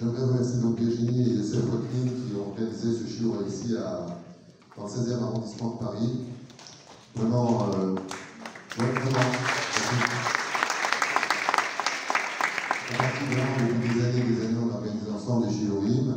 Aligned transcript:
J'aimerais 0.00 0.24
remercier 0.24 0.60
donc 0.62 0.80
Virginie 0.80 1.28
et 1.28 1.34
Youssef 1.34 1.62
Watkins 1.70 2.08
qui 2.08 2.34
ont 2.34 2.48
organisé 2.48 2.88
ce 2.88 3.06
show 3.06 3.36
ici 3.46 3.74
dans 3.74 4.84
le 4.84 4.88
16e 4.88 5.22
arrondissement 5.22 5.74
de 5.74 5.84
Paris. 5.84 6.20
Vraiment, 7.16 7.68
euh, 7.68 7.96
vraiment. 8.78 9.30
Depuis 13.58 13.94
des 13.94 14.04
années 14.06 14.20
et 14.20 14.34
des 14.34 14.46
années, 14.46 14.56
on 14.64 14.72
a 14.72 14.78
organisé 14.78 15.10
ensemble 15.14 15.48
les 15.48 15.52
Shilorim. 15.52 16.14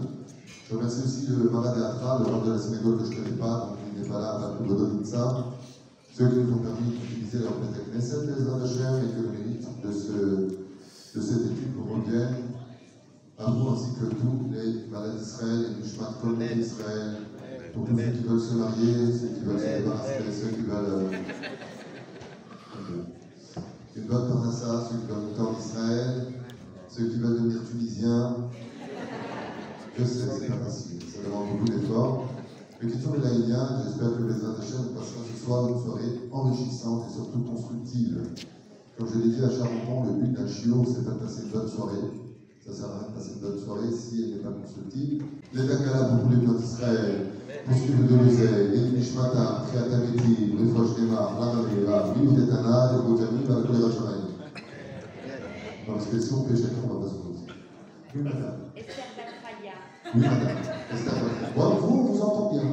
Je 0.70 0.76
remercie 0.76 1.02
aussi 1.04 1.28
le 1.28 1.50
Théâtral, 1.50 2.22
le 2.26 2.32
roi 2.32 2.46
de 2.46 2.54
la 2.54 2.60
synagogue 2.60 3.00
que 3.00 3.06
je 3.06 3.10
ne 3.10 3.16
connais 3.16 3.38
pas, 3.38 3.68
donc 3.68 3.78
il 3.94 4.02
n'est 4.02 4.08
pas 4.08 4.22
là, 4.22 4.30
à 4.30 4.64
Bodomitsa. 4.64 5.46
Ceux 6.18 6.30
qui 6.30 6.36
nous 6.38 6.54
ont 6.54 6.60
permis 6.60 6.90
d'utiliser 6.90 7.40
leur 7.40 7.56
Knesset, 7.92 8.32
Ezra 8.40 8.64
Hashem, 8.64 9.04
et 9.04 9.14
que 9.14 9.22
le 9.24 9.30
mérite 9.30 9.68
de, 9.84 9.90
de 9.90 11.22
cette 11.22 11.42
étude 11.42 11.74
revienne 11.92 12.53
à 13.46 13.52
vous 13.52 13.70
ainsi 13.70 13.94
que 14.00 14.06
tous 14.06 14.52
les 14.52 14.90
malades 14.90 15.18
d'Israël 15.18 15.66
et 15.66 15.84
Mishmat 15.84 16.14
Kol 16.22 16.38
d'Israël, 16.38 17.18
pour 17.74 17.86
tous 17.86 17.98
ceux 17.98 18.12
qui 18.12 18.24
veulent 18.24 18.40
se 18.40 18.54
marier, 18.54 19.12
ceux 19.12 19.28
qui 19.28 19.40
veulent 19.42 19.60
se 19.60 19.66
débarrasser, 19.66 20.32
ceux 20.32 20.50
qui 20.56 20.62
veulent 20.62 21.10
une 23.96 24.04
bonne 24.06 24.28
parnassa, 24.30 24.88
ceux 24.90 24.98
qui 24.98 25.08
veulent 25.08 25.24
monter 25.24 25.42
en 25.42 25.60
Israël, 25.60 26.28
ceux 26.90 27.10
qui 27.10 27.18
veulent 27.18 27.34
devenir 27.34 27.60
tunisiens. 27.70 28.36
Je 29.98 30.04
sais, 30.06 30.28
c'est 30.40 30.48
pas 30.48 30.66
facile, 30.66 31.00
ça 31.02 31.24
demande 31.24 31.50
beaucoup 31.52 31.66
d'efforts. 31.66 32.30
Le 32.80 32.90
question 32.90 33.16
est 33.16 33.20
laïdien, 33.20 33.82
j'espère 33.84 34.18
que 34.18 34.24
les 34.24 34.46
attachés 34.46 34.84
passera 34.96 35.22
ce 35.32 35.46
soir 35.46 35.70
une 35.70 35.80
soirée 35.80 36.30
enrichissante 36.32 37.06
et 37.10 37.14
surtout 37.14 37.40
constructive. 37.40 38.22
Comme 38.98 39.08
je 39.08 39.20
l'ai 39.20 39.36
dit 39.36 39.44
à 39.44 39.50
Charenton, 39.50 40.04
le 40.06 40.14
but 40.22 40.34
d'un 40.34 40.48
chiot, 40.48 40.84
c'est 40.86 41.06
de 41.06 41.12
passer 41.12 41.44
une 41.44 41.50
bonne 41.50 41.68
soirée. 41.68 42.23
Ça 42.66 42.72
sert 42.72 42.86
à 42.86 43.00
rien 43.00 43.10
de 43.10 43.14
passer 43.14 43.32
une 43.36 43.42
bonne 43.42 43.60
soirée 43.60 43.92
si 43.92 44.24
elle 44.24 44.30
n'est 44.38 44.44
pas 44.44 44.52
constructive. 44.52 45.24
Les 45.54 45.68
Dakala 45.68 46.06
pour 46.06 46.24
tous 46.24 46.30
les 46.30 46.46
peuples 46.48 46.62
d'Israël, 46.62 47.28
pour 47.66 47.76
ce 47.76 47.92
de 47.92 48.16
l'Oseille, 48.16 48.68
les 48.72 48.98
Nishmata, 48.98 49.66
Triatameti, 49.68 50.56
les 50.58 50.72
Frosh 50.72 50.98
Nema, 50.98 51.20
Ramavera, 51.38 52.14
Viou 52.14 52.32
Tetana, 52.32 52.94
les 52.94 53.02
Bojami, 53.04 53.44
Balakol 53.46 53.76
Rachamaï. 53.84 54.22
Non, 55.86 55.94
parce 55.96 56.06
que 56.08 56.18
si 56.18 56.34
on 56.34 56.46
fait 56.46 56.56
chacun, 56.56 56.82
on 56.86 56.94
va 56.94 57.06
pas 57.06 57.12
se 57.12 57.18
poser. 57.20 57.46
Oui, 58.16 58.22
madame. 58.24 58.60
Esther 58.78 59.12
Bachraya. 59.18 59.76
Oui, 60.16 60.22
madame. 60.22 60.58
Esther. 60.94 61.14
Bon, 61.58 61.70
vous, 61.82 62.00
on 62.00 62.04
vous 62.14 62.22
entend 62.22 62.52
bien. 62.54 62.64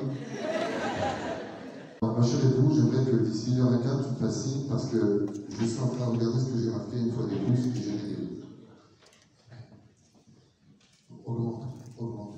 Ma 2.00 2.27
chère 2.27 2.47
épouse, 2.47 2.77
j'aimerais 2.77 3.10
que 3.10 3.16
d'ici 3.25 3.54
une 3.54 3.60
heure 3.60 3.75
et 3.75 3.82
quart, 3.82 3.98
tu 4.06 4.14
te 4.14 4.25
fasses 4.25 4.44
signe 4.44 4.69
parce 4.69 4.86
que 4.86 5.27
je 5.58 5.64
suis 5.64 5.80
en 5.82 5.88
train 5.88 6.06
de 6.12 6.19
regarder 6.19 6.38
ce 6.38 6.44
que 6.52 6.58
j'ai 6.62 6.70
marqué 6.70 6.97
une 6.97 7.12
fois 7.12 7.25
de 7.25 7.30
plus 7.30 7.58
et 7.66 7.75
j'ai 7.75 7.91
des 7.91 8.06
livres. 8.06 8.30
Augmente, 11.30 11.64
augmente. 11.96 12.34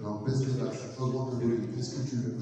Non, 0.00 0.22
baisse 0.24 0.46
les 0.46 1.02
augmente 1.02 1.32
le 1.32 1.38
volume. 1.40 1.66
Qu'est-ce 1.74 1.96
que 1.96 2.08
tu 2.08 2.16
veux 2.16 2.36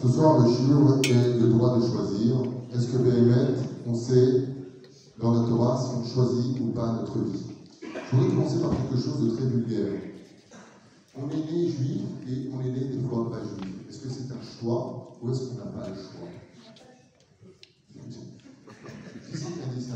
Ce 0.00 0.08
soir, 0.08 0.46
le 0.46 0.50
chinois 0.50 0.98
est 1.04 1.38
le 1.38 1.48
droit 1.50 1.78
de 1.78 1.86
choisir. 1.86 2.36
Est-ce 2.72 2.86
que 2.86 2.96
Béhémet, 3.02 3.54
on 3.86 3.94
sait 3.94 4.48
dans 5.20 5.34
la 5.34 5.46
Torah 5.46 5.78
si 5.78 5.94
on 5.94 6.04
choisit 6.06 6.58
ou 6.60 6.68
pas 6.68 6.92
notre 6.92 7.18
vie? 7.18 7.42
Je 7.82 8.16
voudrais 8.16 8.34
commencer 8.34 8.60
par 8.62 8.70
quelque 8.70 8.96
chose 8.96 9.20
de 9.20 9.36
très 9.36 9.44
vulgaire. 9.44 10.00
On 11.14 11.28
est 11.28 11.52
né 11.52 11.68
juif 11.68 12.02
et 12.26 12.50
on 12.50 12.62
est 12.62 12.70
né 12.70 12.96
des 12.96 13.08
fois 13.08 13.30
pas 13.30 13.40
juif. 13.40 13.74
Est-ce 13.90 13.98
que 13.98 14.08
c'est 14.08 14.32
un 14.32 14.42
choix 14.58 15.18
ou 15.20 15.30
est-ce 15.30 15.48
qu'on 15.48 15.56
n'a 15.56 15.70
pas 15.70 15.86
le 15.86 15.94
choix? 15.94 16.41
Qui 19.32 19.38
c'est 19.38 19.44
qui 19.46 19.62
a 19.62 19.74
dit 19.74 19.82
ça. 19.82 19.94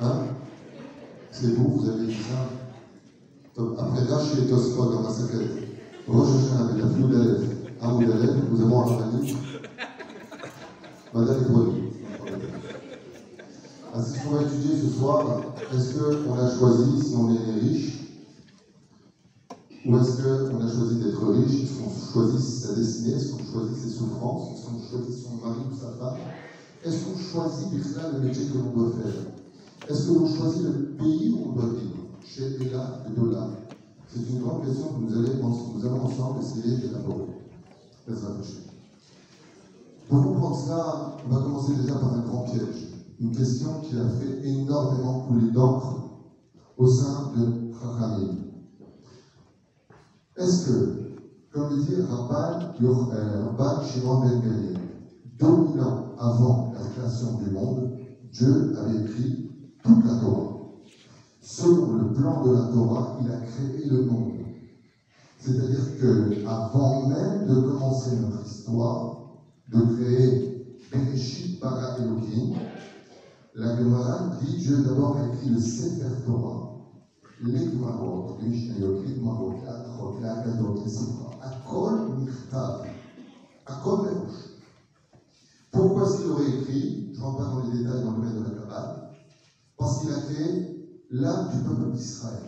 Hein? 0.00 0.24
C'est 1.30 1.54
vous, 1.54 1.78
vous 1.78 1.88
avez 1.88 2.06
dit 2.06 2.14
ça. 2.14 2.50
Top. 3.54 3.78
Après 3.78 4.02
Rashi 4.02 4.42
et 4.42 4.46
Tosfot 4.50 4.92
dans 4.92 5.02
la 5.02 5.10
saquette, 5.10 5.40
Hashanah 6.06 6.76
et 6.76 6.80
la 6.82 6.86
Flou 6.88 7.08
d'Alef, 7.08 7.42
Amoud 7.80 8.10
Alef, 8.10 8.30
nous 8.50 8.60
avons 8.60 8.80
un 8.80 8.84
Rambani, 8.84 9.36
Madame 11.14 11.42
Ibrahim. 11.48 11.84
Ah, 13.94 14.02
ce 14.02 14.22
qu'on 14.22 14.30
va 14.34 14.42
étudier 14.42 14.76
ce 14.76 14.88
soir. 14.98 15.40
Est-ce 15.74 15.94
qu'on 15.94 16.38
a 16.38 16.58
choisi 16.58 17.02
si 17.02 17.14
on 17.16 17.34
est 17.34 17.60
riche 17.60 17.92
ou 19.86 19.96
est-ce 19.96 20.20
qu'on 20.20 20.60
a 20.60 20.70
choisi 20.70 20.96
d'être 20.96 21.26
riche? 21.28 21.62
Est-ce 21.62 21.78
qu'on 21.80 22.12
choisit 22.12 22.40
sa 22.40 22.74
destinée? 22.74 23.14
Est-ce 23.14 23.32
qu'on 23.32 23.44
choisit 23.50 23.78
ses 23.78 23.96
souffrances? 23.96 24.58
Est-ce 24.58 24.66
qu'on 24.66 24.98
choisit 24.98 25.24
son 25.24 25.36
mari 25.36 25.60
ou 25.72 25.74
sa 25.74 25.92
femme? 25.92 26.18
Est-ce 26.84 27.04
qu'on 27.04 27.18
choisit 27.18 27.96
là, 27.96 28.10
le 28.12 28.20
métier 28.20 28.46
que 28.46 28.58
l'on 28.58 28.70
doit 28.70 28.92
faire 28.92 29.88
Est-ce 29.88 30.08
que 30.08 30.14
l'on 30.14 30.26
choisit 30.26 30.62
le 30.62 30.96
pays 30.96 31.30
où 31.32 31.48
on 31.48 31.52
doit 31.52 31.70
vivre 31.70 31.96
Chez 32.24 32.56
Ella 32.60 33.02
et 33.06 33.18
Dola 33.18 33.48
C'est 34.08 34.20
une 34.30 34.40
grande 34.40 34.64
question 34.64 34.88
que 34.88 35.00
nous 35.00 35.86
allons, 35.86 36.04
ensemble 36.04 36.40
essayer 36.40 36.76
d'élaborer. 36.78 37.26
Pour 40.08 40.22
comprendre 40.22 40.56
cela, 40.56 41.16
on 41.26 41.34
va 41.34 41.40
commencer 41.40 41.74
déjà 41.74 41.94
par 41.94 42.14
un 42.14 42.20
grand 42.20 42.44
piège. 42.44 42.92
Une 43.18 43.34
question 43.34 43.80
qui 43.80 43.96
a 43.98 44.08
fait 44.08 44.46
énormément 44.46 45.20
couler 45.26 45.50
d'encre 45.50 45.96
au 46.76 46.86
sein 46.86 47.32
de 47.36 47.72
Chachamim. 47.72 48.36
Est-ce 50.36 50.66
que, 50.66 51.18
comme 51.52 51.70
le 51.70 51.82
dit 51.82 52.02
Rabban, 52.02 52.74
Rabban 52.78 53.82
Shimon 53.82 54.20
Ben 54.20 54.85
Gamliel, 55.38 55.76
2000 55.76 55.80
ans 55.82 56.16
avant 56.18 56.72
la 56.74 56.86
création 56.88 57.38
du 57.38 57.50
monde, 57.50 57.90
Dieu 58.32 58.72
avait 58.78 58.98
écrit 58.98 59.50
toute 59.82 60.04
la 60.04 60.14
Torah. 60.20 60.56
Selon 61.40 61.92
le 61.92 62.12
plan 62.12 62.44
de 62.46 62.54
la 62.54 62.64
Torah, 62.72 63.16
il 63.22 63.30
a 63.30 63.40
créé 63.40 63.86
le 63.86 64.04
monde. 64.04 64.46
C'est-à-dire 65.38 65.98
que, 66.00 66.46
avant 66.48 67.08
même 67.08 67.46
de 67.46 67.54
commencer 67.54 68.16
notre 68.16 68.44
histoire, 68.44 69.16
de 69.72 69.80
créer 69.96 70.56
Bereshit 70.92 71.60
Bara 71.60 71.98
Elohim, 71.98 72.58
la 73.54 73.76
Gemara 73.78 74.30
dit 74.42 74.56
Dieu 74.56 74.82
d'abord 74.84 75.16
a 75.18 75.26
écrit 75.26 75.50
le 75.50 75.60
Sefer 75.60 76.24
Torah, 76.24 76.62
les 77.42 77.58
Gemarot, 77.58 78.36
les 78.40 78.50
les 78.50 79.16
Gemarot, 79.16 79.52
les 79.52 79.64
Atrot, 79.68 80.74
les 80.84 80.90
Sifra. 80.90 81.30
Pourquoi 85.76 86.08
est-ce 86.08 86.22
qu'il 86.22 86.30
aurait 86.30 86.48
écrit 86.48 87.10
Je 87.12 87.18
ne 87.18 87.22
rentre 87.22 87.36
pas 87.36 87.44
dans 87.44 87.66
les 87.66 87.78
détails 87.78 88.02
dans 88.02 88.12
le 88.12 88.16
domaine 88.16 88.38
de 88.38 88.44
la 88.44 88.50
Kabbalah, 88.50 89.10
parce 89.76 90.00
qu'il 90.00 90.10
a 90.10 90.20
créé 90.20 91.04
l'âme 91.10 91.50
du 91.52 91.68
peuple 91.68 91.92
d'Israël. 91.92 92.44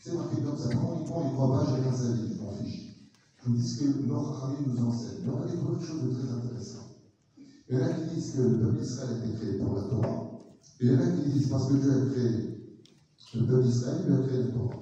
C'est 0.00 0.14
marqué 0.14 0.40
comme 0.42 0.56
ça. 0.56 0.68
Quand 0.72 0.94
on 0.94 1.28
y 1.28 1.32
croit, 1.34 1.58
pas, 1.58 1.66
chacun 1.66 1.92
sa 1.92 2.12
vie, 2.12 2.36
je 2.36 2.40
m'en 2.40 2.52
fiche. 2.52 3.10
Je 3.42 3.50
vous 3.50 3.56
dis 3.56 3.68
ce 3.68 3.82
que 3.82 4.12
Rachamim 4.12 4.68
nous 4.68 4.84
enseignent. 4.86 5.24
Mais 5.26 5.32
on 5.32 5.40
va 5.40 5.46
découvrir 5.46 5.78
quelque 5.80 5.90
chose 5.90 6.02
de 6.02 6.14
très 6.14 6.32
intéressant. 6.32 6.86
Il 7.68 7.76
y 7.76 7.82
en 7.82 7.84
a 7.84 7.88
qui 7.88 8.14
disent 8.14 8.34
que 8.36 8.42
le 8.42 8.60
peuple 8.60 8.78
d'Israël 8.78 9.10
a 9.10 9.26
été 9.26 9.36
créé 9.36 9.58
pour 9.58 9.74
la 9.74 9.82
Torah. 9.82 10.30
Et 10.80 10.86
il 10.86 10.92
y 10.92 10.96
en 10.96 11.00
a 11.00 11.06
qui 11.10 11.30
disent 11.32 11.48
parce 11.48 11.68
que 11.68 11.74
Dieu 11.74 11.90
a 11.90 12.10
créé 12.12 12.74
le 13.34 13.46
peuple 13.46 13.62
d'Israël, 13.64 14.04
il 14.06 14.12
a 14.12 14.18
créé 14.18 14.38
la 14.38 14.48
Torah. 14.52 14.76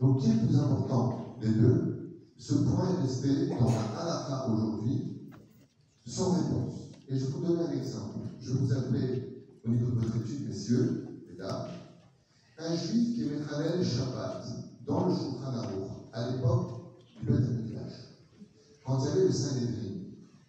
Donc, 0.00 0.20
qui 0.20 0.30
est 0.30 0.34
le 0.34 0.46
plus 0.46 0.56
important 0.56 1.36
des 1.40 1.50
deux? 1.50 2.14
Ce 2.36 2.54
point 2.54 2.88
est 2.90 3.02
resté 3.02 3.48
dans 3.58 3.66
la 3.66 4.00
halakha 4.00 4.52
aujourd'hui 4.52 5.30
sans 6.06 6.34
réponse. 6.34 6.87
Et 7.10 7.18
je 7.18 7.24
vous 7.26 7.40
donner 7.40 7.62
un 7.62 7.72
exemple. 7.72 8.18
Je 8.38 8.52
vous 8.52 8.72
appeler 8.72 9.46
au 9.64 9.70
niveau 9.70 9.92
de 9.92 10.00
votre 10.00 10.16
étude, 10.16 10.46
messieurs, 10.46 11.06
mesdames, 11.30 11.68
un 12.58 12.76
juif 12.76 13.14
qui 13.14 13.22
est 13.22 13.30
Mechalel 13.30 13.82
Shabbat 13.82 14.44
dans 14.86 15.06
le 15.06 15.14
Shulchan 15.14 15.54
à 16.12 16.30
l'époque 16.30 16.70
du 17.18 17.26
Beth. 17.26 17.90
Quand 18.84 18.98
il 19.00 19.06
y 19.06 19.08
avait 19.08 19.24
le 19.24 19.32
Sanhedrin, 19.32 19.94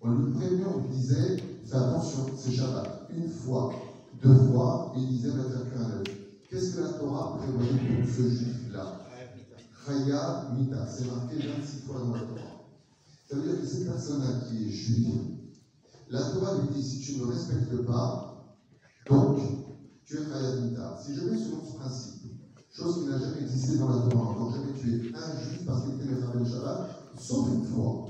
on 0.01 0.11
lui 0.11 0.33
prévenait, 0.33 0.65
on 0.65 0.81
lui 0.81 0.89
disait 0.89 1.37
fais 1.65 1.75
attention, 1.75 2.25
c'est 2.35 2.51
Shabbat. 2.51 3.07
Une 3.15 3.29
fois, 3.29 3.73
deux 4.21 4.35
fois, 4.35 4.91
il 4.97 5.07
disait 5.07 5.29
va 5.29 5.43
faire 5.43 5.73
qu'un. 5.73 6.03
Qu'est-ce 6.49 6.75
que 6.75 6.81
la 6.81 6.89
Torah 6.89 7.37
prévoyait 7.37 7.71
pour 7.71 8.09
ce 8.09 8.21
juif-là? 8.21 8.99
Chaya 9.85 10.49
Mita, 10.53 10.85
c'est 10.87 11.05
marqué 11.05 11.35
26 11.37 11.85
fois 11.85 11.99
dans 11.99 12.11
la 12.11 12.19
Torah. 12.19 12.65
Ça 13.29 13.37
veut 13.37 13.43
dire 13.43 13.61
que 13.61 13.65
cette 13.65 13.85
personne-là 13.85 14.41
qui 14.47 14.67
est 14.67 14.71
juive, 14.71 15.38
la 16.09 16.21
Torah 16.21 16.61
lui 16.61 16.69
dit 16.73 16.83
si 16.83 16.99
tu 17.01 17.19
ne 17.19 17.25
respectes 17.25 17.85
pas, 17.85 18.57
donc 19.09 19.39
tu 20.05 20.15
es 20.15 20.25
Chaya 20.25 20.61
Mita. 20.61 20.97
Si 21.03 21.15
je 21.15 21.21
vais 21.21 21.37
selon 21.37 21.63
ce 21.63 21.75
principe, 21.77 22.31
chose 22.71 23.03
qui 23.03 23.09
n'a 23.09 23.19
jamais 23.19 23.41
existé 23.41 23.77
dans 23.77 23.89
la 23.89 24.09
Torah, 24.09 24.29
encore 24.29 24.51
jamais 24.51 24.73
tu 24.73 24.89
es 24.89 25.15
injuste 25.15 25.65
parce 25.65 25.83
qu'il 25.85 25.95
était 25.95 26.05
le 26.05 26.45
Shabbat, 26.45 26.89
sauf 27.17 27.49
une 27.53 27.63
fois. 27.63 28.05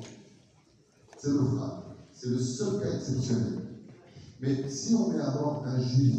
C'est 1.17 1.31
le 1.31 1.43
frère. 1.43 1.83
C'est 2.13 2.29
le 2.29 2.39
seul 2.39 2.79
cas 2.79 2.95
exceptionnel. 2.95 3.59
Mais 4.39 4.69
si 4.69 4.95
on 4.95 5.09
met 5.09 5.19
à 5.19 5.31
bord 5.31 5.63
un 5.65 5.81
juif, 5.81 6.15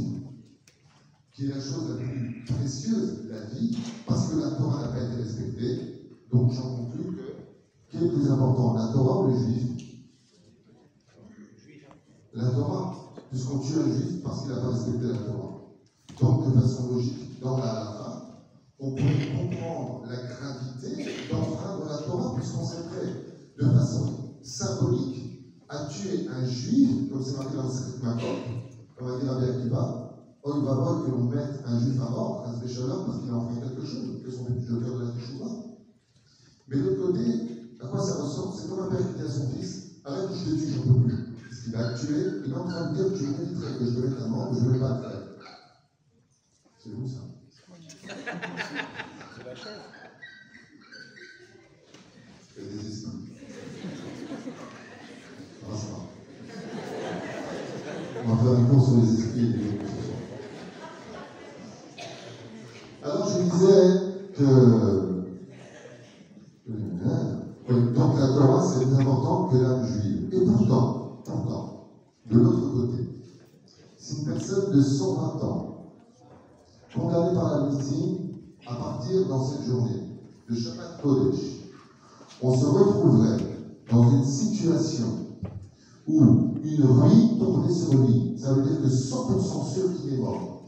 qui 1.33 1.47
est 1.47 1.49
la 1.49 1.61
chose 1.61 1.89
la 1.89 2.05
plus 2.05 2.45
précieuse, 2.45 3.25
la 3.31 3.41
vie, 3.47 3.79
parce 4.07 4.29
que 4.29 4.41
la 4.41 4.51
Torah 4.51 4.83
n'a 4.83 4.89
pas 4.89 5.03
été 5.03 5.23
respectée, 5.23 6.19
donc 6.31 6.53
j'en 6.53 6.77
conclus 6.77 7.17
que, 7.17 7.91
qui 7.91 7.97
est 7.97 8.01
le 8.01 8.13
plus 8.13 8.31
important, 8.31 8.75
la 8.75 8.93
Torah 8.93 9.23
ou 9.23 9.29
les 9.29 9.39
juifs 9.39 9.80
La 12.33 12.49
Torah. 12.51 12.95
puisqu'on 13.29 13.59
tue 13.59 13.75
un 13.79 13.93
juif 13.93 14.23
parce 14.23 14.43
qu'il 14.43 14.51
n'a 14.51 14.61
pas 14.61 14.69
respecté 14.69 15.07
la 15.07 15.19
Torah. 15.19 15.61
Donc, 16.21 16.55
de 16.55 16.61
façon 16.61 16.93
logique, 16.93 17.41
dans 17.41 17.59
la 17.59 17.65
fin, 17.65 18.23
on 18.79 18.95
peut 18.95 19.03
comprendre 19.03 20.03
la 20.09 20.17
gravité 20.17 21.29
d'enfreindre 21.31 21.89
la 21.89 21.99
Torah, 21.99 22.37
puisqu'on 22.37 22.65
s'est 22.65 22.85
prêt, 22.85 23.25
de 23.59 23.65
façon 23.65 24.15
symbolique, 24.43 25.43
à 25.69 25.87
tuer 25.87 26.29
un 26.29 26.45
juif, 26.45 27.11
comme 27.11 27.23
c'est 27.23 27.37
marqué 27.37 27.57
dans 27.57 27.65
le 27.65 27.71
Secret 27.71 28.01
comme 28.97 29.09
a 29.09 29.19
dit 29.19 29.27
Rabbi 29.27 29.45
Akiva, 29.45 30.13
oh, 30.45 30.53
il 30.57 30.65
va 30.65 30.75
voir 30.75 31.05
que 31.05 31.11
l'on 31.11 31.25
mette 31.25 31.63
un 31.65 31.81
juif 31.81 32.01
à 32.01 32.11
mort, 32.11 32.45
un 32.47 32.55
spécialiste, 32.55 33.07
parce 33.07 33.21
qu'il 33.21 33.31
a 33.31 33.35
enfreint 33.35 33.61
quelque 33.61 33.85
chose, 33.85 34.23
que 34.23 34.31
son 34.31 34.45
de 34.45 34.81
cœur 34.81 34.99
de 34.99 35.05
la 35.05 35.11
Teshuvah. 35.11 35.47
Mais 36.69 36.77
de 36.77 36.83
l'autre 36.83 37.07
côté, 37.07 37.23
à 37.81 37.87
quoi 37.87 38.01
ça 38.01 38.23
ressemble? 38.23 38.55
C'est 38.57 38.69
comme 38.69 38.81
un 38.81 38.89
père 38.89 39.07
qui 39.09 39.15
dit 39.15 39.27
à 39.27 39.31
son 39.31 39.49
fils 39.49 40.01
Arrête, 40.05 40.29
je 40.33 40.51
te 40.51 40.57
tue, 40.57 40.73
j'en 40.75 40.95
peux 40.95 41.01
plus. 41.03 41.20
Va 41.73 41.95
tuer, 41.95 42.43
il 42.45 42.53
est 42.53 42.57
en 42.57 42.65
train 42.65 42.91
de 42.91 42.95
dire 42.97 43.17
Tu 43.17 43.25
mériterais 43.27 43.79
que 43.79 43.85
je 43.85 43.91
te 43.91 44.01
mette 44.07 44.23
à 44.23 44.27
mort, 44.27 44.53
mais 44.53 44.59
je 44.61 44.65
ne 44.67 44.73
vais 44.73 44.81
pas 44.81 44.89
le 44.89 45.03
faire. 45.03 45.23
C'est 46.83 46.91
vous 46.91 47.09
ça 47.09 47.21
C'est 49.37 49.45
la 49.45 49.55
chaise. 49.55 49.81
C'est 52.57 52.69
des 52.69 52.89
esprits. 52.89 53.11
On 58.23 58.35
va 58.35 58.43
faire 58.43 58.53
un 58.59 58.65
cours 58.65 58.85
sur 58.85 58.97
les 58.97 59.09
esprits 59.15 59.55
Alors 63.03 63.29
je 63.29 63.43
disais 63.43 63.87
que, 64.37 64.45
donc 67.95 68.19
la 68.19 68.27
Torah 68.27 68.63
c'est 68.67 68.85
plus 68.87 69.01
important 69.01 69.49
que 69.49 69.57
l'âme 69.57 69.87
juive. 69.87 70.29
Et 70.33 70.45
pourtant, 70.45 71.23
pourtant, 71.25 71.89
de 72.31 72.39
l'autre 72.39 72.73
côté, 72.73 73.09
si 73.99 74.21
une 74.21 74.27
personne 74.27 74.73
de 74.73 74.81
120 74.81 75.45
ans, 75.45 75.95
condamnée 76.95 77.35
par 77.35 77.59
la 77.59 77.71
médecine 77.71 78.19
à 78.67 78.75
partir 78.75 79.27
dans 79.29 79.45
cette 79.45 79.65
journée 79.67 80.19
de 80.49 80.55
Shabbat 80.55 81.03
Kodesh, 81.03 81.41
on 82.43 82.57
se 82.57 82.67
retrouverait 82.67 83.39
dans 83.91 84.11
une 84.11 84.25
situation 84.25 85.07
où 86.07 86.21
une 86.63 86.85
ruine 86.85 87.39
tombait 87.39 87.73
sur 87.73 87.95
lui. 87.95 88.39
Ça 88.39 88.55
veut 88.55 88.63
dire 88.63 88.81
que 88.81 88.87
100% 88.87 89.75
sûr 89.75 89.97
qu'il 89.97 90.15
est 90.15 90.19
mort. 90.19 90.63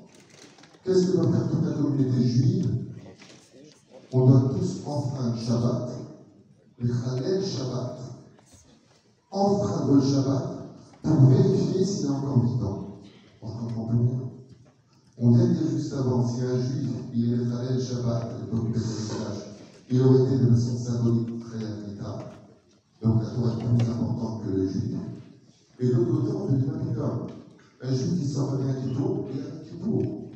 Qu'est-ce 0.85 1.07
que 1.07 1.17
doit 1.17 1.31
faire 1.31 1.49
toute 1.49 1.65
la 1.65 1.73
communauté 1.73 2.23
juive? 2.23 2.87
On 4.13 4.27
doit 4.27 4.51
tous 4.51 4.83
enfreindre 4.87 5.39
Shabbat, 5.39 5.91
le 6.79 6.89
Khalel 6.89 7.45
Shabbat, 7.45 7.99
enfreindre 9.31 9.95
le 9.95 10.03
Shabbat 10.03 10.62
pour 11.03 11.29
vérifier 11.29 11.85
s'il 11.85 12.07
est 12.07 12.11
encore 12.11 12.45
vivant. 12.45 13.01
On 13.43 13.49
ne 13.49 13.53
comprend 13.53 13.87
plus 13.87 13.99
rien. 13.99 14.21
On 15.19 15.33
vient 15.33 15.47
de 15.47 15.53
dire 15.53 15.71
juste 15.71 15.93
avant, 15.93 16.27
si 16.27 16.41
un 16.43 16.61
juif, 16.61 16.91
il 17.15 17.33
est 17.33 17.37
le 17.37 17.45
Khalel 17.45 17.81
Shabbat, 17.81 18.31
le 18.41 18.59
du 18.59 18.69
message, 18.69 19.57
il 19.91 20.01
aurait 20.01 20.23
été 20.23 20.45
de 20.45 20.51
façon 20.51 20.77
symbolique 20.77 21.41
très 21.41 21.65
admirable. 21.65 22.25
Donc 23.03 23.23
la 23.23 23.31
Torah 23.31 23.53
est 23.53 23.77
plus 23.77 23.91
importante 23.91 24.43
que 24.45 24.51
le 24.51 24.69
juif. 24.69 24.97
Et 25.81 25.87
de 25.87 25.93
l'autre 25.93 26.23
côté, 26.23 26.33
on 26.33 26.95
comme 26.95 27.27
un 27.83 27.95
juif 27.95 28.21
qui 28.21 28.29
sort 28.29 28.57
bien 28.57 28.75
qui 28.75 28.95
tourne, 28.95 29.25
il 29.35 29.41
a 29.41 29.45
un 29.45 29.65
Kippour. 29.65 30.31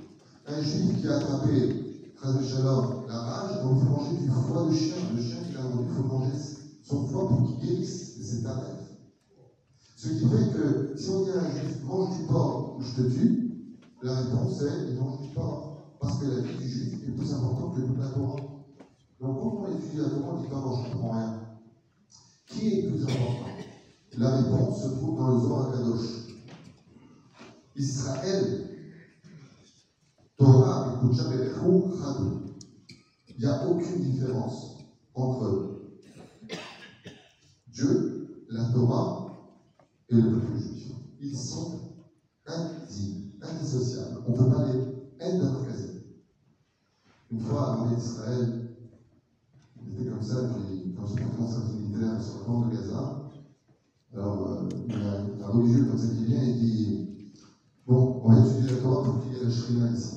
Un 0.48 0.62
juif 0.62 1.00
qui 1.00 1.08
a 1.08 1.16
attrapé, 1.16 1.86
Shalom, 2.22 3.06
la 3.08 3.18
rage, 3.18 3.62
donc 3.62 3.78
il 3.80 3.86
faut 3.86 3.92
manger 3.92 4.16
du 4.16 4.28
foie 4.28 4.66
de 4.68 4.74
chien. 4.74 4.96
Le 5.14 5.22
chien 5.22 5.36
qui 5.48 5.56
a 5.56 5.60
vendu, 5.60 5.88
il 5.88 5.94
faut 5.94 6.08
manger 6.08 6.32
son 6.82 7.06
foie 7.06 7.28
pour 7.28 7.46
qu'il 7.46 7.68
guérisse. 7.68 8.16
C'est 8.20 8.44
un 8.46 8.54
rêve. 8.54 8.75
Ce 10.06 10.12
qui 10.12 10.28
fait 10.28 10.52
que 10.52 10.96
si 10.96 11.10
on 11.10 11.24
dit 11.24 11.32
à 11.32 11.40
un 11.40 11.50
juif, 11.50 11.82
mange 11.82 12.16
du 12.16 12.26
porc 12.26 12.76
ou 12.78 12.80
je 12.80 12.94
te 12.94 13.12
tue, 13.12 13.76
la 14.04 14.20
réponse 14.20 14.62
est, 14.62 14.94
mange 14.94 15.20
du 15.20 15.34
porc. 15.34 15.96
Parce 16.00 16.18
que 16.20 16.26
la 16.26 16.42
vie 16.42 16.56
du 16.58 16.68
juif 16.68 17.08
est 17.08 17.10
plus 17.10 17.32
importante 17.34 17.74
que 17.74 17.80
toute 17.80 17.98
la 17.98 18.10
Torah. 18.10 18.36
Donc 19.20 19.40
quand 19.40 19.66
on 19.66 19.76
étudie 19.76 19.96
la 19.96 20.10
Torah, 20.10 20.34
on 20.36 20.42
dit 20.42 20.48
pas, 20.48 20.60
moi 20.60 20.78
je 20.84 20.92
comprends 20.92 21.10
rien. 21.10 21.40
Qui 22.46 22.68
est 22.68 22.82
plus 22.88 23.02
important? 23.02 23.46
La 24.16 24.36
réponse 24.36 24.82
se 24.84 24.88
trouve 24.90 25.18
dans 25.18 25.34
le 25.34 25.40
Zohar 25.40 25.72
Kadosh. 25.72 26.38
Israël, 27.74 28.92
Torah 30.36 31.00
et 31.02 31.08
Kuchabelechu 31.08 31.98
Chadou. 31.98 32.42
Il 33.30 33.38
n'y 33.40 33.46
a 33.46 33.66
aucune 33.66 34.02
différence 34.02 34.84
entre 35.16 35.80
Dieu, 37.72 38.46
la 38.50 38.66
Torah 38.66 39.25
et 40.08 40.14
le 40.14 40.30
peuple 40.30 40.58
juif. 40.58 40.92
Ils 41.20 41.36
sont 41.36 41.80
indivisibles, 42.46 43.30
indissociables. 43.42 44.22
On 44.26 44.32
ne 44.32 44.36
peut 44.36 44.50
pas 44.50 44.66
les 44.72 45.24
intercaser. 45.24 45.90
Une 47.30 47.40
fois, 47.40 47.76
l'armée 47.76 47.96
d'Israël, 47.96 48.66
il 49.84 50.00
était 50.00 50.10
comme 50.10 50.22
ça, 50.22 50.34
quand 50.96 51.06
j'ai 51.06 51.16
fait 51.16 51.24
mon 51.24 51.50
service 51.50 51.74
militaire 51.74 52.22
sur 52.22 52.38
le 52.38 52.44
camp 52.44 52.66
de 52.66 52.72
Gaza, 52.72 53.26
alors, 54.16 54.48
euh, 54.48 54.68
il 54.88 54.98
y 54.98 55.04
a 55.04 55.46
un 55.46 55.50
religieux 55.50 55.84
comme 55.84 55.98
ça 55.98 56.08
qui 56.08 56.24
vient 56.24 56.42
et 56.42 56.54
dit 56.54 57.06
Bon, 57.86 58.18
on 58.22 58.32
va 58.32 58.40
étudier 58.40 58.70
la 58.70 58.78
Torah 58.78 59.02
pour 59.02 59.20
qu'il 59.20 59.34
y 59.34 59.36
ait 59.36 59.44
la 59.44 59.50
Shrina 59.50 59.90
ici. 59.90 60.14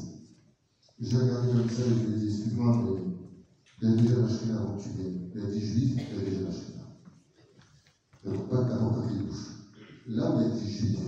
J'ai 0.99 1.17
regardé 1.17 1.51
comme 1.51 1.69
ça 1.69 1.81
et 1.83 1.95
je 1.95 2.05
lui 2.05 2.15
ai 2.15 2.19
dit 2.19 2.27
Excuse-moi, 2.27 2.77
mais 2.83 3.03
il 3.81 3.89
y 3.89 3.91
a 3.91 3.95
déjà 3.95 4.15
la 4.19 4.29
Shrina 4.29 4.59
avant 4.59 4.77
que 4.77 4.83
tu 4.83 4.89
viennes. 4.89 5.19
Il 5.35 5.41
a 5.41 5.47
dit 5.47 5.61
Juif, 5.61 5.95
il 6.11 6.15
y 6.15 6.19
a 6.19 6.21
déjà 6.21 6.41
la 6.43 6.51
Shrina. 6.51 6.87
Donc, 8.23 8.47
pas 8.47 8.63
n'importe 8.63 9.07
quelle 9.07 9.23
bouche. 9.23 9.58
A 10.17 10.43
dit 10.43 10.71
Juif, 10.71 10.99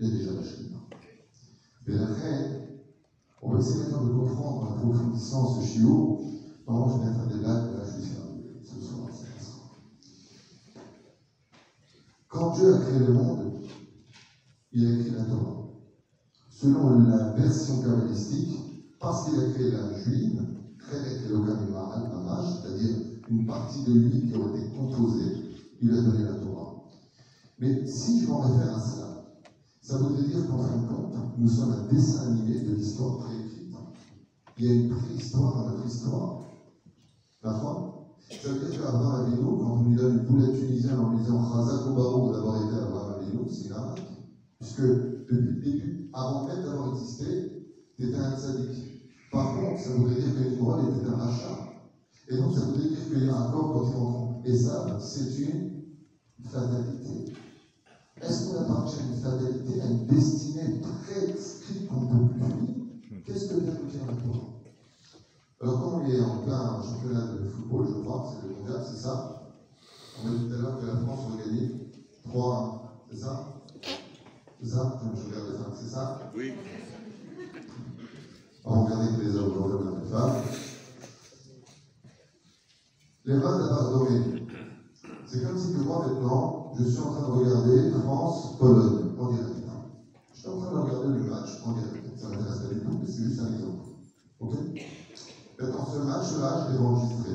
il 0.00 0.06
a 0.06 0.10
déjà 0.10 0.32
la 0.32 0.42
Shrina. 0.42 0.78
Mais 1.86 1.98
après, 1.98 2.80
on 3.42 3.52
va 3.52 3.58
essayer 3.58 3.82
maintenant 3.82 4.06
de 4.06 4.12
comprendre 4.12 4.62
en 4.62 4.72
approfondissant 4.72 5.60
ce 5.60 5.66
chiot. 5.66 6.22
Normalement, 6.66 6.96
je 6.96 7.02
vais 7.02 7.10
mettre 7.10 7.20
un 7.20 7.26
de 7.26 7.76
la 7.76 7.84
Juif 7.84 8.12
ce 8.64 8.80
soir. 8.80 9.08
Quand 12.28 12.54
Dieu 12.54 12.74
a 12.74 12.78
créé 12.78 12.98
le 12.98 13.12
monde, 13.12 13.52
il 14.72 14.86
a 14.86 14.90
écrit 15.00 15.10
la 15.10 15.24
Torah. 15.24 15.68
Selon 16.50 16.98
la 17.00 17.32
version 17.34 17.82
kabbalistique, 17.82 18.56
parce 18.98 19.26
qu'il 19.28 19.38
a 19.38 19.50
créé 19.50 19.70
la 19.70 20.02
juive, 20.02 20.42
c'est-à-dire 22.62 22.96
une 23.28 23.46
partie 23.46 23.84
de 23.84 23.92
lui 23.92 24.28
qui 24.28 24.34
aurait 24.34 24.58
été 24.58 24.70
composée, 24.70 25.32
il 25.82 25.90
a 25.90 26.00
donné 26.00 26.24
la 26.24 26.34
Torah. 26.36 26.75
Mais 27.58 27.86
si 27.86 28.20
je 28.20 28.28
m'en 28.28 28.40
réfère 28.40 28.76
à 28.76 28.80
cela, 28.80 29.06
ça 29.82 29.98
voudrait 29.98 30.28
dire 30.28 30.46
qu'en 30.46 30.58
fin 30.58 30.76
de 30.76 30.88
compte, 30.88 31.14
nous 31.38 31.48
sommes 31.48 31.72
un 31.72 31.92
dessin 31.92 32.32
animé 32.32 32.60
de 32.60 32.74
l'histoire 32.74 33.18
préécrite. 33.18 33.74
Il 34.58 34.64
y 34.64 34.68
a 34.68 34.72
une 34.74 34.90
préhistoire 34.90 35.54
dans 35.54 35.70
notre 35.70 35.86
histoire. 35.86 36.42
D'accord 37.42 37.96
ça 38.28 38.48
veut 38.48 38.70
dire 38.70 38.80
qu'Abraham 38.80 39.26
Avinu, 39.26 39.42
quand 39.42 39.78
on 39.78 39.88
lui 39.88 39.96
donne 39.96 40.18
une 40.18 40.24
poulet 40.24 40.52
tunisienne 40.52 40.98
en 40.98 41.12
lui 41.12 41.20
disant 41.20 41.38
Khazak 41.38 41.94
Barou 41.94 42.32
d'avoir 42.32 42.64
été 42.64 42.74
Abraham 42.74 43.20
Avinu, 43.20 43.48
c'est 43.48 43.68
grave. 43.68 44.00
Puisque 44.58 44.80
depuis 44.80 45.36
le 45.36 45.60
début, 45.62 46.10
avant 46.12 46.46
même 46.46 46.62
d'avoir 46.62 46.92
existé, 46.92 47.66
tu 47.96 48.08
étais 48.08 48.16
un 48.16 48.36
sadique. 48.36 49.02
Par 49.30 49.54
contre, 49.54 49.80
ça 49.80 49.90
voudrait 49.90 50.16
dire 50.16 50.34
que 50.34 50.48
Nimrod 50.48 50.80
était 50.88 51.06
un 51.06 51.16
rachat. 51.16 51.68
Et 52.28 52.36
donc, 52.36 52.52
ça 52.52 52.66
voudrait 52.66 52.88
dire 52.88 53.08
qu'il 53.08 53.24
y 53.24 53.28
a 53.28 53.36
un 53.36 53.50
corps 53.50 53.72
quand 53.72 53.90
ils 53.90 53.96
rencontrent 53.96 54.46
Esav, 54.48 55.00
c'est 55.00 55.42
une 55.42 55.82
fatalité. 56.42 57.32
Est-ce 58.20 58.48
qu'on 58.48 58.60
appartient 58.62 59.00
à 59.00 59.02
une 59.02 59.20
fatalité, 59.20 59.82
à 59.82 59.86
une 59.86 60.06
destinée 60.06 60.80
prescrite 60.80 61.88
qu'on 61.88 62.00
ne 62.00 62.28
peut 62.28 62.34
plus 62.34 62.66
vivre 62.66 62.86
Qu'est-ce 63.24 63.48
que 63.48 63.60
vient 63.60 63.74
nous 63.74 63.90
dire 63.90 64.06
la 64.06 64.14
Torah 64.14 64.52
alors, 65.58 65.80
comme 65.80 66.02
on 66.02 66.06
est 66.06 66.20
en 66.20 66.42
plein 66.42 66.82
championnat 66.82 67.28
de 67.28 67.48
football, 67.48 67.86
je 67.88 68.02
crois, 68.02 68.30
c'est 68.30 68.46
le 68.46 68.54
mondial, 68.54 68.84
c'est 68.86 69.02
ça 69.02 69.54
On 70.22 70.28
a 70.28 70.36
dit 70.36 70.48
tout 70.48 70.54
à 70.54 70.58
l'heure 70.58 70.78
que 70.78 70.86
la 70.86 70.96
France 70.96 71.30
va 71.30 71.42
gagner 71.42 71.92
3 72.24 72.86
c'est 73.10 73.16
ça 73.18 73.54
C'est 74.60 74.68
ça 74.68 75.00
Je 75.02 75.28
regarde 75.28 75.48
les 75.50 75.76
c'est 75.76 75.88
ça 75.94 76.32
Oui. 76.36 76.52
On 78.64 78.74
va 78.74 78.84
regarder 78.84 79.16
que 79.16 79.22
les 79.22 79.36
hommes, 79.36 79.54
on 79.58 79.64
regarde 79.64 80.02
les 80.02 80.10
femmes. 80.10 80.42
Les 83.24 83.34
mains 83.34 83.58
d'abord 83.58 84.08
C'est 85.26 85.42
comme 85.42 85.58
si 85.58 85.72
que 85.72 85.78
moi 85.78 86.06
maintenant, 86.06 86.55
je 86.74 86.84
suis 86.84 87.00
en 87.00 87.10
train 87.10 87.28
de 87.28 87.32
regarder 87.32 87.90
France-Pologne 87.90 89.14
en 89.18 89.32
direct. 89.32 89.56
Je 90.34 90.40
suis 90.40 90.48
en 90.48 90.58
train 90.58 90.72
de 90.72 90.78
regarder 90.78 91.08
le 91.08 91.24
match 91.24 91.62
en 91.64 91.72
direct. 91.72 92.18
Ça 92.18 92.28
ne 92.28 92.32
m'intéresse 92.32 92.58
pas 92.60 92.74
du 92.74 92.80
tout, 92.80 92.98
mais 93.00 93.06
c'est 93.06 93.22
juste 93.22 93.40
un 93.40 93.52
exemple. 93.52 93.84
Ok 94.40 94.54
dans 95.58 95.86
ce 95.86 95.98
match-là, 95.98 96.66
je 96.66 96.72
l'ai 96.72 96.78
enregistré. 96.78 97.30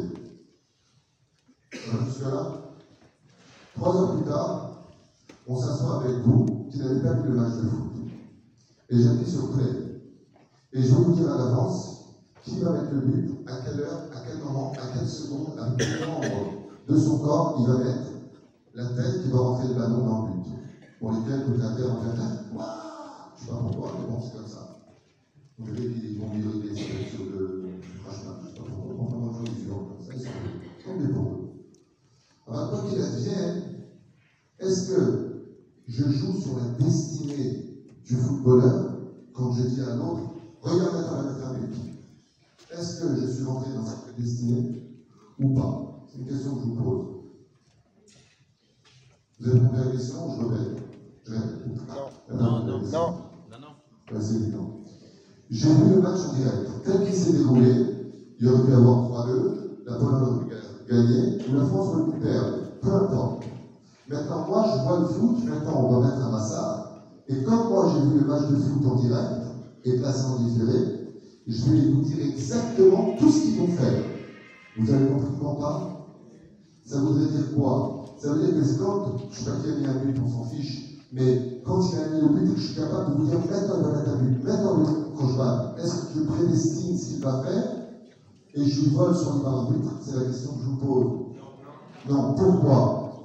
Jusque-là. 1.74 2.52
Trois 3.76 3.96
heures 3.96 4.16
plus 4.16 4.26
tard, 4.26 4.84
on 5.48 5.58
s'assoit 5.58 6.04
avec 6.04 6.18
vous 6.20 6.46
qui 6.70 6.78
n'avez 6.78 7.02
pas 7.02 7.14
vu 7.14 7.30
le 7.30 7.36
match 7.36 7.56
de 7.56 7.70
foot. 7.70 7.94
Et 8.90 9.02
j'appuie 9.02 9.30
sur 9.30 9.52
play. 9.52 9.64
Et 10.74 10.84
je 10.84 10.94
vais 10.94 11.04
vous 11.04 11.14
dire 11.14 11.32
à 11.32 11.38
l'avance 11.38 12.02
qui 12.44 12.60
va 12.60 12.72
mettre 12.72 12.92
le 12.92 13.02
but, 13.02 13.32
à 13.48 13.56
quelle 13.62 13.80
heure, 13.80 14.10
à 14.14 14.20
quel 14.28 14.38
moment, 14.38 14.72
à 14.74 14.98
quelle 14.98 15.08
seconde, 15.08 15.58
à 15.60 15.72
quel 15.78 16.00
de 16.88 16.98
son 16.98 17.20
corps 17.20 17.56
il 17.60 17.68
va 17.68 17.78
mettre 17.78 18.11
la 18.74 18.86
tête 18.86 19.24
qui 19.24 19.32
va 19.32 19.40
rentrer 19.40 19.68
le 19.70 19.74
ballon 19.74 20.06
dans 20.06 20.26
le 20.26 20.34
but. 20.34 20.52
Pour 21.00 21.12
lesquels 21.12 21.44
vous 21.46 21.62
avez 21.62 21.84
en 21.84 22.02
fait, 22.02 22.16
Je 22.16 23.46
sais 23.46 23.52
pas 23.52 23.58
pourquoi, 23.58 23.92
mais 24.00 24.08
bon, 24.08 24.22
c'est 24.22 24.38
comme 24.38 24.48
ça. 24.48 24.78
Vous 25.58 25.66
verrez 25.66 25.94
qu'ils 25.94 26.20
vont 26.20 26.32
sur 26.32 26.60
le 26.60 26.76
chemin. 26.76 27.00
Je 28.04 28.12
sais 28.12 28.26
pas 28.26 28.64
pourquoi, 28.68 28.96
on 28.98 29.10
va 29.10 29.18
manger 29.18 29.52
comme 29.68 30.06
ça, 30.06 30.14
ils 30.14 30.22
sont 30.22 30.30
tombés 30.86 31.14
pour 31.14 31.24
eux. 31.24 31.42
Alors, 32.48 32.70
quoi 32.70 32.90
qu'il 32.90 33.02
advienne, 33.02 33.84
est-ce 34.60 34.94
que 34.94 35.32
je 35.88 36.04
joue 36.06 36.40
sur 36.40 36.58
la 36.58 36.68
destinée 36.78 37.84
du 38.06 38.16
footballeur 38.16 38.98
quand 39.34 39.52
je 39.54 39.64
dis 39.64 39.82
à 39.82 39.96
l'autre, 39.96 40.34
regarde 40.62 40.96
à 40.96 41.24
mettre 41.24 41.48
un 41.48 41.54
but 41.60 41.76
Est-ce 42.72 43.02
que 43.02 43.22
je 43.22 43.28
suis 43.28 43.44
rentré 43.44 43.74
dans 43.74 43.86
cette 43.86 44.16
destinée 44.18 44.84
ou 45.40 45.56
pas? 45.56 46.06
C'est 46.12 46.20
une 46.20 46.28
question 46.28 46.56
que 46.56 46.62
je 46.62 46.66
vous 46.68 46.84
pose. 46.84 47.11
Vous 49.42 49.50
avez 49.50 49.60
compris 49.60 49.78
la 49.84 49.92
question 49.92 50.18
Je 50.38 50.46
répète. 50.46 50.84
Je 51.26 51.32
répète. 51.34 51.68
Non, 52.30 52.38
non, 52.38 52.60
non. 52.60 52.80
non. 52.80 53.14
non. 53.60 54.22
C'est 54.22 54.36
évident. 54.36 54.84
J'ai 55.50 55.74
vu 55.74 55.96
le 55.96 56.02
match 56.02 56.20
en 56.30 56.34
direct. 56.36 56.70
Tel 56.86 57.04
qu'il 57.06 57.14
s'est 57.14 57.34
déroulé, 57.34 57.74
il 58.40 58.48
aurait 58.48 58.66
pu 58.66 58.74
avoir 58.74 59.26
3-2, 59.26 59.84
la 59.88 59.96
Pologne 59.96 60.22
aurait 60.22 60.46
pu 60.46 60.94
gagner, 60.94 61.38
ou 61.50 61.56
la 61.56 61.66
France 61.66 61.88
aurait 61.88 62.12
pu 62.12 62.20
perdre. 62.20 62.58
Peu 62.82 62.94
importe. 62.94 63.44
Maintenant, 64.08 64.46
moi, 64.48 64.66
je 64.68 64.84
vois 64.84 65.00
le 65.00 65.06
foot, 65.08 65.44
maintenant, 65.46 65.86
on 65.86 66.00
va 66.00 66.08
mettre 66.08 66.24
un 66.24 66.32
massage. 66.32 66.80
Et 67.28 67.44
comme 67.44 67.70
moi, 67.70 67.92
j'ai 67.92 68.10
vu 68.10 68.20
le 68.20 68.26
match 68.28 68.48
de 68.48 68.56
foot 68.58 68.86
en 68.86 68.96
direct, 68.96 69.48
et 69.86 69.98
placé 69.98 70.26
en 70.26 70.38
différé, 70.38 71.10
je 71.48 71.72
vais 71.72 71.92
vous 71.92 72.02
dire 72.02 72.26
exactement 72.28 73.16
tout 73.18 73.32
ce 73.32 73.42
qu'ils 73.42 73.58
vont 73.58 73.68
faire. 73.68 74.04
Vous 74.78 74.92
avez 74.92 75.08
compris 75.08 75.32
comment 75.40 75.56
parle 75.56 75.84
Ça 76.86 77.00
voudrait 77.00 77.32
dire 77.32 77.56
quoi? 77.56 78.01
Ça 78.22 78.34
veut 78.34 78.40
dire 78.40 78.54
que 78.54 78.78
quand, 78.78 79.18
je 79.18 79.26
ne 79.26 79.32
sais 79.32 79.50
pas 79.50 79.58
qui 79.64 79.72
a 79.72 79.76
mis 79.78 79.86
un 79.88 80.06
but, 80.06 80.22
on 80.24 80.30
s'en 80.30 80.44
fiche, 80.44 81.02
mais 81.12 81.60
quand 81.66 81.82
il 81.92 81.98
a 81.98 82.08
mis 82.10 82.22
le 82.22 82.28
but, 82.28 82.56
je 82.56 82.68
suis 82.68 82.76
capable 82.76 83.14
de 83.14 83.18
vous 83.18 83.26
dire 83.26 83.40
maintenant 83.40 83.92
mettre 83.92 84.10
un 84.10 84.18
but, 84.18 84.44
maintenant 84.44 84.78
le 84.78 85.18
cauchemar. 85.18 85.76
Est-ce 85.80 85.94
que 85.94 86.20
je 86.20 86.24
prédestine 86.26 86.98
ce 87.00 87.08
qu'il 87.08 87.24
va 87.24 87.42
faire? 87.42 87.64
Et 88.54 88.64
je 88.64 88.82
lui 88.82 88.90
vole 88.92 89.16
son 89.16 89.38
libre 89.38 89.48
arbitre 89.48 89.92
C'est 90.02 90.16
la 90.18 90.26
question 90.26 90.52
que 90.52 90.62
je 90.62 90.70
vous 90.70 90.78
pose. 90.78 91.08
Non, 92.08 92.36
pourquoi? 92.36 93.24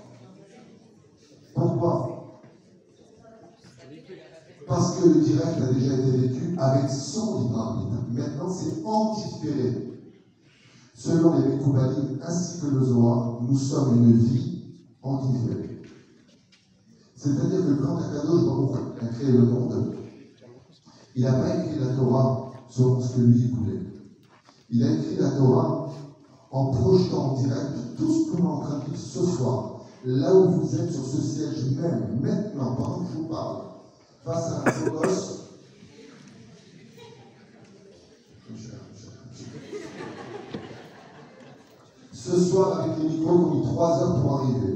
Pourquoi? 1.54 2.40
Parce 4.66 4.96
que 4.96 5.08
le 5.08 5.20
direct 5.20 5.60
a 5.60 5.72
déjà 5.74 5.92
été 5.92 6.10
vécu 6.10 6.56
avec 6.58 6.88
son 6.88 7.42
libre 7.42 7.58
arbitre. 7.58 8.02
Maintenant, 8.12 8.48
c'est 8.48 8.82
antiféré. 8.82 10.00
Selon 10.94 11.38
les 11.38 11.48
Mekoubalim 11.48 12.18
ainsi 12.26 12.62
que 12.62 12.68
le 12.68 12.82
Zohar, 12.82 13.42
nous 13.42 13.58
sommes 13.58 13.98
une 13.98 14.12
vie 14.16 14.55
antiférée. 15.08 15.82
C'est-à-dire 17.16 17.66
que 17.66 17.82
quand 17.82 17.96
Akadosh 17.96 18.76
a 19.00 19.06
créé 19.06 19.32
le 19.32 19.42
monde, 19.42 19.94
il 21.14 21.22
n'a 21.22 21.32
pas 21.32 21.56
écrit 21.56 21.80
la 21.80 21.94
Torah 21.94 22.52
selon 22.68 23.00
ce 23.00 23.16
que 23.16 23.20
lui 23.20 23.48
voulait. 23.48 23.80
Il 24.70 24.82
a 24.82 24.92
écrit 24.92 25.16
la 25.16 25.30
Torah 25.30 25.88
en 26.50 26.66
projetant 26.66 27.32
en 27.32 27.40
direct 27.40 27.72
tout 27.96 28.12
ce 28.12 28.32
que 28.32 28.42
l'on 28.42 28.44
est 28.44 28.52
en 28.52 28.60
train 28.60 28.78
de 28.78 28.84
vivre 28.84 28.96
ce 28.98 29.24
soir, 29.24 29.80
là 30.04 30.34
où 30.34 30.50
vous 30.50 30.74
êtes 30.76 30.92
sur 30.92 31.04
ce 31.04 31.20
siège 31.20 31.76
même, 31.76 32.20
maintenant, 32.20 32.74
pendant 32.76 32.98
que 33.00 33.12
je 33.12 33.18
vous 33.18 33.28
parle, 33.28 33.62
face 34.24 34.52
à 34.52 34.64
un 34.66 34.90
gosse. 34.90 35.32
Ce 42.12 42.40
soir, 42.40 42.80
avec 42.80 42.98
les 42.98 43.08
micros, 43.08 43.32
ont 43.32 43.54
mis 43.54 43.62
trois 43.62 44.02
heures 44.02 44.20
pour 44.20 44.40
arriver. 44.40 44.75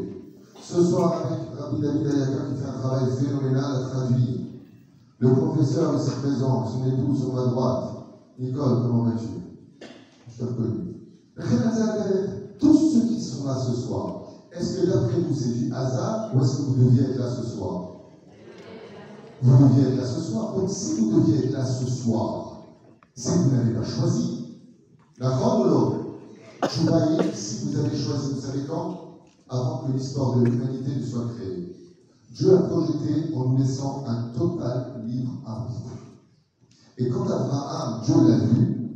Ce 0.73 0.85
soir, 0.85 1.25
avec 1.27 1.41
Rabbi 1.59 1.83
David 1.83 2.07
Ayaka 2.07 2.45
qui 2.49 2.61
fait 2.61 2.69
un 2.69 2.79
travail 2.79 3.11
phénoménal 3.19 3.75
à 3.75 3.89
traduire. 3.89 4.37
Le 5.19 5.33
professeur 5.33 5.97
ici 5.97 6.11
présent, 6.23 6.65
son 6.65 6.87
épouse 6.87 7.19
sur 7.19 7.35
ma 7.35 7.47
droite. 7.47 7.85
Nicole, 8.39 8.83
comment 8.83 9.03
vas-tu? 9.03 9.27
Je 10.29 10.39
te 10.39 10.49
reconnais. 10.49 10.95
Tous 12.61 12.93
ceux 12.93 13.09
qui 13.09 13.21
sont 13.21 13.47
là 13.47 13.57
ce 13.57 13.75
soir, 13.75 14.23
est-ce 14.53 14.81
que 14.81 14.87
d'après 14.87 15.19
vous 15.19 15.35
c'est 15.35 15.55
du 15.55 15.73
hasard 15.73 16.31
ou 16.37 16.41
est-ce 16.41 16.59
que 16.59 16.63
vous 16.63 16.85
deviez 16.85 17.03
être 17.03 17.19
là 17.19 17.29
ce 17.29 17.43
soir? 17.43 17.91
Vous 19.43 19.67
deviez 19.67 19.89
être 19.89 19.97
là 19.97 20.07
ce 20.07 20.21
soir. 20.21 20.55
Donc 20.55 20.71
si 20.71 21.01
vous 21.01 21.21
deviez 21.21 21.47
être 21.47 21.53
là 21.53 21.65
ce 21.65 21.87
soir, 21.87 22.63
c'est 23.17 23.33
que 23.33 23.39
vous 23.39 23.57
n'avez 23.57 23.75
pas 23.75 23.83
choisi. 23.83 24.45
La 25.19 25.31
grande 25.31 25.69
l'autre. 25.69 25.97
voyais, 26.63 27.35
si 27.35 27.65
vous 27.65 27.77
avez 27.81 27.97
choisi, 27.97 28.35
vous 28.35 28.41
savez 28.41 28.63
quand? 28.69 29.10
Avant 29.51 29.79
que 29.79 29.93
l'histoire 29.93 30.39
de 30.39 30.45
l'humanité 30.45 30.95
ne 30.95 31.03
soit 31.03 31.27
créée. 31.27 31.69
Dieu 32.37 32.55
a 32.55 32.61
projeté 32.61 33.35
en 33.35 33.47
nous 33.47 33.59
laissant 33.59 34.05
un 34.07 34.39
total 34.39 34.93
libre 35.09 35.43
arbitre. 35.45 35.91
Et 36.99 37.09
quand 37.09 37.29
Abraham, 37.29 38.01
Dieu 38.05 38.15
l'a 38.15 38.39
vu, 38.39 38.95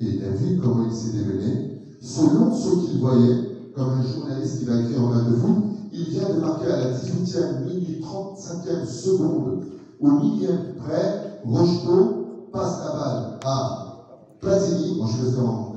et 0.00 0.06
il 0.06 0.24
a 0.24 0.30
vu 0.30 0.56
comment 0.56 0.84
il 0.84 0.94
s'est 0.94 1.12
démené, 1.12 1.78
selon 2.00 2.54
ce 2.54 2.86
qu'il 2.86 2.98
voyait, 3.00 3.72
comme 3.74 3.90
un 3.90 4.06
journaliste 4.06 4.60
qui 4.60 4.64
va 4.64 4.80
écrire 4.80 5.04
en 5.04 5.10
main 5.10 5.30
de 5.30 5.36
foot, 5.36 5.58
il 5.92 6.08
vient 6.08 6.34
de 6.34 6.40
marquer 6.40 6.66
à 6.68 6.78
la 6.78 6.94
18e 6.94 7.64
minute 7.64 8.02
35e 8.02 8.86
seconde, 8.86 9.60
au 10.00 10.12
millième 10.12 10.76
près, 10.76 11.40
Rocheteau 11.44 12.48
passe 12.52 12.80
la 12.80 12.92
balle 12.92 13.38
à 13.44 14.08
Platini, 14.40 14.96
moi 14.96 15.08
je 15.12 15.24
resté 15.24 15.40
en. 15.40 15.74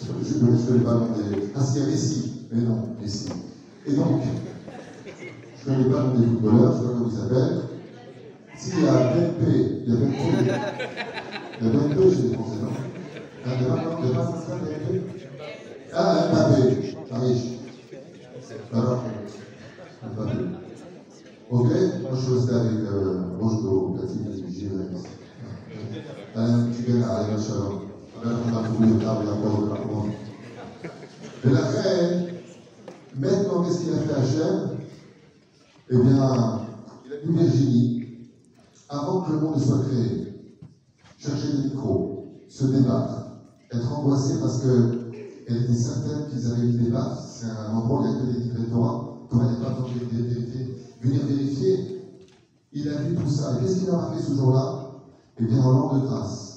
Je 0.00 0.12
ne 0.12 0.56
connais 0.56 0.84
pas 0.84 1.08
des. 1.16 1.40
Parce 1.48 1.72
qu'il 1.72 1.82
y 1.82 1.84
a 1.84 1.88
Messi, 1.88 2.32
mais 2.52 2.62
non, 2.62 2.88
Messi. 3.00 3.28
Et 3.86 3.92
donc, 3.92 4.22
je 5.04 5.70
ne 5.70 5.76
connais 5.76 5.90
pas 5.90 6.00
le 6.00 6.06
nom 6.06 6.14
des 6.14 6.26
footballeurs, 6.26 6.72
je 6.72 6.78
ne 6.78 6.82
sais 6.82 6.86
pas 6.86 6.92
comment 6.92 7.10
ils 7.10 7.16
s'appellent. 7.16 7.62
S'il 8.56 8.84
y 8.84 8.86
a 8.86 8.92
BNP, 9.12 9.42
il 9.86 9.92
y 9.92 9.92
a 9.92 9.96
BNP. 9.96 10.18
Il 11.60 11.66
y 11.66 11.68
a 11.68 11.72
BNP 11.72 12.14
chez 12.14 12.22
les 12.22 12.34
Français, 12.34 12.58
non 12.62 12.72
Il 13.44 13.50
n'y 13.50 13.66
a 13.66 14.24
Ah, 15.94 16.28
Mbappé. 16.32 16.58
Alors, 18.72 19.04
Mbappé. 20.02 20.38
Ok, 21.50 21.66
moi 22.02 22.10
je 22.14 22.20
suis 22.20 22.32
resté 22.34 22.52
avec 22.54 22.72
euh, 22.92 23.22
Rochedo, 23.40 23.96
Platini, 23.96 24.24
la 26.36 27.28
Table, 28.20 29.26
la 31.44 31.50
de 31.50 32.28
Maintenant, 33.16 33.62
qu'est-ce 33.62 33.80
qu'il 33.80 33.92
a 33.94 33.98
fait 33.98 34.14
Hachem 34.14 34.78
Eh 35.90 35.96
bien, 35.96 36.60
il 37.06 37.12
a 37.12 37.16
vu 37.24 37.32
Virginie, 37.32 38.06
avant 38.88 39.22
que 39.22 39.32
le 39.32 39.40
monde 39.40 39.60
soit 39.60 39.84
créé, 39.84 40.52
chercher 41.18 41.52
des 41.52 41.62
micros, 41.68 42.42
se 42.48 42.66
débattre, 42.66 43.40
être 43.72 43.98
angoissée 43.98 44.40
parce 44.40 44.62
qu'elle 44.62 45.16
était 45.48 45.74
certaine 45.74 46.28
qu'ils 46.28 46.46
avaient 46.46 46.62
mis 46.62 46.78
des 46.78 46.90
baffes. 46.90 47.20
C'est 47.20 47.46
un 47.46 47.74
endroit 47.74 48.00
où 48.00 48.04
il 48.04 48.10
y 48.10 48.14
a 48.14 48.32
des 48.32 48.40
livres 48.40 48.70
Torah, 48.70 49.18
comme 49.30 49.42
elle 49.42 49.58
n'est 49.58 49.64
pas 49.64 49.70
de. 49.70 49.78
Venir 51.00 51.24
vérifier, 51.26 52.02
il 52.72 52.88
a 52.88 53.02
vu 53.02 53.14
tout 53.14 53.30
ça. 53.30 53.56
Et 53.56 53.60
qu'est-ce 53.62 53.80
qu'il 53.80 53.90
a 53.90 53.92
marqué 53.92 54.20
ce 54.20 54.34
jour-là? 54.34 54.90
Eh 55.38 55.44
bien, 55.44 55.62
en 55.62 55.70
l'an 55.70 55.98
de 55.98 56.06
grâce, 56.06 56.48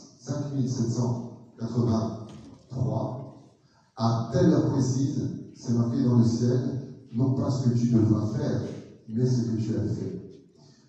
5783, 1.61 3.53
à 3.97 4.29
telle 4.33 4.51
précise, 4.71 5.29
c'est 5.55 5.73
marqué 5.73 6.03
dans 6.03 6.17
le 6.17 6.25
ciel, 6.25 6.59
non 7.13 7.35
pas 7.35 7.51
ce 7.51 7.69
que 7.69 7.77
tu 7.77 7.89
devras 7.89 8.25
faire, 8.35 8.61
mais 9.07 9.25
ce 9.25 9.41
que 9.43 9.61
tu 9.61 9.75
as 9.75 9.87
fait. 9.93 10.21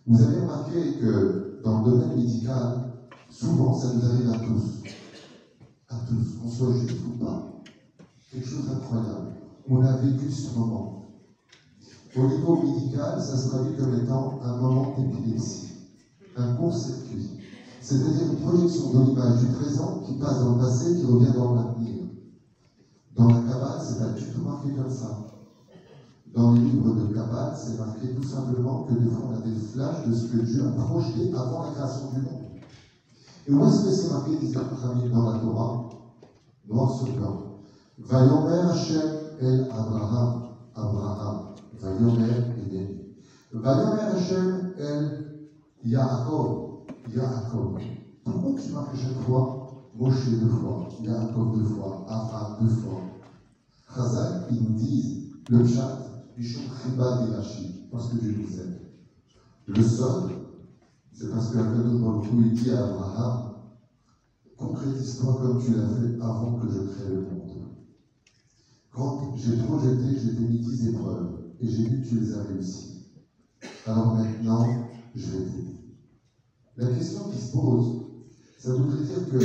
Vous 0.06 0.22
avez 0.22 0.40
remarqué 0.40 0.98
que 0.98 1.60
dans 1.62 1.84
le 1.84 1.90
domaine 1.90 2.16
médical, 2.16 2.94
souvent 3.28 3.78
ça 3.78 3.92
nous 3.92 4.04
arrive 4.04 4.30
à 4.30 4.38
tous, 4.38 4.82
à 5.90 5.96
tous, 6.08 6.38
qu'on 6.40 6.48
soit 6.48 6.72
juif 6.72 7.02
ou 7.06 7.22
pas. 7.22 7.62
Quelque 8.30 8.48
chose 8.48 8.66
d'incroyable. 8.66 9.32
On 9.68 9.82
a 9.82 9.96
vécu 9.98 10.30
ce 10.30 10.58
moment. 10.58 11.04
Au 12.16 12.26
niveau 12.26 12.62
médical, 12.62 13.20
ça 13.20 13.36
se 13.36 13.48
traduit 13.48 13.76
comme 13.76 13.94
étant 14.02 14.40
un 14.42 14.56
moment 14.56 14.94
d'épilepsie, 14.96 15.72
un 16.36 16.54
court-circuit. 16.54 17.41
C'est-à-dire 17.82 18.30
une 18.30 18.36
projection 18.36 18.92
de 18.92 19.06
l'image 19.06 19.40
du 19.40 19.46
présent 19.46 20.02
qui 20.06 20.12
passe 20.14 20.38
dans 20.38 20.52
le 20.54 20.58
passé, 20.58 20.94
qui 20.94 21.04
revient 21.04 21.32
dans 21.34 21.54
l'avenir. 21.54 22.04
Dans 23.16 23.26
la 23.26 23.40
Kabbale, 23.40 23.80
c'est 23.82 23.98
pas 23.98 24.10
du 24.10 24.24
tout 24.24 24.42
marqué 24.42 24.70
comme 24.70 24.90
ça. 24.90 25.26
Dans 26.32 26.52
les 26.52 26.60
livres 26.60 26.94
de 26.94 27.12
Kabbale, 27.12 27.54
c'est 27.56 27.76
marqué 27.78 28.14
tout 28.14 28.22
simplement 28.22 28.84
que 28.84 28.94
des 28.94 29.10
fois 29.10 29.30
on 29.30 29.34
a 29.34 29.40
des 29.40 29.54
flashs 29.54 30.06
de 30.06 30.14
ce 30.14 30.26
que 30.28 30.38
Dieu 30.38 30.64
a 30.64 30.70
projeté 30.80 31.34
avant 31.34 31.64
la 31.64 31.70
création 31.72 32.12
du 32.12 32.20
monde. 32.22 32.42
Et 33.48 33.52
où 33.52 33.66
est-ce 33.66 33.84
que 33.84 33.90
c'est 33.90 34.12
marqué, 34.12 35.08
dans 35.12 35.32
la 35.32 35.38
Torah? 35.40 35.88
Noir 36.68 36.96
sur 36.96 37.12
blanc. 37.16 37.58
Vayomer 37.98 38.70
Hashem 38.70 39.02
el 39.40 39.68
Abraham, 39.72 40.42
Abraham. 40.76 41.54
Vayomer 41.80 42.54
Eden. 42.64 42.98
Vayomer 43.52 44.14
Hashem 44.14 44.72
el 44.78 45.50
Yaakov, 45.84 46.71
Yaakov. 47.10 47.80
Pourquoi 48.24 48.60
tu 48.60 48.72
marques 48.72 48.96
chaque 48.96 49.20
fois 49.24 49.90
Moshe 49.94 50.28
deux 50.28 50.48
fois, 50.48 50.88
Yaakov 51.02 51.58
deux 51.58 51.64
fois, 51.64 52.04
Abraham 52.08 52.56
deux 52.60 52.74
fois. 52.74 53.00
Chazak, 53.94 54.46
ils 54.50 54.62
nous 54.62 54.74
disent 54.74 55.32
le 55.50 55.66
chat, 55.66 55.98
Bishon 56.36 56.60
Chiba 56.82 57.16
Rashi, 57.36 57.88
parce 57.90 58.08
que 58.08 58.16
Dieu 58.16 58.38
nous 58.38 58.60
aime. 58.60 58.78
Le 59.66 59.82
sol, 59.82 60.30
c'est 61.12 61.30
parce 61.30 61.50
que 61.50 61.58
Akadosh 61.58 62.00
Baruch 62.00 62.28
il 62.32 62.52
dit 62.54 62.70
à 62.70 62.84
Abraham, 62.84 63.52
concrétise-toi 64.56 65.38
comme 65.42 65.58
tu 65.60 65.74
l'as 65.74 65.88
fait 65.88 66.16
avant 66.20 66.54
que 66.54 66.70
je 66.70 66.80
crée 66.80 67.08
le 67.08 67.20
monde. 67.20 67.62
Quand 68.92 69.18
j'ai 69.34 69.56
projeté, 69.58 70.18
j'ai 70.18 70.32
mis 70.32 70.60
dix 70.60 70.88
épreuves 70.88 71.38
et 71.60 71.68
j'ai 71.68 71.84
vu 71.84 72.02
que 72.02 72.08
tu 72.08 72.20
les 72.20 72.34
as 72.34 72.42
réussies. 72.42 72.94
Alors 73.86 74.14
maintenant, 74.14 74.66
je 75.14 75.30
vais 75.30 75.44
t'aider. 75.44 75.81
La 76.82 76.88
question 76.88 77.30
qui 77.30 77.40
se 77.40 77.52
pose, 77.52 77.86
ça 78.58 78.74
voudrait 78.74 79.04
dire 79.04 79.28
que, 79.30 79.38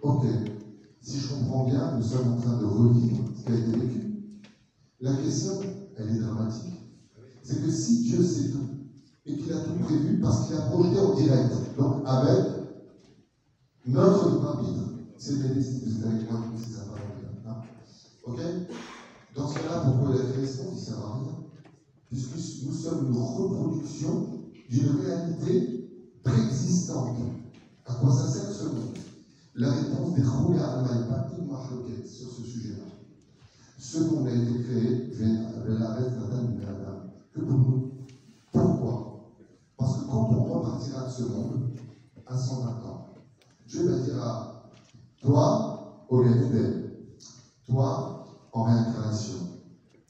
ok, 0.00 0.24
si 1.00 1.18
je 1.18 1.34
comprends 1.34 1.64
bien, 1.64 1.96
nous 1.96 2.04
sommes 2.04 2.34
en 2.34 2.36
train 2.36 2.56
de 2.56 2.66
revivre 2.66 3.18
ce 3.36 3.44
qui 3.44 3.50
a 3.50 3.56
été 3.56 3.70
vécu. 3.72 4.00
La 5.00 5.16
question, 5.16 5.54
elle 5.96 6.10
est 6.10 6.20
dramatique. 6.20 6.74
C'est 7.42 7.64
que 7.64 7.70
si 7.72 8.02
Dieu 8.02 8.22
sait 8.22 8.50
tout, 8.50 8.68
et 9.26 9.36
qu'il 9.36 9.52
a 9.52 9.58
tout 9.58 9.72
prévu 9.72 10.20
parce 10.20 10.46
qu'il 10.46 10.54
a 10.54 10.60
projeté 10.60 11.00
en 11.00 11.16
direct, 11.16 11.52
donc 11.76 12.02
avec 12.06 12.44
notre 13.84 14.46
arbitre, 14.46 14.84
c'est 15.16 15.32
si 15.60 15.80
vous 15.84 15.98
êtes 15.98 16.06
avec 16.06 16.30
moi, 16.30 16.44
si 16.64 16.70
ça 16.70 16.82
va 16.84 17.50
hein 17.50 17.56
Ok? 18.24 18.38
Dans 19.34 19.48
ce 19.48 19.54
cas-là, 19.54 19.80
pourquoi 19.80 20.14
il 20.14 20.20
a 20.20 20.30
créé 20.32 20.46
ce 20.46 20.62
monde 20.62 20.74
Il 20.74 20.78
ne 20.78 20.84
sert 20.84 20.98
à 20.98 21.14
rien? 21.14 21.32
Puisque 22.08 22.62
nous 22.66 22.72
sommes 22.72 23.08
une 23.08 23.16
reproduction 23.16 24.28
d'une 24.70 25.00
réalité 25.04 25.77
préexistante. 26.28 27.16
À 27.86 27.94
quoi 27.94 28.12
ça 28.12 28.28
sert 28.28 28.52
ce 28.52 28.64
monde 28.64 28.98
La 29.54 29.70
réponse 29.70 30.14
des 30.14 30.22
pas 30.22 31.26
une 31.38 31.46
marloquette 31.46 32.06
sur 32.06 32.30
ce 32.30 32.42
sujet-là. 32.42 32.84
Ce 33.78 34.00
monde 34.00 34.26
a 34.26 34.32
été 34.32 34.62
créé, 34.62 35.10
la 35.68 35.94
reste 35.94 36.10
que 37.32 37.40
pour 37.40 37.58
nous. 37.58 37.90
Pourquoi 38.52 39.32
Parce 39.76 39.96
que 39.96 40.06
quand 40.06 40.28
on 40.30 40.44
repartira 40.44 41.06
de 41.06 41.10
ce 41.10 41.22
monde, 41.24 41.70
à 42.26 42.36
120 42.36 42.68
ans, 42.84 43.06
Dieu 43.66 43.88
va 43.88 43.98
dire 43.98 44.18
toi, 45.20 46.04
au 46.08 46.22
Gaïdel, 46.22 46.92
toi, 47.66 48.24
en 48.52 48.62
réincarnation, 48.64 49.36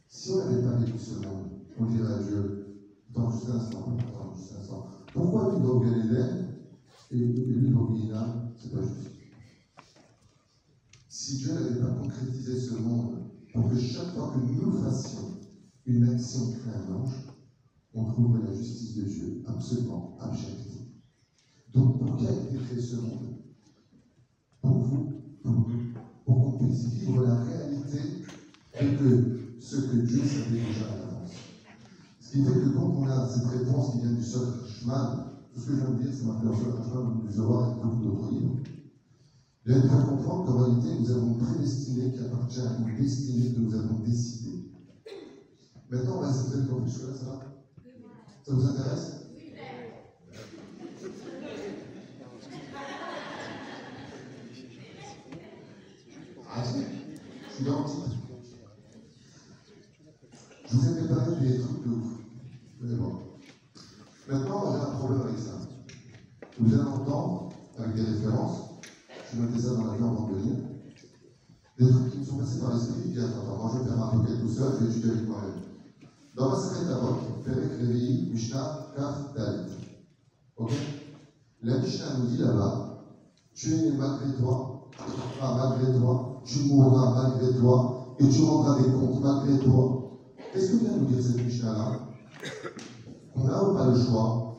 si 0.09 0.33
on 0.33 0.39
n'avait 0.39 0.63
pas 0.63 0.77
vécu 0.77 0.99
ce 0.99 1.15
monde, 1.15 1.51
on 1.79 1.85
dirait 1.85 2.15
à 2.15 2.19
Dieu, 2.19 2.67
dans 3.15 3.31
juste 3.31 3.51
un 3.51 3.57
instant, 3.57 3.85
attends 3.99 4.35
juste 4.35 4.53
un 4.57 4.61
instant, 4.61 4.87
pourquoi 5.13 5.59
lui 5.59 5.67
au 5.67 5.81
Gaïdel 5.81 6.49
et 7.11 7.17
lui 7.17 7.73
Guinam, 7.95 8.53
c'est 8.59 8.73
pas 8.73 8.83
juste. 8.83 9.09
Si 11.09 11.39
Dieu 11.39 11.55
n'avait 11.55 11.81
pas 11.81 11.91
concrétisé 12.01 12.59
ce 12.59 12.75
monde 12.75 13.19
pour 13.53 13.71
que 13.71 13.79
chaque 13.79 14.15
fois 14.15 14.33
que 14.35 14.39
nous 14.41 14.73
fassions 14.73 15.39
une 15.87 16.09
action 16.09 16.55
ange, 16.95 17.27
on 17.95 18.05
trouve 18.05 18.45
la 18.45 18.53
justice 18.55 18.97
de 18.97 19.03
Dieu 19.03 19.43
absolument 19.47 20.17
abjecte. 20.21 20.69
Donc, 21.73 21.99
pour 21.99 22.17
qui 22.17 22.27
a 22.27 22.33
été 22.33 22.57
créé 22.59 22.81
ce 22.81 22.97
monde 22.97 23.37
Pour 24.61 24.79
vous, 24.79 25.23
pour 25.43 25.53
nous, 25.53 25.93
pour 26.25 26.59
qu'on 26.59 26.67
puisse 26.67 26.87
vivre 26.87 27.23
la 27.23 27.43
réalité 27.43 27.99
de 28.81 29.39
ce 29.61 29.77
que 29.77 29.97
Dieu 29.97 30.23
savait 30.25 30.61
déjà. 30.61 31.18
Ce 32.29 32.35
qui 32.35 32.45
fait 32.45 32.53
que 32.53 32.69
quand 32.75 32.93
on 32.95 33.09
a 33.09 33.27
cette 33.27 33.47
réponse 33.47 33.93
qui 33.95 34.01
vient 34.01 34.13
du 34.13 34.23
seul 34.23 34.49
chemin, 34.67 35.25
tout 35.51 35.61
ce 35.61 35.65
que 35.65 35.77
je 35.77 35.81
viens 35.81 35.89
de 35.93 36.03
dire, 36.03 36.13
c'est 36.13 36.27
marqué 36.27 36.45
dans 36.45 36.53
le 36.53 36.59
chemin 36.59 37.23
du 37.25 37.33
Zohar 37.33 37.71
et 37.71 37.83
beaucoup 37.83 38.05
d'autres 38.05 38.31
livres, 38.31 38.55
il 39.65 39.75
faut 39.81 40.07
comprendre 40.11 40.45
qu'en 40.45 40.59
réalité, 40.59 40.89
nous 41.01 41.11
avons 41.11 41.33
une 41.33 41.39
prédestinée 41.39 42.13
qui 42.13 42.21
appartient 42.21 42.61
à 42.61 42.77
une 42.77 43.01
destinée 43.01 43.55
que 43.55 43.61
nous 43.61 43.75
avons 43.75 44.01
décidée. 44.01 44.61
Maintenant, 45.91 46.19
on 46.19 46.21
va 46.21 46.29
essayer 46.29 46.51
de 46.51 46.67
plus 46.67 47.03
là, 47.03 47.15
ça 47.15 47.41
Ça 48.45 48.53
vous 48.53 48.67
intéresse? 48.67 49.13
Ah, 56.51 56.63
je 56.63 56.69
suis 56.69 57.65
titre. 57.65 58.19
Je 60.71 60.77
vous 60.77 60.89
ai 60.91 60.95
préparé 61.07 61.41
des 61.41 61.78
Maintenant, 62.81 63.19
j'ai 64.29 64.35
un 64.35 64.99
problème 64.99 65.23
avec 65.23 65.39
ça. 65.39 65.59
Vous 66.61 66.75
allez 66.75 66.83
entendre, 66.83 67.49
avec 67.77 67.95
des 67.97 68.03
références, 68.03 68.59
je 69.33 69.41
mettais 69.41 69.61
ça 69.61 69.75
dans 69.75 69.85
la 69.85 69.93
l'avion 69.93 70.11
avant 70.11 70.29
de 70.29 70.35
venir, 70.35 70.57
des 71.79 71.89
trucs 71.89 72.11
qui 72.13 72.19
me 72.19 72.25
sont 72.25 72.37
passés 72.39 72.61
par 72.61 72.75
l'esprit, 72.75 73.13
qui 73.13 73.19
Attends, 73.19 73.57
moi 73.57 73.71
je 73.75 73.79
vais 73.79 73.85
faire 73.85 73.97
ma 73.97 74.07
requête 74.07 74.41
tout 74.41 74.49
seul, 74.49 74.75
je 74.79 74.85
vais 74.85 74.91
étudier 74.93 75.11
avec 75.11 75.29
moi-même. 75.29 75.61
Dans 76.37 76.51
ma 76.51 76.57
secrète 76.57 76.89
Avok, 76.89 77.45
Perek 77.45 77.81
Réveillé, 77.81 78.31
Mishnah, 78.31 78.87
Kaf, 78.97 79.35
Dalit. 79.35 79.73
Ok? 80.57 80.73
La 81.63 81.79
Mishnah 81.79 82.19
nous 82.19 82.27
dit 82.27 82.39
là-bas 82.39 83.03
Tu 83.55 83.73
es 83.73 83.91
né 83.91 83.97
malgré 83.99 84.33
toi, 84.35 84.89
tu 84.97 85.11
vivras 85.11 85.57
malgré 85.57 85.99
toi, 85.99 86.43
tu 86.45 86.61
mourras 86.61 87.23
malgré 87.23 87.59
toi, 87.59 88.15
et 88.21 88.29
tu 88.29 88.43
rendras 88.45 88.81
des 88.81 88.93
comptes 88.93 89.21
malgré 89.21 89.59
toi. 89.65 90.11
Qu'est-ce 90.53 90.73
que 90.73 90.77
vient 90.77 90.97
nous 90.97 91.07
dire 91.07 91.23
cette 91.23 91.45
Mishnah-là 91.45 92.08
On 93.35 93.49
a 93.49 93.63
ou 93.63 93.75
pas 93.75 93.87
le 93.87 94.01
choix 94.01 94.57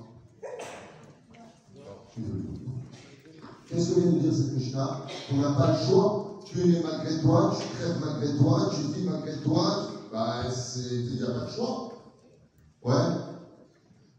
Qu'est-ce 3.67 3.95
que 3.95 3.99
vient 3.99 4.11
nous 4.11 4.19
dire 4.19 4.33
cette 4.33 4.53
Mishnah? 4.53 5.05
On 5.31 5.37
n'a 5.37 5.51
pas 5.51 5.71
le 5.73 5.85
choix. 5.85 6.39
Tu 6.45 6.59
es 6.59 6.81
malgré 6.81 7.21
toi, 7.21 7.55
tu 7.55 7.67
crèves 7.75 7.99
malgré 8.03 8.37
toi, 8.37 8.71
tu 8.73 8.81
vis 8.93 9.07
malgré 9.07 9.37
toi, 9.43 9.91
bah, 10.11 10.43
il 10.45 11.15
n'y 11.15 11.23
a 11.23 11.27
pas 11.27 11.45
de 11.45 11.51
choix. 11.51 11.91
Ouais. 12.83 12.93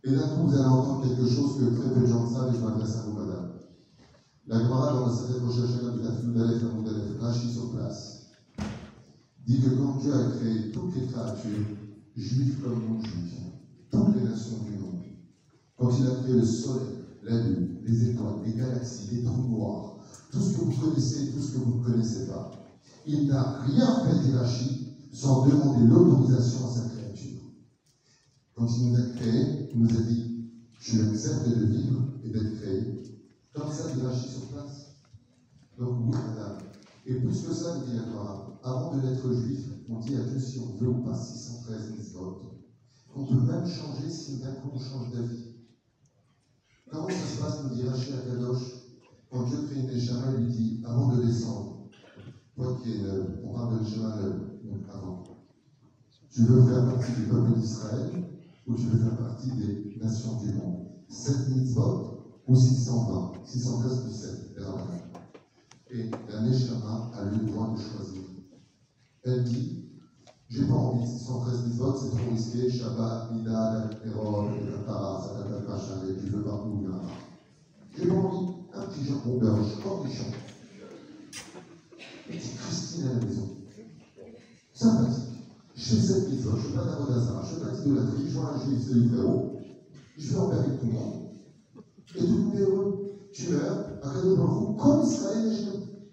Et 0.04 0.12
d'un 0.12 0.28
coup, 0.28 0.46
vous 0.46 0.54
allez 0.54 0.64
entendre 0.64 1.02
quelque 1.02 1.28
chose 1.28 1.58
que 1.58 1.80
très 1.80 1.92
peu 1.92 2.00
de 2.00 2.06
gens 2.06 2.26
savent 2.26 2.54
et 2.54 2.58
je 2.58 2.64
m'adresse 2.64 2.96
à 2.96 3.02
vous, 3.02 3.12
madame. 3.12 3.52
La 4.46 4.60
Gemara, 4.60 4.92
dans 4.92 5.06
la 5.06 5.12
Sacrée 5.12 5.40
Rochachana 5.40 5.90
de 5.96 6.02
la 6.04 6.12
Fudalef, 6.12 6.62
la 6.62 6.68
Moudalef, 6.68 7.20
Rachi 7.20 7.52
sur 7.52 7.70
place, 7.72 8.26
dit 9.44 9.60
que 9.60 9.70
quand 9.70 9.96
Dieu 9.96 10.14
a 10.14 10.30
créé 10.36 10.70
toutes 10.70 10.94
les 10.94 11.06
créatures, 11.06 11.66
juifs 12.20 12.62
comme 12.62 12.84
non-juifs, 12.84 13.34
toutes 13.90 14.16
les 14.16 14.22
nations 14.22 14.58
du 14.64 14.76
monde, 14.78 15.02
quand 15.76 15.90
il 15.98 16.06
a 16.06 16.14
créé 16.22 16.34
le 16.34 16.44
soleil, 16.44 16.90
la 17.22 17.40
lune, 17.40 17.78
les 17.84 18.10
étoiles, 18.10 18.42
les 18.44 18.54
galaxies, 18.54 19.08
les 19.16 19.24
trous 19.24 19.48
noirs, 19.48 19.98
tout 20.30 20.40
ce 20.40 20.56
que 20.56 20.60
vous 20.60 20.80
connaissez, 20.80 21.32
tout 21.32 21.42
ce 21.42 21.52
que 21.52 21.58
vous 21.58 21.78
ne 21.78 21.84
connaissez 21.84 22.26
pas, 22.26 22.50
il 23.06 23.26
n'a 23.26 23.60
rien 23.60 24.04
fait 24.04 24.20
d'hierarchie 24.20 24.86
sans 25.12 25.46
demander 25.46 25.86
l'autorisation 25.86 26.66
à 26.66 26.70
sa 26.70 26.88
créature. 26.90 27.40
Quand 28.54 28.66
il 28.76 28.90
nous 28.90 28.98
a 28.98 29.02
créés, 29.16 29.70
il 29.74 29.80
nous 29.80 29.96
a 29.96 30.02
dit 30.02 30.46
Je 30.80 31.02
accepte 31.02 31.48
de 31.48 31.64
vivre 31.66 32.04
et 32.24 32.30
d'être 32.30 32.60
créé. 32.60 33.02
Comme 33.54 33.72
ça, 33.72 33.86
agit 33.86 34.28
sur 34.28 34.46
place. 34.48 34.92
Donc, 35.78 35.96
oui, 35.98 36.18
madame. 36.28 36.69
Et 37.10 37.14
plus 37.14 37.42
que 37.42 37.52
ça, 37.52 37.80
dit 37.84 37.96
la 37.96 38.04
avant 38.62 38.94
de 38.94 39.00
l'être 39.00 39.32
juif, 39.32 39.66
on 39.88 39.98
dit 39.98 40.14
à 40.14 40.20
Dieu 40.20 40.38
si 40.38 40.60
on 40.60 40.76
veut 40.76 40.90
ou 40.90 41.02
pas 41.02 41.16
613 41.16 42.14
votes. 42.14 42.42
On 43.16 43.24
peut 43.24 43.40
même 43.40 43.66
changer 43.66 44.08
si 44.08 44.38
d'un 44.38 44.52
coup 44.52 44.70
on 44.72 44.78
change 44.78 45.12
d'avis. 45.12 45.56
Comment 46.88 47.08
ça 47.08 47.26
se 47.26 47.40
passe, 47.40 47.64
nous 47.64 47.74
dit 47.74 47.82
Rachid 47.82 48.14
à 48.14 48.30
Kadosh, 48.30 48.62
quand 49.28 49.42
Dieu 49.42 49.56
crée 49.62 49.80
une 49.80 49.90
échama, 49.90 50.34
il 50.38 50.44
lui 50.44 50.52
dit 50.52 50.82
avant 50.84 51.08
de 51.16 51.24
descendre, 51.24 51.88
toi 52.54 52.78
qui 52.80 52.92
es 52.92 53.00
on 53.42 53.54
parle 53.54 53.80
de 53.80 53.84
l'échama 53.84 54.14
avant. 54.92 55.24
Tu 56.30 56.44
veux 56.44 56.62
faire 56.62 56.94
partie 56.94 57.12
du 57.20 57.26
peuple 57.26 57.58
d'Israël 57.58 58.24
ou 58.68 58.76
tu 58.76 58.86
veux 58.86 58.98
faire 58.98 59.18
partie 59.18 59.50
des 59.56 59.96
nations 60.00 60.40
du 60.40 60.52
monde? 60.52 60.86
7 61.08 61.48
mitzvot 61.48 62.42
ou 62.46 62.54
620 62.54 63.32
613 63.44 64.02
plus 64.04 64.12
7, 64.12 64.30
Et 64.58 65.09
la 65.92 66.40
Neshama 66.42 67.10
a 67.14 67.24
le 67.24 67.46
droit 67.46 67.74
de 67.74 67.80
choisir. 67.80 68.22
Elle 69.24 69.44
dit 69.44 69.90
J'ai 70.48 70.64
pas 70.64 70.74
envie 70.74 71.04
de 71.04 71.18
613 71.18 71.66
mitzvot, 71.66 71.96
c'est 71.96 72.10
trop 72.10 72.30
risqué. 72.30 72.70
Shabbat, 72.70 73.32
Nida, 73.32 73.90
Erol, 74.06 74.50
Katara, 74.70 75.22
Sadatat, 75.22 75.68
Machin, 75.68 76.08
et 76.08 76.20
tu 76.20 76.30
veux 76.30 76.42
partout, 76.42 76.86
là. 76.88 77.00
J'ai 77.96 78.06
pas 78.06 78.14
envie. 78.14 78.52
Un 78.72 78.86
petit 78.86 79.04
jambon 79.04 79.38
beurre, 79.38 79.82
cornichon. 79.82 80.26
Et 82.30 82.38
c'est 82.38 82.56
Christine 82.56 83.08
à 83.08 83.14
la 83.14 83.26
maison 83.26 83.48
sympathique. 84.80 85.24
Je 85.74 85.84
fais 85.84 85.96
cette 85.96 86.28
mitzvah, 86.30 86.56
je 86.56 86.68
fais 86.68 86.74
pas 86.74 86.84
d'abodazara, 86.84 87.42
je 87.42 87.54
fais 87.54 87.60
pas 87.60 87.76
d'idolâtrie, 87.76 88.28
je 88.28 88.38
vois 88.38 88.54
un 88.54 88.64
juif, 88.64 88.78
c'est 88.86 88.94
du 88.94 89.08
frérot, 89.08 89.58
je 90.16 90.28
vais 90.28 90.36
en 90.38 90.50
avec 90.50 90.80
tout 90.80 90.86
le 90.86 90.92
monde. 90.92 91.30
Et 92.14 92.18
tout 92.20 92.26
le 92.26 92.38
monde 92.38 92.54
est 92.54 92.60
heureux. 92.60 93.09
Tu 93.32 93.48
meurs, 93.50 93.84
à 94.02 94.10
Kadosh 94.10 94.36
Baruch 94.38 94.76
comme 94.78 95.02
Israël 95.02 95.46
et 95.46 95.56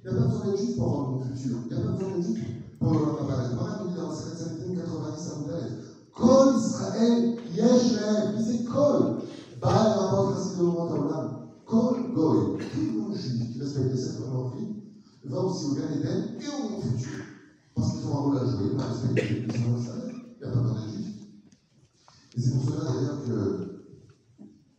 Il 0.03 0.11
n'y 0.11 0.17
a 0.17 0.21
pas 0.21 0.27
besoin 0.27 0.45
d'être 0.45 0.57
juif 0.57 0.77
pour 0.77 0.87
avoir 0.87 1.09
mon 1.11 1.19
futur. 1.19 1.59
Il 1.69 1.75
n'y 1.75 1.81
a 1.81 1.85
pas 1.85 1.91
besoin 1.93 2.11
d'être 2.11 2.23
juif 2.23 2.39
pour 2.79 2.93
avoir 2.93 3.13
ma 3.13 3.25
parole. 3.25 3.55
Moi, 3.55 3.77
on 3.81 3.85
dit 3.87 3.95
dans 3.95 4.11
90 4.73 5.27
à 5.27 5.35
Moudalef. 5.35 5.73
Kol 6.13 6.55
Israël, 6.55 7.33
Yeshem, 7.49 8.31
il 8.35 8.41
c'est 8.43 8.63
Kol. 8.63 9.11
Baal 9.61 9.91
rapporte 9.91 10.31
ainsi 10.31 10.53
de 10.53 10.57
moment 10.57 10.87
dans 10.87 11.03
l'âme. 11.03 11.31
Kol 11.65 12.03
Goy, 12.11 12.53
tout 12.71 13.07
le 13.09 13.15
juif 13.15 13.49
qui 13.49 13.59
respecte 13.59 13.95
cette 13.97 14.17
vie, 14.53 14.69
va 15.25 15.41
aussi 15.41 15.65
au 15.65 15.73
Gan 15.73 15.89
et 16.39 16.49
au 16.49 16.61
monde 16.61 16.81
futur. 16.81 17.19
Parce 17.75 17.91
qu'ils 17.91 18.07
ont 18.07 18.15
un 18.15 18.19
rôle 18.19 18.37
à 18.37 18.45
jouer, 18.45 18.71
on 18.73 18.77
respecte 18.77 19.19
les 19.29 19.77
salaire, 19.77 20.23
il 20.39 20.43
n'y 20.43 20.47
a 20.47 20.51
pas 20.51 20.61
besoin 20.61 20.79
d'être 20.79 20.91
juif. 20.91 21.13
Et 22.35 22.41
c'est 22.41 22.51
pour 22.51 22.63
cela 22.63 22.83
d'ailleurs 22.85 23.19
que 23.21 23.66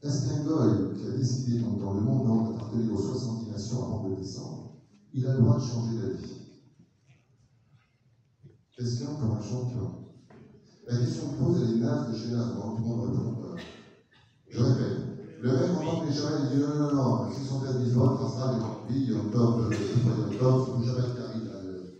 Est-ce 0.08 0.24
qu'un 0.24 0.42
goy 0.42 0.96
qui 0.96 1.06
a 1.06 1.10
décidé 1.10 1.58
dans 1.58 1.92
le 1.92 2.00
monde 2.00 2.24
d'appartenir 2.24 2.94
aux 2.94 2.98
70 2.98 3.50
nations 3.50 3.82
avant 3.82 4.08
de 4.08 4.14
descendre, 4.16 4.64
il 5.12 5.26
a 5.26 5.34
le 5.34 5.40
droit 5.40 5.56
de 5.56 5.60
changer 5.60 5.94
d'avis 5.96 6.34
a 8.80 9.10
encore 9.10 9.36
un 9.36 9.42
champion? 9.42 9.92
La 10.86 10.96
question 10.96 11.28
que 11.28 11.36
pose, 11.36 11.58
elle 11.58 11.68
est 11.68 12.08
de 12.08 12.14
chez 12.14 12.30
tout 12.30 12.76
le 12.78 12.82
monde 12.84 13.00
répond. 13.02 13.34
Je 14.48 14.62
répète, 14.62 14.96
le 15.42 15.52
mec 15.52 15.74
en 15.74 15.82
tant 15.82 15.98
que 15.98 16.08
Israël, 16.08 16.40
il 16.42 16.48
dit 16.48 16.56
non, 16.58 16.70
non, 16.70 16.88
non, 16.88 17.18
non, 17.18 17.30
s'ils 17.30 17.44
sont 17.44 17.60
des 17.60 17.90
votes, 17.90 18.16
ça 18.18 18.28
sera 18.28 18.48
des 18.48 18.58
campis, 18.58 19.02
Yom 19.02 19.28
Tov, 19.28 19.60
Yom 20.06 20.30
Tov, 20.38 20.64
tout 20.70 20.82
Shabbat 20.82 21.12
qui 21.12 21.20
arrive, 21.20 21.50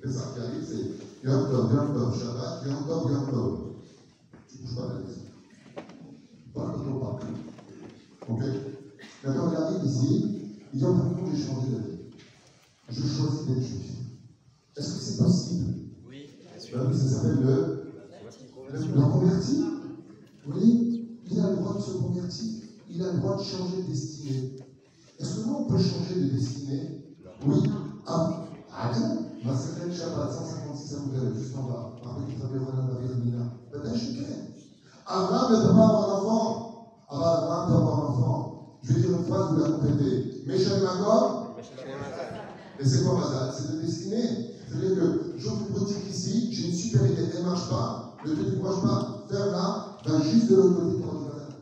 le 0.01 0.11
qui 0.33 0.39
arrive, 0.39 0.65
c'est 0.65 1.27
Yom 1.27 1.47
Tov, 1.47 1.71
Yom 1.75 1.93
Tov, 1.93 2.17
Shabbat, 2.17 2.63
Yom 2.65 2.87
Tov, 2.87 3.11
Yom 3.11 3.27
Tov. 3.29 3.53
Tu 4.49 4.57
bouges 4.61 4.77
pas 4.77 4.87
la 4.87 4.95
maison. 4.95 5.21
Quand 6.55 6.73
on 6.87 6.99
parle. 6.99 7.58
Ok 8.29 8.43
Maintenant, 9.25 9.51
regardez 9.51 9.87
ici, 9.87 10.59
il 10.73 10.79
dit 10.79 10.85
en 10.85 10.97
fin 10.97 11.09
de 11.09 11.15
compte, 11.15 11.35
j'ai 11.35 11.47
changé 11.47 11.69
d'avis. 11.73 11.99
Je 12.89 13.01
choisis 13.01 13.47
d'être 13.47 13.63
juif. 13.63 13.93
Est-ce 14.77 14.95
que 14.95 15.01
c'est 15.01 15.23
possible 15.23 15.75
Oui, 16.09 16.27
bien 16.41 16.61
sûr. 16.61 16.79
Ben 16.79 16.91
oui, 16.91 16.99
ça 16.99 17.09
s'appelle 17.09 17.41
le, 17.43 17.93
le, 18.73 18.79
le 18.79 19.03
converti. 19.03 19.65
Oui, 20.47 21.21
il 21.31 21.41
a 21.41 21.51
le 21.51 21.57
droit 21.57 21.77
de 21.77 21.83
se 21.83 21.91
convertir. 21.93 22.45
Il 22.91 23.03
a 23.03 23.13
le 23.13 23.19
droit 23.19 23.37
de 23.37 23.43
changer 23.43 23.83
de 23.83 23.89
destinée. 23.89 24.57
Est-ce 25.19 25.35
que 25.37 25.47
nous, 25.47 25.55
on 25.55 25.65
peut 25.65 25.79
changer 25.79 26.15
de 26.21 26.29
destinée 26.29 27.17
Oui. 27.47 27.57
Ah, 28.07 28.45
attends. 28.73 29.19
Ma 29.45 29.57
secrète 29.57 29.95
Shabbat 29.95 30.33
156 30.33 30.95
à 30.95 30.99
vous 30.99 31.35
juste 31.39 31.57
en 31.57 31.63
bas. 31.65 31.97
Après 32.05 32.25
qu'il 32.31 32.41
s'appelle 32.41 32.61
Ronan 32.61 32.89
David 32.93 33.25
Mina. 33.25 33.45
Peut-être 33.71 33.95
je 33.95 34.01
suis 34.01 34.19
Abraham 35.07 35.53
ne 35.53 35.67
peut 35.69 35.75
pas 35.75 35.85
avoir 35.87 36.09
d'enfant. 36.09 37.05
Abraham 37.09 37.69
peut 37.69 37.77
avoir. 37.77 37.98
Je 38.89 38.95
vais 38.95 39.01
dire 39.01 39.19
une 39.19 39.25
phrase, 39.25 39.53
vous 39.53 39.61
la 39.61 39.69
complétez. 39.71 40.45
Méchel 40.47 40.83
Magor 40.83 41.57
Et 42.81 42.85
c'est 42.87 43.05
quoi 43.05 43.19
Mazal 43.19 43.53
C'est 43.55 43.77
de 43.77 43.83
destinée. 43.83 44.55
C'est-à-dire 44.67 44.97
que 44.97 45.33
j'ouvre 45.37 45.67
une 45.69 45.75
boutique 45.75 46.11
ici, 46.11 46.49
j'ai 46.53 46.69
une 46.69 46.75
super 46.75 47.07
idée, 47.07 47.29
elle 47.35 47.41
ne 47.41 47.49
marche 47.49 47.69
pas. 47.69 48.17
Le 48.25 48.35
truc 48.35 48.57
ne 48.57 48.63
marche 48.63 48.83
pas, 48.83 49.27
ferme 49.31 49.53
là, 49.53 49.99
va 50.07 50.23
juste 50.23 50.51
de 50.51 50.57
l'autre 50.57 50.75
côté 50.81 51.03
pour 51.03 51.13
le 51.13 51.21
Mazal. 51.21 51.55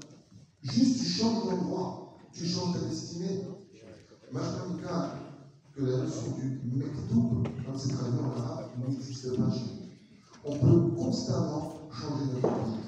Juste, 0.63 1.01
tu 1.01 1.07
changes 1.07 1.47
d'endroit, 1.47 2.17
tu 2.33 2.47
changes 2.47 2.75
ta 2.75 2.87
destinée. 2.89 3.47
Que 5.77 5.85
la 5.85 5.99
notion 5.99 6.33
du 6.39 6.61
mektoub, 6.79 7.43
comme 7.67 7.77
c'est 7.77 7.93
traduit 7.93 8.19
en 8.21 8.41
arabe, 8.41 8.67
n'existe 8.79 9.37
pas 9.37 9.51
chez 9.51 9.61
nous. 9.61 9.91
On 10.45 10.57
peut 10.59 10.95
constamment 10.97 11.81
changer 11.91 12.25
notre 12.35 12.55
vie. 12.65 12.81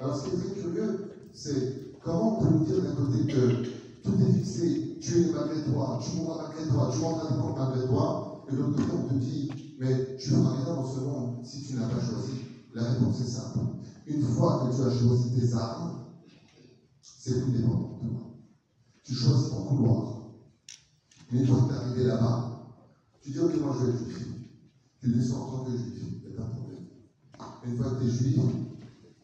Alors, 0.00 0.16
ce 0.16 0.28
qui 0.28 0.36
est 0.36 0.38
très 0.38 0.60
curieux, 0.60 1.10
c'est 1.34 1.98
comment 2.02 2.38
on 2.38 2.42
peut 2.42 2.50
nous 2.50 2.64
dire 2.64 2.82
d'un 2.82 2.94
côté 2.94 3.26
que 3.32 3.79
tout 4.02 4.14
est 4.22 4.32
fixé, 4.32 4.98
tu 5.00 5.18
es 5.22 5.32
malgré 5.32 5.62
toi, 5.64 5.98
tu 6.02 6.16
mourras 6.16 6.42
malgré 6.42 6.66
toi, 6.68 6.90
tu 6.92 6.98
comptes 7.00 7.56
malgré 7.56 7.86
toi, 7.86 8.44
et 8.48 8.54
l'autre 8.54 8.76
côté, 8.76 8.90
on 8.92 9.08
te 9.08 9.14
dit, 9.14 9.50
mais 9.78 10.16
tu 10.16 10.30
feras 10.30 10.56
rien 10.56 10.74
dans 10.74 10.84
ce 10.84 11.00
monde 11.00 11.44
si 11.44 11.66
tu 11.66 11.74
n'as 11.74 11.88
pas 11.88 12.00
choisi. 12.00 12.32
La 12.74 12.84
réponse 12.90 13.20
est 13.20 13.26
simple. 13.26 13.58
Une 14.06 14.22
fois 14.22 14.64
que 14.64 14.74
tu 14.74 14.82
as 14.82 14.98
choisi 14.98 15.40
tes 15.40 15.54
armes, 15.54 16.04
c'est 17.00 17.42
plus 17.42 17.52
dépendant 17.52 17.98
de 18.02 18.08
toi. 18.08 18.20
Tu 19.02 19.14
choisis 19.14 19.50
ton 19.50 19.64
couloir. 19.64 20.20
Mais 21.32 21.40
une 21.40 21.46
fois 21.46 21.62
que 21.62 21.68
tu 21.68 21.74
es 21.74 21.76
arrivé 21.76 22.04
là-bas, 22.04 22.50
tu 23.22 23.30
dis 23.30 23.38
Ok, 23.38 23.60
moi 23.60 23.76
je 23.78 23.86
vais 23.86 23.92
être 23.92 24.08
juif. 24.08 24.28
Tu 25.00 25.12
descends 25.12 25.42
en 25.42 25.50
tant 25.50 25.64
que 25.64 25.76
juif, 25.76 26.02
il 26.22 26.28
n'y 26.28 26.36
a 26.36 26.40
pas 26.40 26.48
de 26.48 26.56
problème. 26.56 26.84
Une 27.64 27.76
fois 27.76 27.90
que 27.90 28.02
tu 28.02 28.08
es 28.08 28.10
juif, 28.10 28.40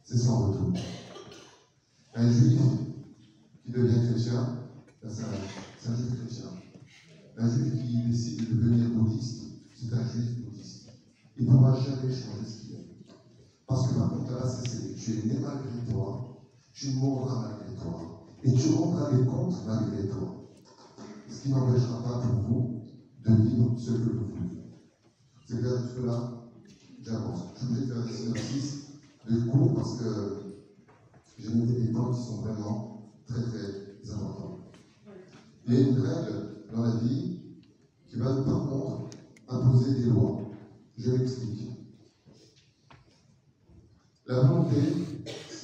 c'est 0.05 0.19
sans 0.19 0.49
retour. 0.49 0.73
Un 2.15 2.31
juif 2.31 2.61
qui 3.65 3.73
devient 3.73 4.01
chrétien, 4.09 4.56
c'est 5.09 5.23
un, 5.23 5.93
un, 5.93 5.97
juif 5.97 6.17
chrétien. 6.17 6.47
Un 7.39 7.49
juif 7.49 7.73
qui 7.73 8.03
décide 8.09 8.49
de 8.49 8.55
devenir 8.55 8.91
bouddhiste, 8.91 9.43
c'est 9.75 9.93
un 9.93 10.09
juif 10.09 10.45
bouddhiste. 10.45 10.89
Il 11.39 11.47
ne 11.47 11.51
pourra 11.53 11.75
jamais 11.79 12.13
changer 12.13 12.47
ce 12.47 12.63
qu'il 12.63 12.75
est. 12.75 12.87
Parce 13.67 13.89
que 13.89 13.95
par 13.95 14.11
contre, 14.11 14.33
là, 14.33 14.49
c'est 14.49 14.95
tu 14.95 15.19
es 15.19 15.23
né 15.27 15.39
malgré 15.41 15.93
toi, 15.93 16.43
tu 16.73 16.91
mourras 16.93 17.49
malgré 17.49 17.77
toi, 17.77 18.27
et 18.43 18.53
tu 18.53 18.71
rendras 18.71 19.13
des 19.13 19.25
comptes 19.27 19.55
malgré 19.67 20.09
toi. 20.09 20.37
Ce 21.29 21.43
qui 21.43 21.51
n'empêchera 21.51 22.03
pas 22.03 22.19
pour 22.21 22.41
vous 22.41 22.83
de 23.25 23.35
vivre 23.43 23.75
ce 23.79 23.91
que 23.91 24.11
vous 24.11 24.27
voulez. 24.29 24.63
C'est 25.47 25.59
clair 25.61 25.81
jusque-là 25.83 26.33
J'avance. 27.03 27.41
Je 27.61 27.67
voulais 27.67 27.87
faire 27.87 28.05
des 28.05 28.13
synopsis 28.13 28.87
de 29.31 29.41
cours 29.51 29.75
parce 29.75 29.99
que 30.01 30.43
j'ai 31.39 31.55
noté 31.55 31.81
des 31.81 31.93
points 31.93 32.13
qui 32.13 32.21
sont 32.21 32.41
vraiment 32.43 33.13
très 33.27 33.43
très 33.43 34.11
importants. 34.13 34.56
Il 35.69 35.75
y 35.75 35.77
a 35.79 35.81
une 35.81 36.01
règle 36.01 36.65
dans 36.73 36.83
la 36.83 36.97
vie 36.97 37.41
qui 38.07 38.17
va 38.19 38.37
par 38.43 38.69
contre 38.69 39.11
imposer 39.49 39.95
des 39.95 40.11
lois. 40.11 40.43
Je 40.97 41.11
m'explique. 41.11 41.71
La 44.27 44.41
volonté, 44.43 44.77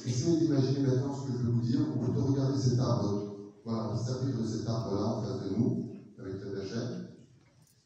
essayez 0.05 0.39
d'imaginer 0.39 0.87
maintenant 0.87 1.15
ce 1.15 1.31
que 1.31 1.37
je 1.37 1.43
vais 1.43 1.51
vous 1.51 1.61
dire. 1.61 1.79
On 1.95 2.11
peut 2.11 2.19
regarder 2.19 2.59
cet 2.59 2.79
arbre. 2.79 3.33
Voilà, 3.63 3.91
on 3.93 3.97
s'applique 3.97 4.37
de 4.37 4.45
cet 4.45 4.67
arbre-là 4.67 5.05
en 5.05 5.21
face 5.21 5.49
de 5.49 5.55
nous, 5.55 5.89
avec 6.19 6.35
la 6.53 6.65
chaîne. 6.65 7.07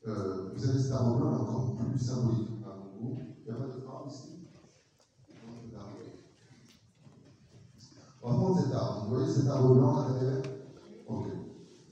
Euh, 0.08 0.50
vous 0.56 0.70
avez 0.70 0.80
cet 0.80 0.94
arbre-là 0.94 1.38
encore 1.40 1.78
plus 1.78 2.00
symbolique. 2.00 2.48
Il 3.00 3.14
n'y 3.46 3.52
a 3.52 3.62
pas 3.62 3.68
de 3.68 3.86
arbre 3.86 4.12
ici 4.12 4.48
On 8.24 8.30
va 8.32 8.36
prendre 8.36 8.60
cet 8.60 8.74
arbre. 8.74 9.06
Vous 9.08 9.16
voyez 9.16 9.32
cet 9.32 9.48
arbre 9.48 9.76
blanc 9.76 9.96
là 10.02 10.20
derrière? 10.20 10.42
Ok. 11.08 11.47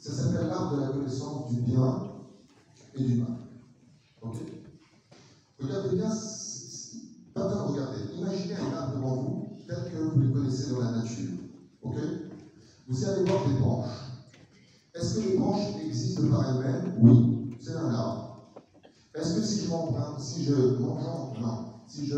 Ça 0.06 0.14
s'appelle 0.14 0.48
l'arbre 0.48 0.78
de 0.78 0.82
la 0.84 0.90
connaissance 0.90 1.48
du 1.48 1.62
bien 1.62 2.04
et 2.94 3.04
du 3.06 3.16
mal. 3.16 3.34
Ok 4.22 4.36
Regardez 5.60 5.96
bien, 5.96 6.12
pas 7.34 7.48
de 7.48 7.56
regarder. 7.56 8.02
Imaginez 8.14 8.54
un 8.54 8.72
arbre 8.72 8.94
devant 8.94 9.16
vous, 9.16 9.42
tel 9.68 9.90
que 9.90 9.98
vous 9.98 10.20
le 10.20 10.30
connaissez 10.30 10.70
dans 10.70 10.80
la 10.80 10.92
nature. 10.92 11.34
Ok 11.82 11.98
Vous 12.88 13.04
allez 13.04 13.24
voir 13.24 13.42
des 13.48 13.56
branches. 13.56 14.12
Est-ce 14.94 15.16
que 15.16 15.22
les 15.22 15.34
branches 15.34 15.66
existent 15.80 16.30
par 16.30 16.46
elles-mêmes? 16.52 16.84
Oui, 16.98 17.42
c'est 17.60 17.74
un 17.74 17.90
arbre. 17.90 18.30
Est-ce 19.16 19.34
que 19.34 19.42
si 19.42 19.62
je 19.62 19.70
si 20.20 20.44
je 20.44 20.54
non, 20.54 21.32
si 21.88 22.06
je 22.06 22.16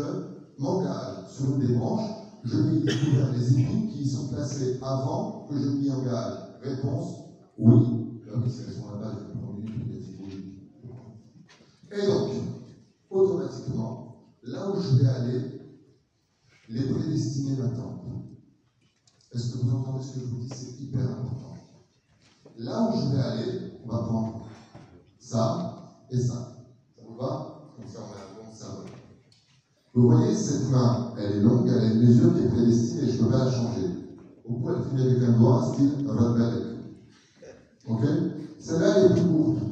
m'engage 0.58 1.24
sur 1.24 1.46
une 1.54 1.58
des 1.58 1.72
branches, 1.72 2.04
je 2.44 2.58
vais 2.58 2.80
découvrir 2.80 3.30
les 3.30 3.50
épines 3.54 3.86
qui 3.86 4.06
sont 4.06 4.28
placées 4.28 4.76
avant 4.82 5.46
que 5.48 5.56
je 5.56 5.68
m'y 5.70 5.90
engage? 5.90 6.34
Réponse 6.60 7.27
oui. 7.58 8.20
Elles 8.26 8.50
sont 8.50 8.90
là-bas, 8.92 9.12
je 9.18 9.26
vais 9.26 9.32
prendre 9.40 9.58
une 9.58 9.68
oui. 10.20 10.54
Et 11.90 12.06
donc, 12.06 12.30
automatiquement, 13.10 14.32
là 14.42 14.70
où 14.70 14.80
je 14.80 14.96
vais 14.96 15.08
aller, 15.08 15.60
les 16.68 16.88
prédestinés 16.88 17.56
m'attendent. 17.56 18.22
Est-ce 19.32 19.52
que 19.52 19.58
vous 19.58 19.74
entendez 19.74 20.04
ce 20.04 20.14
que 20.14 20.20
je 20.20 20.26
vous 20.26 20.40
dis? 20.40 20.48
C'est 20.48 20.80
hyper 20.80 21.10
important. 21.10 21.56
Là 22.56 22.90
où 22.90 22.96
je 22.96 23.12
vais 23.12 23.22
aller, 23.22 23.72
on 23.84 23.88
va 23.88 23.98
prendre 24.02 24.48
ça 25.18 26.06
et 26.10 26.18
ça. 26.18 26.34
Ça 26.96 27.02
vous 27.06 27.16
va? 27.16 27.72
Comme 27.76 27.88
ça, 27.88 28.00
on 28.00 28.12
a 28.12 28.42
un 28.42 28.44
bon 28.44 28.52
symbole. 28.52 28.86
Vous 29.94 30.10
voyez, 30.10 30.34
cette 30.34 30.68
main, 30.70 31.14
elle 31.18 31.32
est 31.36 31.40
longue, 31.40 31.68
elle 31.68 31.84
a 31.84 31.92
une 31.92 32.06
mesure 32.06 32.34
qui 32.34 32.40
est 32.40 32.48
prédestinée 32.48 33.02
et 33.02 33.10
je 33.10 33.18
ne 33.18 33.24
peux 33.24 33.30
pas 33.30 33.44
la 33.44 33.50
changer. 33.50 33.88
Pourquoi 34.44 34.76
elle 34.76 34.84
finit 34.84 35.02
avec 35.02 35.22
un 35.22 35.38
doigt, 35.38 35.72
style 35.72 36.06
Radbalek 36.06 36.67
Ok? 37.88 38.06
Celle-là, 38.60 38.94
elle 38.94 39.04
est 39.04 39.10
plus 39.10 39.24
courte, 39.24 39.62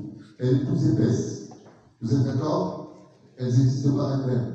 elle 0.41 0.55
est 0.57 0.61
plus 0.61 0.87
épaisse. 0.87 1.43
Vous 2.03 2.17
êtes 2.17 2.25
d'accord? 2.25 2.77
Elles 3.39 3.61
existent 3.61 3.95
par 3.95 4.13
elles-mêmes. 4.13 4.53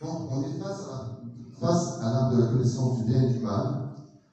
Quand 0.00 0.24
on 0.28 0.42
est 0.44 0.52
face 0.52 0.82
à, 0.84 1.04
face 1.52 1.94
à 2.00 2.26
de 2.26 2.36
la 2.36 2.46
connaissance 2.46 2.92
du 2.94 3.04
bien 3.04 3.20
et 3.22 3.26
du 3.26 3.40
mal, 3.40 3.74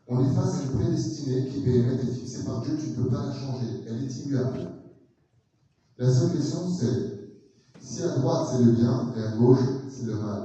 on 0.10 0.21
est 0.21 0.30
face 0.30 0.56
à 0.56 0.62
une 0.62 0.71
prédestinée 0.71 1.45
qui 1.45 1.60
est 1.65 2.08
fixée 2.08 2.43
par 2.43 2.62
Dieu, 2.62 2.76
tu 2.76 2.89
ne 2.89 2.93
peux 2.95 3.08
pas 3.10 3.21
la 3.21 3.32
changer. 3.32 3.80
Elle 3.88 4.00
est 4.00 4.17
immuable. 4.17 4.60
La 6.00 6.12
seule 6.12 6.30
question, 6.30 6.67
c'est 6.67 7.00
si 7.82 8.04
à 8.04 8.12
droite 8.13 8.45
c'est 8.45 8.60
le 8.60 8.69
bien 8.69 9.06
et 9.13 9.21
à 9.21 9.32
gauche 9.32 9.69
c'est 9.88 10.06
le 10.06 10.17
mal. 10.17 10.43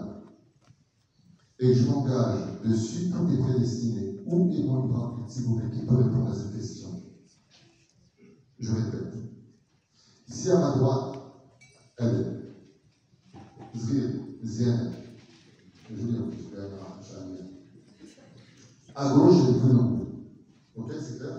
Et 1.61 1.75
je 1.75 1.85
m'engage 1.85 2.47
dessus, 2.63 3.09
tout 3.13 3.31
est 3.31 3.37
prédestiné. 3.39 4.09
Où 4.27 4.47
est 4.53 4.61
mon 4.63 4.77
libre 4.77 5.11
s'il 5.29 5.45
vous 5.45 5.55
plaît, 5.55 5.71
qui 5.71 5.83
peut 5.83 5.95
répondre 5.95 6.29
à 6.29 6.35
cette 6.35 6.51
question? 6.51 6.76
Je 8.59 8.73
répète. 8.73 9.15
Si 10.29 10.51
à 10.51 10.59
ma 10.59 10.71
droite, 10.71 11.19
elle 11.99 12.15
est 12.15 13.79
Zrir, 13.79 14.11
Zien, 14.43 14.91
je 15.91 15.95
dire, 15.95 16.23
à 18.95 19.11
gauche, 19.11 19.43
le 19.63 19.73
nom. 19.75 20.07
Ok, 20.75 20.91
c'est 20.99 21.19
clair 21.19 21.39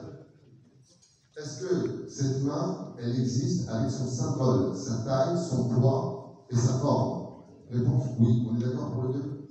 Est-ce 1.36 1.66
que 1.66 2.08
cette 2.08 2.44
main, 2.44 2.94
elle 3.00 3.20
existe 3.20 3.68
avec 3.68 3.90
son 3.90 4.06
symbole, 4.06 4.76
sa 4.76 4.98
taille, 4.98 5.38
son 5.50 5.68
poids 5.70 6.46
et 6.52 6.56
sa 6.56 6.74
forme? 6.74 7.46
Réponse 7.72 8.04
oui. 8.20 8.48
On 8.48 8.56
est 8.58 8.64
d'accord 8.64 8.92
pour 8.92 9.04
le 9.04 9.14
deux? 9.14 9.48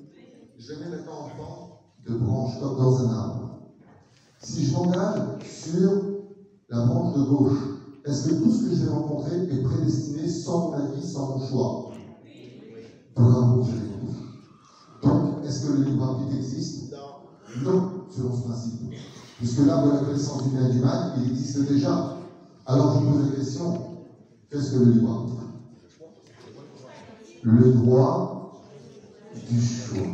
Je 0.56 0.74
mets 0.74 0.88
maintenant 0.88 1.24
en 1.24 1.28
forme 1.30 1.70
de 2.06 2.14
branches 2.14 2.60
comme 2.60 2.76
dans 2.76 3.06
un 3.06 3.12
arbre. 3.12 3.60
Si 4.40 4.66
je 4.66 4.72
m'engage 4.72 5.42
sur 5.44 6.15
la 6.68 6.84
branche 6.84 7.14
de 7.16 7.22
gauche, 7.22 7.58
est-ce 8.04 8.28
que 8.28 8.34
tout 8.34 8.52
ce 8.52 8.64
que 8.64 8.74
je 8.74 8.82
vais 8.84 8.90
rencontrer 8.90 9.36
est 9.36 9.62
prédestiné 9.62 10.28
sans 10.28 10.68
mon 10.68 10.72
avis, 10.74 11.06
sans 11.06 11.36
mon 11.36 11.46
choix? 11.46 11.90
Bravo, 13.14 13.64
Donc, 15.02 15.44
est-ce 15.44 15.66
que 15.66 15.72
le 15.72 15.84
libre 15.84 16.04
arbitre 16.04 16.36
existe? 16.36 16.92
Non. 16.92 17.72
Non, 17.72 17.90
selon 18.10 18.36
ce 18.36 18.42
principe. 18.42 18.80
Puisque 19.38 19.58
là, 19.58 19.82
de 19.82 19.90
la 19.90 19.98
connaissance 19.98 20.44
du 20.44 20.50
bien 20.50 20.68
et 20.68 20.72
du 20.72 20.80
mal, 20.80 21.12
il 21.18 21.30
existe 21.30 21.68
déjà. 21.68 22.16
Alors, 22.66 23.00
je 23.00 23.06
pose 23.06 23.30
la 23.30 23.36
question 23.36 23.80
qu'est-ce 24.50 24.72
que 24.72 24.76
le 24.76 24.92
libre 24.92 25.10
arbitre 25.10 25.44
Le 27.42 27.72
droit 27.72 28.52
du 29.48 29.60
choix. 29.60 30.06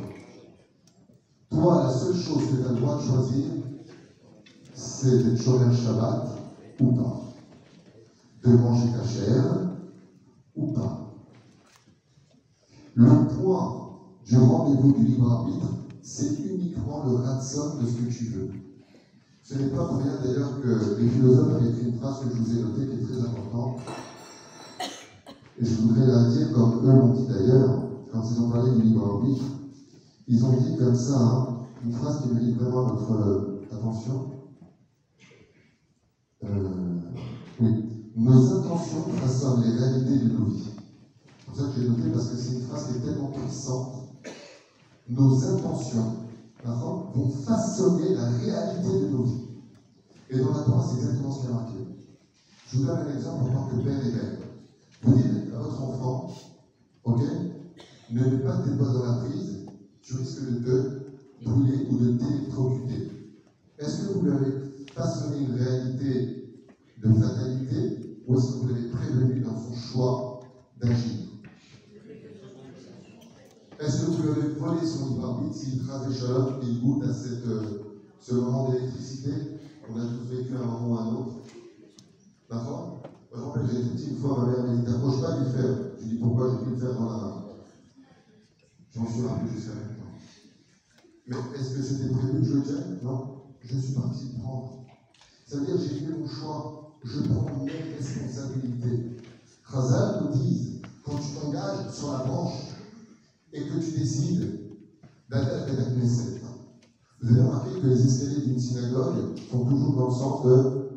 Toi, 1.51 1.85
la 1.85 1.91
seule 1.91 2.17
chose 2.17 2.47
que 2.47 2.57
tu 2.57 2.65
as 2.65 2.73
le 2.73 2.77
droit 2.77 2.97
de 2.97 3.03
choisir, 3.03 3.45
c'est 4.75 5.25
d'être 5.25 5.43
chômeur 5.43 5.73
Shabbat 5.73 6.42
ou 6.83 6.93
pas. 6.93 7.21
De 8.45 8.57
manger 8.57 8.89
ta 8.93 9.07
chair 9.07 9.45
ou 10.57 10.73
pas. 10.73 11.15
Le 12.95 13.07
point 13.29 13.89
du 14.27 14.37
rendez-vous 14.37 14.93
du 14.93 15.05
libre 15.05 15.33
arbitre, 15.33 15.67
c'est 16.03 16.41
uniquement 16.41 17.05
le 17.05 17.17
ratson 17.17 17.79
de 17.81 17.87
ce 17.87 17.93
que 17.93 18.13
tu 18.13 18.25
veux. 18.27 18.51
Ce 19.43 19.55
n'est 19.55 19.69
pas 19.69 19.85
pour 19.87 19.99
rien 19.99 20.13
d'ailleurs 20.23 20.61
que 20.61 21.01
les 21.01 21.09
philosophes 21.09 21.55
avaient 21.55 21.71
écrit 21.71 21.89
une 21.89 21.99
phrase 21.99 22.21
que 22.21 22.35
je 22.35 22.43
vous 22.43 22.59
ai 22.59 22.63
notée 22.63 22.87
qui 22.87 23.03
est 23.03 23.07
très 23.07 23.21
importante. 23.21 23.81
Et 25.59 25.65
je 25.65 25.75
voudrais 25.77 26.07
la 26.07 26.31
dire 26.31 26.53
comme 26.53 26.81
eux 26.85 26.93
l'ont 26.93 27.15
dit 27.15 27.27
d'ailleurs, 27.27 27.83
quand 28.13 28.23
ils 28.31 28.41
ont 28.41 28.51
parlé 28.51 28.73
du 28.73 28.83
libre 28.83 29.07
arbitre. 29.07 29.45
Ils 30.29 30.45
ont 30.45 30.53
dit 30.53 30.77
comme 30.77 30.95
ça, 30.95 31.19
hein, 31.19 31.49
une 31.85 31.93
phrase 31.93 32.23
qui 32.23 32.29
mérite 32.29 32.57
vraiment 32.57 32.85
votre 32.85 33.13
euh, 33.13 33.63
attention. 33.73 34.32
Euh, 36.45 37.01
oui. 37.61 37.85
Nos 38.17 38.59
intentions 38.59 39.05
façonnent 39.21 39.63
les 39.63 39.79
réalités 39.79 40.25
de 40.27 40.33
nos 40.33 40.47
vies. 40.47 40.71
C'est 41.39 41.47
pour 41.47 41.57
ça 41.57 41.63
que 41.69 41.81
j'ai 41.81 41.89
noté, 41.89 42.11
parce 42.13 42.29
que 42.29 42.37
c'est 42.37 42.55
une 42.55 42.63
phrase 42.63 42.89
qui 42.89 42.99
est 42.99 43.01
tellement 43.01 43.29
puissante. 43.29 44.09
Nos 45.09 45.45
intentions 45.45 46.17
vont 46.65 47.31
façonner 47.31 48.15
la 48.15 48.29
réalité 48.29 49.01
de 49.01 49.09
nos 49.09 49.23
vies. 49.25 49.49
Et 50.31 50.39
dans 50.39 50.53
la 50.53 50.61
Torah, 50.61 50.87
c'est 50.89 50.97
exactement 50.97 51.33
ce 51.33 51.41
qui 51.41 51.47
est 51.47 51.55
marqué. 51.55 51.75
Je 52.69 52.79
vous 52.79 52.85
donne 52.87 52.99
un 52.99 53.15
exemple 53.15 53.51
en 53.51 53.53
tant 53.53 53.67
que 53.67 53.83
père 53.83 54.07
et 54.07 54.13
mère. 54.13 54.39
Vous 55.03 55.15
dites 55.15 55.53
à 55.55 55.59
votre 55.59 55.83
enfant, 55.83 56.31
ok, 57.05 57.21
ne 58.11 58.25
mets 58.25 58.39
pas 58.39 58.59
tes 58.59 58.71
doigts 58.71 58.93
dans 58.93 59.05
la 59.05 59.25
prise, 59.25 59.67
tu 60.01 60.17
risques 60.17 60.45
de 60.49 60.59
te 60.59 61.45
brûler 61.45 61.87
ou 61.91 61.99
de 61.99 62.19
t'électrocuter. 62.19 63.11
Est-ce 63.79 64.03
que 64.03 64.13
vous 64.13 64.23
lui 64.23 64.31
avez 64.33 64.62
façonné 64.95 65.39
une 65.39 65.55
réalité 65.55 66.53
de 67.03 67.13
fatalité 67.13 68.21
ou 68.27 68.37
est-ce 68.37 68.47
que 68.47 68.59
vous 68.59 68.69
l'avez 68.69 68.89
prévenu 68.89 69.41
dans 69.41 69.57
son 69.57 69.75
choix 69.75 70.41
d'agir 70.81 71.23
Est-ce 73.81 74.07
que 74.07 74.11
vous 74.11 74.23
lui 74.23 74.31
avez 74.31 74.49
volé 74.55 74.87
son 74.87 75.09
libre 75.11 75.53
s'il 75.53 75.85
trace 75.85 76.09
des 76.09 76.15
chaleurs 76.15 76.61
il 76.63 76.81
goûte 76.81 77.05
à 77.05 77.13
cette, 77.13 77.47
euh, 77.47 77.97
ce 78.21 78.35
moment 78.35 78.71
d'électricité 78.71 79.31
On 79.91 79.99
a 79.99 80.05
tous 80.05 80.35
vécu 80.35 80.55
un 80.55 80.65
moment 80.65 80.89
ou 80.89 80.99
un 80.99 81.15
autre. 81.15 81.33
D'accord 82.49 83.03
Par 83.31 83.41
exemple, 83.41 83.71
j'ai 83.73 83.83
dit 83.83 84.11
une 84.11 84.17
fois, 84.19 84.39
ma 84.39 84.53
mère 84.53 84.65
m'a 84.65 84.77
dit 84.77 84.85
T'approches 84.85 85.21
pas 85.21 85.41
du 85.41 85.51
fer. 85.51 85.65
Je 85.99 86.05
lui 86.05 86.11
dis 86.11 86.19
Pourquoi 86.19 86.51
J'ai 86.51 86.65
pris 86.65 86.71
le 86.71 86.77
fer 86.77 86.95
dans 86.95 87.11
la 87.11 87.17
main. 87.19 87.43
J'en 88.95 89.09
suis 89.09 89.27
rappelé 89.27 89.51
jusqu'à 89.53 89.75
maintenant. 89.75 90.13
Mais 91.27 91.37
est-ce 91.59 91.77
que 91.77 91.83
c'était 91.83 92.13
prévu 92.13 92.41
que 92.41 92.45
je 92.45 92.55
le 92.55 92.63
tienne? 92.63 92.99
Non. 93.03 93.43
Je 93.65 93.79
suis 93.79 93.95
parti 93.95 94.27
prendre. 94.39 94.82
Ça 95.53 95.59
veut 95.59 95.67
dire 95.67 95.75
que 95.75 95.83
j'ai 95.83 96.07
fait 96.07 96.19
mon 96.19 96.27
choix. 96.27 96.97
Je 97.05 97.21
prends 97.25 97.63
mes 97.63 97.73
responsabilités. 97.73 99.19
Khazal 99.71 100.23
nous 100.23 100.33
dit 100.33 100.81
quand 101.05 101.17
tu 101.17 101.35
t'engages 101.35 101.91
sur 101.93 102.11
la 102.13 102.25
branche 102.25 102.55
et 103.53 103.61
que 103.61 103.75
tu 103.75 103.99
décides 103.99 104.61
à 105.31 105.43
la 105.43 105.67
Knesset, 105.67 106.41
vous 107.21 107.35
avez 107.35 107.43
remarqué 107.43 107.81
que 107.83 107.87
les 107.87 108.03
escaliers 108.03 108.47
d'une 108.47 108.59
synagogue 108.59 109.37
sont 109.51 109.67
toujours 109.67 109.95
dans 109.95 110.07
le 110.07 110.15
sens 110.15 110.47
de 110.47 110.89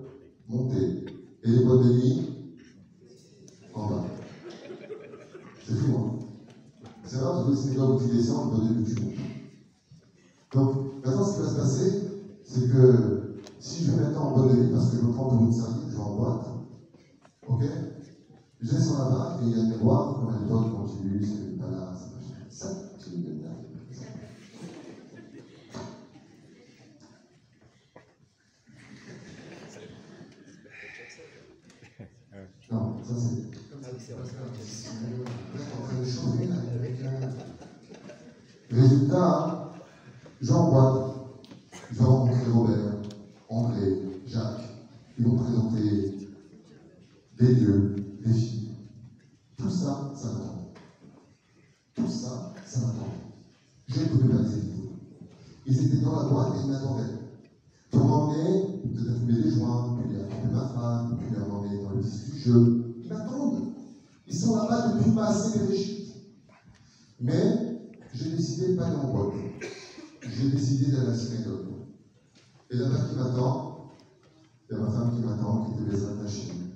monter. 0.48 1.06
Et 1.44 1.50
les 1.50 1.66
boîtes 1.66 1.84
de 1.84 1.94
nuit 1.94 2.22
en 3.74 3.90
bas. 3.90 4.06
C'est 5.68 5.76
fou, 5.76 5.98
hein 5.98 6.20
C'est 7.04 7.20
parce 7.20 7.46
que 7.46 7.52
les 7.52 7.58
synagogues 7.58 8.02
où 8.02 8.08
tu 8.08 8.16
descends, 8.16 8.46
les 8.46 8.58
boîtes 8.58 8.70
de 8.70 8.74
nuit 8.80 8.96
tu 8.96 9.04
montes. 9.04 9.16
Donc, 10.54 11.04
maintenant, 11.04 11.26
ce 11.26 11.34
qui 11.34 11.42
va 11.42 11.50
se 11.50 11.56
passer, 11.56 12.02
c'est 12.46 12.72
que 12.72 13.26
si 13.66 13.86
je 13.86 13.92
vais 13.92 14.04
maintenant 14.04 14.28
en 14.28 14.32
boîte 14.32 14.52
de 14.52 14.62
nuit 14.62 14.72
parce 14.72 14.92
que 14.92 14.98
je 14.98 15.08
prends 15.08 15.26
pour 15.26 15.42
une 15.42 15.52
sardine, 15.52 15.90
je 15.90 15.96
vais 15.96 16.04
en 16.04 16.16
boîte, 16.16 16.46
ok 17.48 17.64
Je 18.62 18.76
descends 18.76 19.00
là-bas 19.00 19.25
et 19.42 19.54
à 19.54 19.64
l'époque, 19.64 20.18
quand 20.50 20.88
j'ai 20.88 21.10
lu, 21.10 21.26
c'est 21.26 21.58
pas 21.60 21.70
là, 21.70 21.94
ça, 22.50 22.68
c'est 23.00 23.16
une 23.16 23.46
Non, 32.72 32.96
ça 33.04 33.14
c'est. 33.16 33.56
en 34.16 35.86
train 35.86 36.00
de 36.00 36.06
changer 36.06 36.50
avec 36.76 36.98
Résultat, 38.72 39.72
Jean 40.42 40.72
boîte. 40.72 41.16
Je 41.92 42.00
vais 42.00 42.06
rencontrer 42.06 42.52
Robert, 42.52 42.96
André, 43.50 44.02
Jacques. 44.26 44.62
Ils 45.18 45.26
vont 45.26 45.36
présenter 45.36 46.18
des 47.38 47.56
lieux, 47.56 47.96
des 48.26 48.34
filles. 48.34 48.70
Tout 49.58 49.70
ça, 49.70 50.12
ça 50.16 50.28
m'attend. 50.34 50.74
Tout 51.96 52.10
ça, 52.10 52.54
ça 52.66 52.80
m'attend. 52.80 53.14
Je 53.88 54.00
ne 54.00 54.06
pouvais 54.08 54.34
pas 54.34 54.42
les 54.42 54.58
éviter. 54.58 54.90
Ils 55.68 55.86
étaient 55.86 56.04
dans 56.04 56.24
la 56.24 56.30
boîte 56.30 56.56
et 56.56 56.66
ils 56.66 56.72
m'attendaient. 56.72 57.14
Pour 57.92 58.06
m'emmener, 58.06 58.82
peut-être 58.84 59.20
fumer 59.20 59.42
des 59.42 59.52
joints, 59.52 59.98
puis 60.04 60.20
à 60.20 60.24
tromper 60.24 60.54
ma 60.54 60.68
femme, 60.68 61.18
puis 61.20 61.36
à 61.36 61.48
m'emmener 61.48 61.78
Ils 62.46 63.10
m'attendent. 63.10 63.74
Ils 64.28 64.36
sont 64.36 64.56
là-bas 64.56 64.94
depuis 64.94 65.12
ma 65.12 65.32
Bereshit. 65.32 66.14
Mais 67.20 67.90
j'ai 68.14 68.30
décidé 68.32 68.74
de 68.74 68.78
pas 68.78 68.90
boîte. 68.90 69.34
J'ai 70.22 70.50
décidé 70.50 70.92
d'aller 70.92 71.08
à 71.08 71.10
la 71.10 71.18
synagogue. 71.18 71.66
Et 72.70 72.76
là-bas 72.76 73.08
qui 73.10 73.16
m'attend, 73.16 73.92
il 74.70 74.74
y 74.74 74.80
a 74.80 74.82
ma 74.82 74.92
femme 74.92 75.16
qui 75.16 75.26
m'attend, 75.26 75.66
qui 75.66 75.84
les 75.84 76.22
machine. 76.22 76.72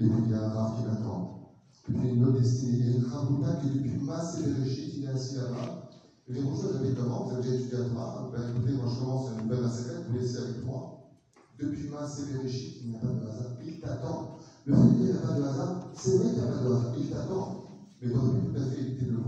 Et 0.00 0.06
puis 0.06 0.10
il 0.24 0.30
y 0.30 0.34
a 0.34 0.44
un 0.44 0.48
rare 0.48 0.76
qui 0.76 0.86
m'attend. 0.86 1.54
Et 1.88 1.92
puis 1.92 2.08
une 2.10 2.24
autre 2.24 2.40
destinée. 2.40 2.78
Il 2.78 2.90
y 2.90 2.94
a 2.94 2.96
une 2.98 3.04
Rabouta 3.06 3.56
qui 3.56 3.70
depuis 3.70 3.98
ma 4.00 4.16
Bereshit, 4.16 4.94
il 4.96 5.04
est 5.04 5.08
assis 5.08 5.36
là-bas. 5.36 5.90
Je 6.26 6.34
lui 6.34 6.40
dis 6.40 6.46
bonjour, 6.46 6.76
avez 6.76 6.94
comment 6.94 7.24
Vous 7.24 7.34
avez 7.36 7.42
déjà 7.42 7.54
étudié 7.54 7.78
à 7.78 7.84
Torah 7.84 8.30
Ben 8.32 8.50
écoutez, 8.50 8.72
moi 8.72 8.92
je 8.92 8.98
commence 8.98 9.30
une 9.30 9.44
nouvelle 9.44 9.62
Maséret, 9.62 10.02
vous 10.08 10.18
laissez 10.18 10.36
avec 10.36 10.64
moi. 10.64 11.10
Depuis 11.58 11.88
ma 11.88 12.00
Bereshit, 12.00 12.76
il 12.82 12.90
n'y 12.90 12.96
a 12.96 12.98
pas 13.00 13.06
de 13.06 13.28
hasard. 13.28 13.56
Il 13.64 13.80
t'attend. 13.80 14.38
Le 14.68 14.74
fait 14.74 14.82
qu'il 14.96 15.04
n'y 15.06 15.12
a 15.12 15.14
pas 15.14 15.32
de 15.32 15.42
hasard, 15.44 15.90
c'est 15.94 16.18
vrai 16.18 16.28
qu'il 16.28 16.42
n'y 16.42 16.44
a 16.44 16.52
pas 16.52 16.60
de 16.60 16.66
hasard. 16.66 16.92
Il 16.98 17.08
t'attend. 17.08 17.64
Mais 18.02 18.10
tu 18.10 18.16
aurais 18.18 18.32
pu 18.32 18.46
tout 18.52 18.60
à 18.60 18.64
fait 18.66 18.82
de 18.84 19.10
le 19.10 19.18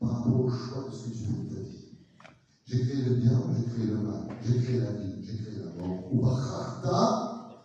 par 0.00 0.10
rapport 0.10 0.40
au 0.40 0.48
choix 0.48 0.88
de 0.88 0.94
ce 0.94 1.04
que 1.04 1.10
tu 1.10 1.24
fais 1.24 1.42
de 1.42 1.54
ta 1.54 1.60
vie. 1.60 1.84
J'ai 2.64 2.80
créé 2.80 3.02
le 3.04 3.14
bien, 3.16 3.42
j'ai 3.54 3.64
créé 3.70 3.86
le 3.88 3.98
mal. 3.98 4.22
J'ai 4.42 4.58
créé 4.62 4.80
la 4.80 4.92
vie, 4.92 5.16
j'ai 5.20 5.36
créé 5.36 5.58
la 5.58 5.86
mort. 5.86 6.10
Ou 6.10 6.20
Bacharta, 6.22 7.60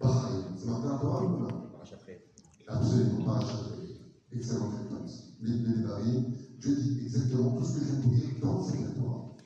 Bahraïn. 0.00 0.44
C'est 0.56 0.68
marqué 0.68 0.88
dans 0.88 0.98
Torah 1.00 1.22
ou 1.22 1.38
non 1.38 1.48
Absolument, 2.66 3.24
Parachatré. 3.26 4.00
Excellente 4.32 4.72
réponse. 4.88 5.34
Les 5.42 5.58
Barim, 5.82 6.32
je 6.60 6.70
dis 6.70 7.00
exactement 7.02 7.56
tout 7.56 7.64
ce 7.64 7.78
que 7.78 7.84
je 7.84 7.92
vous 7.92 8.08
dire 8.08 8.30
dans 8.40 8.62
cette 8.62 8.96
Torah. 8.96 9.36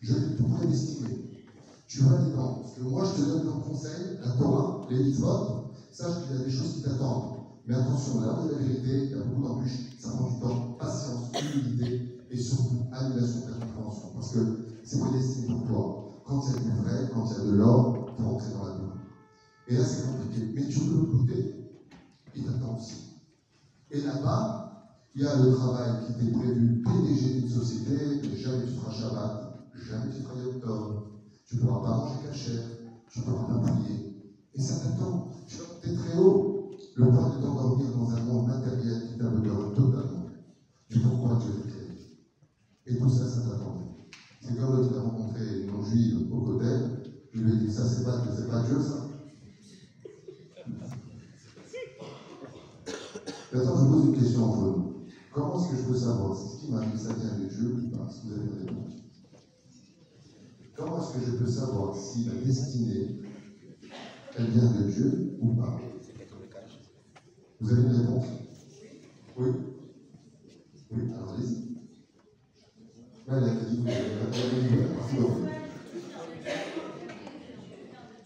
Je 0.00 0.12
vais 0.12 0.36
tout 0.36 0.48
prédestiner. 0.48 1.30
Tu 1.86 2.00
vas 2.00 2.16
dépendre. 2.16 2.62
Parce 2.62 2.74
que 2.74 2.82
moi, 2.82 3.04
je 3.04 3.22
te 3.22 3.28
donne 3.28 3.44
comme 3.44 3.62
conseil 3.62 4.18
la 4.20 4.32
Torah, 4.32 4.88
les 4.90 5.04
mitzvot. 5.04 5.61
Sache 5.92 6.26
qu'il 6.26 6.36
y 6.36 6.40
a 6.40 6.44
des 6.44 6.50
choses 6.50 6.76
qui 6.76 6.82
t'attendent. 6.84 7.36
Mais 7.66 7.74
attention, 7.74 8.22
là 8.22 8.40
où 8.40 8.48
la 8.48 8.58
vérité, 8.58 9.04
il 9.04 9.10
y 9.10 9.14
a 9.14 9.24
beaucoup 9.24 9.46
d'embûches. 9.46 9.98
Ça 10.00 10.08
prend 10.12 10.30
du 10.30 10.40
temps, 10.40 10.76
patience, 10.78 11.28
humilité 11.54 12.26
et 12.30 12.36
surtout 12.38 12.88
annulation 12.92 13.40
de 13.40 13.52
ta 13.52 13.66
compréhension. 13.66 14.08
Parce 14.14 14.32
que 14.32 14.38
c'est 14.84 14.98
prédestiné 15.00 15.48
pour 15.48 15.66
toi. 15.66 16.22
Quand 16.24 16.42
il 16.46 16.54
y 16.54 16.56
a 16.56 16.60
du 16.60 16.80
vrai, 16.80 17.10
quand 17.12 17.26
il 17.26 17.32
y 17.32 17.40
a 17.40 17.44
de 17.44 17.56
l'or, 17.56 18.06
pour 18.16 18.26
rentrer 18.26 18.52
dans 18.52 18.64
la 18.64 18.72
boue. 18.72 18.92
Et 19.68 19.76
là, 19.76 19.84
c'est 19.84 20.06
compliqué. 20.06 20.52
Mais 20.54 20.66
tu 20.66 20.80
peux 20.80 20.96
le 20.96 21.04
côté, 21.04 21.68
il 22.34 22.44
t'attend 22.44 22.76
aussi. 22.78 23.18
Et 23.90 24.00
là-bas, 24.00 24.62
il 25.14 25.20
y 25.20 25.26
a 25.26 25.36
le 25.36 25.52
travail 25.52 26.06
qui 26.06 26.12
était 26.12 26.32
prévu 26.32 26.82
PDG 26.82 27.40
d'une 27.40 27.48
société, 27.48 28.22
mais 28.22 28.36
jamais 28.36 28.64
tu 28.64 28.72
feras 28.72 28.92
Shabbat, 28.92 29.68
jamais 29.74 30.10
tu 30.10 30.22
feras 30.22 30.40
Yom 30.40 30.58
Tov, 30.58 31.02
tu 31.46 31.56
ne 31.56 31.60
pourras 31.60 31.82
pas 31.82 31.96
manger 31.98 32.26
cachère, 32.26 32.64
tu 33.10 33.20
ne 33.20 33.24
pourras 33.26 33.44
pas 33.44 33.72
prier. 33.72 34.16
Et 34.54 34.60
ça 34.60 34.76
t'attend. 34.76 35.31
Tu 35.46 35.56
monter 35.58 35.94
très 35.94 36.18
haut. 36.18 36.70
Le 36.94 37.08
point 37.08 37.36
de 37.36 37.42
t'endormir 37.42 37.86
dans 37.96 38.10
un 38.10 38.20
monde 38.24 38.46
matériel 38.48 39.08
qui 39.08 39.18
t'abandonne 39.18 39.74
totalement 39.74 40.26
du 40.90 41.00
pourquoi 41.00 41.38
Dieu 41.40 41.52
t'a 41.62 41.70
créé. 41.70 41.88
Et 42.86 42.98
tout 42.98 43.08
ça, 43.08 43.26
ça 43.26 43.40
t'attend. 43.42 43.96
C'est 44.42 44.58
comme 44.58 44.88
tu 44.88 44.94
as 44.94 45.00
rencontré 45.00 45.60
une 45.60 45.66
non-juive 45.68 46.32
au 46.32 46.40
côté, 46.42 46.66
c'est 47.34 48.04
pas, 48.04 48.22
c'est 48.36 48.48
pas 48.48 48.62
Dieu, 48.62 48.80
ça 48.80 49.08
Maintenant, 53.52 53.76
je 53.76 53.84
pose 53.84 54.04
une 54.06 54.14
question 54.16 54.44
entre 54.44 54.62
nous. 54.62 54.94
Comment 55.32 55.60
est-ce 55.60 55.70
que 55.72 55.76
je 55.76 55.82
peux 55.88 55.96
savoir 55.96 56.36
si 56.36 56.48
ce 56.48 56.60
qui 56.60 56.70
m'arrive, 56.72 56.96
ça 56.96 57.12
vient 57.14 57.38
de 57.38 57.48
Dieu 57.48 57.74
ou 57.74 57.96
pas 57.96 58.04
que 58.06 58.26
vous 58.26 58.32
avez 58.32 58.42
une 58.42 58.66
réponse 58.66 58.92
Comment 60.76 61.02
est-ce 61.02 61.18
que 61.18 61.26
je 61.26 61.36
peux 61.36 61.46
savoir 61.50 61.96
si 61.96 62.24
la 62.24 62.34
destinée, 62.34 63.20
elle 64.38 64.46
vient 64.46 64.70
de 64.70 64.90
Dieu 64.90 65.38
ou 65.40 65.54
pas? 65.54 65.80
Vous 67.60 67.72
avez 67.72 67.82
une 67.82 67.96
réponse? 67.96 68.24
Oui 69.36 69.50
Oui, 70.90 71.02
alors 71.14 71.34
allez-y. 71.34 71.72
Elle 73.28 73.34
a 73.34 73.48
dit, 73.48 73.84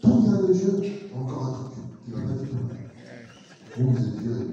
Tout 0.01 0.21
vient 0.23 0.43
de 0.43 0.53
Dieu. 0.53 0.73
Encore 1.15 1.47
un 1.47 1.53
truc 1.53 2.05
qui 2.05 2.11
va 2.13 2.21
pas 2.21 2.33
du 2.33 2.49
tout. 2.49 2.57
Vous, 3.77 3.91
vous 3.91 3.99
êtes 3.99 4.21
viré. 4.21 4.47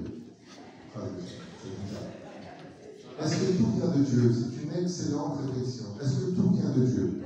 Est-ce 3.22 3.36
que 3.36 3.56
tout 3.56 3.70
vient 3.76 3.96
de 3.96 4.04
Dieu? 4.04 4.32
C'est 4.34 4.62
une 4.62 4.84
excellente 4.84 5.38
réflexion. 5.40 5.86
Est-ce 6.02 6.14
que 6.18 6.30
tout 6.32 6.50
vient 6.50 6.70
de 6.76 6.84
Dieu? 6.84 7.22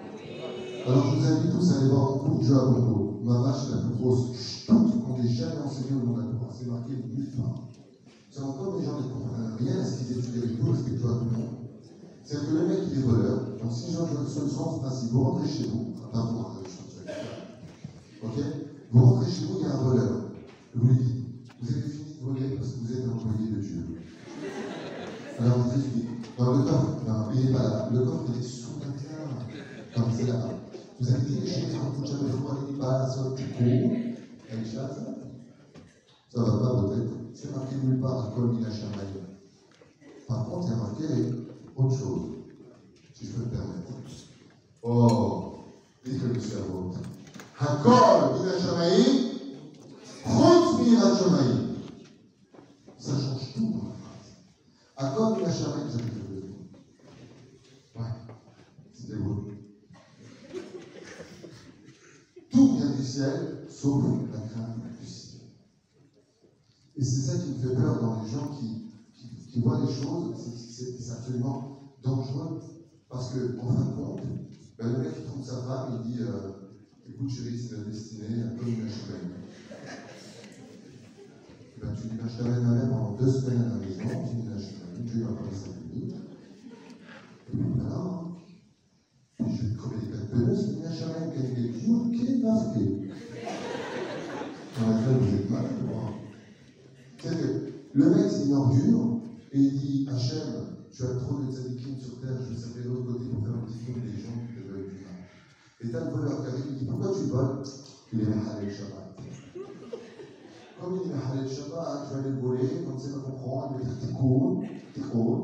Alors 0.86 1.04
je 1.10 1.16
vous 1.16 1.26
invite 1.26 1.52
tous 1.52 1.72
à 1.72 1.78
aller 1.80 1.88
voir 1.88 2.10
mon 2.12 2.18
cours 2.18 2.38
de 2.38 2.44
Dieu 2.44 2.54
la 3.70 3.78
plus 3.78 3.94
grosse 3.98 4.36
ch'toute 4.36 5.04
qu'on 5.04 5.22
n'ait 5.22 5.28
jamais 5.28 5.60
enseigné 5.64 5.92
au 6.00 6.06
monde 6.06 6.20
à 6.20 6.22
Torah. 6.22 6.52
C'est 6.56 6.66
marqué 6.66 6.92
mille 6.92 7.26
fois. 7.36 7.54
C'est 8.30 8.40
encore 8.40 8.78
des 8.78 8.84
gens 8.84 8.98
qui 8.98 9.08
ne 9.08 9.12
comprennent 9.12 9.56
rien 9.58 9.80
à 9.80 9.84
ce 9.84 9.98
qu'ils 9.98 10.18
étudient 10.18 10.42
les 10.42 10.54
cours 10.54 10.74
respectueux 10.74 11.10
à 11.10 11.18
tout 11.18 11.24
le 11.24 11.36
monde. 11.36 11.54
C'est 12.24 12.46
que 12.46 12.52
le 12.54 12.68
mec 12.68 12.78
il 12.92 12.98
est 12.98 13.02
voleur. 13.02 13.38
Donc 13.62 13.72
si 13.72 13.92
je 13.92 13.98
le 13.98 14.48
sens 14.48 14.80
principe, 14.80 15.10
vous 15.10 15.24
rentrez 15.24 15.48
chez 15.48 15.64
vous, 15.64 15.94
enfin 16.06 16.28
vous 16.30 16.38
rentrez 16.38 16.64
chez 16.64 16.84
vous, 18.22 18.28
ok 18.28 18.44
Vous 18.92 19.04
rentrez 19.04 19.30
chez 19.30 19.44
vous, 19.46 19.58
il 19.60 19.66
y 19.66 19.70
a 19.70 19.74
un 19.74 19.82
voleur. 19.82 20.10
Vous 20.74 20.88
lui 20.88 20.96
dites, 20.96 21.24
vous 21.60 21.72
avez 21.72 21.80
fini 21.82 22.14
de 22.14 22.24
voler 22.24 22.56
parce 22.56 22.70
que 22.72 22.78
vous 22.80 22.92
êtes 22.92 23.04
un 23.06 23.12
employé 23.12 23.50
de 23.50 23.60
Dieu. 23.60 23.84
Alors 25.40 25.58
vous 25.58 25.80
dites, 25.80 26.04
dans 26.38 26.56
le 26.56 26.62
coffre, 26.64 26.98
il 27.34 27.44
n'est 27.46 27.52
pas 27.52 27.62
là. 27.62 27.88
Le 27.92 28.00
coffre, 28.00 28.24
il 28.32 28.40
est 28.40 28.46
sous 28.46 28.78
la 28.80 28.86
terre. 28.86 29.26
Non, 29.96 30.04
c'est 30.14 30.26
là-bas. 30.26 30.57
Vous 31.00 31.08
avez 31.10 31.20
dit, 31.22 31.40
j'ai 31.46 31.66
un 31.76 32.06
jamais 32.06 32.30
froid, 32.30 32.56
il 32.66 32.74
n'est 32.74 32.80
pas 32.80 32.98
là, 32.98 33.10
sur 33.10 33.24
le 33.24 33.30
coup. 33.30 33.38
Ça 36.30 36.42
va 36.42 36.58
pas, 36.58 36.82
peut-être. 36.82 37.12
C'est 37.34 37.50
marqué 37.54 37.76
nulle 37.76 38.00
part 38.00 38.26
à 38.26 38.32
Kol 38.34 38.52
Minachamaï. 38.52 39.06
Par 40.26 40.46
contre, 40.46 40.66
il 40.66 40.70
y 40.70 40.74
a 40.74 40.76
marqué 40.76 41.04
autre 41.76 41.96
chose, 41.96 42.22
si 43.14 43.26
je 43.26 43.32
peux 43.32 43.44
me 43.44 43.50
permettre. 43.50 43.92
Oh, 44.82 45.58
dites 46.04 46.22
le 46.22 46.40
cerveau. 46.40 46.92
Hakol 47.58 48.38
Minachamaï, 48.38 49.02
Chutz 50.24 50.80
Minachamaï. 50.80 51.50
Ça 52.98 53.12
change 53.12 53.54
tout 53.54 53.70
dans 53.70 53.88
la 53.88 53.94
phrase. 53.94 54.36
Hakol 54.96 55.38
Minachamaï, 55.38 55.84
vous 55.86 55.94
avez 55.94 56.02
fait 56.02 56.14
le 56.30 58.00
Ouais, 58.00 58.12
c'était 58.92 59.16
beau. 59.16 59.48
Tout 62.50 62.76
vient 62.76 62.90
du 62.90 63.04
ciel, 63.18 63.66
sauf 63.68 64.04
la 64.32 64.38
crainte 64.38 64.76
du 65.00 65.06
ciel. 65.06 65.40
Et 66.96 67.02
c'est 67.02 67.20
ça 67.20 67.38
qui 67.38 67.50
me 67.50 67.68
fait 67.68 67.74
peur 67.74 68.00
dans 68.00 68.22
les 68.22 68.30
gens 68.30 68.48
qui, 68.48 69.60
voient 69.60 69.80
les 69.80 69.92
choses, 69.92 70.36
c'est 70.36 71.10
absolument 71.10 71.96
dangereux. 72.00 72.60
Parce 73.08 73.32
que, 73.32 73.58
en 73.58 73.72
fin 73.72 73.84
de 73.86 73.94
compte, 73.96 74.20
ben, 74.78 74.92
le 74.92 74.98
mec 74.98 75.14
qui 75.16 75.22
trouve 75.22 75.44
sa 75.44 75.62
femme, 75.62 76.00
il 76.04 76.12
dit 76.12 76.18
euh, 76.20 76.52
Écoute, 77.08 77.30
chérie, 77.30 77.58
c'est 77.58 77.78
la 77.78 77.84
destinée, 77.84 78.42
un 78.44 78.56
peu 78.56 78.68
une. 78.68 78.86
Ben, 81.80 81.94
tu 81.96 82.08
ben, 82.08 82.28
Je 82.28 82.36
t'amène 82.38 82.62
ma 82.62 82.74
mère 82.74 82.88
pendant 82.90 83.16
deux 83.16 83.32
semaines 83.32 83.62
à 83.62 83.68
la 83.68 83.74
maison, 83.76 84.28
tu 84.28 84.36
dis 84.36 84.42
une 84.42 84.52
HLM, 84.52 85.04
Dieu 85.04 85.24
m'a 85.24 85.32
parlé 85.32 85.50
5 85.50 85.92
minutes. 85.92 86.14
Et 87.52 87.56
puis 87.56 87.66
voilà. 87.74 88.20
Je 89.40 89.66
vais 89.66 89.74
crever 89.74 89.96
les 90.04 90.12
quatre 90.12 90.30
peneuses, 90.30 90.68
une 90.68 90.82
HLM 90.82 91.32
qui 91.32 91.38
a 91.38 91.48
été 91.48 91.68
jours, 91.80 92.10
qui 92.12 92.26
est 92.26 92.36
masquée. 92.42 93.07
Que 97.18 97.28
le 97.94 98.10
mec, 98.10 98.30
c'est 98.30 98.44
une 98.46 98.54
ordure, 98.54 99.20
et 99.50 99.58
il 99.58 99.72
dit 99.72 100.06
Hachem, 100.08 100.68
tu 100.92 101.02
as 101.02 101.14
trop 101.16 101.42
de 101.42 101.50
tzadikim 101.50 101.98
sur 101.98 102.20
terre, 102.20 102.38
je 102.42 102.54
vais 102.54 102.60
servir 102.60 102.84
de 102.84 102.88
l'autre 102.90 103.12
côté 103.12 103.24
pour 103.28 103.44
faire 103.44 103.56
un 103.56 103.66
petit 103.66 103.78
peu 103.84 104.00
des 104.00 104.22
gens 104.22 104.38
qui 104.46 104.54
te 104.54 104.68
veulent 104.68 104.86
du 104.86 105.02
mal. 105.02 105.18
Et 105.80 105.90
t'as 105.90 106.04
le 106.04 106.10
voleur 106.10 106.42
qui 106.42 106.48
arrive, 106.48 106.64
il 106.70 106.76
dit 106.76 106.84
Pourquoi 106.84 107.12
tu 107.12 107.24
voles 107.24 107.62
Il 108.12 108.20
est 108.20 108.26
Mahalel 108.26 108.72
Shabbat. 108.72 109.16
Comme 110.80 111.00
il 111.04 111.10
est 111.10 111.14
Mahalel 111.14 111.48
Shabbat, 111.48 112.06
tu 112.06 112.14
vas 112.14 112.20
aller 112.20 112.30
le 112.30 112.40
voler, 112.40 112.84
comme 112.86 112.98
ça, 112.98 113.08
va 113.10 113.18
comprendre, 113.18 113.76
il 113.80 113.86
va 113.86 113.92
dire 113.92 113.98
T'es 114.00 114.12
cool, 114.12 114.66
t'es 114.94 115.00
cool. 115.00 115.38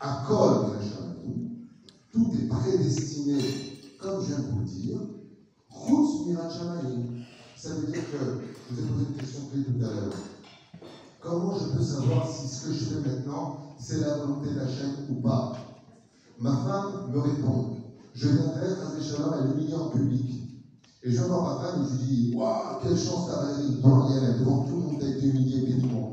À 0.00 0.06
la 0.08 0.76
tout 2.12 2.30
est 2.34 2.48
prédestiné, 2.48 3.38
comme 3.98 4.20
je 4.20 4.26
viens 4.26 4.38
de 4.38 4.50
vous 4.50 4.62
dire. 4.62 5.00
Route 5.70 6.26
Mirachamaïm. 6.26 7.06
Ça 7.56 7.74
veut 7.74 7.86
dire 7.86 8.02
que, 8.10 8.18
je 8.70 8.74
vous 8.74 8.80
ai 8.80 8.86
posé 8.86 9.04
une 9.08 9.16
question 9.16 9.40
clé 9.52 9.62
tout 9.64 9.84
à 9.84 9.90
l'heure. 9.90 10.12
Comment 11.20 11.58
je 11.58 11.76
peux 11.76 11.82
savoir 11.82 12.28
si 12.30 12.46
ce 12.46 12.66
que 12.66 12.72
je 12.72 12.84
fais 12.84 13.00
maintenant, 13.00 13.56
c'est 13.78 14.00
la 14.00 14.18
volonté 14.18 14.50
de 14.50 14.56
la 14.56 14.68
chaîne 14.68 14.94
ou 15.10 15.14
pas? 15.22 15.52
Ma 16.38 16.56
femme 16.56 17.10
me 17.10 17.18
répond 17.18 17.76
Je 18.14 18.28
viendrai 18.28 18.66
à 18.66 19.02
Shalom 19.02 19.32
à 19.32 19.40
l'humilier 19.46 19.74
en 19.74 19.88
public. 19.88 20.25
Et 21.06 21.12
je 21.12 21.20
vais 21.22 21.28
voir 21.28 21.44
ma 21.44 21.64
femme 21.64 21.84
et 21.84 21.88
je 21.88 22.04
dis 22.04 22.34
Waouh, 22.34 22.82
quelle 22.82 22.98
chance 22.98 23.28
t'as 23.28 23.40
Valérie 23.40 23.76
Devant 23.76 24.06
rien, 24.06 24.38
devant 24.40 24.64
tout 24.64 24.74
le 24.74 24.82
monde, 24.82 24.96
t'as 24.98 25.06
été 25.06 25.28
humilié, 25.28 25.80
monde. 25.86 26.10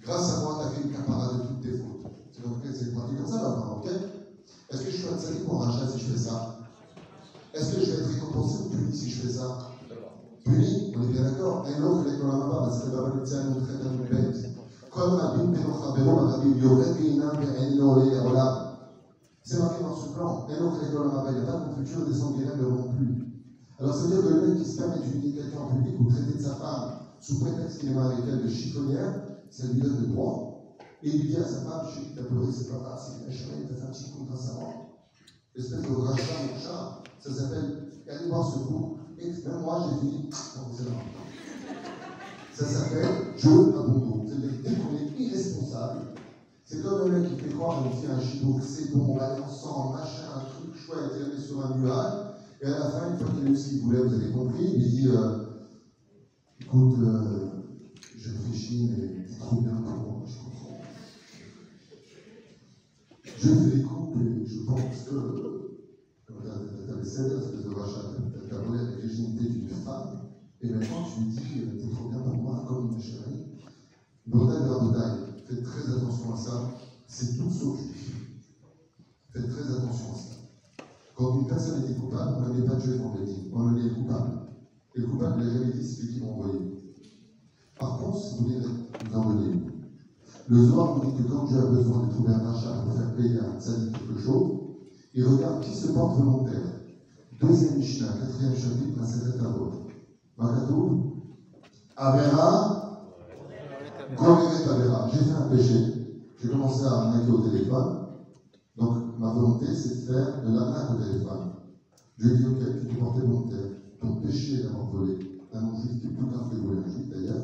Grâce 0.00 0.30
à 0.30 0.40
moi, 0.44 0.60
t'as 0.62 0.70
fait 0.70 0.84
une 0.84 0.92
capara 0.92 1.34
de 1.34 1.42
toutes 1.42 1.60
tes 1.62 1.72
fautes. 1.72 2.06
C'est 2.30 2.44
donc 2.44 2.58
c'est 2.62 2.92
pratique 2.92 3.18
comme 3.18 3.26
ça, 3.26 3.42
ma 3.42 3.56
femme, 3.56 3.72
ok 3.72 3.88
est-ce 4.70 4.82
que 4.82 4.90
je 4.90 4.96
suis 4.96 5.04
sadique 5.04 5.46
pour 5.46 5.64
un 5.64 5.72
si 5.72 5.98
je 5.98 6.10
fais 6.12 6.16
ça 6.16 6.60
Est-ce 7.54 7.72
que 7.72 7.80
je 7.80 7.90
vais 7.90 7.98
être 7.98 8.08
récompensé 8.08 8.58
ou 8.58 8.68
puni 8.68 8.94
si 8.94 9.10
je 9.10 9.22
fais 9.22 9.30
ça 9.30 9.58
Puni, 10.44 10.92
on 10.94 11.02
est 11.02 11.08
bien 11.08 11.22
d'accord. 11.22 11.64
Un 11.66 11.82
autre, 11.82 12.04
il 12.06 12.14
est 12.14 12.18
dans 12.18 12.28
la 12.28 12.46
main, 12.46 12.70
c'est 12.70 12.86
le 12.86 12.92
babal 12.92 13.22
tient 13.24 13.44
nous 13.44 13.60
traite 13.62 13.80
un 13.82 14.14
bête. 14.14 14.36
Comme 14.90 15.18
Abim 15.18 15.46
Benocha 15.46 15.92
Beno, 15.96 16.18
Abim 16.18 16.56
Yoretina, 16.56 17.32
Eno 17.58 18.04
et 18.04 18.18
Ola. 18.20 18.76
C'est 19.42 19.58
marqué 19.58 19.82
dans 19.82 19.96
ce 19.96 20.12
plan. 20.12 20.46
Un 20.48 20.64
autre, 20.64 20.78
il 20.82 20.88
est 20.88 20.92
dans 20.92 21.04
la 21.04 21.12
main, 21.14 21.24
il 21.30 21.34
n'y 21.34 21.40
a 21.40 21.52
pas 21.52 21.64
de 21.66 21.74
futur, 21.74 22.06
des 22.06 22.14
sanguinaires 22.14 22.56
ne 22.56 22.64
vont 22.64 22.88
plus. 22.90 23.27
Alors 23.78 23.94
ça 23.94 24.02
veut 24.02 24.08
dire 24.08 24.22
que 24.22 24.34
le 24.34 24.46
mec 24.48 24.62
qui 24.62 24.70
se 24.70 24.76
permet 24.76 24.98
d'humilier 24.98 25.40
quelqu'un 25.40 25.60
en 25.60 25.76
public 25.76 25.94
ou 26.00 26.10
traiter 26.10 26.36
de 26.36 26.42
sa 26.42 26.56
femme 26.56 26.98
sous 27.20 27.38
prétexte 27.38 27.78
qu'il 27.78 27.90
est 27.90 27.94
elle 28.28 28.42
de 28.42 28.48
chiffonnière, 28.48 29.22
ça 29.50 29.66
lui 29.68 29.80
donne 29.80 30.00
le 30.00 30.06
droit 30.08 30.76
et 31.02 31.10
il 31.10 31.28
dit 31.28 31.36
à 31.36 31.44
sa 31.44 31.60
femme, 31.60 31.86
je 31.88 31.94
sais 31.94 32.06
que 32.08 32.14
tu 32.14 32.20
as 32.20 32.24
pleuré, 32.24 32.46
c'est 32.52 32.72
pas 32.72 32.78
grave, 32.78 33.00
c'est 33.00 33.24
une 33.24 33.32
échelle, 33.32 33.62
il 33.62 33.68
t'a 33.68 33.74
fait 33.74 33.86
un 33.86 33.92
petit 33.92 34.10
coup 34.10 34.24
grâce 34.28 34.50
à 34.50 34.54
moi. 34.54 34.74
Espèce 35.54 35.82
de 35.82 35.94
rachat, 35.94 36.22
mon 36.42 36.60
chat, 36.60 37.02
ça 37.20 37.32
s'appelle, 37.32 37.88
allez 38.08 38.28
voir 38.28 38.52
ce 38.52 38.58
coup, 38.58 38.98
et 39.16 39.26
même 39.28 39.60
moi 39.60 39.86
j'ai 39.88 40.00
fini, 40.00 40.24
non, 40.24 40.62
c'est 40.76 40.84
là. 40.84 40.90
Ça 42.52 42.64
s'appelle 42.64 43.08
Dieu 43.36 43.50
à. 43.50 44.26
C'est-à-dire 44.26 44.78
qu'on 44.84 44.96
est 44.96 45.20
irresponsable, 45.20 46.00
c'est 46.64 46.82
comme 46.82 47.08
le 47.08 47.20
mec 47.20 47.30
qui 47.30 47.44
fait 47.44 47.54
croire 47.54 47.84
une 47.86 47.92
fille 47.92 48.10
un 48.10 48.20
chidouk, 48.20 48.60
c'est 48.60 48.92
bon, 48.92 49.12
on 49.12 49.16
va 49.16 49.26
aller 49.28 49.42
ensemble, 49.42 49.98
machin, 49.98 50.26
un 50.34 50.40
truc 50.50 50.76
chouette, 50.76 51.32
met 51.32 51.40
sur 51.40 51.64
un 51.64 51.76
nuage, 51.76 52.28
et 52.60 52.66
à 52.66 52.78
la 52.78 52.90
fin, 52.90 53.10
une 53.10 53.18
fois 53.18 53.28
qu'il 53.30 53.46
a 53.46 53.50
eu 53.50 53.56
ce 53.56 53.68
qu'il 53.68 53.80
voulait, 53.82 54.02
vous 54.02 54.14
avez 54.14 54.32
compris, 54.32 54.64
il 54.64 54.88
dit 54.88 55.08
euh, 55.08 55.48
Écoute, 56.60 56.94
euh, 56.98 57.46
je 58.16 58.30
réfléchis, 58.30 58.90
mais 58.90 59.24
c'est 59.28 59.38
trop 59.38 59.56
bien 59.56 59.72
pour 59.72 60.00
moi, 60.00 60.24
je 60.26 60.36
comprends. 60.36 60.80
Je 63.24 63.48
fais 63.48 63.76
des 63.76 63.82
couples 63.82 64.22
et 64.22 64.44
je 64.44 64.60
pense 64.64 65.04
que 65.04 65.74
tu 66.26 66.92
avais 66.92 67.04
7 67.04 67.32
espèce 67.32 67.64
de 67.64 67.70
rachat, 67.70 68.10
tu 68.48 68.54
as 68.54 68.58
volé 68.58 68.78
la 68.82 68.96
virginité 68.96 69.48
d'une 69.48 69.68
femme, 69.68 70.20
et 70.60 70.70
maintenant 70.70 71.02
tu 71.04 71.20
lui 71.20 71.28
dis 71.28 71.38
T'es 71.78 71.90
trop 71.90 72.08
bien 72.08 72.20
pour 72.20 72.34
moi, 72.34 72.64
comme 72.66 72.92
une 72.92 73.00
chérie. 73.00 73.46
Bordel 74.26 74.62
de 74.62 75.42
faites 75.46 75.62
très 75.62 75.90
attention 75.90 76.34
à 76.34 76.36
ça, 76.36 76.68
c'est 77.06 77.36
tout 77.38 77.50
sauf 77.50 77.78
juif. 77.78 78.12
Faites 79.32 79.48
très 79.48 79.72
attention 79.72 80.12
à 80.12 80.16
ça. 80.16 80.37
Quand 81.18 81.40
une 81.40 81.48
personne 81.48 81.82
était 81.82 81.98
coupable, 81.98 82.36
on 82.38 82.48
ne 82.48 82.60
met 82.60 82.64
pas 82.64 82.76
Dieu 82.76 82.92
devant 82.92 83.12
le 83.18 83.26
dit, 83.26 83.50
on 83.52 83.64
le 83.64 83.82
met 83.82 83.90
coupable. 83.90 84.38
Et 84.94 85.00
le 85.00 85.06
coupable, 85.08 85.40
il 85.40 85.46
n'a 85.48 85.52
jamais 85.52 85.72
dit 85.72 85.84
c'est 85.84 86.02
lui 86.04 86.14
qui 86.14 86.20
m'a 86.20 86.30
envoyé. 86.30 86.60
Par 87.76 87.98
contre, 87.98 88.18
si 88.18 88.36
vous 88.36 88.44
voulez 88.44 88.60
vous 88.60 89.18
en 89.18 89.24
donner 89.24 89.46
une. 89.46 89.70
Le 90.46 90.64
Zohar 90.64 90.96
nous 90.96 91.10
dit 91.10 91.20
que 91.20 91.28
quand 91.28 91.44
Dieu 91.46 91.58
a 91.58 91.66
besoin 91.66 92.06
de 92.06 92.12
trouver 92.12 92.32
un 92.32 92.38
rachat 92.38 92.82
pour 92.84 92.94
faire 92.94 93.16
payer 93.16 93.40
à 93.40 93.50
un 93.50 93.60
tzaddik 93.60 93.98
quelque 93.98 94.20
chose, 94.20 94.60
il 95.12 95.26
regarde 95.26 95.60
qui 95.60 95.74
se 95.74 95.88
porte 95.88 96.18
volontaire. 96.18 96.82
Deuxième 97.40 97.78
Mishnah, 97.78 98.12
quatrième 98.20 98.54
chapitre, 98.54 99.00
à 99.40 99.58
l'autre. 99.58 99.78
Makatou, 100.36 101.14
Avera, 101.96 103.10
Avera. 104.16 105.10
J'ai 105.12 105.18
fait 105.18 105.32
un 105.32 105.48
péché. 105.48 105.74
J'ai 106.40 106.48
commencé 106.48 106.84
à 106.84 106.92
arnaquer 106.92 107.32
au 107.32 107.40
téléphone. 107.40 107.97
Donc, 108.78 109.18
ma 109.18 109.32
volonté, 109.32 109.74
c'est 109.74 109.96
de 109.96 110.12
faire 110.12 110.42
de 110.42 110.52
l'arnaque 110.52 110.90
au 110.90 110.94
téléphone. 110.94 111.50
Je 112.16 112.28
dis, 112.28 112.46
ok, 112.46 112.58
tu 112.80 112.86
t'es 112.86 112.94
porté 112.94 113.20
volontaire. 113.20 113.70
Ton 114.00 114.16
péché 114.16 114.62
d'avoir 114.62 114.90
volé. 114.90 115.18
Un 115.52 115.74
juif 115.74 116.00
qui 116.00 116.06
est 116.06 116.10
plus 116.10 116.26
grave 116.26 116.50
que 116.50 116.56
voler 116.56 116.78
un 116.78 116.88
juif 116.88 117.08
d'ailleurs. 117.10 117.42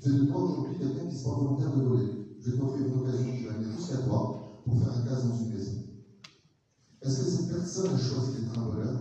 C'est 0.00 0.12
de 0.12 0.24
toi 0.26 0.42
aujourd'hui 0.42 0.78
quelqu'un 0.78 1.06
qui 1.08 1.16
se 1.16 1.24
porte 1.24 1.42
volontaire 1.42 1.74
de 1.76 1.82
voler. 1.82 2.36
Je 2.40 2.50
vais 2.52 2.58
t'offrir 2.58 2.86
une 2.86 3.00
occasion, 3.00 3.26
je 3.36 3.48
vais 3.48 3.54
venir 3.54 3.76
jusqu'à 3.76 3.98
toi 3.98 4.62
pour 4.64 4.78
faire 4.78 4.96
un 4.96 5.02
casse 5.02 5.24
dans 5.24 5.36
une 5.36 5.54
maison. 5.54 5.72
Est-ce 7.02 7.24
que 7.24 7.30
cette 7.30 7.48
personne 7.48 7.94
a 7.94 7.98
choisi 7.98 8.32
d'être 8.32 8.58
un 8.58 8.68
voleur? 8.68 9.00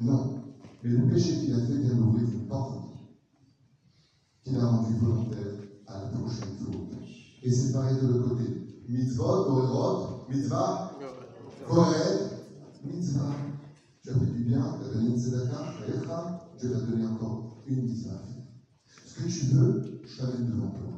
Non. 0.00 0.34
Mais 0.82 0.90
le 0.90 1.08
péché 1.08 1.40
qu'il 1.40 1.54
a 1.54 1.60
fait 1.60 1.78
vient 1.78 1.94
d'ouvrir 1.94 2.28
une 2.28 2.46
porte 2.46 2.84
qui 4.44 4.52
l'a 4.52 4.66
rendu 4.66 4.94
volontaire 4.96 5.54
à 5.86 6.02
la 6.02 6.08
prochaine 6.08 6.58
fois. 6.58 6.74
Et 7.42 7.50
c'est 7.50 7.72
pareil 7.72 7.96
de 8.02 8.06
l'autre 8.08 8.28
côté. 8.30 8.44
Mitzvot, 8.88 9.44
Gorerot, 9.46 10.13
mitzvah, 10.28 10.98
Koret, 11.66 12.30
mitzvah. 12.84 13.34
Tu 14.02 14.10
as 14.10 14.14
fait 14.14 14.26
du 14.26 14.44
bien, 14.44 14.78
tu 14.78 14.84
as 14.84 14.92
donné 14.94 15.10
une 15.10 15.18
tzedaka, 15.18 15.58
Dieu 16.58 16.68
va 16.68 16.80
te 16.80 16.90
donner 16.90 17.06
encore 17.06 17.56
une 17.66 17.84
mitzvah. 17.84 18.20
Ce 19.06 19.22
que 19.22 19.28
tu 19.28 19.46
veux, 19.54 20.00
je 20.04 20.16
t'amène 20.18 20.46
devant 20.46 20.70
toi. 20.70 20.92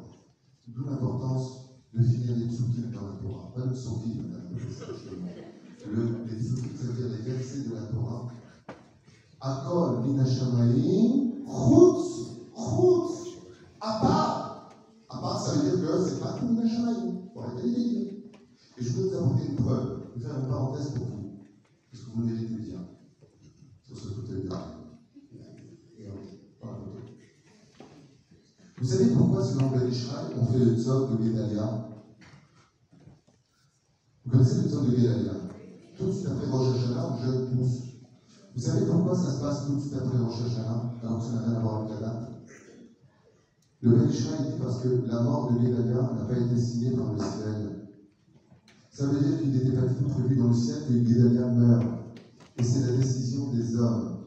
D'où 0.67 0.85
l'importance 0.85 1.67
de 1.95 2.03
finir 2.03 2.37
les 2.37 2.47
psukim 2.47 2.91
dans 2.93 3.07
la 3.07 3.13
Torah. 3.23 3.53
Pas 3.55 3.65
le 3.65 3.73
psukim, 3.73 4.25
le, 5.87 6.27
les 6.29 6.37
psukim, 6.37 6.71
c'est-à-dire 6.75 7.09
les 7.09 7.31
versets 7.31 7.61
de 7.69 7.75
la 7.75 7.83
Torah. 7.83 8.29
Akol, 9.41 10.05
minashamaim, 10.05 11.45
chutz, 11.47 12.41
chutz, 12.55 13.39
à 13.81 14.01
part. 14.01 14.71
À 15.09 15.19
part, 15.19 15.41
ça 15.41 15.53
veut 15.55 15.71
dire 15.71 15.81
que 15.81 16.05
c'est 16.05 16.21
pas 16.21 16.33
tout 16.39 16.47
minashamaim. 16.47 17.29
Pour 17.33 17.45
arrêter 17.45 17.69
les. 17.69 18.16
Et 18.79 18.83
je 18.83 18.93
peux 18.93 19.01
vous 19.01 19.17
apporter 19.17 19.47
une 19.47 19.57
preuve. 19.57 20.03
Je 20.15 20.21
vais 20.21 20.29
faire 20.29 20.39
une 20.39 20.49
parenthèse 20.49 20.91
pour 20.91 21.07
vous. 21.07 21.31
Parce 21.91 22.05
que 22.05 22.11
vous 22.11 22.23
méritez 22.25 22.57
bien. 22.57 22.85
Sur 23.83 23.97
ce 23.97 24.09
côté 24.09 24.35
de 24.35 24.49
Vous 28.79 28.85
savez 28.85 29.11
pourquoi, 29.15 29.43
selon 29.43 29.71
Ben 29.71 29.89
Israël, 29.89 30.35
on 30.37 30.45
fait 30.45 30.59
le 30.59 30.77
tzod 30.77 31.11
de 31.11 31.17
Guédalia? 31.17 31.89
Vous 34.25 34.31
connaissez 34.31 34.63
le 34.63 34.69
tzod 34.69 34.85
de 34.85 34.95
Guédalia? 34.95 35.33
Tout 35.97 36.07
de 36.07 36.13
suite 36.13 36.27
après 36.27 36.47
Rosh 36.47 36.69
Hashanah, 36.69 37.17
je 37.23 37.31
pousse. 37.57 37.81
Vous 38.55 38.61
savez 38.61 38.87
pourquoi 38.87 39.17
ça 39.17 39.33
se 39.33 39.41
passe 39.41 39.67
tout 39.67 39.77
de 39.77 39.81
suite 39.81 39.95
après 39.95 40.19
Rosh 40.19 40.43
Hashanah, 40.43 40.83
alors 41.03 41.19
que 41.19 41.25
ça 41.25 41.33
n'a 41.33 41.41
rien 41.41 41.57
à 41.57 41.61
voir 41.61 41.77
avec 41.77 41.91
la 41.91 42.01
date? 42.01 42.23
Le 43.81 43.93
Ben 43.93 44.09
Israël 44.11 44.45
dit 44.53 44.59
parce 44.59 44.83
que 44.83 44.89
la 45.07 45.23
mort 45.23 45.51
de 45.51 45.59
Guédalia 45.59 46.13
n'a 46.15 46.25
pas 46.27 46.37
été 46.37 46.59
signée 46.59 46.95
par 46.95 47.13
le 47.13 47.19
ciel. 47.19 47.76
Ça 48.97 49.05
veut 49.09 49.21
dire 49.21 49.39
qu'il 49.39 49.51
n'était 49.51 49.77
pas 49.77 49.83
tout 49.93 50.09
prévu 50.09 50.37
dans 50.37 50.49
le 50.49 50.55
ciel 50.55 50.87
que 50.89 50.95
Guédalia 50.95 51.49
meure. 51.49 51.83
Et 52.57 52.65
c'est 52.65 52.81
la 52.81 52.97
décision 52.97 53.53
des 53.53 53.77
hommes. 53.77 54.25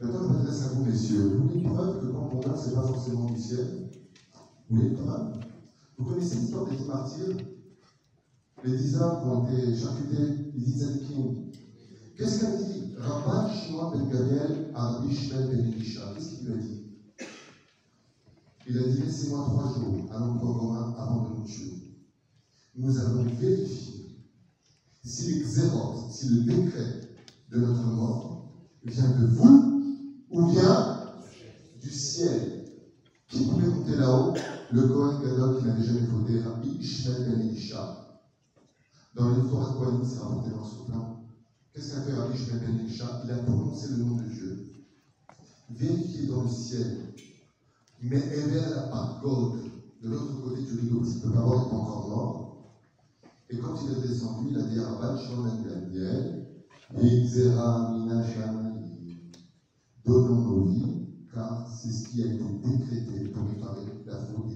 Maintenant, 0.00 0.22
je 0.22 0.32
m'adresse 0.34 0.62
à 0.66 0.68
vous, 0.68 0.84
messieurs. 0.84 1.34
Vous 1.34 1.48
voulez 1.48 1.62
une 1.62 1.72
preuve 1.72 2.00
que 2.00 2.06
quand 2.06 2.30
on 2.32 2.36
meurt, 2.36 2.56
ce 2.56 2.68
n'est 2.68 2.74
pas 2.76 2.86
forcément 2.86 3.24
du 3.24 3.40
ciel 3.40 3.90
Vous 4.70 4.76
voulez 4.76 4.90
une 4.90 4.94
preuve 4.98 5.40
Vous 5.96 6.04
connaissez 6.04 6.36
l'histoire 6.36 6.66
des 6.66 6.76
dix 6.76 6.84
martyrs 6.84 7.36
Les 8.62 8.76
dix 8.76 8.94
hommes 9.00 9.20
qui 9.20 9.28
ont 9.28 9.48
été 9.48 9.76
charcutés, 9.76 10.28
les 10.54 10.60
dix 10.60 10.78
tzadikim. 10.78 11.34
Qu'est-ce 12.16 12.40
qu'a 12.40 12.56
dit 12.56 12.94
Rabban 12.98 13.52
Shimon 13.52 13.90
Ben 13.90 14.08
Gabriel 14.10 14.70
à 14.76 14.92
Rabbi 14.92 15.28
Ben 15.28 15.72
Elisha 15.72 16.12
Qu'est-ce 16.14 16.36
qu'il 16.36 16.46
lui 16.46 16.54
a 16.54 16.56
dit? 16.58 16.82
Il 18.68 18.78
a 18.78 18.82
dit 18.82 19.02
Laissez-moi 19.02 19.44
trois 19.44 19.74
jours 19.74 20.06
à 20.12 20.18
commun 20.40 20.94
avant 20.96 21.30
de 21.30 21.38
nous 21.40 21.44
tuer. 21.44 21.77
Nous 22.80 22.96
allons 22.96 23.24
vérifier 23.24 24.22
si 25.02 25.34
les 25.34 25.44
xérotes, 25.44 26.12
si 26.12 26.28
le 26.28 26.42
décret 26.42 27.00
de 27.50 27.58
notre 27.58 27.82
mort 27.82 28.52
vient 28.84 29.18
de 29.18 29.26
vous 29.26 29.82
ou 30.30 30.52
bien 30.52 31.12
du 31.82 31.90
ciel. 31.90 32.66
Qui 33.28 33.46
pouvait 33.46 33.66
monter 33.66 33.96
là-haut 33.96 34.32
Le 34.70 34.86
Kohen 34.86 35.20
Gadol 35.20 35.58
qui 35.58 35.64
n'avait 35.64 35.82
jamais 35.82 36.06
voté, 36.06 36.38
Rabbi 36.38 36.68
Ishmael 36.68 37.24
Ben 37.28 37.40
Elisha. 37.40 38.20
Dans 39.16 39.28
l'histoire 39.30 39.72
de 39.72 39.78
Kohen, 39.78 40.04
c'est 40.04 40.20
rapporté 40.20 40.50
dans 40.50 40.64
ce 40.64 40.84
plan. 40.88 41.26
Qu'est-ce 41.72 41.94
qu'a 41.94 42.02
fait 42.02 42.14
Rabbi 42.14 42.40
Ishmael 42.40 42.60
Ben 42.60 42.78
Elisha? 42.78 43.22
Il 43.24 43.30
a 43.32 43.38
prononcé 43.38 43.88
le 43.88 43.96
nom 44.04 44.14
de 44.14 44.22
Dieu. 44.22 44.66
Vérifié 45.70 46.26
dans 46.28 46.44
le 46.44 46.48
ciel. 46.48 47.12
Mais 48.00 48.18
Evel 48.18 48.88
Gold, 49.20 49.62
de 50.00 50.08
l'autre 50.08 50.40
côté 50.42 50.62
du 50.62 50.78
rideau, 50.78 51.00
parce 51.00 51.14
qu'il 51.14 51.22
ne 51.22 51.24
peut 51.24 51.32
pas 51.32 51.42
voir, 51.44 51.66
il 51.66 51.74
est 51.74 51.76
encore 51.76 52.08
mort. 52.08 52.47
Et 53.50 53.58
quand 53.58 53.74
il 53.82 53.92
est 53.92 54.08
descendu, 54.08 54.48
il 54.50 54.58
a 54.58 54.62
dit 54.62 54.78
à 54.78 54.88
Yixera 56.96 57.92
Minasham 57.92 58.78
Donnons 60.04 60.40
nos 60.42 60.64
vies, 60.64 61.06
car 61.32 61.68
c'est 61.68 61.92
ce 61.92 62.08
qui 62.08 62.22
a 62.22 62.26
été 62.26 62.44
décrété 62.64 63.28
pour 63.28 63.46
réparer 63.46 63.84
la 64.06 64.16
faute 64.16 64.46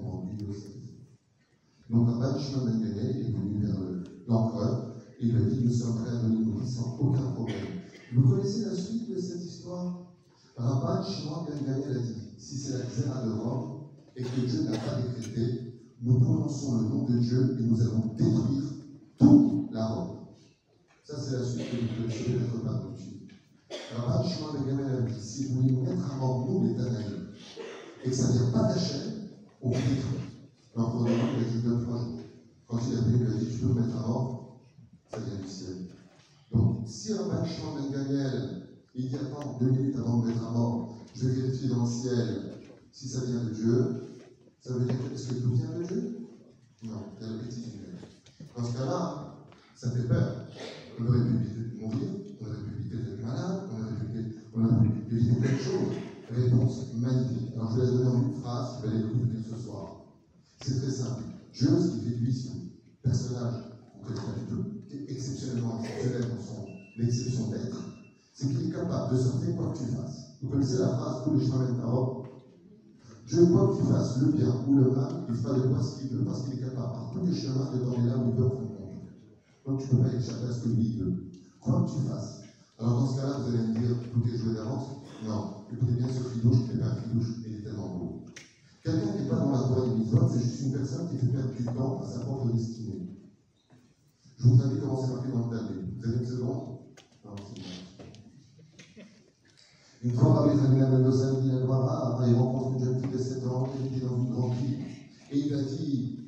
ont 0.00 0.08
rendu 0.08 0.44
au 0.44 1.92
Donc, 1.92 2.08
Rabbi 2.20 2.40
Shimon 2.40 2.66
Ben 2.66 2.80
il 2.84 3.26
est 3.26 3.32
venu 3.32 3.66
vers 3.66 3.80
l'empereur 4.28 4.96
et 5.18 5.26
il 5.26 5.36
a 5.36 5.40
dit 5.40 5.64
Nous 5.64 5.72
sommes 5.72 6.02
prêts 6.02 6.16
à 6.16 6.22
donner 6.22 6.44
nos 6.44 6.58
vies 6.58 6.70
sans 6.70 6.98
aucun 6.98 7.32
problème. 7.32 7.80
Vous 8.14 8.28
connaissez 8.28 8.66
la 8.66 8.76
suite 8.76 9.10
de 9.10 9.20
cette 9.20 9.44
histoire? 9.44 10.14
Rabbi 10.56 11.10
Shimon 11.10 11.46
Ben 11.48 11.68
a 11.68 11.98
dit 11.98 12.34
Si 12.38 12.58
c'est 12.58 12.78
la 12.78 12.84
xéra 12.84 13.26
de 13.26 13.32
Rome 13.32 13.88
et 14.14 14.22
que 14.22 14.40
Dieu 14.40 14.62
n'a 14.62 14.78
pas 14.78 15.00
décrété, 15.00 15.75
nous 16.02 16.20
prononçons 16.20 16.80
le 16.80 16.88
nom 16.88 17.04
de 17.04 17.18
Dieu 17.18 17.56
et 17.58 17.62
nous 17.62 17.80
allons 17.80 18.14
détruire 18.16 18.64
toute 19.18 19.72
la 19.72 19.86
Rome. 19.86 20.16
Ça, 21.04 21.16
c'est 21.18 21.38
la 21.38 21.44
suite 21.44 21.70
que 21.70 21.76
vous 21.76 22.02
devez 22.02 22.36
être 22.36 22.62
pas 22.64 22.82
dessus. 22.92 23.28
Alors, 23.94 24.08
Rabbi 24.08 24.28
Shimon 24.28 24.52
Ben 24.52 24.66
Gamel 24.66 24.96
a 24.96 25.00
dit 25.02 25.20
si 25.20 25.46
vous 25.46 25.62
voulez 25.62 25.72
mettre 25.72 26.12
à 26.12 26.16
mort, 26.16 26.46
nous, 26.48 26.74
Danaïs, 26.74 27.12
et 28.04 28.10
que 28.10 28.14
ça 28.14 28.28
ne 28.28 28.32
vient 28.38 28.50
pas 28.50 28.62
d'Hachem, 28.64 29.12
on 29.62 29.70
vous 29.70 29.78
pour 30.74 31.04
le 31.04 31.10
moment, 31.10 31.24
il 31.38 31.44
a 31.44 31.48
juste 31.48 31.64
deux, 31.64 31.82
trois 31.82 31.98
jours. 31.98 32.18
Quand 32.66 32.78
il 32.86 32.98
a 32.98 33.00
venu, 33.00 33.26
il 33.26 33.32
a 33.32 33.38
dit 33.38 33.46
tu 33.50 33.58
peux 33.58 33.68
me 33.68 33.80
mettre 33.80 33.96
à 33.96 34.06
mort, 34.06 34.60
ça 35.10 35.18
vient 35.18 35.36
du 35.40 35.48
ciel. 35.48 35.76
Donc, 36.52 36.82
si 36.86 37.14
Rabbi 37.14 37.48
Shimon 37.48 37.74
Ben 37.76 37.90
Gamel, 37.92 38.62
il 38.94 39.08
dit 39.08 39.16
attends 39.16 39.58
deux 39.58 39.70
minutes 39.70 39.96
avant 39.96 40.18
de 40.18 40.26
me 40.26 40.28
mettre 40.28 40.46
à 40.46 40.50
mort, 40.50 40.96
je 41.14 41.26
vais 41.26 41.40
vérifier 41.40 41.68
dans 41.68 41.84
le 41.84 41.90
ciel 41.90 42.52
si 42.92 43.08
ça 43.08 43.20
vient 43.24 43.44
de 43.44 43.50
Dieu, 43.50 44.05
ça 44.60 44.72
veut 44.74 44.84
dire 44.84 44.94
que 44.96 45.34
tout 45.34 45.54
vient 45.54 45.78
de 45.78 45.82
Dieu 45.84 46.16
Non, 46.82 47.02
a 47.20 47.26
le 47.26 47.38
petit 47.38 47.72
Dans 48.56 48.64
ce 48.64 48.72
cas-là, 48.72 49.36
ça 49.74 49.90
fait 49.90 50.08
peur. 50.08 50.46
On 50.98 51.06
aurait 51.06 51.20
pu 51.20 51.78
mourir, 51.80 52.08
on 52.40 52.46
aurait 52.46 52.56
pu 52.56 52.80
éviter 52.80 52.96
d'être 52.96 53.22
malade, 53.22 53.68
on 53.70 53.82
aurait 53.82 53.94
pu, 53.94 55.14
éviter 55.14 55.40
plein 55.40 55.52
de 55.52 55.58
choses. 55.58 55.94
Réponse 56.30 56.94
magnifique. 56.94 57.52
Alors 57.54 57.72
je 57.76 57.80
vais 57.80 57.86
donner 57.86 58.26
une 58.26 58.40
phrase, 58.40 58.82
vais 58.82 58.88
aller 58.88 58.98
l'écouter 59.04 59.38
ce 59.48 59.62
soir. 59.62 60.06
C'est 60.62 60.80
très 60.80 60.90
simple. 60.90 61.22
Dieu, 61.52 61.68
ce 61.80 61.88
qui 61.92 62.00
fait 62.00 62.16
de 62.16 62.24
lui 62.24 62.32
ce 62.32 62.48
personnage 63.02 63.66
connaît 64.06 64.20
pas 64.20 64.38
du 64.38 64.46
tout, 64.46 64.64
qui 64.88 64.96
est 64.96 65.10
exceptionnellement 65.10 65.80
exceptionnel 65.82 66.30
dans 66.30 66.42
son 66.42 66.66
exception 67.02 67.50
d'être, 67.50 67.78
c'est 68.32 68.48
qu'il 68.48 68.68
est 68.68 68.72
capable 68.72 69.16
de 69.16 69.22
sortir 69.22 69.56
quoi 69.56 69.72
que 69.72 69.78
tu 69.78 69.84
fasses. 69.84 70.36
Vous 70.42 70.48
connaissez 70.48 70.78
la 70.78 70.88
phrase 70.88 71.24
tous 71.24 71.38
les 71.38 71.46
chemins 71.46 71.72
de 71.72 71.80
parole 71.80 72.15
Dieu, 73.26 73.46
quoi 73.46 73.68
que 73.68 73.82
tu 73.82 73.88
fasses, 73.88 74.18
le 74.18 74.32
bien 74.32 74.54
ou 74.68 74.76
le 74.76 74.90
mal, 74.92 75.24
il 75.28 75.34
fera 75.34 75.58
de 75.58 75.62
toi 75.62 75.82
ce 75.82 76.00
qu'il 76.00 76.16
veut, 76.16 76.24
parce 76.24 76.44
qu'il 76.44 76.54
est 76.54 76.62
capable 76.62 76.92
par 76.92 77.10
tous 77.12 77.26
les 77.26 77.34
chemins 77.34 77.72
de 77.74 77.78
t'emmener 77.78 78.08
là 78.08 78.18
où 78.18 78.30
il 78.30 78.36
veut 78.36 78.46
en 78.46 78.50
compte. 78.50 78.76
Donc 79.66 79.80
tu 79.80 79.96
ne 79.96 80.00
peux 80.00 80.08
pas 80.08 80.14
échapper 80.14 80.46
à 80.48 80.52
ce 80.52 80.60
que 80.62 80.68
lui 80.68 80.96
veut. 80.96 81.26
Quoi 81.60 81.82
que 81.82 81.90
tu 81.90 82.08
fasses, 82.08 82.42
alors 82.78 83.00
dans 83.00 83.08
ce 83.08 83.20
cas-là, 83.20 83.38
vous 83.40 83.48
allez 83.48 83.66
me 83.66 83.72
dire, 83.74 83.96
tout 84.12 84.22
est 84.28 84.38
joué 84.38 84.54
d'avance. 84.54 84.86
Non, 85.26 85.64
écoutez 85.72 85.94
bien 85.94 86.06
ce 86.06 86.28
fidouche, 86.28 86.68
qui 86.68 86.76
n'est 86.76 86.82
pas 86.82 86.94
fidouche, 86.94 87.34
il 87.46 87.54
est 87.56 87.62
tellement 87.62 87.96
beau. 87.96 88.24
Quelqu'un 88.84 89.12
qui 89.12 89.22
n'est 89.22 89.28
pas 89.28 89.36
dans 89.36 89.50
la 89.50 89.58
Torah 89.58 89.86
des 89.86 89.94
mitzvot, 89.96 90.28
c'est 90.32 90.42
juste 90.44 90.62
une 90.62 90.72
personne 90.74 91.08
qui 91.08 91.16
fait 91.16 91.26
perdre 91.26 91.52
du 91.52 91.64
temps 91.64 92.00
à 92.04 92.06
sa 92.06 92.20
propre 92.20 92.52
destinée. 92.52 93.08
Je 94.38 94.48
vous 94.48 94.62
invite 94.62 94.78
à 94.78 94.86
commencer 94.86 95.12
par 95.12 95.22
dans 95.22 95.50
le 95.50 95.56
Talmud. 95.56 95.84
Vous 95.98 96.08
avez 96.08 96.18
une 96.18 96.26
seconde? 96.26 96.62
Non, 97.24 97.34
c'est 97.48 97.60
bon. 97.60 97.76
Une 100.04 100.12
fois, 100.12 100.34
Rabbi 100.34 100.60
Khamina 100.60 100.88
Mendoza 100.88 101.32
dit 101.40 101.50
à 101.50 101.60
Noara, 101.60 102.24
il 102.28 102.34
rencontre 102.34 102.78
une 102.78 102.84
jeune 102.84 103.00
fille 103.00 103.10
de 103.10 103.18
7 103.18 103.46
ans 103.46 103.64
qui 103.64 103.96
était 103.96 104.06
dans 104.06 104.16
une 104.16 104.30
grande 104.30 104.54
ville. 104.54 104.78
Et 105.32 105.38
il 105.38 105.54
a 105.54 105.62
dit 105.62 106.18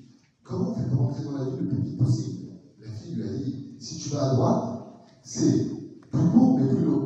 Comment 0.43 0.71
on 0.71 0.75
fait 0.75 0.89
pour 0.89 0.99
rentrer 0.99 1.25
dans 1.25 1.33
la 1.33 1.45
ville 1.45 1.61
le 1.61 1.69
plus 1.69 1.83
vite 1.83 1.99
possible 1.99 2.49
La 2.81 2.91
fille 2.91 3.15
lui 3.15 3.23
a 3.23 3.33
dit 3.33 3.77
Si 3.79 3.99
tu 3.99 4.09
vas 4.09 4.31
à 4.31 4.35
droite, 4.35 4.79
c'est 5.23 5.67
plus 6.11 6.31
court 6.33 6.59
mais 6.59 6.69
plus 6.75 6.85
long. 6.85 7.05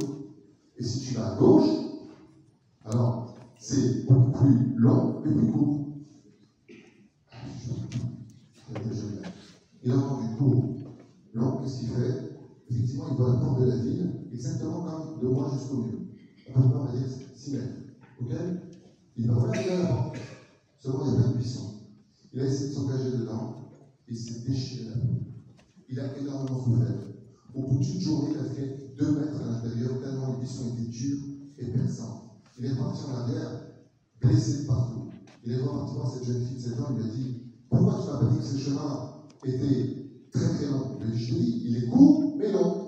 Et 0.79 0.85
si 0.85 1.01
tu 1.01 1.15
vas 1.15 1.33
à 1.33 1.37
gauche, 1.37 1.69
alors 2.85 3.35
c'est 3.59 4.07
beaucoup 4.07 4.31
plus 4.31 4.75
long 4.77 5.21
mais 5.25 5.33
plus 5.35 5.53
court. 5.53 5.79
Il 9.85 9.91
a 9.91 9.97
entendu 9.97 10.37
court, 10.37 10.65
long, 11.35 11.57
qu'est-ce 11.57 11.81
qu'il 11.81 11.89
fait 11.89 12.39
Effectivement, 12.71 13.02
il 13.19 13.25
la 13.25 13.39
porte 13.39 13.61
de 13.61 13.67
la 13.67 13.77
ville, 13.77 14.11
exactement 14.33 14.85
comme 14.85 15.21
de 15.21 15.29
moi 15.29 15.51
jusqu'au 15.53 15.77
mur. 15.83 15.99
On 16.55 16.63
peut 16.63 16.79
pas, 16.79 16.93
dire 16.93 17.09
6 17.35 17.53
mètres. 17.53 17.69
Ok? 18.21 18.33
Il 19.17 19.27
va 19.29 19.37
ouvrir 19.37 19.79
la 19.79 19.87
porte. 19.87 20.17
Seulement, 20.79 21.05
il 21.07 21.13
y 21.13 21.17
a 21.17 21.21
plein 21.21 21.31
de. 21.33 21.43
Il 22.35 22.41
a 22.41 22.45
essayé 22.47 22.69
de 22.71 22.75
s'engager 22.75 23.11
dedans. 23.19 23.57
Il 24.09 24.17
s'est 24.17 24.41
déchiré. 24.49 24.93
Il 25.89 26.01
a 26.01 26.19
énormément 26.19 26.65
souffert. 26.65 26.95
Au 27.55 27.63
bout 27.63 27.79
d'une 27.79 28.01
journée, 28.01 28.31
il 28.33 28.39
a 28.39 28.45
fait 28.45 28.95
deux 28.99 29.13
mètres 29.13 29.37
à 29.37 29.45
l'intérieur, 29.45 30.01
tellement 30.01 30.33
les 30.33 30.39
buissons 30.39 30.75
étaient 30.75 30.89
durs 30.89 31.19
et 31.59 31.67
perçants. 31.67 32.41
Il 32.59 32.65
est 32.65 32.77
parti 32.77 33.03
en 33.05 33.15
arrière, 33.15 33.61
blessé 34.21 34.67
partout. 34.67 35.11
Il 35.45 35.53
est 35.53 35.61
reparti 35.61 35.95
voir 35.95 36.11
cette 36.11 36.25
jeune 36.25 36.47
fille 36.47 36.57
de 36.57 36.63
7 36.63 36.81
ans, 36.81 36.87
il 36.93 37.03
lui 37.03 37.11
a 37.11 37.15
dit 37.15 37.37
Pourquoi 37.69 38.01
tu 38.01 38.07
m'as 38.07 38.19
pas 38.19 38.27
dit 38.27 38.39
que 38.39 38.45
ce 38.45 38.59
chemin 38.59 39.13
était 39.45 40.31
très 40.33 40.55
très 40.55 40.67
long? 40.71 40.99
Lui 41.01 41.63
Il 41.67 41.77
est 41.77 41.87
court, 41.89 42.35
mais 42.39 42.51
long. 42.51 42.82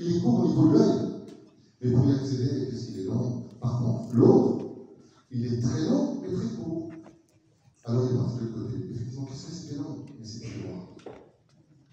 Il 0.00 0.16
est 0.16 0.20
court 0.20 0.44
au 0.44 0.48
niveau 0.48 0.68
de 0.68 0.78
l'œil. 0.78 0.98
Mais 1.80 1.90
pour 1.90 2.08
y 2.08 2.12
accéder, 2.12 2.66
puisqu'il 2.66 3.00
est 3.00 3.04
long, 3.04 3.48
par 3.60 3.82
contre, 3.82 4.14
l'autre, 4.14 4.64
il 5.32 5.44
est 5.44 5.60
très 5.60 5.88
long, 5.88 6.20
mais 6.22 6.32
très 6.32 6.56
court. 6.56 6.90
Alors 7.84 8.06
il 8.06 8.14
est 8.14 8.18
parti 8.18 8.36
de 8.36 8.40
l'autre 8.44 8.62
côté. 8.62 8.76
Effectivement, 8.92 9.26
qu'est-ce 9.26 9.46
que 9.46 9.52
c'était 9.52 9.76
long? 9.76 10.04
Mais 10.18 10.24
c'était 10.24 10.62
droit. 10.62 10.96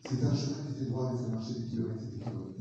C'était 0.08 0.26
un 0.26 0.36
chemin 0.36 0.58
qui 0.68 0.82
était 0.82 0.92
droit, 0.92 1.12
mais 1.12 1.18
fallait 1.18 1.34
marcher 1.34 1.54
des 1.56 1.66
kilomètres 1.66 2.04
et 2.04 2.16
des 2.16 2.24
kilomètres. 2.24 2.56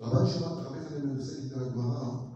Rabban 0.00 0.26
Shimon 0.26 0.46
Rabban 0.46 1.14
de 1.14 1.20
Saïd 1.22 1.52
Gemara, 1.52 2.32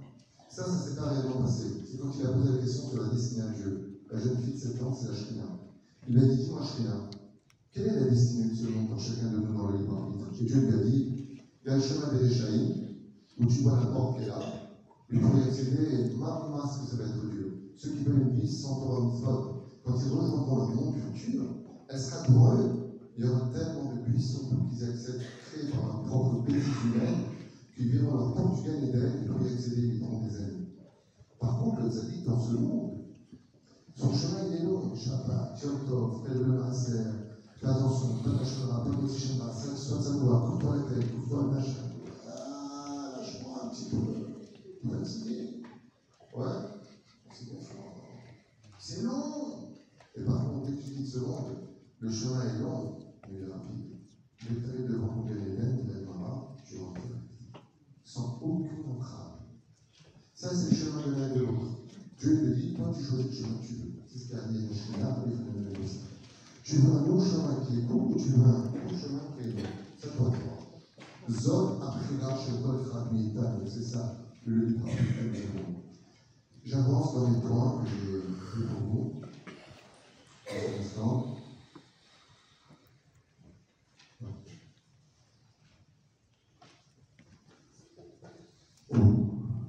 ça, 0.50 0.64
ça 0.64 0.78
s'est 0.78 0.96
pas 0.96 1.08
réellement 1.08 1.42
passé. 1.42 1.64
C'est 1.90 1.98
quand 1.98 2.12
il 2.18 2.26
a 2.26 2.30
posé 2.30 2.52
la 2.52 2.58
question 2.58 2.90
sur 2.90 3.02
la 3.02 3.08
destinée 3.08 3.42
à 3.42 3.48
Dieu. 3.48 4.00
La 4.12 4.20
jeune 4.20 4.36
fille 4.38 4.52
de 4.52 4.58
7 4.58 4.82
ans, 4.82 4.94
c'est 4.94 5.08
la 5.08 5.14
Shrina. 5.14 5.44
Il 6.08 6.14
lui 6.14 6.22
a 6.22 6.26
dit 6.26 6.36
Dis-moi, 6.44 6.60
Shrina, 6.62 7.08
quelle 7.72 7.86
est 7.86 8.00
la 8.00 8.06
destinée 8.10 8.50
de 8.50 8.54
ce 8.54 8.68
monde 8.68 8.88
pour 8.88 9.00
chacun 9.00 9.30
de 9.30 9.38
nous 9.38 9.54
dans 9.54 9.70
le 9.70 9.78
libre 9.78 9.96
arbitre 9.96 10.26
Et 10.40 10.44
Dieu 10.44 10.60
lui 10.60 10.74
a 10.74 10.82
dit 10.84 11.15
Il 11.66 11.70
y 11.70 11.72
a 11.72 11.78
le 11.78 11.82
chemin 11.82 12.06
des 12.12 12.18
Réchaïs, 12.18 12.78
où 13.40 13.46
tu 13.46 13.58
vois 13.62 13.76
la 13.76 13.88
porte 13.88 14.16
qui 14.16 14.22
est 14.22 14.28
là. 14.28 14.38
Et 15.10 15.18
pour 15.18 15.36
y 15.36 15.42
accéder, 15.42 16.08
maintenant, 16.16 16.64
ce 16.64 16.78
que 16.78 16.86
ça 16.86 16.94
va 16.94 17.06
être 17.08 17.26
dur. 17.26 17.50
Ceux 17.74 17.92
qui 17.92 18.04
veulent 18.04 18.22
une 18.22 18.34
vie 18.34 18.48
sans 18.48 18.78
Torah 18.78 19.02
Mitzvot, 19.02 19.42
quand 19.84 20.00
ils 20.00 20.08
rejoindront 20.08 20.60
le 20.60 20.68
monde 20.76 20.94
futur, 20.96 21.44
elle 21.88 21.98
sera 21.98 22.22
pour 22.22 22.52
eux. 22.52 22.70
Il 23.16 23.24
y 23.24 23.26
aura 23.26 23.40
tellement 23.52 23.88
de 23.88 23.98
buissons 23.98 24.46
pour 24.46 24.64
qu'ils 24.68 24.84
acceptent, 24.84 25.24
créés 25.48 25.66
par 25.66 25.88
leur 25.88 26.02
propre 26.04 26.36
bêtise 26.36 26.84
humaine, 26.84 27.18
qu'ils 27.76 27.90
verront 27.90 28.14
leur 28.14 28.32
porte 28.32 28.54
du 28.54 28.62
Gan 28.62 28.80
Eden 28.80 29.18
et 29.18 29.24
pour 29.24 29.42
y 29.42 29.48
accéder, 29.48 29.82
ils 29.82 29.90
mettront 29.90 30.20
des 30.20 30.38
années. 30.38 30.62
Par 31.40 31.56
contre, 31.56 31.82
le 31.82 31.90
tzaddik 31.90 32.24
dans 32.26 32.38
ce 32.38 32.52
monde, 32.52 32.94
son 33.96 34.12
chemin 34.14 34.44
il 34.44 34.54
est 34.54 34.62
long. 34.62 34.94
Shabbat, 34.94 35.50
Le 37.66 37.72
le 37.72 37.78
c'est 48.78 49.02
long. 49.02 49.74
Et 50.14 50.22
par 50.22 50.48
contre, 50.48 50.66
dès 50.66 50.76
que 50.76 50.82
tu 50.82 50.90
quittes 50.92 51.08
ce 51.08 51.18
monde, 51.18 51.56
le 51.98 52.12
chemin 52.12 52.40
est 52.42 52.60
long, 52.60 52.98
mais 53.28 53.38
il 53.38 53.42
est 53.42 53.52
rapide. 53.52 53.98
Que 54.38 54.54
tu 54.54 54.92
devant 54.92 55.08
ton 55.08 55.24
Galénen, 55.24 55.86
tu 55.86 56.74
tu 56.76 56.78
rentres 56.78 57.00
sans 58.04 58.38
aucune 58.42 58.88
entrave. 58.88 59.40
Ça, 60.34 60.54
c'est 60.54 60.70
le 60.70 60.76
chemin 60.76 61.06
de 61.08 61.14
l'un 61.14 61.34
de 61.34 61.40
l'autre. 61.40 61.80
Dieu 62.20 62.40
te 62.40 62.60
dit, 62.60 62.74
toi, 62.74 62.92
tu 62.96 63.02
choisis 63.02 63.26
le 63.26 63.32
chemin 63.32 63.58
que 63.58 63.66
tu 63.66 63.74
veux. 63.74 63.92
C'est 64.06 64.18
ce 64.18 64.28
qu'a 64.30 64.42
dit 64.46 64.66
Yeshua, 64.66 65.24
les 65.26 65.34
phénomènes 65.34 66.15
Tu 66.68 66.78
veux 66.78 66.96
un 66.96 67.06
long 67.06 67.20
chemin 67.20 67.64
qui 67.64 67.78
est 67.78 67.82
court 67.86 68.10
ou 68.10 68.16
tu 68.16 68.30
veux 68.30 68.44
un 68.44 68.62
court 68.62 68.90
chemin 68.90 69.20
qui 69.38 69.48
est 69.48 69.52
long 69.52 69.68
C'est 69.96 70.16
toi 70.16 70.30
de 70.30 70.34
voir. 70.34 70.66
Zod 71.30 71.80
Aprira 71.80 72.36
Shekol 72.36 72.84
Fragmitan, 72.84 73.60
c'est 73.64 73.84
ça, 73.84 74.16
le 74.44 74.66
libre 74.66 74.88
J'avance 76.64 77.14
dans 77.14 77.30
les 77.30 77.40
points 77.40 77.84
que 77.84 77.88
j'ai 77.88 78.18
fait 78.18 78.66
pour 78.66 78.80
vous. 78.80 79.12
Un 80.50 80.80
instant. 80.80 81.36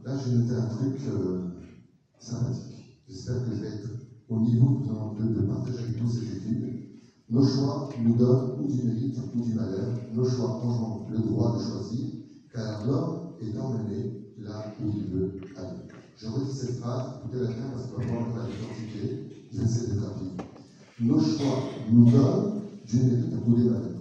Là, 0.03 0.13
j'ai 0.25 0.31
noté 0.31 0.55
un 0.55 0.65
truc 0.65 0.99
euh, 1.09 1.49
sympathique. 2.17 3.03
J'espère 3.07 3.45
que 3.45 3.55
je 3.55 3.61
vais 3.61 3.67
être 3.67 4.06
au 4.29 4.39
niveau 4.39 4.83
de, 4.85 5.23
de, 5.23 5.41
de 5.41 5.45
partager 5.47 5.79
avec 5.79 6.01
vous 6.01 6.09
cette 6.09 6.35
étude. 6.37 6.73
Nos 7.29 7.45
choix 7.45 7.89
nous 8.01 8.15
donnent 8.15 8.59
ou 8.59 8.67
du 8.67 8.83
mérite 8.83 9.17
ou 9.35 9.41
du 9.41 9.53
malheur. 9.53 9.87
Nos 10.13 10.29
choix 10.29 10.63
ont 10.65 11.05
le 11.11 11.19
droit 11.19 11.57
de 11.57 11.63
choisir, 11.63 12.07
car 12.53 12.85
l'homme 12.85 13.33
est 13.41 13.57
emmené 13.57 14.13
là 14.37 14.73
où 14.81 14.89
il 14.95 15.07
veut 15.07 15.39
aller. 15.57 15.87
Je 16.17 16.27
redis 16.27 16.53
cette 16.53 16.79
phrase, 16.79 17.19
écoutez-la 17.19 17.47
bien 17.53 17.69
parce 17.73 17.87
qu'on 17.87 18.01
va 18.01 18.05
voir 18.05 18.37
la 18.37 18.49
l'identité. 18.49 19.27
Je 19.51 19.57
vais 19.59 19.65
essayer 19.65 19.87
d'être 19.93 20.03
rapide. 20.03 20.41
Nos 20.99 21.19
choix 21.19 21.63
nous 21.91 22.09
donnent 22.09 22.61
du 22.87 22.97
mérite 22.97 23.33
ou 23.45 23.55
des 23.55 23.63
malheurs. 23.65 23.91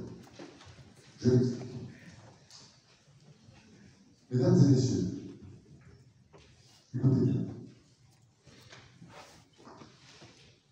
Je 1.20 1.30
l'explique. 1.30 1.62
Mesdames 4.30 4.58
et 4.64 4.70
messieurs, 4.70 5.08
écoutez 6.94 7.26
bien. 7.26 7.45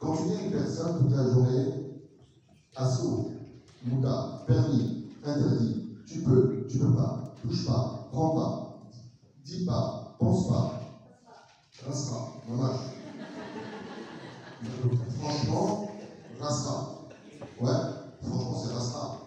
Quand 0.05 0.17
tu 0.17 0.45
une 0.45 0.51
personne 0.51 0.99
toute 0.99 1.17
la 1.17 1.31
journée, 1.31 1.97
assaut, 2.77 3.31
mouta, 3.87 4.45
permis, 4.47 5.07
interdit, 5.25 5.97
tu 6.07 6.23
peux, 6.23 6.67
tu 6.69 6.79
peux 6.79 6.95
pas, 6.95 7.33
touche 7.41 7.65
pas, 7.65 8.11
prends 8.13 8.35
pas, 8.35 8.75
dis 9.47 9.65
pas, 9.65 10.15
pense 10.19 10.49
pas, 10.49 10.79
rastera, 11.87 12.29
dommage. 12.47 12.81
Franchement, 15.19 15.89
rastera. 16.39 17.09
Ouais, 17.63 17.71
franchement, 18.21 18.63
c'est 18.63 18.75
rastera. 18.75 19.21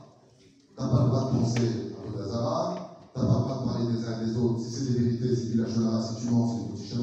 T'as 0.78 0.90
pas 0.90 1.04
le 1.06 1.10
droit 1.10 1.32
de 1.32 1.38
penser 1.40 1.70
à 1.98 2.08
Bodazara, 2.08 3.10
t'as 3.16 3.22
pas 3.22 3.26
le 3.26 3.34
droit 3.34 3.62
de 3.62 3.68
parler 3.68 3.98
des 3.98 4.06
uns 4.06 4.22
et 4.22 4.26
des 4.28 4.38
autres. 4.38 4.60
Si 4.60 4.72
c'est 4.72 4.94
des 4.94 5.00
vérités, 5.00 5.36
c'est 5.36 5.54
du 5.54 5.58
lachonara, 5.58 6.04
si 6.04 6.22
tu 6.22 6.30
mens, 6.30 6.56
c'est 6.56 6.66
du 6.68 6.74
petit. 6.74 6.98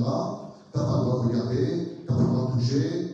T'as 0.72 0.84
pas 0.84 0.98
le 0.98 1.04
droit 1.04 1.24
de 1.24 1.28
regarder, 1.28 2.04
t'as 2.06 2.14
pas 2.14 2.20
le 2.20 2.28
droit 2.28 2.52
de 2.52 2.60
toucher, 2.60 3.13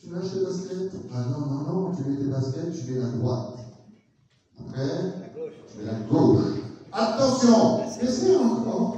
tu 0.00 0.08
Tu 0.08 0.14
lâches 0.14 0.34
les 0.34 0.44
baskets 0.44 0.92
Ah 1.12 1.24
non, 1.30 1.46
non, 1.46 1.62
non, 1.62 1.94
tu 1.94 2.04
mets 2.04 2.16
tes 2.16 2.24
baskets, 2.24 2.72
tu 2.72 2.92
mets 2.92 3.00
la 3.00 3.08
droite. 3.08 3.58
Après, 4.60 4.88
tu 5.70 5.78
mets 5.78 5.84
la 5.84 5.98
gauche. 6.00 6.44
Attention 6.92 7.80
a 7.80 8.46
encore 8.46 8.96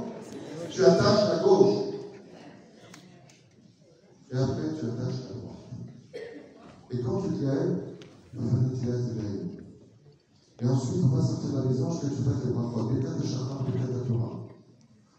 Tu 0.69 0.85
attaches 0.85 1.29
la 1.29 1.43
gauche. 1.43 1.75
Et 4.31 4.37
après, 4.37 4.63
tu 4.79 4.85
attaches 4.85 5.21
la 5.29 5.35
droite. 5.35 5.57
Et 6.91 7.01
quand 7.01 7.21
tu 7.21 7.29
te 7.29 7.41
lèves, 7.43 7.87
fameux 8.35 8.77
tu 8.79 8.85
laisses 8.85 9.05
de 9.07 9.21
l'air. 9.21 9.37
Et 10.61 10.65
ensuite, 10.65 11.03
on 11.03 11.15
va 11.15 11.21
sortir 11.21 11.51
de 11.51 11.57
la 11.57 11.63
maison 11.65 11.91
jusqu'à 11.91 12.07
ce 12.07 12.11
que 12.11 12.17
tu 12.17 12.23
fasses 12.23 12.45
les 12.45 12.51
bras 12.51 12.69
croisés. 12.69 12.95
Békat 12.95 13.13
de 13.13 13.27
chakra, 13.27 13.65
békat 13.65 13.87
de 13.87 13.99
Torah. 14.07 14.47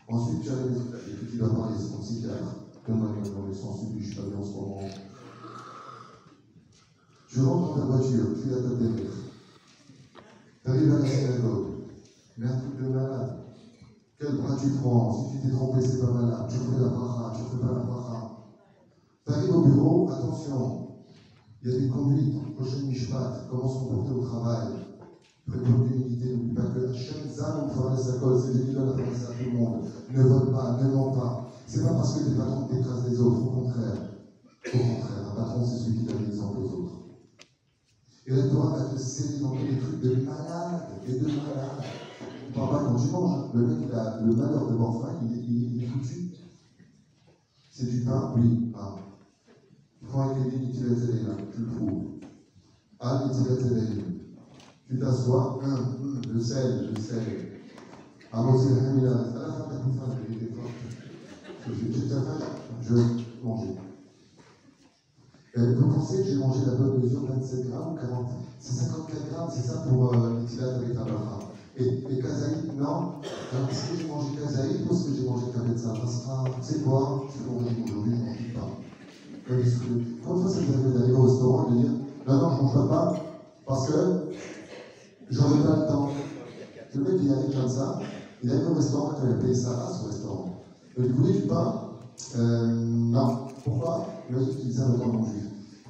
Ensuite, 0.09 0.43
tu 0.43 0.51
as 0.51 0.55
les 0.55 0.77
et 0.77 1.15
puis 1.17 1.27
tu 1.31 1.37
dois 1.39 1.55
parler, 1.55 1.77
c'est 1.79 1.91
ton 1.91 2.03
psychiatre. 2.03 2.68
Dans 2.87 3.47
le 3.47 3.55
sens 3.55 3.81
où 3.83 3.99
je 3.99 4.05
suis 4.05 4.15
bien 4.15 4.39
en 4.39 4.43
ce 4.43 4.53
moment. 4.53 4.81
Tu 7.29 7.41
rentres 7.41 7.75
dans 7.75 7.81
ta 7.81 7.85
voiture, 7.87 8.27
tu 8.43 8.51
es 8.51 8.55
à 8.55 8.63
ta. 8.63 8.69
Tu 10.65 10.71
arrives 10.71 10.93
à 10.95 10.99
la 10.99 11.07
synagogue. 11.07 11.67
Mais 12.39 12.47
un 12.47 12.57
truc 12.57 12.83
de 12.83 12.89
malade. 12.89 13.45
Quel 14.19 14.37
bras 14.37 14.57
tu 14.57 14.71
prends? 14.81 15.13
Si 15.13 15.37
tu 15.37 15.43
t'es 15.43 15.55
trompé, 15.55 15.81
c'est 15.83 16.01
pas 16.01 16.13
malade. 16.13 16.47
Tu 16.49 16.57
refais 16.59 16.83
la 16.83 16.89
bracha, 16.89 17.37
tu 17.37 17.43
refais 17.43 17.67
pas 17.67 17.73
la 17.73 17.85
bracha. 17.85 18.31
Tu 19.27 19.33
arrives 19.33 19.55
au 19.55 19.63
bureau, 19.63 20.11
attention. 20.11 20.89
Il 21.63 21.71
y 21.71 21.75
a 21.75 21.79
des 21.81 21.89
conduites, 21.89 22.55
prochaine 22.55 22.87
mishpat, 22.87 23.49
comment 23.51 23.69
se 23.69 23.79
comporter 23.81 24.13
au 24.13 24.25
travail. 24.25 24.69
Prévoit 25.47 25.87
d'humilité, 25.87 26.37
n'oublie 26.37 26.55
pas 26.55 26.63
que 26.63 26.89
Hachem 26.89 27.29
Zan 27.31 27.69
fera 27.69 27.97
sa 27.97 28.19
cause, 28.19 28.47
c'est 28.47 28.67
qui 28.67 28.73
donne 28.73 28.87
la 28.87 28.93
à 28.93 28.97
tout 28.97 29.45
le 29.45 29.59
monde. 29.59 29.85
Ne 30.11 30.23
vote 30.23 30.53
pas, 30.53 30.79
ne 30.83 30.91
mens 30.91 31.13
pas. 31.13 31.48
C'est 31.69 31.83
pas 31.83 31.93
parce 31.93 32.15
que 32.15 32.31
tes 32.31 32.35
patrons 32.35 32.67
t'écrasent 32.67 33.11
les 33.11 33.21
autres, 33.21 33.43
au 33.43 33.51
contraire. 33.51 33.93
Au 34.73 34.79
contraire, 34.79 35.31
un 35.31 35.35
patron, 35.35 35.67
c'est 35.67 35.85
celui 35.85 35.99
qui 35.99 36.05
donne 36.05 36.25
l'exemple 36.25 36.61
aux 36.61 36.73
autres. 36.73 36.95
Et 38.27 38.31
la 38.31 38.49
Torah 38.49 38.79
va 38.79 38.85
te 38.85 38.99
sceller 38.99 39.41
dans 39.41 39.53
des 39.53 39.79
trucs 39.79 40.01
de 40.01 40.25
malade 40.25 40.89
et 41.07 41.13
de 41.13 41.27
malade. 41.27 41.85
On 42.57 42.67
pas 42.67 42.85
quand 42.85 42.97
tu 42.97 43.11
manges. 43.11 43.51
Le 43.55 43.67
mec, 43.67 43.87
il 43.87 43.95
a 43.95 44.21
le 44.25 44.35
malheur 44.35 44.67
de 44.67 44.77
faim, 44.77 45.21
il, 45.23 45.37
il, 45.37 45.77
il 45.77 45.85
est 45.85 45.87
foutu. 45.89 46.33
C'est 47.71 47.91
du 47.91 48.01
pain 48.01 48.33
Oui. 48.35 48.73
Ah. 48.75 48.97
Prends 50.09 50.31
un 50.31 50.35
kédin, 50.35 50.71
tu 50.73 50.89
là, 50.89 51.35
tu 51.55 51.61
le 51.61 51.67
trouves. 51.77 52.05
Ah, 52.99 53.25
tu 53.31 53.75
les 53.75 54.09
tu 54.89 54.99
t'assois, 54.99 55.59
hum, 55.63 56.23
je 56.33 56.39
sais, 56.39 56.63
je 56.95 57.01
sais. 57.01 57.61
Alors 58.33 58.59
c'est 58.59 58.71
la 58.71 58.81
famille 58.81 59.07
J'ai 61.71 62.09
faim, 62.09 62.39
je 62.81 62.95
mangeais. 63.43 63.75
Vous 65.57 65.89
pensez 65.89 66.23
que 66.23 66.29
j'ai 66.29 66.37
mangé 66.37 66.61
la 66.67 66.75
bonne 66.75 67.01
mesure 67.03 67.25
27 67.27 67.69
grammes 67.69 67.93
ou 67.93 67.95
40 67.95 68.31
C'est 68.61 68.73
54 68.85 69.29
grammes, 69.31 69.51
c'est 69.51 69.63
ça 69.63 69.79
pour 69.79 70.15
euh, 70.15 70.31
avec 70.61 70.95
la 70.95 71.05
bracha. 71.05 71.39
Et, 71.77 71.87
et 72.09 72.19
kazaï, 72.21 72.67
non 72.77 73.21
Alors, 73.53 73.71
est-ce 73.71 73.89
que 73.91 73.97
j'ai 73.97 74.07
mangé 74.07 74.33
kazaï 74.35 74.83
ou 74.83 74.93
est-ce 74.93 75.05
que 75.05 75.15
j'ai 75.15 75.25
mangé 75.25 75.47
kabetza 75.53 75.95
sera, 76.07 76.45
tu 76.61 76.73
sais 76.75 76.81
quoi? 76.81 77.25
Je 77.29 77.43
vais 77.43 77.49
manger 77.51 77.77
aujourd'hui, 77.83 78.13
je 78.15 78.21
ne 78.21 78.27
mange 78.27 78.53
pas. 78.55 78.81
Combien 80.25 80.49
de 80.49 80.83
vous 80.83 80.93
d'aller 80.93 81.13
au 81.13 81.23
restaurant 81.23 81.67
et 81.67 81.71
de 81.73 81.77
dire 81.77 81.93
Non, 82.27 82.39
non, 82.39 82.51
je 82.51 82.57
ne 82.57 82.63
mange 82.63 82.89
pas 82.89 83.13
parce 83.67 83.87
que 83.87 84.21
J'aurais 85.31 85.63
pas 85.63 85.77
le 85.77 85.87
temps. 85.87 86.09
Le 86.95 87.03
mec, 87.03 87.17
il 87.23 87.31
arrive 87.33 87.55
comme 87.55 87.69
ça, 87.69 88.11
il 88.43 88.51
arrive 88.51 88.69
au 88.69 88.75
restaurant, 88.75 89.15
il 89.23 89.31
a 89.31 89.35
payé 89.35 89.55
sa 89.55 89.75
race 89.75 90.01
au 90.01 90.07
restaurant. 90.07 90.58
Voulez 91.07 91.41
du 91.41 91.47
pain 91.47 91.91
euh, 92.37 92.67
Non. 92.67 93.47
Pourquoi 93.63 94.05
Il 94.29 94.37
a 94.37 94.43
utilisé 94.43 94.83
un 94.83 94.99
temps 94.99 95.25
juif. 95.25 95.45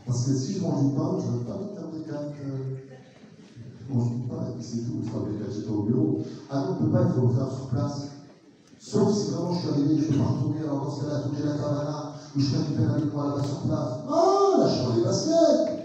Parce 0.05 0.27
que 0.27 0.35
si 0.35 0.55
je 0.55 0.63
mange 0.63 0.89
du 0.89 0.95
pain, 0.95 1.19
je 1.19 1.27
ne 1.27 1.39
veux 1.39 1.45
pas 1.45 1.59
me 1.59 1.75
faire 1.75 1.89
des. 1.89 2.11
Euh, 2.11 2.57
je 3.89 3.95
mange 3.95 4.11
du 4.11 4.29
pain, 4.29 4.45
et 4.59 4.63
c'est 4.63 4.79
tout. 4.79 4.99
Je 5.03 5.09
ferai 5.09 5.31
des 5.33 5.39
quatre 5.39 5.71
au 5.75 5.83
bureau. 5.83 6.23
Ah 6.51 6.61
non, 6.61 6.77
on 6.79 6.83
ne 6.83 6.87
peut 6.87 6.93
pas, 6.93 7.07
il 7.09 7.15
faut 7.15 7.27
le 7.27 7.35
faire 7.35 7.51
sur 7.51 7.69
place. 7.69 8.03
Sauf 8.79 9.15
si 9.15 9.31
vraiment 9.31 9.53
je 9.55 9.59
suis 9.61 9.69
arrivé, 9.69 9.97
je 9.97 10.03
ne 10.05 10.09
peux 10.09 10.19
pas 10.19 10.29
retourner, 10.29 10.61
alors 10.61 10.85
dans 10.85 10.91
ce 10.91 11.01
cas-là, 11.01 11.23
j'ai 11.35 11.45
la 11.45 11.57
caravana, 11.57 12.13
ou 12.37 12.41
je 12.41 12.57
récupère 12.57 12.93
avec 12.93 13.13
moi 13.13 13.27
là-bas 13.29 13.45
sur 13.45 13.63
place. 13.63 13.93
Ah, 14.09 14.57
là, 14.59 14.69
je 14.69 14.75
suis 14.75 14.97
les 14.97 15.03
baskets 15.03 15.79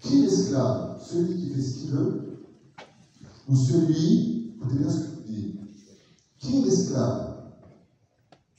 Qui 0.00 0.18
est 0.18 0.22
l'esclave? 0.22 0.96
Celui 1.00 1.36
qui 1.36 1.48
fait 1.50 1.60
ce 1.60 1.74
qu'il 1.74 1.90
veut? 1.90 2.40
Ou 3.48 3.56
celui, 3.56 4.54
écoutez 4.56 4.76
bien 4.76 4.90
ce 4.90 4.98
que 4.98 5.06
je 5.26 5.32
dis, 5.32 5.56
qui 6.38 6.56
est 6.56 6.64
l'esclave? 6.64 7.27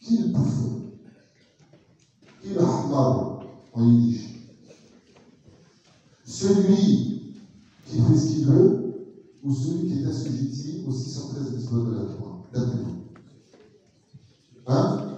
Qui 0.01 0.15
est 0.15 0.21
le 0.21 0.27
bouffon 0.29 0.81
Qui 2.41 2.49
le 2.49 2.61
hamar 2.61 3.43
en 3.73 3.85
yiddish 3.85 4.45
Celui 6.25 7.33
qui 7.85 8.01
fait 8.01 8.17
ce 8.17 8.27
qu'il 8.27 8.45
veut 8.45 8.89
ou 9.43 9.53
celui 9.53 9.87
qui 9.87 10.01
est 10.01 10.05
assujetti 10.05 10.83
aux 10.87 10.91
613 10.91 11.51
mitzvot 11.53 11.83
de 11.85 11.95
la 11.95 12.05
Torah 12.05 12.43
D'après. 12.53 12.77
Hein 14.67 15.09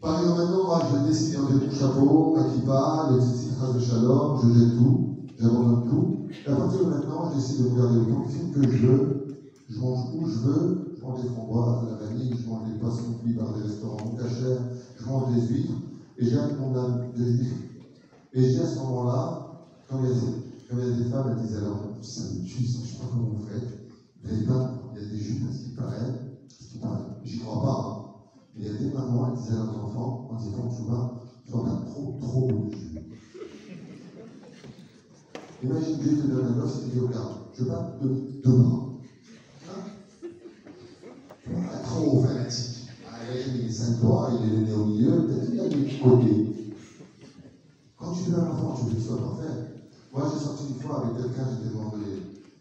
Par 0.00 0.20
exemple, 0.20 0.40
maintenant, 0.40 0.80
je 0.90 1.08
décide 1.08 1.34
d'enlever 1.34 1.66
mon 1.66 1.74
chapeau, 1.74 2.36
ma 2.36 2.44
kippa, 2.44 3.08
les 3.10 3.18
petites 3.18 3.52
phrases 3.54 3.74
de 3.74 3.80
shalom, 3.80 4.40
je 4.42 4.58
jette 4.58 4.78
tout, 4.78 5.16
j'abandonne 5.38 5.90
tout. 5.90 6.16
Et 6.46 6.50
à 6.50 6.56
partir 6.56 6.84
de 6.84 6.90
maintenant, 6.90 7.32
j'essaie 7.34 7.62
de 7.62 7.68
regarder 7.68 8.00
de 8.00 8.28
films 8.30 8.52
que 8.52 8.62
je 8.62 8.86
veux. 8.86 9.26
Je 9.68 9.78
mange 9.78 10.14
où 10.14 10.26
je 10.26 10.38
veux. 10.38 10.89
Des 11.16 11.28
framboises, 11.28 11.84
de 11.84 11.90
la 11.90 11.96
vanille, 11.96 12.34
je 12.36 12.48
mange 12.48 12.68
des 12.68 12.78
poissons 12.78 13.14
cuits 13.22 13.34
par 13.34 13.52
des 13.54 13.62
restaurants 13.62 14.16
cachers, 14.16 14.58
je 14.98 15.04
mange 15.06 15.34
des 15.34 15.46
huîtres. 15.46 15.72
Et 16.18 16.24
j'ai 16.24 16.38
un 16.38 16.48
condamne 16.50 17.12
de 17.16 17.24
juifs. 17.24 17.70
Et 18.32 18.42
j'ai 18.42 18.60
à 18.60 18.66
ce 18.66 18.78
moment-là, 18.78 19.66
quand 19.88 20.00
il, 20.02 20.08
y 20.08 20.12
a 20.12 20.14
des, 20.14 20.88
y 20.88 20.92
a 20.92 20.96
des 20.96 21.10
femmes, 21.10 21.36
elles 21.36 21.46
disent 21.46 21.56
alors, 21.56 21.80
ça 22.02 22.22
me 22.34 22.44
tue, 22.44 22.64
ça, 22.64 22.78
je 22.78 22.84
ne 22.84 22.86
sais 22.86 22.98
pas 22.98 23.06
comment 23.10 23.30
vous 23.30 23.46
faites. 23.46 23.68
Il 24.22 24.30
y 24.30 24.32
a 24.32 24.36
des 24.36 24.42
il 24.44 25.02
y 25.02 25.04
a 25.04 25.08
des 25.08 25.18
juifs, 25.18 25.42
à 25.48 25.52
ce 25.52 25.64
qui 25.64 25.70
paraît, 25.70 26.46
ce 26.48 26.72
qui 26.72 26.78
paraît, 26.78 27.04
j'y 27.24 27.38
crois 27.38 27.62
pas. 27.62 27.88
Hein. 27.88 28.00
Mais 28.54 28.66
il 28.66 28.72
y 28.72 28.76
a 28.76 28.78
des 28.78 28.94
mamans, 28.94 29.32
elles 29.32 29.40
disaient 29.40 29.54
à 29.54 29.64
leurs 29.64 29.84
enfants, 29.84 30.28
en 30.30 30.36
disant, 30.36 30.68
tu 30.76 30.82
vois, 30.82 31.20
tu 31.44 31.52
vas 31.52 31.62
pas 31.64 31.84
trop, 31.90 32.18
trop 32.20 32.46
religieux. 32.46 33.00
Imagine 35.62 35.98
Dieu 35.98 36.16
te 36.16 36.26
donne 36.26 36.46
un 36.46 36.52
gosse 36.52 36.84
et 36.86 36.96
te 36.96 37.04
Regarde, 37.04 37.34
je 37.52 37.64
pas 37.64 37.82
te 37.82 38.04
donner 38.04 38.20
deux 38.42 38.50
bras. 38.50 38.88
Hein 39.68 39.82
ah, 41.70 41.78
Trop 41.84 42.22
fanatique. 42.22 42.88
Ah, 43.06 43.16
il 43.34 43.66
est 43.66 43.70
cinq 43.70 44.00
doigts, 44.00 44.29
il 44.44 44.68
est 44.68 44.72
au 44.74 44.84
milieu, 44.86 45.26
peut-être 45.26 45.50
qu'il 45.50 45.60
a 45.60 45.68
des 45.68 45.98
côtés. 45.98 46.74
Quand 47.96 48.12
tu 48.12 48.30
donnes 48.30 48.40
un 48.40 48.50
enfant, 48.50 48.74
tu 48.76 48.94
veux 48.94 49.00
soit 49.00 49.18
parfait. 49.18 49.70
Moi, 50.12 50.32
j'ai 50.32 50.44
sorti 50.44 50.64
une 50.68 50.80
fois 50.80 51.04
avec 51.04 51.22
quelqu'un, 51.22 51.48
j'étais 51.50 51.74
demandé. 51.74 51.98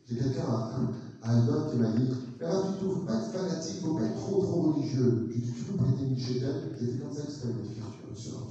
J'ai 0.07 0.15
quelqu'un 0.15 0.43
à, 0.43 1.31
un 1.31 1.47
homme 1.47 1.71
qui 1.71 1.77
m'a 1.77 1.91
dit 1.91 2.09
Alors, 2.41 2.77
tu 2.77 2.85
ne 2.85 2.91
faut 2.91 2.99
pas 3.01 3.15
être 3.15 3.31
fanatique, 3.31 3.77
il 3.79 3.83
ne 3.83 3.89
faut 3.89 3.97
pas 3.97 4.05
être 4.05 4.15
trop, 4.15 4.41
trop 4.41 4.61
religieux? 4.73 5.27
Je 5.29 5.33
lui 5.33 5.41
dit 5.41 5.53
Tu 5.53 5.63
peux 5.63 5.77
prêter 5.77 6.03
une 6.03 6.17
chételle 6.17 6.75
J'ai 6.79 6.87
fait 6.87 6.99
comme 6.99 7.13
ça, 7.13 7.23
c'est 7.27 7.47
une 7.47 8.15
sur 8.15 8.47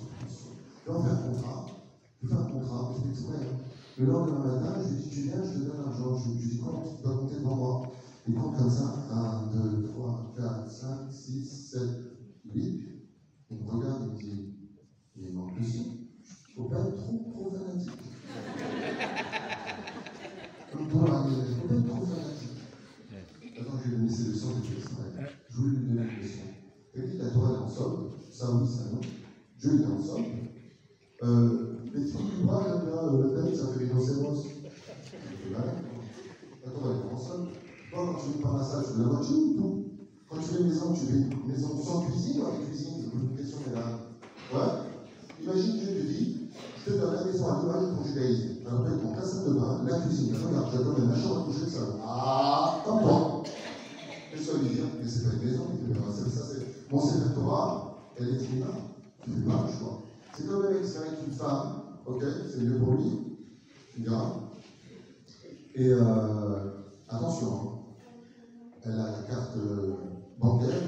Je 0.86 0.90
vais 0.90 0.96
en 0.96 1.02
faire 1.02 1.12
un 1.12 1.32
contrat. 1.32 1.66
Je 2.22 2.28
faire 2.28 2.38
un 2.38 2.50
contrat, 2.50 2.94
je 2.96 3.02
fais 3.02 3.08
exprès. 3.10 3.46
Le 3.98 4.06
lendemain 4.06 4.54
matin, 4.54 4.80
je 4.82 4.94
lui 4.94 5.02
dis, 5.02 5.10
tu 5.10 5.20
viens, 5.22 5.42
je 5.42 5.58
te 5.58 5.58
donne 5.58 5.84
l'argent. 5.84 6.16
Je 6.18 6.30
lui 6.30 6.48
dis, 6.48 6.58
comment 6.58 6.82
tu 6.82 7.02
dois 7.02 7.16
compter 7.16 7.36
devant 7.36 7.92
Il 8.26 8.34
prend 8.34 8.52
comme 8.52 8.70
ça, 8.70 8.94
1, 9.10 9.56
2, 9.56 9.88
3, 9.88 10.34
4, 10.36 10.70
5, 10.70 10.88
6, 11.10 11.70
7, 11.72 11.82
8. 12.54 12.88
Il 13.51 13.57
me 13.57 13.70
regarde 13.70 14.03
et 14.03 14.12
me 14.12 14.18
dit, 14.18 14.55
il 15.16 15.32
manque 15.32 15.59
aussi. 15.59 16.11
Il 16.55 16.61
ne 16.61 16.64
faut 16.64 16.68
pas 16.68 16.80
être 16.80 16.96
trop, 16.96 17.24
trop 17.30 17.51
fanatique. 17.51 17.92
Comme 20.70 20.88
toi, 20.88 21.26
il 21.30 21.38
ne 21.38 21.44
faut 21.44 21.66
pas 21.66 21.74
être 21.74 21.86
trop 21.88 22.05
fanatique. 22.05 22.59
Attends, 23.59 23.78
je 23.78 23.84
vais 23.84 23.90
lui 23.90 23.96
donner 23.96 24.11
ses 24.11 24.28
leçons, 24.28 24.49
je 24.62 24.74
vais 24.74 24.82
Je 25.49 25.57
voulais 25.57 25.78
lui 25.78 25.86
donner 25.86 26.03
une 26.03 26.22
leçon. 26.22 26.42
Et 26.94 27.01
puis, 27.01 27.16
la 27.16 27.30
Torah 27.30 27.53
est 27.53 27.57
en 27.57 27.68
somme, 27.70 28.11
ça 28.30 28.51
oui, 28.53 28.68
ça 28.68 28.84
non. 28.92 29.01
Je 29.57 29.70
lui 29.70 29.82
ai 29.82 29.86
en 29.86 30.03
somme. 30.03 30.24
Euh, 31.22 31.78
mais 31.94 32.05
tu 32.05 32.12
dis 32.12 32.46
pas, 32.46 32.84
le 33.12 33.34
thème, 33.34 33.55
ça 33.55 33.68
fait. 33.68 33.88
C'est 34.05 35.51
malin. 35.51 35.72
Attends, 36.66 36.82
elle 36.84 37.11
est 37.11 37.14
ensemble. 37.14 37.49
Toi, 37.90 38.07
quand 38.12 38.18
tu 38.20 38.30
fais 38.30 38.42
pas 38.42 38.53
massage, 38.53 38.84
tu 38.88 38.92
fais 38.92 38.99
la 38.99 39.09
voiture 39.09 39.38
ou 39.38 39.55
tout 39.55 39.84
Quand 40.28 40.36
tu 40.36 40.44
fais 40.44 40.62
maison, 40.64 40.92
tu 40.92 41.01
fais 41.07 41.38
cuisine 42.66 43.17
question 43.49 43.64
générale. 43.64 43.99
Voilà. 44.51 44.84
Imagine 45.40 45.78
Dieu 45.78 45.86
te 45.86 46.07
dit, 46.07 46.51
je 46.84 46.92
te 46.92 46.99
donne 46.99 47.14
la 47.14 47.24
maison 47.24 47.49
à 47.49 47.61
l'image 47.61 47.82
de 47.82 47.96
ton 47.96 48.05
judaïsme. 48.05 48.66
Alors, 48.66 48.80
après, 48.80 48.99
prends 48.99 49.12
ta 49.12 49.24
salle 49.24 49.44
de 49.44 49.53
bain, 49.53 49.84
la 49.88 50.01
cuisine, 50.01 50.34
regarde, 50.34 50.68
je 50.72 50.82
donne 50.82 51.11
la 51.11 51.16
chambre 51.16 51.40
à 51.40 51.44
coucher 51.44 51.64
le 51.64 51.70
salon. 51.70 51.94
Ah, 52.05 52.82
comme 52.84 53.01
toi. 53.01 53.42
Et 54.34 54.36
ça 54.36 54.59
lui 54.59 54.68
dire, 54.68 54.84
hein, 54.84 54.99
mais 55.01 55.09
c'est 55.09 55.24
pas 55.24 55.34
une 55.34 55.51
maison, 55.51 55.64
ça 56.30 56.42
c'est. 56.51 56.90
Bon, 56.90 57.01
c'est 57.01 57.20
la 57.20 57.30
Torah, 57.34 58.12
elle 58.16 58.28
est 58.28 58.36
divine. 58.36 58.64
Tu 59.22 59.30
fais 59.30 59.40
pas 59.40 59.66
le 59.66 59.78
choix. 59.78 60.03
C'est 60.36 60.46
comme 60.46 60.64
avec, 60.64 60.84
avec 60.84 61.26
une 61.26 61.32
femme, 61.32 61.82
ok, 62.07 62.22
c'est 62.51 62.61
mieux 62.61 62.78
pour 62.78 62.94
lui, 62.94 63.38
tu 63.94 64.03
gars. 64.03 64.34
Et 65.74 65.90
euh, 65.92 66.82
attention, 67.09 67.46
hein. 67.53 68.03
elle 68.84 68.92
a 68.92 69.12
la 69.12 69.22
carte 69.28 69.57
euh, 69.57 69.94
bancaire 70.38 70.82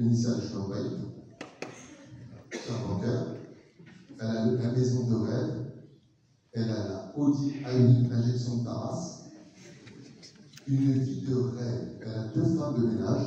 initiale, 0.00 0.36
je 0.42 0.52
t'envoie, 0.52 0.76
carte 2.58 2.86
bancaire, 2.88 3.26
elle 4.20 4.26
a 4.26 4.44
la 4.44 4.72
maison 4.72 5.06
de 5.08 5.14
rêve, 5.26 5.72
elle 6.52 6.70
a 6.70 6.88
la 6.88 7.12
Audi 7.16 7.52
A8 7.64 8.12
injection 8.12 8.58
de 8.58 8.64
Taras, 8.64 9.22
une 10.68 10.92
vie 10.92 11.20
de 11.22 11.34
rêve. 11.34 11.98
Elle 12.02 12.14
a 12.14 12.24
deux 12.34 12.56
femmes 12.56 12.80
de 12.80 12.86
ménage, 12.86 13.26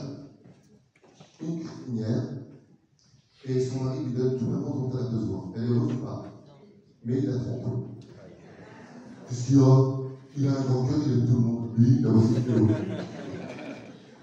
une 1.41 1.59
cuisinière, 1.59 2.23
et 3.45 3.65
son 3.65 3.83
mari 3.83 4.03
lui 4.03 4.13
donne 4.13 4.37
tout 4.37 4.45
le 4.45 4.57
monde 4.57 4.91
dont 4.91 4.97
elle 4.97 5.05
a 5.05 5.09
besoin. 5.09 5.51
Elle 5.55 5.63
est 5.63 5.67
heureuse 5.67 6.01
pas. 6.03 6.25
Mais 7.05 7.19
il 7.19 7.25
la 7.25 7.37
trompe. 7.37 7.85
Qu'est-ce 9.27 9.47
qu'il 9.47 9.59
a? 9.59 9.61
Un 10.39 10.61
grand 10.61 10.85
cœur, 10.85 10.99
il 11.05 11.11
aime 11.11 11.27
tout 11.27 11.33
le 11.33 11.39
monde. 11.39 11.69
Lui, 11.77 11.97
il 11.99 12.05
a 12.05 12.09
aussi 12.11 12.33
le 12.33 12.39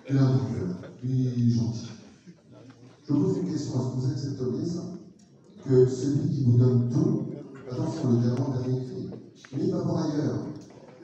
Il 0.09 0.17
a 0.17 0.23
un 0.23 0.37
grand 0.37 0.47
cœur. 0.47 0.69
Lui, 1.03 1.33
il 1.37 1.51
est 1.51 1.55
gentil. 1.55 1.89
Je 3.07 3.13
vous 3.13 3.25
pose 3.25 3.37
une 3.39 3.51
question. 3.53 3.73
Est-ce 3.75 3.89
que 3.89 4.01
vous 4.01 4.11
accepteriez 4.11 4.67
ça? 4.67 4.95
Que 5.69 5.85
celui 5.89 6.31
qui 6.31 6.45
vous 6.45 6.59
donne 6.59 6.89
tout, 6.91 7.27
attention, 7.69 8.12
le 8.12 8.19
diamant 8.19 8.51
dernier 8.51 8.85
cri, 8.87 9.11
mais 9.53 9.64
il 9.64 9.73
va 9.73 9.83
voir 9.83 10.05
ailleurs. 10.05 10.47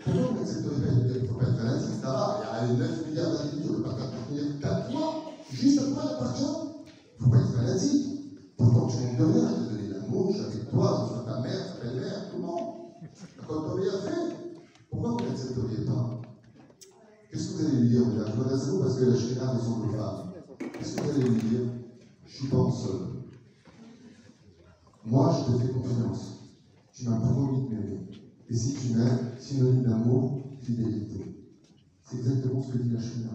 Pourquoi 0.04 0.22
vous 0.22 0.38
n'accepteriez 0.38 0.82
pas 0.82 0.92
Il 1.16 1.22
ne 1.22 1.26
faut 1.26 1.34
pas 1.34 1.48
être 1.48 1.56
fanatique, 1.56 1.94
ça 2.00 2.12
va. 2.12 2.40
Il 2.62 2.78
y 2.78 2.82
a 2.82 2.86
9 2.86 3.06
milliards 3.08 3.32
d'individus, 3.32 3.70
ne 3.70 3.76
peut 3.76 3.82
pas 3.82 3.94
t'appartenir 3.94 4.60
4 4.60 4.92
mois, 4.92 5.14
juste 5.50 5.80
l'appartient. 5.80 6.44
Il 6.44 7.18
ne 7.18 7.24
faut 7.24 7.30
pas 7.30 7.38
être 7.38 7.52
fanatique. 7.56 8.06
Pourtant, 8.56 8.86
tu 8.86 8.96
manques 8.98 9.18
de 9.18 9.24
rien, 9.24 9.48
je 9.50 9.64
t'ai 9.64 9.82
donné 9.82 9.98
l'amour, 9.98 10.30
je 10.30 10.36
suis 10.36 10.46
avec 10.46 10.70
toi, 10.70 11.08
je 11.08 11.12
sois 11.12 11.24
ta 11.26 11.40
mère, 11.40 11.62
ta 11.66 11.84
belle-mère, 11.84 12.30
tout 12.30 12.36
le 12.36 12.42
monde. 12.46 12.68
Quand 13.48 13.74
tu 13.74 13.80
bien 13.80 13.98
fait, 13.98 14.36
pourquoi 14.90 15.10
vous 15.10 15.24
n'accepteriez 15.26 15.84
pas? 15.86 16.20
Qu'est-ce 17.32 17.48
que 17.48 17.54
vous 17.54 17.66
allez 17.66 17.76
lui 17.78 17.88
dire? 17.88 18.02
Je 18.04 18.38
m'adresse 18.38 18.62
à 18.62 18.70
vous 18.70 18.78
parce 18.78 18.94
que 18.96 19.04
la 19.06 19.16
chérie 19.16 19.34
de 19.34 19.60
son 19.60 19.88
femmes. 19.90 20.30
Qu'est-ce 20.78 20.94
que 20.94 21.02
vous 21.02 21.10
allez 21.10 21.30
lui 21.30 21.42
dire? 21.42 21.66
Je 22.26 22.32
suis 22.32 22.46
pas 22.46 22.70
seul. 22.70 23.11
Moi, 25.04 25.34
je 25.34 25.52
te 25.52 25.58
fais 25.58 25.72
confiance. 25.72 26.38
Tu 26.92 27.08
m'as 27.08 27.16
promis 27.18 27.62
de 27.62 27.74
m'aimer. 27.74 27.98
Et 28.48 28.54
si 28.54 28.74
tu 28.74 28.94
m'aimes, 28.94 29.32
synonyme 29.38 29.82
d'amour, 29.82 30.38
fidélité. 30.60 31.50
C'est 32.04 32.18
exactement 32.18 32.62
ce 32.62 32.72
que 32.72 32.78
dit 32.78 32.90
la 32.90 33.00
Shina. 33.00 33.30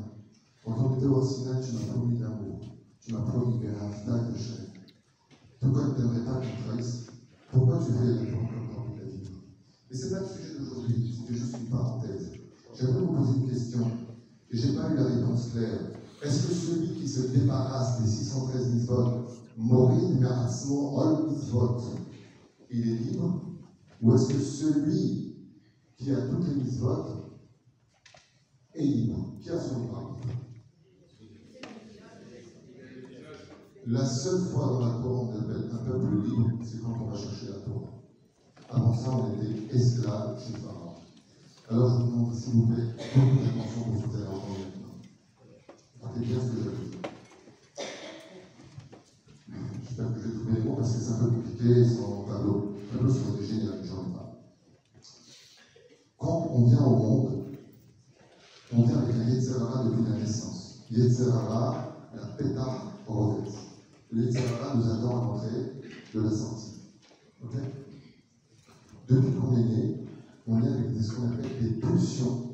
En 0.66 0.74
tant 0.74 0.90
que 0.96 1.00
Théo 1.02 1.22
Sina, 1.22 1.60
tu 1.60 1.74
m'as 1.74 1.94
promis 1.94 2.18
d'amour. 2.20 2.60
Tu 3.02 3.14
m'as 3.14 3.22
promis 3.22 3.60
de 3.60 3.66
de 3.66 4.38
chair. 4.38 4.66
Comme 5.62 5.96
tu 5.96 6.02
n'aimerais 6.02 6.24
pas 6.24 6.40
qu'on 6.40 6.70
trahisse, 6.70 7.08
pourquoi 7.52 7.80
tu 7.80 7.92
fais 7.92 8.06
la 8.06 8.18
comme 8.18 8.48
dans 8.76 8.96
ta 8.96 9.04
vie 9.04 9.30
Mais 9.90 9.98
ce 9.98 10.06
n'est 10.06 10.12
pas 10.12 10.20
le 10.20 10.28
sujet 10.28 10.60
d'aujourd'hui, 10.60 11.18
c'était 11.18 11.34
juste 11.34 11.58
une 11.60 11.70
parenthèse. 11.70 12.32
J'aimerais 12.78 13.00
vous 13.00 13.14
poser 13.14 13.40
une 13.40 13.50
question, 13.50 13.92
et 14.52 14.58
je 14.58 14.68
n'ai 14.68 14.76
pas 14.76 14.92
eu 14.92 14.96
la 14.96 15.04
réponse 15.04 15.50
claire. 15.52 15.80
Est-ce 16.22 16.48
que 16.48 16.54
celui 16.54 16.96
qui 16.96 17.08
se 17.08 17.28
débarrasse 17.28 18.02
des 18.02 18.08
613 18.10 18.74
mitzvot, 18.74 19.27
Morin 19.58 20.20
Meratzmo 20.20 21.00
Ol 21.00 21.30
Mitzvot, 21.32 21.82
il 22.70 22.90
est 22.90 22.96
libre 22.96 23.42
Ou 24.02 24.14
est-ce 24.14 24.28
que 24.28 24.40
celui 24.40 25.36
qui 25.96 26.12
a 26.12 26.22
toutes 26.28 26.48
les 26.48 26.56
mitzvot 26.56 27.06
est 28.76 28.84
libre? 28.84 29.34
Qui 29.42 29.50
a 29.50 29.60
son 29.60 29.82
libre 29.82 30.18
La 33.88 34.06
seule 34.06 34.42
fois 34.42 34.68
dans 34.68 34.80
la 34.80 35.02
Torah 35.02 35.22
on 35.22 35.40
appelle 35.40 35.72
un 35.72 35.78
peuple 35.78 36.22
libre, 36.24 36.52
c'est 36.64 36.82
quand 36.82 36.94
on 37.02 37.10
va 37.10 37.18
chercher 37.18 37.48
la 37.48 37.60
Torah. 37.60 37.98
Avant 38.70 38.94
ça, 38.94 39.12
on 39.12 39.42
était 39.42 39.74
esclaves 39.76 40.40
chez 40.40 40.60
Pharaon. 40.60 40.96
Alors 41.70 41.90
je 41.90 42.04
vous 42.04 42.12
demande, 42.12 42.36
s'il 42.36 42.54
vous 42.54 42.68
plaît, 42.68 42.84
beaucoup 43.16 43.38
d'attention 43.38 43.82
pour 43.84 44.04
que 44.04 44.08
vous 44.08 44.24
entendre 44.24 44.58
maintenant. 44.60 44.96
Écoutez 45.96 46.26
bien 46.26 46.40
ce 46.42 46.48
que 46.48 46.70
vais 46.70 46.90
dire. 46.90 46.98
J'espère 49.86 50.14
que 50.14 50.20
je 50.20 50.28
vais 50.28 50.34
trouver 50.34 50.60
les 50.60 50.64
mots 50.70 50.77
parce 50.88 51.00
que 51.00 51.04
c'est 51.04 51.12
un 51.12 51.26
peu 51.26 51.32
compliqué 51.32 51.86
sans 51.86 52.24
tableau. 52.24 52.72
Le 52.80 52.98
tableau 52.98 53.12
serait 53.12 53.46
génial, 53.46 53.84
j'en 53.84 54.04
ai 54.04 54.14
pas. 54.14 54.40
Quand 56.18 56.48
on 56.54 56.66
vient 56.66 56.84
au 56.84 56.96
monde, 56.96 57.44
on 58.74 58.84
vient 58.84 59.00
avec 59.00 59.16
un 59.16 59.30
Yetzerara 59.30 59.84
depuis 59.84 60.10
la 60.10 60.18
naissance. 60.18 60.80
Yetzerara, 60.90 61.94
la 62.16 62.26
pétard 62.28 62.94
Rodet. 63.06 63.50
Yetzerara 64.14 64.76
nous 64.76 64.90
attend 64.90 65.18
à 65.18 65.26
l'entrée 65.26 65.74
de 66.14 66.22
la 66.22 66.32
sortie. 66.32 66.80
Ok? 67.44 67.56
Depuis 69.10 69.32
qu'on 69.34 69.58
est 69.58 69.66
né, 69.66 70.06
on 70.48 70.64
est 70.64 70.70
avec 70.70 71.04
ce 71.04 71.12
qu'on 71.12 71.28
appelle 71.28 71.60
des 71.62 71.82
pulsions 71.82 72.54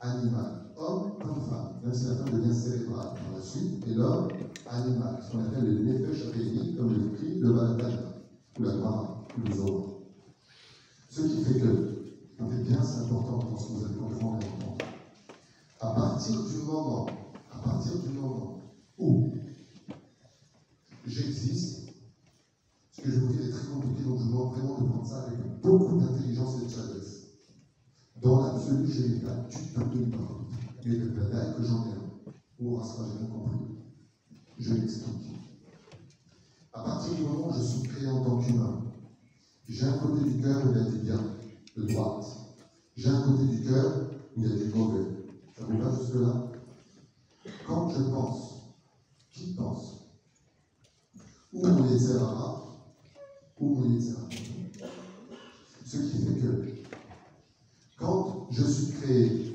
animales, 0.00 0.65
homme 0.78 1.12
comme 1.20 1.40
femme, 1.48 1.80
même 1.82 1.94
si 1.94 2.06
la 2.06 2.16
femme 2.16 2.38
devient 2.38 2.54
cérébrale 2.54 3.14
par 3.14 3.36
la 3.36 3.42
suite, 3.42 3.86
et 3.86 3.94
l'homme 3.94 4.28
animal, 4.66 5.18
ce 5.22 5.32
qu'on 5.32 5.44
appelle 5.44 5.64
le 5.64 5.84
nefesh 5.84 6.24
comme 6.76 6.92
le 6.92 7.16
cri 7.16 7.38
de 7.38 7.50
Valadana, 7.50 8.02
ou 8.58 8.62
la 8.62 8.72
gloire, 8.72 9.24
ou 9.36 9.48
les 9.48 9.58
autres. 9.60 9.88
Ce 11.10 11.22
qui 11.22 11.44
fait 11.44 11.60
que, 11.60 12.14
écoutez 12.34 12.62
bien, 12.68 12.82
c'est 12.82 13.00
important 13.00 13.38
pour 13.38 13.60
ce 13.60 13.68
que 13.68 13.72
vous 13.72 13.84
allez 13.84 13.94
comprendre 13.94 14.36
entendre. 14.36 14.76
À 15.80 15.90
partir 15.90 16.42
du 16.42 16.56
moment, 16.58 17.06
à 17.50 17.58
partir 17.58 17.98
du 17.98 18.08
moment 18.10 18.60
où 18.98 19.32
j'existe, 21.06 21.90
ce 22.92 23.02
que 23.02 23.10
je 23.10 23.20
vous 23.20 23.32
dis 23.32 23.46
est 23.46 23.50
très 23.50 23.66
compliqué, 23.66 24.02
donc 24.02 24.18
je 24.18 24.24
vous 24.24 24.30
demande 24.30 24.52
vraiment 24.54 24.78
de 24.78 24.88
prendre 24.88 25.06
ça 25.06 25.22
avec 25.22 25.38
beaucoup 25.62 25.96
d'intelligence 25.98 26.60
et 26.60 26.64
de 26.64 26.70
sagesse. 26.70 27.26
Dans 28.22 28.42
l'absolu, 28.42 28.90
j'ai 28.90 29.08
les 29.08 29.20
pas 29.20 29.84
du 29.84 29.98
tout 29.98 30.04
de 30.04 30.45
Mais 30.86 30.98
le 30.98 31.10
planaire 31.10 31.56
que 31.56 31.64
j'en 31.64 31.84
ai 31.86 31.94
un, 31.94 32.32
ou 32.60 32.80
sera 32.80 33.08
jamais 33.08 33.28
compris. 33.28 33.56
Je 34.56 34.72
m'explique. 34.72 35.32
À 36.72 36.80
partir 36.80 37.14
du 37.14 37.22
moment 37.22 37.48
où 37.48 37.54
je 37.54 37.60
suis 37.60 37.88
créé 37.88 38.06
en 38.06 38.22
tant 38.22 38.38
qu'humain, 38.38 38.84
j'ai 39.68 39.84
un 39.84 39.98
côté 39.98 40.30
du 40.30 40.40
cœur 40.40 40.64
où 40.64 40.70
il 40.70 40.76
y 40.76 40.80
a 40.80 40.84
du 40.84 40.98
bien, 40.98 41.20
de 41.76 41.86
droite. 41.86 42.24
J'ai 42.96 43.08
un 43.08 43.20
côté 43.22 43.46
du 43.46 43.64
cœur 43.64 44.10
où 44.36 44.44
il 44.44 44.48
y 44.48 44.52
a 44.52 44.64
du 44.64 44.72
mauvais. 44.72 45.08
Ça 45.58 45.64
vous 45.64 45.76
va 45.76 45.90
jusque-là? 45.90 46.52
Quand 47.66 47.90
je 47.90 48.02
pense, 48.02 48.52
qui 49.32 49.54
pense? 49.54 49.92
Où 51.52 51.66
mon 51.66 51.88
Yetzerara 51.88 52.62
Où 53.58 53.74
mon 53.74 53.90
Yetzerara 53.90 54.28
Ce 55.84 55.96
qui 55.96 56.26
fait 56.26 56.40
que, 56.40 56.64
quand 57.98 58.46
je 58.52 58.62
suis 58.62 58.92
créé 58.92 59.45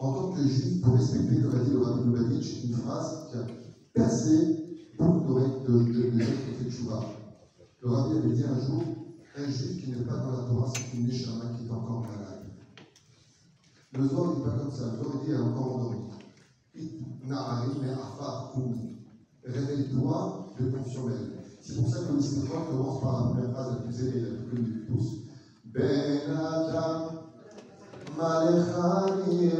en 0.00 0.12
tant 0.12 0.32
que 0.32 0.42
juif, 0.42 0.80
pour 0.80 0.94
respecter, 0.94 1.42
comme 1.42 1.54
a 1.54 1.62
dit 1.62 1.70
le 1.70 1.82
Rabbi 1.82 2.04
Lubavitch, 2.04 2.64
une 2.64 2.74
phrase 2.74 3.28
qui 3.30 3.36
a 3.36 3.46
percé 3.92 4.88
beaucoup 4.98 5.28
d'oreilles 5.28 5.52
de, 5.68 5.72
de, 5.72 6.10
de, 6.10 6.18
gens 6.18 6.32
qui 6.58 6.70
fait. 6.70 6.84
Le 7.82 7.90
Rabbi 7.90 8.16
avait 8.16 8.34
dit 8.34 8.44
un 8.44 8.58
jour 8.66 8.82
un 9.36 9.50
juif 9.50 9.84
qui 9.84 9.90
n'est 9.90 10.04
pas 10.04 10.16
dans 10.16 10.32
la 10.32 10.44
Torah, 10.48 10.72
c'est 10.74 10.96
une 10.96 11.06
Neshama 11.06 11.44
qui 11.56 11.66
est 11.66 11.70
encore 11.70 12.00
malade. 12.00 12.46
Le 13.92 14.08
Zohar 14.08 14.36
n'est 14.36 14.44
pas 14.44 14.50
comme 14.50 14.70
ça. 14.70 14.84
Le 14.96 15.02
Zohar 15.02 15.24
dit 15.24 15.34
encore 15.34 15.76
endormi. 15.76 16.10
Réveille-toi 19.44 20.54
de 20.58 20.70
ton 20.70 20.84
sommeil. 20.84 21.16
C'est 21.60 21.76
pour 21.76 21.88
ça 21.88 22.00
que 22.06 22.12
le 22.14 22.20
Seigneur 22.20 22.68
commence 22.68 23.00
par 23.00 23.12
la 23.12 23.30
première 23.30 23.50
phrase 23.52 23.70
la 23.72 23.76
plus 23.82 24.00
élevée, 24.00 24.20
la 24.20 24.36
plus 24.36 24.56
connue 24.56 24.80
de 24.80 24.86
tous. 24.86 25.24
Ben 25.64 26.20
Adam, 26.30 27.09
La 28.18 28.44
il 28.50 28.64
qui 29.24 29.50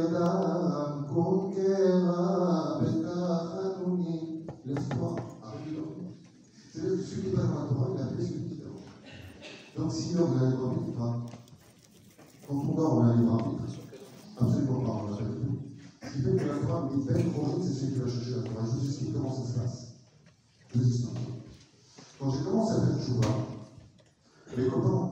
donc 9.77 9.91
si 9.91 10.15
on 10.15 10.37
a 10.37 10.51
pas. 10.97 11.25
Quand 12.47 12.55
on 12.55 12.75
dort, 12.75 12.97
on. 12.97 14.43
Absolument 14.43 14.81
pas, 14.81 14.91
on. 14.91 15.15
Ce 16.07 16.13
qui 16.13 16.21
fait 16.21 16.35
que 16.35 16.45
la 16.45 17.63
c'est 17.63 17.73
celui 17.73 17.93
qui 17.93 17.99
va 17.99 18.07
chercher 18.07 18.31
la 18.31 18.41
Torah. 18.41 18.65
Je 18.65 18.71
vous 18.71 18.85
explique 18.85 19.13
comment 19.13 19.33
ça 19.33 19.51
se 19.51 19.59
passe. 19.59 19.87
Je 20.73 20.79
vous 20.79 20.87
explique. 20.87 21.17
Quand 22.19 22.31
j'ai 22.31 22.43
commencé 22.43 22.73
à 22.73 22.75
faire 22.75 22.95
mes 22.95 23.50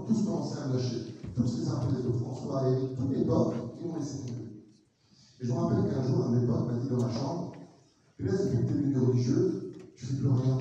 tout 0.10 0.16
ce 0.16 0.24
que 0.24 0.30
l'ancien 0.30 0.62
tous 1.36 1.58
les 1.58 1.70
armées 1.70 2.02
de 2.02 2.12
François 2.12 2.64
et 2.70 2.96
tous 2.96 3.08
les 3.14 3.24
porcs 3.24 3.54
qui 3.78 3.86
ont 3.86 3.96
laissé 3.96 4.18
tomber. 4.26 4.66
Et 5.40 5.46
je 5.46 5.54
me 5.54 5.58
rappelle 5.58 5.94
qu'un 5.94 6.04
jour, 6.04 6.26
un 6.26 6.32
de 6.32 6.40
mes 6.40 6.48
potes 6.48 6.68
m'a 6.68 6.74
dit 6.74 6.90
dans 6.90 6.98
ma 6.98 7.14
chambre 7.14 7.54
eh 7.56 8.24
Tu 8.24 8.24
laisses 8.24 8.52
depuis 8.52 8.76
que 8.76 8.88
tu 8.90 8.96
es 8.96 9.00
religieuse, 9.00 9.54
tu 9.96 10.06
fais 10.06 10.14
plus 10.16 10.28
rien. 10.28 10.58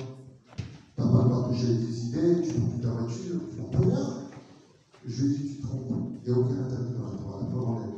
T'as 0.95 1.07
pas 1.07 1.23
le 1.23 1.29
droit 1.29 1.47
de 1.47 1.53
toucher 1.53 1.67
l'électricité, 1.67 2.41
tu 2.43 2.53
prends 2.53 2.69
plus 2.69 2.81
ta 2.81 2.91
voiture, 2.91 3.41
tu 3.49 3.55
prends 3.57 3.69
plus 3.69 3.89
rien. 3.89 4.07
Je 5.05 5.23
lui 5.23 5.33
ai 5.33 5.37
dit 5.37 5.43
Tu 5.49 5.61
te 5.61 5.67
trompes, 5.67 6.11
il 6.23 6.31
n'y 6.31 6.37
a 6.37 6.39
aucun 6.39 6.63
interdit 6.65 6.93
dans 6.93 7.11
la 7.11 7.17
Torah, 7.17 7.41
la 7.41 7.47
Torah 7.49 7.71
enlève. 7.71 7.89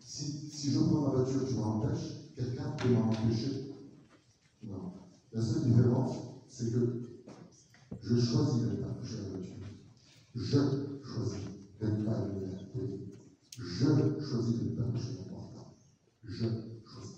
Si, 0.00 0.50
si 0.50 0.70
je 0.70 0.78
prends 0.78 1.00
ma 1.00 1.10
voiture, 1.10 1.40
tu 1.48 1.54
m'empêches, 1.54 2.30
quelqu'un 2.36 2.70
peut 2.78 2.88
m'en 2.90 3.10
empêcher. 3.10 3.74
Non. 4.62 4.92
La 5.32 5.42
seule 5.42 5.64
différence, 5.64 6.16
c'est 6.48 6.72
que 6.72 7.02
je 8.02 8.20
choisis 8.20 8.62
de 8.62 8.68
pas 8.76 8.88
toucher 9.00 9.16
la 9.16 9.28
voiture. 9.30 9.52
Je 10.34 10.91
choisis 11.04 11.38
d'être 11.80 12.04
pas 12.04 12.16
allumé 12.18 12.46
la. 12.46 12.58
Je 13.58 14.24
choisis 14.24 14.58
de 14.60 14.64
ne 14.64 14.76
pas 14.76 14.90
toucher 14.90 15.18
mon 15.18 15.34
portable. 15.34 15.74
Je 16.24 16.46
choisis. 16.86 17.16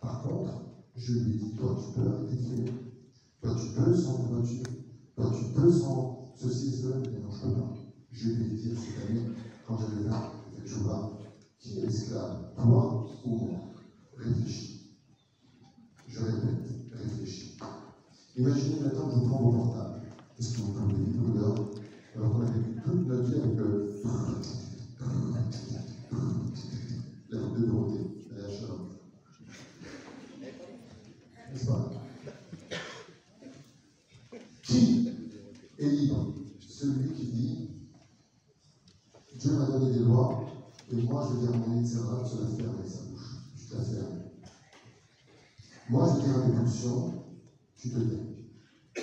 Par 0.00 0.22
contre, 0.22 0.52
je 0.96 1.12
lui 1.12 1.34
ai 1.34 1.38
dit, 1.38 1.54
toi 1.56 1.76
tu 1.78 2.00
peux 2.00 2.08
arrêter 2.08 2.62
de. 2.62 2.70
Toi 3.42 3.56
tu 3.60 3.74
peux 3.74 3.94
sans 3.94 4.22
voiture. 4.22 4.62
Toi 5.14 5.32
tu 5.36 5.44
peux 5.54 5.70
sans 5.70 6.34
ceci 6.36 6.70
cela. 6.72 6.96
Mais 6.98 7.18
non, 7.20 7.30
je 7.30 7.42
peux 7.42 7.54
pas. 7.54 7.74
Je 8.10 8.30
lui 8.30 8.44
ai 8.44 8.48
dit 8.56 8.76
cette 8.76 9.10
année, 9.10 9.26
quand 9.66 9.78
j'avais 9.78 10.08
20, 10.08 10.16
avec 10.16 10.66
Jouba, 10.66 11.18
qui 11.58 11.80
est 11.80 11.84
esclave, 11.84 12.54
toi 12.54 13.06
ou 13.24 13.36
moi? 13.36 13.60
Réfléchis. 14.16 14.96
Je 16.08 16.20
répète, 16.20 16.66
réfléchis. 16.92 17.58
Imaginez 18.36 18.80
maintenant 18.80 19.08
que 19.08 19.14
je 19.16 19.28
prends 19.28 19.42
mon 19.42 19.52
portable. 19.52 20.02
Est-ce 20.38 20.54
que 20.54 20.60
vous 20.62 20.72
pouvez 20.72 21.38
dehors? 21.38 21.70
Alors 22.16 22.32
qu'on 22.32 22.40
a 22.40 22.44
vécu 22.46 22.80
toute 22.82 23.06
notre 23.06 23.22
vie 23.24 23.40
avec 23.40 23.56
le. 23.58 24.02
La 27.28 27.40
route 27.40 27.58
de 27.58 27.66
la. 27.66 28.46
N'est-ce 31.52 31.66
pas? 31.66 31.90
Qui 34.62 35.08
est 35.78 35.88
libre? 35.88 36.34
Celui 36.60 37.12
qui 37.12 37.26
dit 37.26 37.70
Dieu 39.38 39.52
m'a 39.52 39.66
donné 39.66 39.92
des 39.92 39.98
lois, 40.00 40.44
et 40.90 40.96
moi 41.02 41.28
je 41.28 41.34
vais 41.34 41.40
dire 41.46 41.54
à 41.54 41.58
mon 41.58 41.82
Etzera, 41.82 42.24
tu 42.24 42.36
la 42.40 42.46
fermes 42.46 42.78
avec 42.78 42.90
sa 42.90 43.02
bouche. 43.02 43.36
Tu 43.58 43.64
te 43.66 43.74
la 43.76 43.84
fermes. 43.84 44.20
Moi 45.90 46.08
je 46.08 46.24
dis 46.24 46.30
à 46.30 46.38
mes 46.46 46.54
pulsions, 46.58 47.24
tu 47.76 47.90
te 47.90 47.98
tais. 47.98 49.02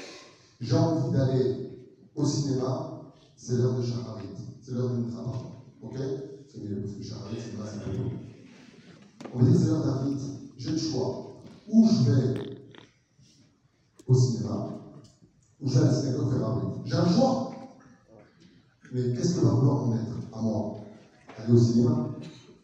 J'ai 0.61 0.76
envie 0.76 1.11
d'aller 1.16 1.70
au 2.16 2.26
cinéma, 2.26 2.92
c'est 3.43 3.57
l'heure 3.57 3.73
de 3.73 3.81
Shacharit, 3.81 4.29
c'est 4.61 4.71
l'heure 4.71 4.89
de 4.89 4.95
Mitra, 4.95 5.21
ok? 5.81 5.97
C'est 6.47 6.63
mieux 6.63 6.81
parce 6.81 6.93
que 6.93 7.03
Shacharit, 7.03 7.37
c'est 7.37 7.57
pas 7.57 7.65
plutôt. 7.65 8.09
On 9.33 9.39
va 9.39 9.49
dire 9.49 9.59
c'est 9.59 9.67
l'heure 9.67 9.85
d'Arvit, 9.85 10.15
j'ai 10.57 10.71
le 10.71 10.77
choix. 10.77 11.41
Ou 11.69 11.85
je 11.89 12.09
vais 12.09 12.57
au 14.07 14.13
cinéma, 14.13 14.69
ou 15.59 15.67
je 15.67 15.73
vais 15.73 15.83
à 15.83 15.87
la 15.87 15.93
synagogue 15.93 16.31
faire 16.31 16.47
Arvit. 16.47 16.67
J'ai 16.85 16.95
un 16.95 17.05
choix. 17.05 17.51
Mais 18.93 19.13
qu'est-ce 19.13 19.35
que 19.35 19.45
va 19.45 19.51
vouloir 19.51 19.87
mon 19.87 19.95
être 19.95 20.15
à 20.31 20.41
moi? 20.41 20.75
Aller 21.37 21.51
au 21.51 21.57
cinéma? 21.57 22.11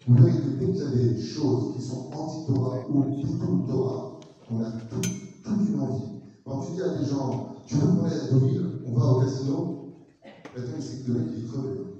Vous 0.08 0.16
verrez 0.16 0.32
que 0.32 0.48
dès 0.60 0.66
qu'il 0.66 0.76
y 0.78 0.82
a 0.82 0.92
des 0.92 1.22
choses 1.22 1.76
qui 1.76 1.82
sont 1.82 2.10
anti-Torah 2.14 2.88
ou 2.90 3.04
plutôt 3.04 3.66
Torah, 3.68 4.20
on 4.50 4.64
a 4.64 4.72
tout, 4.72 5.02
toute 5.02 5.70
une 5.70 5.80
envie. 5.82 6.22
Quand 6.46 6.62
tu 6.62 6.72
dis 6.74 6.82
à 6.82 6.98
des 6.98 7.06
gens, 7.06 7.56
tu 7.66 7.76
veux 7.76 7.88
qu'on 7.88 8.06
à 8.06 8.10
Deauville, 8.10 8.82
on 8.86 8.98
va 8.98 9.06
au 9.08 9.20
casino, 9.22 9.89
sait 10.82 11.04
que 11.06 11.12
le 11.12 11.20
mec 11.20 11.28
il 11.38 11.46
est. 11.46 12.00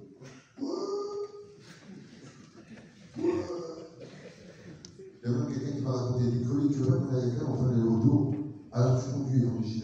Il 5.22 5.30
y 5.30 5.34
a 5.34 5.38
même 5.38 5.48
quelqu'un 5.48 5.76
qui 5.78 5.84
va 5.84 5.92
raconter 5.92 6.32
des 6.32 6.44
crevé, 6.44 6.70
tu 6.70 6.80
veux 6.80 6.88
pas 6.88 7.16
avec 7.16 7.34
elle, 7.36 7.46
on 7.48 7.56
fait 7.56 7.74
aller 7.74 7.82
retour, 7.82 8.34
alors 8.72 9.04
tu 9.04 9.12
conduis 9.12 9.46
en 9.46 9.62
j'y 9.62 9.84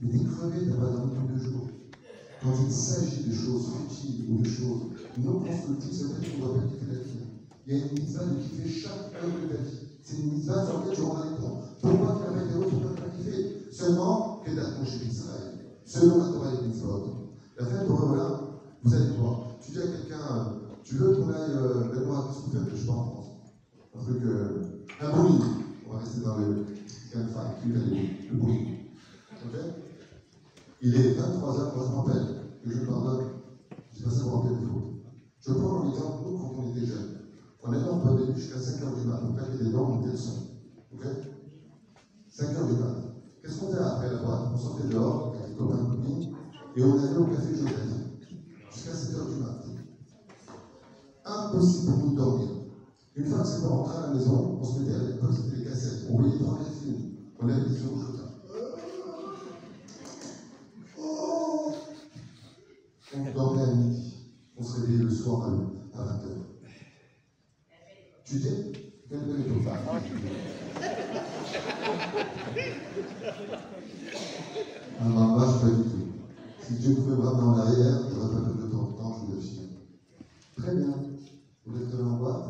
Mais 0.00 0.10
t'es 0.10 0.24
crevé, 0.24 0.66
t'as 0.68 0.76
pas 0.76 0.90
dormi 0.90 1.12
tous 1.14 1.32
deux 1.34 1.50
jours. 1.50 1.68
Quand 2.42 2.54
il 2.66 2.72
s'agit 2.72 3.24
de 3.28 3.34
choses 3.34 3.68
futiles 3.88 4.24
ou 4.30 4.38
de 4.38 4.48
choses 4.48 4.82
non 5.18 5.40
constructives, 5.40 5.92
c'est 5.92 6.04
vrai 6.04 6.26
qu'on 6.26 6.36
ne 6.36 6.42
doit 6.42 6.60
pas 6.60 6.66
kiffer 6.68 6.86
la 6.92 6.98
vie. 6.98 7.20
Il 7.66 7.76
y 7.76 7.80
a 7.80 7.84
une 7.84 7.92
mitzvah 7.92 8.24
de 8.24 8.34
kiffer 8.40 8.68
chaque 8.68 9.12
heure 9.14 9.30
de 9.42 9.54
ta 9.54 9.62
vie. 9.62 9.78
C'est 10.02 10.16
une 10.16 10.32
mitzvah 10.32 10.64
sur 10.64 10.78
laquelle 10.78 10.94
tu 10.94 11.02
rendras 11.02 11.28
des 11.28 11.36
comptes. 11.36 11.64
Pourquoi 11.82 12.18
tu 12.18 12.34
la 12.34 12.42
météo, 12.42 12.64
tu 12.68 12.76
ne 12.76 12.80
pas 12.80 13.16
kiffer 13.16 13.66
Seulement, 13.70 14.40
que 14.44 14.50
t'as 14.50 14.84
chez 14.84 15.06
Israël. 15.06 15.52
Selon 15.84 16.18
la 16.18 16.32
Torah 16.32 16.52
et 16.54 16.66
les. 16.66 17.19
Fête 17.64 17.86
de 17.86 17.92
voilà, 17.92 18.40
vous 18.82 18.94
allez 18.94 19.10
voir. 19.18 19.40
Tu 19.60 19.72
dis 19.72 19.78
à 19.78 19.86
quelqu'un, 19.86 20.54
tu 20.82 20.94
veux 20.94 21.14
qu'on 21.14 21.28
aille, 21.28 21.50
euh, 21.52 21.92
ben 21.92 22.06
moi, 22.06 22.24
qu'est-ce 22.26 22.46
que 22.46 22.56
vous 22.56 22.64
faites 22.64 22.74
Je 22.74 22.80
sais 22.80 22.86
pas 22.86 22.92
en 22.92 23.04
France? 23.04 23.26
Un 23.94 24.02
truc, 24.02 24.22
euh, 24.24 24.62
un 25.00 25.10
bowling. 25.12 25.42
On 25.86 25.92
va 25.92 25.98
rester 25.98 26.20
dans 26.22 26.38
le 26.38 26.64
gunfight, 27.12 27.56
le 28.32 28.36
bowling. 28.38 28.76
Ok? 29.44 29.60
Il 30.80 30.96
est 30.96 31.12
23h, 31.18 31.74
moi 31.74 31.84
je 31.86 31.96
m'appelle, 31.96 32.36
que 32.64 32.70
je 32.70 32.84
pardonne, 32.86 33.26
passé 34.02 34.22
mon 34.24 34.38
rappel 34.38 34.58
des 34.58 34.64
fautes. 34.64 34.92
Je 35.40 35.52
prends 35.52 35.82
un 35.82 35.90
exemple, 35.90 36.16
nous, 36.24 36.38
quand 36.38 36.54
on 36.56 36.70
était 36.70 36.86
jeunes, 36.86 37.18
on 37.62 37.72
allait 37.72 37.88
en 37.90 37.98
pandémie 37.98 38.34
jusqu'à 38.34 38.58
5h 38.58 38.98
du 38.98 39.06
matin, 39.06 39.26
on 39.28 39.34
claquait 39.34 39.64
des 39.64 39.70
dents, 39.70 39.84
on 39.90 39.94
montait 39.96 40.12
le 40.12 40.16
son. 40.16 40.46
Ok? 40.94 41.04
5h 42.32 42.66
du 42.68 42.80
matin. 42.80 43.02
Qu'est-ce 43.42 43.60
qu'on 43.60 43.66
faisait 43.66 43.82
après 43.82 44.10
la 44.10 44.22
boîte 44.22 44.40
On 44.54 44.56
sortait 44.56 44.88
dehors, 44.88 45.34
avec 45.34 45.50
les 45.50 45.56
copains 45.56 45.84
copines, 45.84 46.34
et 46.76 46.82
on 46.82 46.98
allait 46.98 47.16
au 47.16 47.24
café 47.26 47.54
Joseph, 47.54 47.74
jusqu'à 48.72 48.92
7h 48.92 49.34
du 49.34 49.40
matin. 49.42 49.70
Impossible 51.24 51.92
pour 51.92 51.98
nous 51.98 52.10
de 52.12 52.16
dormir. 52.16 52.48
Une 53.16 53.26
fois 53.26 53.40
que 53.40 53.46
c'est 53.46 53.60
pour 53.60 53.70
rentrer 53.70 53.98
à 53.98 54.00
la 54.06 54.14
maison, 54.14 54.58
on 54.60 54.64
se 54.64 54.80
mettait 54.80 54.94
à 54.94 55.02
l'époque, 55.02 55.30
c'était 55.34 55.56
les 55.56 55.64
cassettes, 55.64 56.06
on 56.10 56.18
voyait 56.18 56.38
trois 56.38 56.58
films, 56.80 57.16
on 57.40 57.48
avait 57.48 57.68
des 57.68 57.74
yeux 57.74 57.88
au 57.92 58.00
On 63.12 63.32
dormait 63.34 63.62
à 63.62 63.66
midi. 63.74 64.14
On 64.56 64.62
se 64.62 64.80
réveillait 64.80 65.02
le 65.02 65.10
soir 65.10 65.48
à 65.94 66.02
20h. 66.04 66.28
Tu 68.24 68.34
dis 68.36 68.48
Quelle 69.08 69.20
belle 69.20 69.40
époque. 69.40 69.74
Ah 75.00 75.04
non, 75.08 75.36
là, 75.38 75.46
je 75.46 75.66
pas 75.66 75.74
du 75.74 75.82
tout. 75.82 76.00
Dieu 77.20 77.26
me 77.26 77.36
ramener 77.36 77.42
en 77.42 77.58
arrière, 77.58 77.98
je 78.08 78.16
pas 78.16 78.28
fait 78.28 78.66
de 78.66 78.72
temps 78.72 78.82
de 78.84 78.96
temps, 78.96 79.14
je 79.20 79.26
vous 79.26 79.32
le 79.34 79.40
dis. 79.40 79.60
Très 80.56 80.74
bien. 80.74 80.94
Vous 81.66 81.76
êtes 81.76 82.00
en 82.00 82.16
boîte 82.16 82.44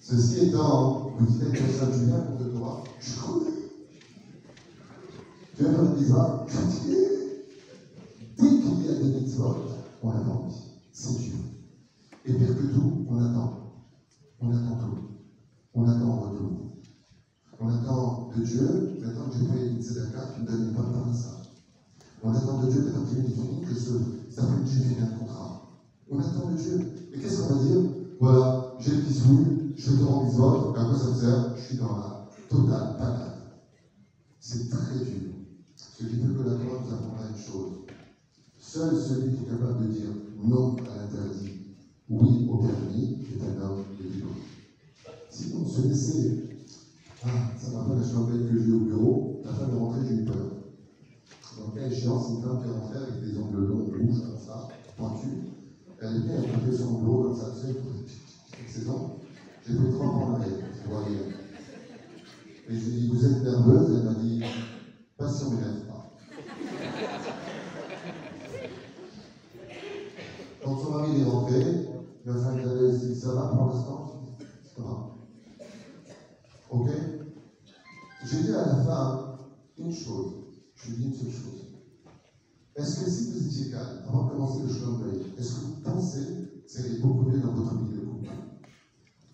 Ceci 0.00 0.46
étant, 0.46 1.12
vous 1.18 1.26
que 1.26 1.58
ça 1.72 1.86
tu 1.92 2.06
viens 2.06 2.20
contre 2.20 2.58
toi, 2.58 2.82
je 2.98 3.20
connais. 3.20 3.50
Tu 5.54 5.62
viens 5.62 5.72
faire 5.72 5.84
une 5.84 5.94
bizarre, 5.94 6.46
je 6.48 6.56
dis, 6.56 6.96
Dès 8.38 8.48
qu'il 8.48 8.86
y 8.86 8.88
a 8.88 8.94
des 8.94 9.20
mitzvot, 9.20 9.56
on 10.02 10.10
attend. 10.10 10.48
C'est 10.92 11.18
Dieu. 11.18 11.34
Et 12.24 12.32
pire 12.32 12.56
que 12.56 12.74
tout, 12.74 13.06
on 13.10 13.22
attend. 13.22 13.52
On 14.40 14.50
attend 14.50 14.78
tout. 14.78 14.98
On 15.74 15.86
attend 15.86 16.08
en 16.08 16.20
retour. 16.20 16.50
On 17.60 17.68
attend 17.68 18.30
de 18.34 18.42
Dieu, 18.42 18.98
maintenant 18.98 19.28
que 19.28 19.36
j'ai 19.38 19.46
fait 19.46 19.68
une 19.68 19.82
tzedaka, 19.82 20.32
qui 20.34 20.40
me 20.40 20.46
donne 20.46 20.72
part 20.74 21.06
de 21.06 21.14
ça. 21.14 21.49
On 22.22 22.34
attend 22.34 22.62
de 22.62 22.70
Dieu, 22.70 22.82
maintenant 22.82 23.04
qu'il 23.06 23.24
fini, 23.24 23.60
que 23.62 23.74
ce, 23.74 23.92
ça 24.30 24.42
j'ai 24.66 24.82
fini 24.82 24.96
un 25.00 25.18
contrat. 25.18 25.62
On 26.10 26.18
attend 26.18 26.50
de 26.50 26.56
Dieu. 26.56 26.80
Et 27.14 27.18
qu'est-ce 27.18 27.42
qu'on 27.42 27.54
va 27.54 27.64
dire 27.64 27.80
Voilà, 28.20 28.74
j'ai 28.78 28.96
le 28.96 29.02
bisou, 29.02 29.46
je 29.76 29.92
te 29.92 30.02
rends 30.02 30.24
mitzvot, 30.24 30.74
à 30.76 30.84
quoi 30.84 30.98
ça 30.98 31.10
me 31.10 31.14
sert 31.14 31.56
Je 31.56 31.62
suis 31.62 31.76
dans 31.78 31.96
la 31.96 32.28
totale 32.48 32.96
panade. 32.98 33.40
C'est 34.38 34.68
très 34.68 34.98
dur. 34.98 35.32
Ce 35.76 36.04
qui 36.04 36.16
veut 36.20 36.34
que 36.34 36.48
la 36.48 36.56
Torah 36.56 36.82
nous 36.84 36.92
apprendra 36.92 37.24
une 37.30 37.42
chose. 37.42 37.72
Seul 38.58 38.96
celui 38.96 39.36
qui 39.36 39.44
est 39.44 39.48
capable 39.48 39.86
de 39.86 39.92
dire 39.92 40.10
non 40.42 40.76
à 40.76 41.02
l'interdit, 41.02 41.74
oui 42.10 42.46
au 42.50 42.58
permis, 42.58 43.18
est 43.32 43.42
un 43.42 43.62
homme 43.62 43.84
de 43.98 44.08
Dieu. 44.08 44.24
Si 45.30 45.54
on 45.58 45.66
se 45.66 45.88
laissait, 45.88 46.44
ah, 47.24 47.28
ça 47.58 47.70
m'a 47.72 47.84
fait 47.84 48.00
la 48.00 48.06
chambelle 48.06 48.48
que 48.48 48.62
j'ai 48.62 48.72
au 48.72 48.80
bureau, 48.80 49.40
la 49.44 49.52
femme 49.52 49.74
est 49.74 49.78
rentrée, 49.78 50.00
j'ai 50.06 50.16
eu 50.16 50.24
peur. 50.24 50.59
Donc, 51.60 51.76
à 51.76 51.86
échéance, 51.86 52.30
une 52.30 52.42
femme 52.42 52.62
est 52.64 52.70
rentrée 52.70 52.96
avec 52.96 53.20
des 53.20 53.36
ongles 53.36 53.66
longs, 53.66 53.84
rouges, 53.84 54.22
comme 54.22 54.38
ça, 54.38 54.68
pointus. 54.96 55.28
Elle 56.00 56.16
est 56.16 56.20
bien, 56.20 56.36
elle 56.42 56.74
sur 56.74 56.86
mon 56.86 57.00
bureau 57.00 57.22
comme 57.24 57.36
ça, 57.36 57.50
tu 57.54 57.66
sais, 57.66 57.76
avec 58.54 58.68
ses 58.68 58.88
ongles. 58.88 59.10
J'ai 59.66 59.74
pris 59.74 59.90
trois 59.90 60.06
en 60.06 60.34
arrière, 60.36 60.56
pour 60.84 60.98
aller. 60.98 61.16
Et 62.66 62.74
je 62.74 62.86
lui 62.86 62.96
ai 62.96 63.00
dit, 63.00 63.08
vous 63.08 63.26
êtes 63.26 63.42
nerveuse? 63.42 63.94
Elle 63.94 64.04
m'a 64.04 64.14
dit, 64.14 64.42
pas 65.18 65.28
si 65.28 65.44
on 65.44 65.50
m'énerve 65.50 65.84
pas. 65.86 66.10
Quand 70.64 70.78
son 70.78 70.90
mari 70.92 71.20
est 71.20 71.24
rentré, 71.24 71.88
la 72.24 72.34
femme 72.36 72.58
a 72.58 72.92
dit 72.92 73.14
Ça 73.14 73.34
va 73.34 73.48
pour 73.48 73.66
l'instant? 73.66 74.12
Ça 74.64 74.82
va. 74.82 75.10
Ok? 76.70 76.88
J'ai 78.24 78.42
dit 78.44 78.54
à 78.54 78.66
la 78.66 78.84
femme 78.84 79.38
une 79.76 79.92
chose. 79.92 80.39
Je 80.82 80.92
dit 80.92 81.06
une 81.06 81.14
seule 81.14 81.30
chose. 81.30 81.66
Est-ce 82.76 83.00
que 83.00 83.10
si 83.10 83.30
vous 83.30 83.46
étiez 83.46 83.70
calme 83.70 84.02
avant 84.06 84.24
de 84.24 84.30
commencer 84.30 84.62
le 84.62 84.68
chemin 84.68 84.98
de 84.98 85.10
est-ce 85.38 85.54
que 85.54 85.60
vous 85.60 85.80
pensez 85.84 86.24
que 86.24 86.70
ça 86.70 86.88
irait 86.88 87.00
beaucoup 87.00 87.24
mieux 87.24 87.40
dans 87.40 87.52
votre 87.52 87.74
vie 87.74 87.92
de 87.92 88.00
couple? 88.00 88.30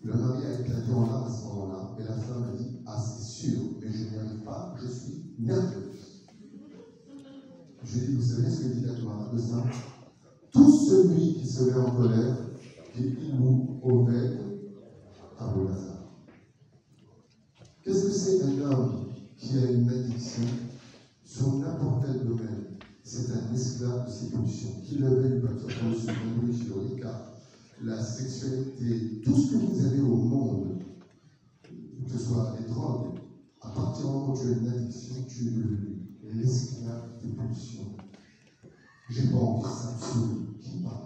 Le 0.03 0.17
mari 0.17 0.45
a 0.45 0.59
éclaté 0.59 0.91
en 0.91 1.07
larmes 1.07 1.25
à 1.25 1.31
ce 1.31 1.43
moment-là, 1.45 1.95
et 1.99 2.03
la 2.03 2.17
femme 2.17 2.43
a 2.43 2.57
dit 2.57 2.81
Ah, 2.85 2.99
c'est 2.99 3.23
sûr, 3.23 3.61
mais 3.79 3.91
je 3.91 4.05
n'y 4.09 4.17
arrive 4.17 4.43
pas, 4.43 4.73
je 4.81 4.87
suis 4.87 5.35
nerveuse. 5.39 6.25
Je 7.83 7.97
lui 7.97 8.03
ai 8.03 8.07
dit 8.07 8.15
Vous 8.15 8.23
savez 8.23 8.49
ce 8.49 8.59
que 8.61 8.73
dit 8.73 8.81
la 8.81 8.93
Torah 8.95 9.29
de 9.31 9.37
ça 9.37 9.63
tout 10.51 10.71
celui 10.71 11.35
qui 11.35 11.47
se 11.47 11.63
met 11.63 11.73
en 11.75 11.91
colère, 11.91 12.35
qui 12.93 13.03
il 13.03 13.39
ou 13.39 13.79
oved, 13.83 14.37
oui, 15.55 15.65
Qu'est-ce 17.83 18.05
que 18.05 18.11
c'est 18.11 18.43
un 18.43 18.61
homme 18.61 19.05
qui 19.37 19.57
a 19.57 19.71
une 19.71 19.89
addiction 19.89 20.43
sur 21.37 21.53
n'importe 21.59 22.05
quel 22.05 22.25
domaine 22.25 22.65
C'est 23.03 23.31
un 23.31 23.53
esclave 23.53 24.07
de 24.07 24.11
ses 24.11 24.31
pulsions. 24.31 24.81
Qui 24.83 24.95
le 24.95 25.07
veuille 25.07 25.41
pas, 25.41 25.49
ce 25.55 25.69
soit 25.69 26.13
sur 26.65 26.81
le 26.81 26.99
cas, 26.99 27.31
la 27.83 28.03
sexualité, 28.03 29.21
tout 29.23 29.35
ce 29.35 29.51
que 29.51 29.57
vous 29.57 29.85
avez 29.85 30.01
au 30.01 30.15
monde, 30.15 30.79
que 31.63 32.11
ce 32.11 32.17
soit 32.17 32.55
les 32.59 32.65
drogues, 32.65 33.19
à 33.61 33.69
partir 33.69 34.05
du 34.05 34.11
moment 34.11 34.33
où 34.33 34.37
tu 34.37 34.47
as 34.47 34.51
une 34.51 34.67
addiction, 34.67 35.15
tu 35.27 35.47
es 35.47 35.51
devenu 35.51 36.07
l'esclave 36.23 37.19
des 37.21 37.29
pulsions. 37.29 37.95
J'ai 39.09 39.27
pas 39.27 39.37
envie, 39.37 39.69
ça 39.69 40.19
me. 40.19 40.59
Qui 40.59 40.81
parle? 40.81 41.05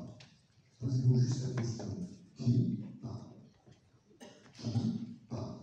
Posez-vous 0.79 1.19
juste 1.19 1.43
la 1.49 1.61
question. 1.61 1.85
Qui 2.37 2.79
parle? 3.01 3.17
Qui 4.53 5.17
parle? 5.29 5.55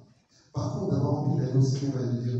Par 0.52 0.74
contre, 0.74 0.92
d'avoir 0.92 1.14
envie 1.14 1.40
d'aller 1.40 1.56
au 1.56 1.62
cinéma 1.62 2.02
de 2.02 2.22
dire 2.22 2.38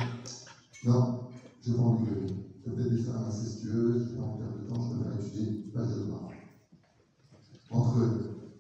Non, 0.85 1.28
j'ai 1.69 1.75
pas 1.75 1.83
envie 1.83 2.05
de 2.05 2.35
Je 2.65 2.71
peut-être 2.71 2.91
des 2.91 3.03
femmes 3.03 3.25
incestueuses, 3.29 4.09
j'ai 4.09 4.17
pas 4.17 4.25
envie 4.25 4.41
de 4.41 4.69
temps, 4.69 4.89
je 4.89 5.23
étudier 5.23 5.65
une 5.67 5.73
page 5.73 5.89
de 5.97 6.05
noir. 6.05 6.31
Entre 7.71 7.97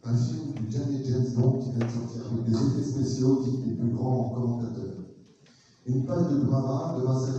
un 0.04 0.16
film 0.16 0.52
du 0.52 0.70
Janet 0.70 1.06
James 1.06 1.32
Bond 1.34 1.58
qui 1.58 1.70
vient 1.70 1.86
de 1.86 1.90
sortir 1.90 2.22
avec 2.30 2.44
des 2.44 2.54
effets 2.54 2.90
spéciaux 2.90 3.42
dites 3.44 3.66
les 3.66 3.74
plus 3.76 3.88
grands 3.88 4.28
commentateurs, 4.30 4.94
une 5.86 6.04
page 6.04 6.28
de 6.32 6.36
drama 6.44 6.96
de 6.98 7.04
Vincent 7.04 7.32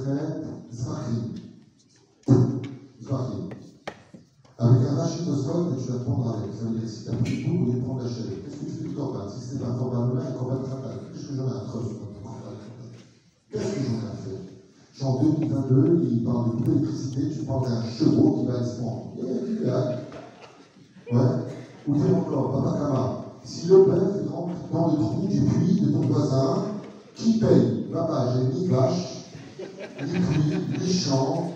Zahri. 0.73 1.43
Zahri. 3.01 3.49
Avec 4.57 4.87
un 4.87 4.95
rachidoscope 4.95 5.75
que 5.75 5.81
tu 5.81 5.91
vas 5.91 5.99
prendre 5.99 6.35
avec. 6.35 6.53
Ça 6.53 6.65
veut 6.65 6.79
dire 6.79 6.89
si 6.89 7.03
tu 7.03 7.09
as 7.09 7.13
pris 7.13 7.43
tout, 7.43 7.65
vous 7.65 7.81
prendre 7.81 8.03
la 8.03 8.09
chaise. 8.09 8.25
Qu'est-ce 8.43 8.57
que 8.57 8.65
tu 8.65 8.71
fais 8.71 8.89
du 8.89 8.95
corban 8.95 9.29
Si 9.29 9.39
c'était 9.39 9.65
un 9.65 9.75
corban 9.77 10.13
là, 10.15 10.21
un 10.29 10.31
corban 10.31 10.63
tratal. 10.63 10.99
Qu'est-ce 11.13 11.27
que 11.27 11.35
j'en 11.35 11.47
ai 11.47 11.51
à 11.51 11.63
Qu'est-ce 13.51 13.63
que 13.63 13.83
j'en 13.85 13.93
ai 13.93 14.11
à 14.11 14.15
faire 14.15 14.28
En 15.01 15.23
2022, 15.23 16.07
il 16.11 16.23
parle 16.23 16.59
de 16.59 16.71
l'électricité, 16.71 17.29
tu 17.31 17.45
parles 17.45 17.69
d'un 17.69 17.83
chevaux 17.89 18.39
qui 18.39 18.45
va 18.47 18.59
expandre. 18.59 19.13
Ouais. 21.11 21.19
Ou 21.87 21.95
dire 21.95 22.17
encore, 22.17 22.51
Papa 22.51 22.77
Kama, 22.77 23.25
si 23.43 23.67
le 23.67 23.85
bœuf 23.85 24.29
rentre 24.29 24.55
dans 24.73 24.87
le 24.87 24.97
trou 24.97 25.27
du 25.27 25.41
puits 25.41 25.81
de 25.81 25.91
ton 25.91 26.01
voisin, 26.01 26.65
qui 27.15 27.39
paye 27.39 27.85
Papa, 27.93 28.33
j'ai 28.35 28.59
ni 28.59 28.67
vache, 28.67 29.25
ni 30.05 30.19
puits, 30.19 30.81
ni 30.81 30.93
champ, 30.93 31.53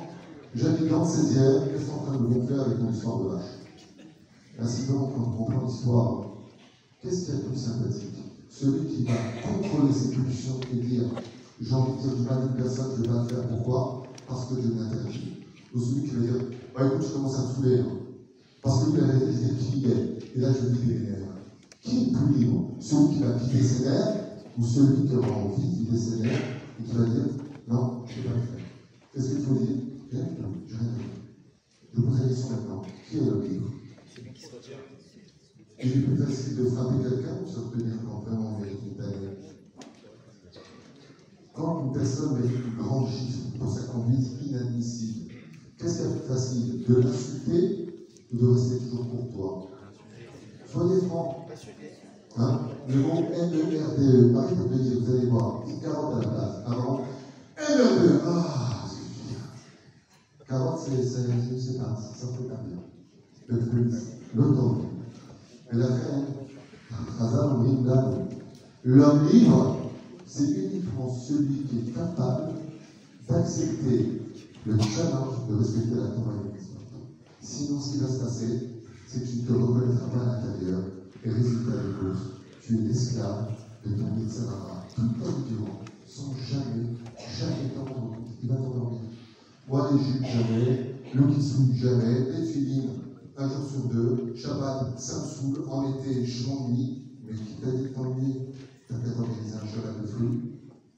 J'habite 0.56 0.88
dans 0.88 1.00
le 1.00 1.06
16e, 1.06 1.72
qu'est-ce 1.72 1.90
qu'on 1.90 1.96
est 1.96 2.00
en 2.00 2.14
train 2.14 2.18
de 2.20 2.60
avec 2.60 2.80
mon 2.80 2.92
histoire 2.92 3.18
de 3.18 3.30
vache? 3.30 3.52
Ainsi 4.60 4.86
donc, 4.86 5.16
quand 5.16 5.22
on 5.22 5.44
comprend 5.44 5.66
l'histoire, 5.66 6.26
qu'est-ce 7.02 7.26
qui 7.26 7.32
est 7.32 7.34
le 7.34 7.40
plus 7.42 7.58
sympathique? 7.58 8.18
Celui 8.52 8.86
qui 8.86 9.04
va 9.04 9.14
contrôler 9.42 9.92
ses 9.92 10.12
pulsions 10.12 10.60
et 10.72 10.76
dire 10.76 11.06
J'ai 11.64 11.76
envie 11.76 11.94
de 11.94 12.02
dire 12.02 12.16
du 12.18 12.24
mal 12.24 12.54
personne, 12.58 12.92
je 12.98 13.04
vais 13.04 13.08
pas 13.08 13.24
le 13.24 13.30
faire. 13.30 13.48
Pourquoi? 13.48 14.04
Parce 14.28 14.48
que 14.48 14.56
Dieu 14.56 14.74
m'interdit. 14.76 15.44
Ou 15.74 15.80
celui 15.80 16.02
qui 16.10 16.16
va 16.16 16.22
dire 16.22 16.34
Bah 16.76 16.88
écoute, 16.88 17.08
je 17.08 17.14
commence 17.14 17.40
à 17.40 17.44
me 17.44 17.54
saouler. 17.54 17.80
Hein. 17.80 17.86
Parce 18.62 18.84
que 18.84 18.92
lui, 18.92 18.98
il 18.98 19.04
avait 19.04 19.32
qui 19.32 19.86
est. 19.86 20.36
Et 20.36 20.40
là, 20.42 20.50
je 20.52 20.68
dis 20.76 20.88
les 20.88 21.00
nerfs. 21.00 21.20
Qui 21.82 21.98
est 22.02 22.12
plus 22.12 22.34
libre 22.36 22.76
Celui 22.82 23.14
qui 23.14 23.24
va 23.24 23.32
quitter 23.40 23.64
ses 23.64 23.86
nerfs 23.86 24.14
ou 24.58 24.66
celui 24.66 25.08
qui 25.08 25.16
aura 25.16 25.32
envie 25.32 25.64
de 25.64 25.76
quitter 25.78 25.98
ses 25.98 26.18
nerfs 26.18 26.42
et 26.80 26.84
qui 26.84 26.96
va 26.98 27.06
dire 27.06 27.26
Non, 27.70 28.04
je 28.08 28.18
ne 28.18 28.24
vais 28.24 28.30
pas 28.30 28.36
le 28.36 28.42
faire. 28.42 28.66
Qu'est-ce 29.14 29.30
qu'il 29.30 29.40
faut 29.40 29.54
dire? 29.54 29.78
Rien 30.12 30.22
du 30.22 30.36
tout, 30.36 30.44
je 30.68 30.76
rien. 30.76 30.90
Je 31.94 32.02
vous 32.02 32.08
pose 32.08 32.20
la 32.20 32.56
maintenant. 32.58 32.82
Qui 33.10 33.18
est 33.18 33.22
le 33.22 33.42
libre 33.42 33.72
Il 35.82 35.92
est 35.92 36.02
plus 36.02 36.18
facile 36.18 36.58
de 36.58 36.66
frapper 36.66 37.04
quelqu'un 37.04 37.38
ou 37.42 37.50
se 37.50 37.60
retenir 37.60 37.94
quand 38.06 38.20
vraiment 38.30 38.58
on 38.58 38.60
mérite 38.60 38.80
une 38.86 38.96
peine 38.96 39.33
Quand 41.54 41.86
une 41.86 41.94
personne 41.94 42.42
grande 42.80 43.10
chiffre 43.10 43.58
pour 43.60 43.72
sa 43.72 43.84
conduite 43.84 44.28
inadmissible, 44.44 45.32
qu'est-ce 45.78 45.98
qui 45.98 46.04
est 46.04 46.16
plus 46.16 46.28
facile? 46.28 46.84
De 46.88 46.96
l'insulter 46.96 48.08
ou 48.34 48.38
de 48.38 48.54
rester 48.54 48.78
toujours 48.80 49.08
pour 49.08 49.34
toi? 49.34 49.68
Soyez 50.72 51.02
francs. 51.02 51.36
Hein? 52.38 52.62
Le 52.90 52.96
mot 53.02 53.26
M-E-R-D-E, 53.32 54.32
Marie 54.32 54.56
peut 54.56 54.76
te 54.76 54.82
dire, 54.82 55.00
vous 55.00 55.16
allez 55.16 55.28
voir, 55.28 55.64
c'est 55.68 55.86
40 55.86 56.16
à 56.16 56.22
la 56.22 56.28
place. 56.28 56.56
Avant, 56.66 57.02
M-E-R-D-E, 57.58 58.22
ah 58.26 58.86
Carotte, 60.50 60.80
c'est, 60.84 61.04
c'est, 61.04 61.60
c'est 61.60 61.78
pas, 61.78 61.96
ça 61.96 62.28
fait 62.28 62.44
pas 62.46 62.62
bien. 62.66 62.80
Le 63.48 63.60
fruit, 63.60 63.92
l'automne. 64.36 64.86
Et 65.72 65.76
la 65.76 65.86
reine, 65.86 66.26
L'homme 68.86 69.30
libre, 69.32 69.83
c'est 70.36 70.50
uniquement 70.50 71.14
celui 71.14 71.64
qui 71.64 71.78
est 71.78 71.94
capable 71.94 72.54
d'accepter 73.30 74.20
le 74.66 74.80
challenge 74.80 75.48
de 75.48 75.56
respecter 75.56 75.96
la 75.96 76.08
Torah 76.08 76.34
Sinon, 77.40 77.80
ce 77.80 77.92
qui 77.92 77.98
va 78.00 78.08
se 78.08 78.20
passer, 78.20 78.70
c'est 79.06 79.22
que 79.22 79.28
tu 79.28 79.38
ne 79.38 79.48
te 79.48 79.54
reconnaîtras 79.54 80.08
pas 80.08 80.22
à 80.22 80.26
l'intérieur, 80.38 80.80
et 81.24 81.30
résultat 81.30 81.72
des 81.72 81.94
courses, 82.00 82.22
tu 82.62 82.78
es 82.78 82.82
l'esclave 82.82 83.52
de 83.86 83.94
ton 83.96 84.16
médecin 84.16 84.44
tout 84.96 85.02
le 85.02 85.24
temps 85.24 85.40
durant, 85.48 85.82
sans 86.08 86.34
jamais, 86.50 86.84
jamais 87.38 87.70
t'entendre. 87.76 88.18
Il 88.42 88.50
va 88.50 88.56
t'endormir. 88.56 89.02
Moi, 89.68 89.90
les 89.92 90.04
jupes, 90.04 90.26
jamais. 90.26 90.96
L'eau 91.14 91.32
qui 91.32 91.44
saoule, 91.44 91.76
jamais. 91.76 92.32
Les 92.32 92.46
filines, 92.46 92.90
un 93.38 93.50
jour 93.50 93.70
sur 93.70 93.90
deux. 93.90 94.34
Shabbat, 94.36 95.00
ça 95.00 95.20
me 95.20 95.28
saoule. 95.28 95.66
En 95.70 95.94
été, 95.94 96.26
je 96.26 96.48
m'ennuie. 96.48 97.04
Mais 97.26 97.36
qui 97.36 97.62
t'a 97.62 97.72
dit 97.72 97.84
que 97.84 97.96
t'ennuies 97.96 98.42
T'as 98.94 99.00
peut-être 99.00 99.20
organisé 99.22 99.56
un 99.56 99.66
Shabbat 99.66 100.02
de 100.02 100.08
flou. 100.08 100.42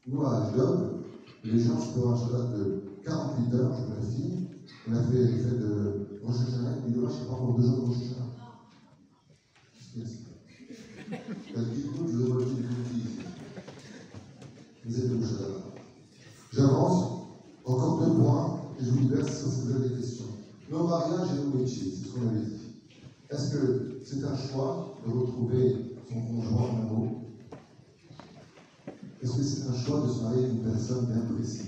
Nous, 0.08 0.22
à 0.22 0.52
Job, 0.54 1.04
les 1.46 1.60
gens 1.60 1.80
se 1.80 1.98
un 1.98 2.18
Shabbat 2.18 2.58
de 2.58 2.82
48 3.06 3.54
heures, 3.54 3.74
je 3.74 3.86
me 3.86 4.12
fille. 4.12 4.50
On 4.90 4.96
a 4.96 5.02
fait 5.04 5.18
l'effet 5.18 5.56
de 5.58 6.20
Rosh 6.22 6.36
Hashanah. 6.36 6.76
Il 6.88 6.98
moi, 6.98 7.10
je 7.10 7.26
pas 7.26 7.36
pour 7.36 7.54
deux 7.54 7.64
jours 7.66 7.78
de 7.78 7.86
Rosh 7.86 7.96
Hashanah. 7.96 8.32
Qu'est-ce 9.94 10.16
qu'il 11.70 12.12
je 12.12 12.18
vais 12.18 12.32
relever 12.34 12.46
du. 12.46 12.64
Vous 14.86 15.00
êtes 15.00 15.12
le 15.12 15.22
Shabbat. 15.22 15.64
J'avance. 16.52 17.00
Encore 17.64 18.00
deux 18.00 18.14
points, 18.14 18.62
et 18.80 18.84
je 18.84 18.90
vous 18.92 19.00
libère 19.00 19.28
si 19.28 19.46
vous 19.46 19.72
avez 19.72 19.90
des 19.90 19.96
questions. 19.96 20.26
Nos 20.70 20.86
mariages 20.86 21.30
et 21.34 21.46
nos 21.46 21.58
métiers, 21.58 21.92
c'est 21.92 22.10
ce 22.10 22.14
qu'on 22.14 22.28
avait 22.28 22.42
dit. 22.42 22.60
Est-ce 23.30 23.52
que 23.56 24.02
c'est 24.04 24.24
un 24.24 24.36
choix 24.36 24.98
de 25.08 25.12
retrouver 25.12 25.96
son 26.10 26.22
conjoint 26.22 26.70
amoureux 26.70 27.25
Est-ce 29.26 29.38
que 29.38 29.44
c'est 29.44 29.68
un 29.68 29.74
choix 29.74 30.02
de 30.02 30.08
se 30.08 30.22
marier 30.22 30.44
avec 30.44 30.52
une 30.52 30.72
personne 30.72 31.08
bien 31.08 31.22
précise? 31.34 31.66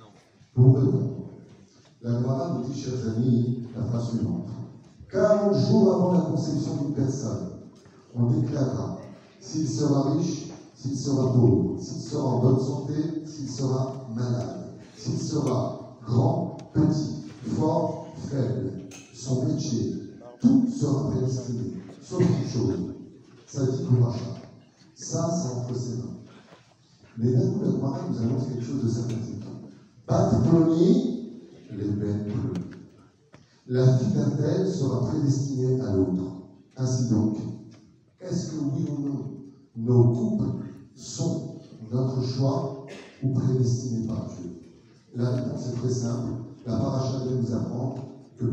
Non. 0.00 0.06
Pour 0.54 0.76
répondre, 0.78 1.26
la 2.00 2.12
Gemara 2.12 2.54
nous 2.54 2.72
dit, 2.72 2.80
chers 2.80 3.06
amis, 3.14 3.66
la 3.76 3.84
phrase 3.84 4.08
suivante. 4.12 4.48
40 5.12 5.54
jours 5.68 5.92
avant 5.94 6.12
la 6.12 6.20
conception 6.20 6.76
d'une 6.76 6.94
personne, 6.94 7.50
on 8.14 8.30
déclarera 8.30 8.98
s'il 9.40 9.68
sera 9.68 10.12
riche, 10.12 10.46
s'il 10.74 10.96
sera 10.96 11.34
pauvre, 11.34 11.78
s'il 11.78 12.00
sera 12.00 12.24
en 12.24 12.40
bonne 12.40 12.60
santé, 12.60 12.94
s'il 13.26 13.50
sera 13.50 14.08
malade 14.14 14.72
s'il 14.96 15.18
sera 15.18 15.98
grand, 16.02 16.56
petit, 16.72 17.26
fort, 17.58 18.06
faible, 18.30 18.72
son 19.12 19.44
métier, 19.44 19.96
tout 20.40 20.66
sera 20.74 21.10
prédestiné, 21.10 21.74
sauf 22.02 22.22
une 22.22 22.48
chose, 22.48 22.94
ça 23.46 23.66
dit 23.66 23.84
pour 23.84 24.06
Rachat. 24.06 24.32
Ça, 24.94 25.30
c'est 25.30 25.58
entre 25.58 25.78
ses 25.78 25.96
mains. 25.98 26.16
Mais 27.18 27.32
là, 27.32 27.40
nous, 27.44 27.64
la 27.64 27.70
Gemara 27.70 28.00
nous 28.10 28.18
annonce 28.18 28.48
quelque 28.48 28.64
chose 28.64 28.84
de 28.84 28.88
sympathique. 28.88 29.44
Batploni, 30.06 31.30
les 31.72 31.88
belles 31.88 32.26
La 33.68 33.84
vie 33.96 34.12
d'un 34.12 34.30
tel 34.30 34.68
sera 34.68 35.08
prédestinée 35.08 35.80
à 35.80 35.94
l'autre. 35.94 36.22
Ainsi 36.76 37.08
donc, 37.08 37.38
est-ce 38.20 38.52
que 38.52 38.56
oui 38.56 38.84
ou 38.90 39.00
non, 39.00 39.30
nos 39.76 40.12
couples 40.12 40.60
sont 40.94 41.56
notre 41.90 42.22
choix 42.22 42.86
ou 43.22 43.32
prédestinés 43.32 44.06
par 44.06 44.26
Dieu? 44.28 44.50
La 45.14 45.30
réponse 45.30 45.68
est 45.68 45.76
très 45.76 45.90
simple. 45.90 46.32
La 46.66 46.76
paracha 46.76 47.24
nous 47.24 47.54
apprendre 47.54 48.04
que 48.38 48.44
tout. 48.44 48.52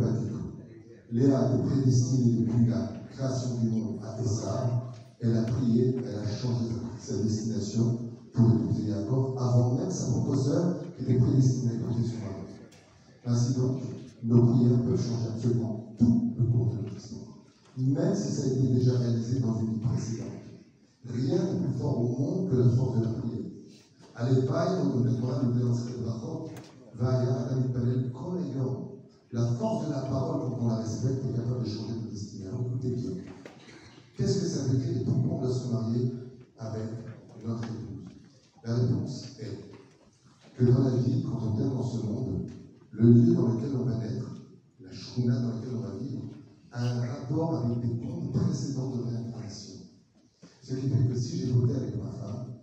Léa 1.11 1.49
était 1.49 1.63
prédestinée 1.63 2.39
depuis 2.39 2.67
la 2.67 2.93
création 3.11 3.57
du 3.61 3.69
monde 3.69 3.99
à 4.03 4.21
Essa. 4.21 4.93
Elle 5.19 5.37
a 5.37 5.43
prié, 5.43 5.97
elle 5.99 6.19
a 6.19 6.27
changé 6.27 6.69
sa 6.99 7.17
destination 7.17 8.02
pour 8.33 8.49
épouser 8.49 8.87
Jacob 8.87 9.35
avant 9.37 9.75
même 9.75 9.91
sa 9.91 10.07
propre 10.07 10.25
proposeur 10.25 10.75
qui 10.97 11.03
était 11.03 11.19
prédestinée 11.19 11.77
par 11.77 11.95
Jésus. 11.95 12.15
Ainsi 13.25 13.53
donc, 13.53 13.81
nos 14.23 14.45
prières 14.47 14.81
peuvent 14.83 15.01
changer 15.01 15.27
absolument 15.33 15.95
tout 15.97 16.33
le 16.37 16.45
cours 16.45 16.71
de 16.71 16.81
notre 16.81 16.97
histoire, 16.97 17.37
même 17.77 18.15
si 18.15 18.31
ça 18.33 18.43
a 18.43 18.47
été 18.47 18.67
déjà 18.67 18.97
réalisé 18.97 19.39
dans 19.39 19.59
une 19.59 19.73
vie 19.73 19.79
précédente. 19.79 20.27
Rien 21.05 21.37
de 21.37 21.65
plus 21.65 21.79
fort 21.79 21.99
au 21.99 22.17
monde 22.17 22.49
que 22.49 22.55
la 22.55 22.69
force 22.69 22.99
de 22.99 23.03
la 23.03 23.11
prière. 23.11 23.51
Alepay, 24.15 24.47
dans 24.47 24.99
le 25.03 25.15
Torah, 25.15 25.41
nous 25.43 25.51
dit 25.53 25.59
dans 25.59 25.73
cette 25.73 26.05
rapport, 26.05 26.49
Vaya, 26.95 27.47
Amipalel, 27.51 28.11
Koleyon. 28.11 28.89
La 29.31 29.47
force 29.47 29.87
de 29.87 29.91
la 29.91 30.01
parole, 30.01 30.41
quand 30.41 30.59
on 30.61 30.67
la 30.67 30.75
respecte, 30.77 31.25
est 31.25 31.35
capable 31.35 31.63
de 31.63 31.69
changer 31.69 31.93
notre 31.93 32.11
destinée. 32.11 32.47
Alors 32.47 32.61
écoutez 32.67 32.91
bien. 32.91 33.11
Qu'est-ce 34.15 34.39
que 34.41 34.45
ça 34.45 34.63
veut 34.67 34.77
dire 34.77 35.01
et 35.01 35.03
pourquoi 35.03 35.37
on 35.37 35.41
doit 35.41 35.53
se 35.53 35.67
marier 35.71 36.11
avec 36.59 36.83
notre 37.45 37.63
époux 37.63 37.92
la 38.65 38.75
réponse 38.75 39.25
est 39.41 39.59
que 40.55 40.63
dans 40.63 40.83
la 40.83 40.95
vie, 40.95 41.21
quand 41.23 41.37
on 41.45 41.57
vient 41.57 41.67
dans 41.67 41.83
ce 41.83 41.97
monde, 42.05 42.49
le 42.91 43.11
lieu 43.11 43.33
dans 43.33 43.49
lequel 43.49 43.75
on 43.75 43.83
va 43.83 43.97
naître, 43.97 44.41
la 44.79 44.91
shuna 44.93 45.37
dans 45.41 45.49
laquelle 45.49 45.75
on 45.75 45.81
va 45.81 45.97
vivre, 45.97 46.29
a 46.71 46.81
un 46.81 47.01
rapport 47.01 47.57
avec 47.57 47.81
des 47.81 47.93
mondes 47.95 48.31
précédents 48.31 48.95
de 48.95 49.03
réincarnation. 49.03 49.73
Ce 50.61 50.75
qui 50.75 50.87
fait 50.87 51.09
que 51.09 51.19
si 51.19 51.39
j'ai 51.39 51.51
voté 51.51 51.75
avec 51.75 51.97
ma 51.97 52.09
femme, 52.11 52.53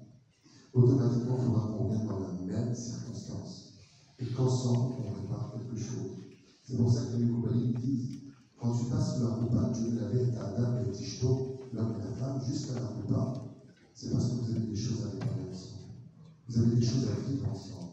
automatiquement, 0.73 1.37
il 1.39 1.45
faudra 1.45 1.69
qu'on 1.69 1.89
vienne 1.89 2.07
dans 2.07 2.19
la 2.19 2.33
même 2.33 2.75
circonstance. 2.75 3.75
Et 4.19 4.27
qu'ensemble, 4.33 4.95
on 5.05 5.13
répare 5.13 5.53
quelque 5.53 5.79
chose. 5.79 6.17
C'est 6.63 6.79
pour 6.79 6.91
ça 6.91 7.03
que 7.13 7.17
les 7.19 7.29
Koubali 7.29 7.75
disent 7.75 8.21
quand 8.59 8.73
tu 8.73 8.87
passes 8.87 9.21
la 9.21 9.29
coupa, 9.29 9.71
tu 9.75 9.83
veux 9.91 10.01
laver 10.01 10.33
ta 10.33 10.51
dame 10.53 10.87
et 10.87 10.93
Tishto, 10.93 11.61
l'homme 11.75 11.95
et 12.01 12.05
la 12.05 12.13
femme, 12.13 12.41
jusqu'à 12.43 12.75
la 12.75 12.87
coupa, 12.87 13.35
c'est 13.95 14.11
parce 14.11 14.29
que 14.29 14.35
vous 14.37 14.51
avez 14.51 14.67
des 14.67 14.77
choses 14.77 15.05
à 15.05 15.11
réparer. 15.11 15.41
Vous 16.51 16.63
avez 16.63 16.75
des 16.75 16.85
choses 16.85 17.07
à 17.07 17.31
vivre 17.31 17.49
ensemble. 17.49 17.93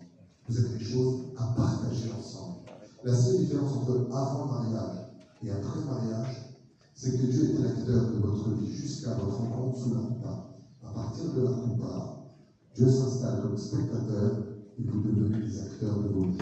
Vous 0.50 0.58
avez 0.58 0.80
des 0.80 0.84
choses 0.84 1.26
à 1.38 1.46
partager 1.56 2.12
ensemble. 2.12 2.56
La 3.04 3.16
seule 3.16 3.38
différence 3.38 3.72
entre 3.74 4.10
avant 4.12 4.48
mariage 4.48 4.98
et 5.44 5.52
après 5.52 5.86
mariage, 5.86 6.56
c'est 6.96 7.12
que 7.12 7.28
Dieu 7.28 7.52
était 7.52 7.62
l'acteur 7.62 8.12
de 8.12 8.18
votre 8.18 8.50
vie 8.56 8.72
jusqu'à 8.74 9.14
votre 9.14 9.38
rencontre 9.38 9.78
sous 9.78 9.94
la 9.94 10.02
coupa. 10.02 10.50
À 10.84 10.92
partir 10.92 11.34
de 11.36 11.42
la 11.44 11.52
coupa, 11.52 12.34
Dieu 12.76 12.90
s'installe 12.90 13.44
comme 13.44 13.58
spectateur 13.58 14.32
et 14.80 14.84
vous 14.84 15.02
devenez 15.02 15.46
les 15.46 15.60
acteurs 15.60 16.02
de 16.02 16.08
vos 16.08 16.24
vies. 16.24 16.38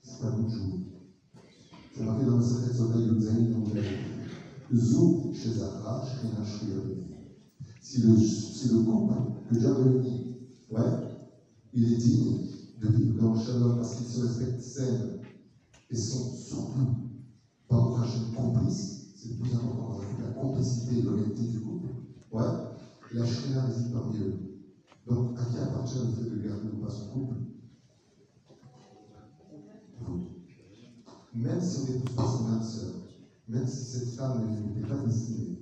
C'est 0.00 0.30
vous 0.30 0.44
de 0.44 0.48
jouer. 0.48 0.80
C'est 1.94 2.04
marqué 2.04 2.24
dans 2.24 2.38
le 2.38 2.42
secret 2.42 2.72
Soda 2.72 2.98
Yudzaï, 3.00 3.48
donc 3.48 3.66
Zou 4.72 5.30
chez 5.34 5.50
Zahra, 5.50 6.06
Shrina 6.06 6.42
Si 7.82 8.00
le, 8.00 8.16
si 8.16 8.68
le 8.70 8.78
couple 8.80 9.14
que 9.50 9.58
Dieu 9.58 9.68
a 9.68 9.74
réuni, 9.74 10.36
ouais, 10.70 11.07
il 11.78 11.92
est 11.92 11.96
digne 11.96 12.38
de 12.80 12.88
vivre 12.88 13.22
dans 13.22 13.34
le 13.34 13.38
shalom 13.38 13.76
parce 13.76 13.94
qu'ils 13.96 14.06
se 14.06 14.20
respectent 14.22 14.60
saines 14.60 15.20
et 15.90 15.96
sont 15.96 16.34
surtout 16.34 16.88
par 17.68 17.90
votre 17.90 18.34
complice, 18.34 19.12
c'est 19.14 19.28
le 19.28 19.34
plus 19.36 19.54
important. 19.54 20.00
La, 20.20 20.32
complicité 20.32 20.98
et 20.98 21.02
l'honnêteté 21.02 21.42
du 21.42 21.60
couple, 21.60 21.88
ouais, 22.32 22.46
la 23.12 23.26
Shrina 23.26 23.62
réside 23.66 23.92
parmi 23.92 24.18
eux. 24.18 24.34
Donc, 25.06 25.38
à 25.38 25.44
qui 25.44 25.58
appartient 25.58 25.98
le 25.98 26.12
fait 26.12 26.30
de 26.30 26.42
garder 26.42 26.68
ou 26.68 26.84
pas 26.84 26.90
son 26.90 27.06
couple? 27.10 27.36
Même 31.34 31.60
si 31.60 31.78
on 31.78 31.94
épouse 31.94 32.16
pas 32.16 32.26
son 32.26 32.46
âme 32.46 32.62
sœur, 32.62 32.94
même 33.48 33.66
si 33.66 33.84
cette 33.84 34.08
femme 34.10 34.50
n'était 34.50 34.86
pas 34.86 34.98
destinée, 35.04 35.58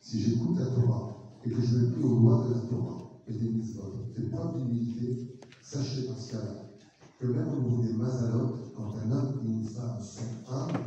si 0.00 0.20
j'écoute 0.20 0.58
la 0.58 0.66
Torah 0.66 1.40
et 1.44 1.50
que 1.50 1.60
je 1.60 1.76
me 1.76 1.92
plie 1.92 2.04
aux 2.04 2.20
lois 2.20 2.46
de 2.48 2.54
la 2.54 2.60
Torah 2.60 3.22
et 3.26 3.32
des 3.32 3.48
mitzvot, 3.48 3.92
fais 4.14 4.22
preuve 4.22 4.56
d'humilité, 4.58 5.35
sachez 5.66 6.06
cas-là 6.06 6.70
que 7.18 7.26
même 7.26 7.48
au 7.48 7.60
niveau 7.60 7.82
des 7.82 7.92
mazalot, 7.94 8.72
quand 8.76 8.94
un 8.98 9.10
homme 9.10 9.40
et 9.44 9.48
une 9.48 9.64
femme 9.64 10.00
sont 10.00 10.52
humbles, 10.52 10.80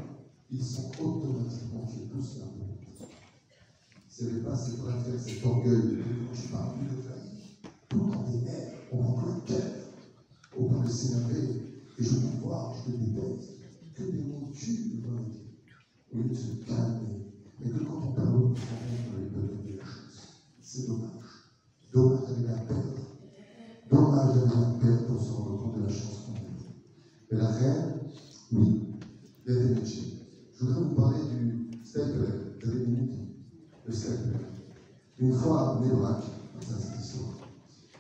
ils 0.52 0.64
sont 0.64 0.90
automatiquement 1.00 1.86
fait 1.88 2.08
tous 2.12 2.40
l'amour. 2.40 2.78
Ce 4.10 4.24
n'est 4.26 4.42
pas 4.42 4.56
c'est 4.56 4.78
pour 4.78 4.90
faire 4.90 5.20
cet 5.20 5.46
orgueil 5.46 5.82
de 5.82 6.04
je 6.34 6.48
parle 6.48 6.74
plus 6.78 6.96
de 6.96 7.02
famille 7.02 7.30
tout 7.90 8.12
tes 8.32 8.38
nerfs, 8.46 8.74
on 8.92 8.98
rend 8.98 9.22
le 9.26 9.42
cœur 9.48 9.72
au 10.56 10.66
point 10.66 10.84
de 10.84 10.90
s'énerver. 10.90 11.64
Et 11.98 12.04
je 12.04 12.10
peux 12.16 12.38
voir, 12.42 12.76
je 12.76 12.92
te 12.92 12.98
déteste, 12.98 13.60
que 13.96 14.04
des 14.04 14.24
mots 14.24 14.50
tuent 14.54 15.02
le 15.04 15.24
dire. 15.24 15.42
Au 16.14 16.18
lieu 16.18 16.30
de 16.30 16.36
se 16.36 16.66
calmer. 16.66 17.26
Mais 17.60 17.72
que 17.72 17.84
quand 17.84 18.02
on 18.08 18.12
parle 18.14 18.36
au 18.36 18.54
on 18.54 19.18
lui 19.18 19.30
donne 19.32 19.64
des 19.66 19.78
choses. 19.78 20.30
C'est 20.62 20.88
dommage. 20.88 21.10
Dommage 21.92 22.38
d'aller 22.38 22.54
à 22.54 22.58
perdre. 22.60 23.09
D'aller 23.92 24.44
à 24.46 24.80
perdre 24.80 25.06
pour 25.08 25.22
se 25.22 25.32
rendre 25.32 25.64
compte 25.64 25.78
de 25.80 25.84
la 25.84 25.90
chance 25.90 26.26
qu'on 26.26 26.34
a. 26.34 26.70
Mais 27.32 27.38
la 27.38 27.48
reine, 27.48 28.00
oui, 28.52 28.84
il 29.46 29.54
y 29.54 29.58
a 29.58 29.60
des 29.62 29.70
métiers. 29.76 30.14
Je 30.54 30.66
voudrais 30.66 30.82
vous 30.84 30.96
parler 30.96 31.20
du 31.32 31.72
stapler. 31.84 32.14
Vous 32.62 32.70
avez 32.70 32.84
une 32.84 32.92
minute 32.92 33.12
Le 33.86 33.94
stapler. 33.94 34.46
Une 35.18 35.34
fois 35.34 35.78
à 35.78 35.80
Nébrac, 35.82 36.22
ça 36.62 36.76
c'est 36.78 37.02
histoire. 37.02 37.34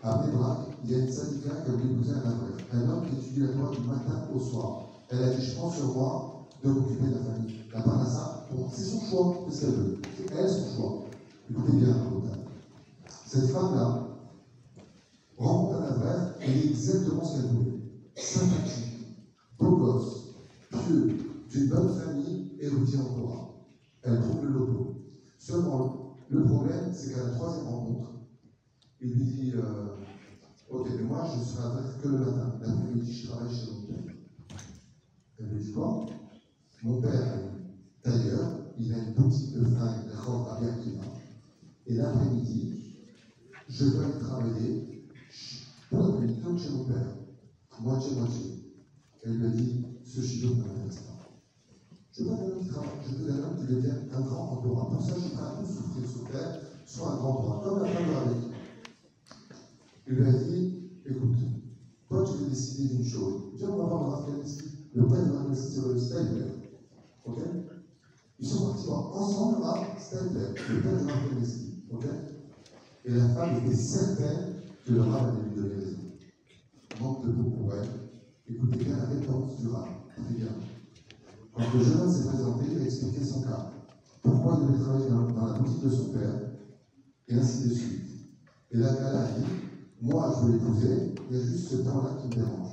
À 0.03 0.25
Mébrac, 0.25 0.59
il 0.83 0.91
y 0.91 0.95
a 0.95 0.99
une 0.99 1.11
syndicat 1.11 1.55
qui 1.65 1.71
a 1.71 1.73
voulu 1.73 1.93
épouser 1.93 2.11
un 2.11 2.29
aveugle. 2.29 2.63
Un 2.71 2.89
homme 2.89 3.05
qui 3.07 3.15
étudie 3.15 3.39
la 3.41 3.47
Torah 3.47 3.71
du 3.75 3.81
matin 3.81 4.27
au 4.33 4.39
soir. 4.39 4.89
Elle 5.09 5.23
a 5.23 5.33
dit 5.33 5.43
Je 5.43 5.55
prends 5.55 5.71
sur 5.71 5.93
moi 5.93 6.47
de 6.63 6.69
m'occuper 6.69 7.07
de 7.07 7.13
la 7.13 7.33
famille. 7.33 7.55
La 7.73 7.81
Parnassa, 7.81 8.47
bon, 8.51 8.67
c'est 8.71 8.83
son 8.83 8.99
choix, 9.09 9.35
c'est 9.49 9.55
ce 9.55 9.61
qu'elle 9.65 9.75
veut. 9.75 9.97
C'est 10.17 10.35
elle 10.35 10.49
son 10.49 10.75
choix. 10.75 11.01
Écoutez 11.49 11.77
bien, 11.77 11.95
Cette 13.25 13.49
femme-là 13.49 14.08
rencontre 15.39 15.81
un 15.81 15.83
aveugle 15.83 16.35
et 16.41 16.51
est 16.51 16.69
exactement 16.69 17.23
ce 17.23 17.41
qu'elle 17.41 17.51
voulait. 17.51 17.79
Sympathique, 18.15 19.15
beau 19.57 19.77
gosse, 19.77 20.35
pieux, 20.69 21.17
d'une 21.49 21.69
bonne 21.69 21.95
famille, 21.97 22.57
érudit 22.59 22.97
en 22.97 23.13
Torah. 23.15 23.49
Elle 24.03 24.19
trouve 24.19 24.45
le 24.45 24.51
loto. 24.51 24.87
Seulement, 25.37 26.17
le 26.29 26.43
problème, 26.43 26.91
c'est 26.93 27.13
qu'à 27.13 27.23
la 27.23 27.31
troisième 27.31 27.67
rencontre, 27.67 28.11
il 29.01 29.13
lui 29.13 29.25
dit 29.25 29.53
euh, 29.55 29.95
Ok, 30.69 30.87
mais 30.97 31.03
moi 31.03 31.25
je 31.33 31.39
serai 31.41 31.63
à 31.63 32.01
que 32.01 32.07
le 32.09 32.17
matin. 32.19 32.59
L'après-midi, 32.61 33.13
je 33.13 33.27
travaille 33.27 33.55
chez 33.55 33.71
mon 33.71 33.87
père. 33.87 34.13
Elle 35.39 35.45
lui 35.47 35.63
dit 35.63 35.71
Quoi 35.71 36.05
Mon 36.83 37.01
père 37.01 37.39
d'ailleurs, 38.03 38.51
il 38.77 38.93
a 38.93 38.97
une 38.97 39.13
boutique 39.13 39.53
de 39.53 39.63
fringues, 39.63 40.05
de 40.07 40.15
robe 40.17 40.47
à 40.49 40.63
Yakima. 40.63 41.03
Et 41.87 41.95
l'après-midi, 41.95 42.83
je 43.67 43.85
dois 43.85 44.05
aller 44.05 44.19
travailler 44.19 44.88
pour 45.89 45.99
l'après-midi, 45.99 46.41
donc 46.41 46.59
chez 46.59 46.69
mon 46.69 46.85
père. 46.85 47.15
Moitié-moitié. 47.81 48.75
Elle 49.23 49.37
lui 49.37 49.45
a 49.45 49.49
dit 49.49 49.85
Ce 50.03 50.21
chiot 50.21 50.49
ne 50.49 50.63
m'intéresse 50.63 50.97
pas. 50.97 51.19
Je 52.11 52.23
veux 52.23 52.31
un 52.31 52.33
homme 52.33 52.59
qui 52.59 52.67
travaille, 52.67 52.89
je 53.07 53.23
veux 53.23 53.31
un 53.31 53.43
homme 53.43 53.57
qui 53.57 53.73
devient 53.73 53.93
un 54.11 54.21
grand 54.21 54.57
endroit. 54.57 54.89
Pour 54.89 55.01
ça, 55.01 55.13
je 55.15 55.35
prends 55.35 55.61
tout 55.61 55.71
souffrir 55.71 56.09
sur 56.09 56.29
terre, 56.29 56.59
soit 56.85 57.13
un 57.13 57.17
grand 57.17 57.33
droit, 57.33 57.61
comme 57.63 57.83
la 57.83 57.89
femme 57.89 58.07
de 58.07 58.13
Rabbi. 58.13 58.47
Il 60.07 60.15
lui 60.15 60.27
a 60.27 60.31
dit, 60.33 60.89
écoute, 61.05 61.37
toi 62.09 62.25
tu 62.25 62.43
veux 62.43 62.49
décider 62.49 62.95
d'une 62.95 63.05
chose. 63.05 63.43
Viens, 63.55 63.69
on 63.69 63.77
va 63.77 63.83
voir 63.85 64.27
Le 64.93 65.07
père 65.07 65.49
de 65.49 65.53
c'est 65.53 65.81
le 65.81 65.97
Steinberg. 65.97 66.51
Ok? 67.25 67.37
Ils 68.39 68.47
sont 68.47 68.67
partis 68.67 68.85
voir 68.85 69.15
ensemble 69.15 69.63
à 69.63 69.99
Steinberg, 69.99 70.59
le 70.69 70.81
père 70.81 70.91
de 70.93 71.05
Raphaël. 71.05 71.37
Ok? 71.91 72.05
Et 73.05 73.11
la 73.11 73.29
femme 73.29 73.57
était 73.63 73.75
certaine 73.75 74.58
que 74.89 74.95
le 74.95 75.01
rab 75.01 75.29
allait 75.29 75.49
lui 75.49 75.55
donner 75.55 75.75
raison. 75.75 75.97
Manque 76.99 77.25
de 77.25 77.31
mots 77.31 77.51
pour 77.51 77.73
elle. 77.75 77.89
Écoutez 78.47 78.83
bien 78.83 78.97
la 78.97 79.05
réponse 79.05 79.59
du 79.59 79.67
rab. 79.67 79.85
Très 80.15 80.33
bien. 80.33 80.47
Quand 81.53 81.77
le 81.77 81.83
jeune 81.83 82.11
s'est 82.11 82.27
présenté, 82.27 82.65
il 82.71 82.79
a 82.79 82.85
expliqué 82.85 83.23
son 83.23 83.43
cas. 83.43 83.71
Pourquoi 84.23 84.59
il 84.61 84.67
devait 84.67 84.83
travailler 84.83 85.09
dans, 85.09 85.47
la 85.47 85.59
boutique 85.59 85.83
de 85.83 85.89
son 85.89 86.09
père, 86.09 86.33
et 87.27 87.33
ainsi 87.35 87.69
de 87.69 87.73
suite. 87.73 88.03
Et 88.71 88.77
la 88.77 88.93
gars 88.93 89.19
a 89.19 89.31
dit, 89.39 89.45
moi, 90.01 90.35
je 90.35 90.47
veux 90.47 90.53
l'épouser, 90.53 91.13
il 91.29 91.37
y 91.37 91.39
a 91.39 91.45
juste 91.45 91.69
ce 91.69 91.75
temps-là 91.77 92.17
qui 92.21 92.27
me 92.27 92.43
dérange. 92.43 92.71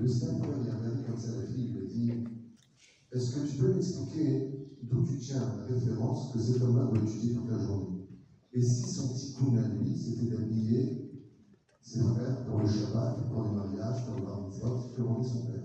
Le 0.00 0.08
Saint-Paul, 0.08 0.56
il 0.62 0.70
a 0.70 0.74
regardé 0.74 1.02
comme 1.06 1.18
ça 1.18 1.28
la 1.36 1.46
fille, 1.46 1.68
il 1.68 1.74
lui 1.74 1.86
a 1.86 1.90
dit 1.90 2.24
Est-ce 3.12 3.36
que 3.36 3.46
tu 3.46 3.56
peux 3.58 3.74
m'expliquer 3.74 4.68
d'où 4.82 5.04
tu 5.06 5.18
tiens 5.18 5.42
la 5.58 5.74
référence 5.74 6.32
que 6.32 6.40
cet 6.40 6.62
homme-là 6.62 6.86
doit 6.86 7.02
étudier 7.02 7.34
toute 7.34 7.50
la 7.50 7.58
journée? 7.58 8.01
Et 8.54 8.62
si 8.62 8.92
son 8.92 9.08
coup 9.08 9.56
à 9.56 9.66
lui, 9.68 9.96
c'était 9.96 10.26
d'habiller 10.26 11.10
ses 11.80 12.00
frères 12.00 12.44
pour 12.44 12.58
le 12.58 12.68
Shabbat, 12.68 13.30
pour 13.30 13.44
les 13.44 13.50
mariages, 13.50 14.04
pour 14.04 14.16
le 14.16 14.22
bar 14.22 14.50
que 14.50 15.26
son 15.26 15.46
père 15.46 15.64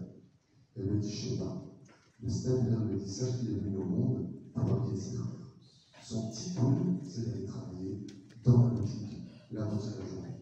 ne 0.84 1.02
sais 1.02 1.38
pas. 1.38 1.64
Le 2.22 2.30
lui 2.30 3.00
dit 3.04 3.12
Sache 3.12 3.40
qu'il 3.40 3.52
est 3.52 3.60
venu 3.60 3.78
au 3.78 3.86
monde 3.86 4.30
pour 4.54 4.72
habiller 4.72 5.00
ses 5.00 5.18
frères. 5.18 5.54
Son 6.02 6.32
coup, 6.32 7.02
c'est 7.04 7.26
d'aller 7.30 7.46
travailler 7.46 8.08
dans 8.46 8.64
la 8.64 8.72
la 9.52 9.66
moitié 9.66 9.92
de 9.92 9.98
la 10.00 10.10
journée. 10.10 10.38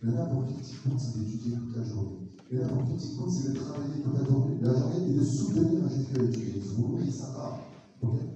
Le 0.00 0.12
petit 0.56 0.74
compte, 0.76 1.00
c'est 1.00 1.18
d'étudier 1.18 1.56
toute 1.56 1.76
la 1.76 1.84
journée. 1.84 2.30
Le 2.50 2.94
petit 2.94 3.16
compte, 3.16 3.30
c'est 3.30 3.52
de 3.52 3.58
travailler 3.58 4.02
toute 4.02 4.14
la 4.14 4.24
journée, 4.24 4.58
la 4.60 4.78
journée 4.78 5.10
et 5.10 5.18
de 5.18 5.24
soutenir 5.24 5.84
un 5.84 5.88
juif 5.88 6.08
a 6.18 6.22
étudié. 6.22 6.52
Il 6.56 6.62
faut 6.62 7.10
ça 7.10 7.30
va. 7.32 7.60
Okay 8.02 8.26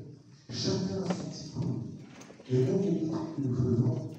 Chacun 0.51 1.03
a 1.03 1.15
son 1.15 1.31
petit 1.31 1.51
Et 2.51 2.57
il 2.57 2.61
y 2.61 2.65
a 2.65 2.77
que 2.77 3.41
nous 3.41 3.55
faisons, 3.55 4.11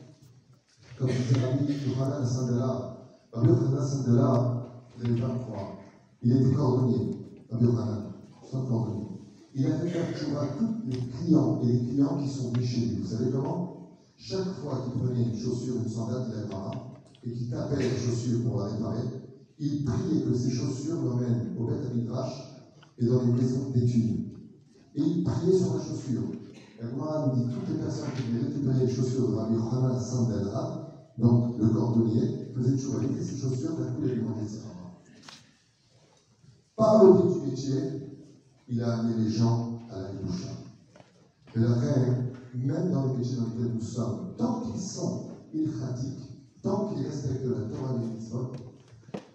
comme 0.98 1.08
disait 1.10 1.42
l'ami 1.42 1.68
Yohanan 1.86 2.26
Sandela, 2.26 2.98
Rabbi 3.32 3.50
Yohanan 3.50 3.86
Sandela, 3.86 4.68
vous 4.98 5.04
n'allez 5.04 5.22
pas 5.22 5.28
me 5.28 5.40
croire, 5.40 5.78
il 6.24 6.32
était 6.32 6.56
cordonnier, 6.56 7.12
Rabbi 7.52 7.66
Yohanan, 7.66 8.14
son 8.50 8.66
cordonnier. 8.66 9.06
Il 9.54 9.68
a 9.68 9.78
fait 9.78 9.90
faire 9.90 10.42
à 10.42 10.48
tous 10.58 10.90
les 10.90 10.98
clients 10.98 11.60
et 11.62 11.68
les 11.68 11.80
clients 11.86 12.18
qui 12.18 12.28
sont 12.28 12.52
venus 12.52 12.68
chez 12.68 12.82
lui. 12.88 12.96
Vous 13.02 13.08
savez 13.08 13.30
comment? 13.32 13.92
Chaque 14.18 14.56
fois 14.56 14.82
qu'il 14.84 15.00
prenait 15.00 15.30
une 15.30 15.38
chaussure, 15.38 15.76
une 15.76 15.88
sandale 15.88 16.28
de 16.32 16.36
la 16.36 16.72
et 17.24 17.32
qu'il 17.32 17.50
tapait 17.52 17.78
les 17.78 17.90
chaussures 17.90 18.44
pour 18.44 18.60
la 18.60 18.66
réparer, 18.70 19.04
il 19.60 19.86
priait 19.86 20.22
que 20.22 20.34
ces 20.34 20.50
chaussures 20.50 21.02
l'emmènent 21.04 21.56
au 21.60 21.68
Beth 21.68 21.92
et 22.98 23.06
dans 23.06 23.22
les 23.24 23.32
maisons 23.34 23.70
d'études. 23.74 24.32
Et 24.96 25.02
il 25.02 25.24
priait 25.24 25.58
sur 25.58 25.76
la 25.76 25.84
chaussure. 25.84 26.24
Et 26.78 26.84
nous 26.84 27.36
dit 27.36 27.54
toutes 27.54 27.70
les 27.70 27.82
personnes 27.82 28.10
qui 28.16 28.24
venaient 28.24 28.48
récupérer 28.48 28.86
les 28.86 28.94
chaussures 28.94 29.30
de 29.30 29.36
Rabbi 29.36 29.56
Hanan 29.56 30.00
Sandela, 30.00 31.12
donc 31.18 31.58
le 31.58 31.70
cordonnier. 31.70 32.52
Il 32.58 32.62
était 32.62 33.24
ses 33.24 33.38
chaussures, 33.38 33.78
d'un 33.78 33.92
coup, 33.94 34.04
a 34.04 34.16
demandé 34.16 34.48
ça. 34.48 34.60
Par 36.76 37.04
le 37.04 37.34
du 37.34 37.48
métier, 37.48 37.76
il 38.68 38.82
a 38.82 39.00
amené 39.00 39.24
les 39.24 39.30
gens 39.30 39.80
à 39.90 40.00
la 40.00 40.12
douche. 40.14 40.48
Et 41.56 41.60
la 41.60 41.74
reine, 41.74 42.32
même 42.54 42.92
dans 42.92 43.08
les 43.08 43.18
métiers 43.18 43.38
dans 43.38 43.46
lesquels 43.46 43.74
nous 43.76 43.82
sommes, 43.82 44.36
tant 44.38 44.62
qu'ils 44.62 44.82
sont 44.82 45.28
ilchatiques, 45.54 46.30
tant 46.62 46.88
qu'ils 46.88 47.06
respectent 47.06 47.46
la 47.46 47.76
Torah 47.76 47.96
et 47.96 48.00
les 48.00 48.26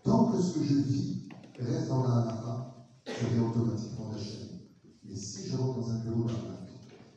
tant 0.03 0.25
que 0.27 0.39
ce 0.39 0.59
que 0.59 0.65
je 0.65 0.75
vis 0.75 1.29
reste 1.59 1.89
dans 1.89 2.03
la 2.03 2.17
halakha, 2.17 2.87
je 3.07 3.27
vais 3.35 3.41
automatiquement 3.41 4.11
chaîne. 4.19 4.61
Mais 5.05 5.15
si 5.15 5.49
je 5.49 5.57
rentre 5.57 5.81
dans 5.81 5.91
un 5.91 5.99
bureau 6.01 6.25
d'arnaque, 6.25 6.60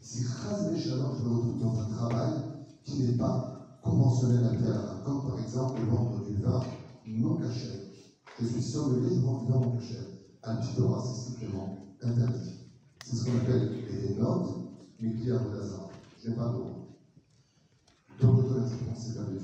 si 0.04 0.24
Chaz 0.24 0.78
Shalom, 0.78 1.16
je 1.18 1.24
me 1.24 1.30
retrouve 1.30 1.60
dans 1.62 1.80
un 1.80 1.86
travail 1.86 2.34
qui 2.84 3.04
n'est 3.04 3.18
pas 3.18 3.80
conventionnel 3.82 4.44
à 4.46 4.50
terre, 4.50 5.02
comme 5.06 5.26
par 5.26 5.40
exemple 5.40 5.80
le 5.80 5.88
vendre 5.88 6.26
du 6.26 6.36
vin 6.42 6.62
non 7.08 7.38
caché, 7.38 7.94
je 8.40 8.46
suis 8.46 8.62
sommelier, 8.62 9.16
je 9.16 9.22
vends 9.22 9.44
du 9.46 9.52
vin 9.52 9.60
non 9.62 9.78
caché. 9.78 9.96
À 10.44 10.56
Torah, 10.76 11.02
c'est 11.02 11.32
strictement 11.32 11.96
interdit. 12.02 12.52
C'est 13.06 13.16
ce 13.16 13.24
qu'on 13.26 13.38
appelle 13.38 13.72
les 13.90 14.16
notes, 14.16 14.50
mais 15.00 15.16
qui 15.16 15.32
a 15.32 15.40
de 15.40 15.58
hasard. 15.58 15.90
Je 16.22 16.30
n'ai 16.30 16.36
pas 16.36 16.48
le 16.48 16.58
droit. 16.58 16.98
Donc, 18.22 18.40
automatiquement, 18.40 18.94
c'est 18.98 19.16
pas 19.16 19.24
Dieu. 19.24 19.40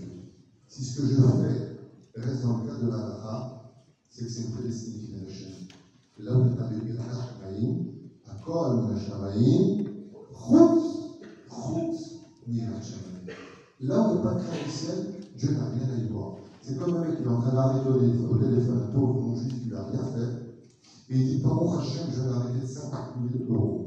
Si 0.68 0.84
ce 0.84 1.02
que 1.02 1.08
je 1.08 1.16
fais 1.16 2.22
reste 2.22 2.44
dans 2.44 2.58
le 2.58 2.68
cadre 2.68 2.84
de 2.84 2.90
la 2.90 2.98
Lara, 2.98 3.72
c'est 4.10 4.26
que 4.26 4.32
c'est 4.32 4.44
une 4.44 4.52
prédestinée 4.52 5.00
qui 5.00 5.12
vient 5.14 5.22
de. 5.22 6.26
Là 6.26 6.38
où 6.38 6.54
est 6.54 6.62
arrivé 6.62 6.98
Rachamaïm, 6.98 7.86
à 8.28 8.36
Kol 8.44 8.92
Rachamaïm, 8.92 9.89
Ni 12.48 12.66
Rachamaïm. 12.66 13.30
Là 13.82 14.02
où 14.02 14.16
il 14.16 14.16
n'y 14.16 14.20
a 14.20 14.24
pas 14.24 14.40
crainte 14.40 14.64
du 14.66 14.72
ciel, 14.72 14.96
Dieu 15.38 15.52
n'a 15.52 15.70
rien 15.70 15.88
à 15.94 15.98
y 16.04 16.08
voir. 16.10 16.38
C'est 16.62 16.78
comme 16.80 16.96
un 16.98 17.06
mec 17.06 17.18
qui 17.18 17.24
est 17.24 17.28
en 17.28 17.40
train 17.40 17.54
d'arrêter 17.54 17.88
au 17.88 18.38
téléphone 18.38 18.82
un 18.90 18.92
pauvre 18.92 19.22
non 19.22 19.36
juif 19.36 19.62
qui 19.62 19.70
n'a 19.70 19.84
rien 19.84 20.04
fait. 20.06 21.14
Et 21.14 21.18
il 21.18 21.26
dit, 21.38 21.44
Baruch 21.44 21.82
Hashem, 21.82 22.08
je 22.12 22.22
vais 22.22 22.30
arrêter 22.30 22.66
50 22.66 22.92
000 23.32 23.54
euros. 23.54 23.86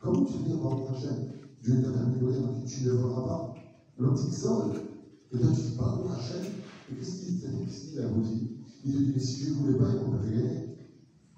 Comment 0.00 0.24
tu 0.24 0.38
dis 0.38 0.54
Baruch 0.54 0.88
Hashem 0.96 1.16
Dieu 1.62 1.82
t'a 1.82 1.90
permis 1.90 2.18
de 2.18 2.24
voler, 2.24 2.38
tu 2.66 2.84
ne 2.84 2.90
le 2.90 2.96
voleras 2.96 3.22
pas. 3.22 3.54
L'autre 3.98 4.22
il 4.26 4.34
solde. 4.34 4.76
Et 5.32 5.38
toi 5.38 5.48
tu 5.54 5.60
dis 5.60 5.76
Baruch 5.78 6.10
Hashem. 6.18 6.44
Et 6.90 6.96
qu'est-ce 6.96 7.20
qu'il 7.20 7.38
dit 7.38 7.46
a 7.46 8.08
dit 8.08 8.50
Il 8.84 8.92
te 8.92 8.98
dit, 8.98 9.12
mais 9.14 9.20
si 9.20 9.44
je 9.44 9.50
ne 9.50 9.54
voulais 9.54 9.78
pas, 9.78 9.86
il 9.94 10.04
m'aurait 10.04 10.26
fait 10.26 10.34
gagner. 10.34 10.76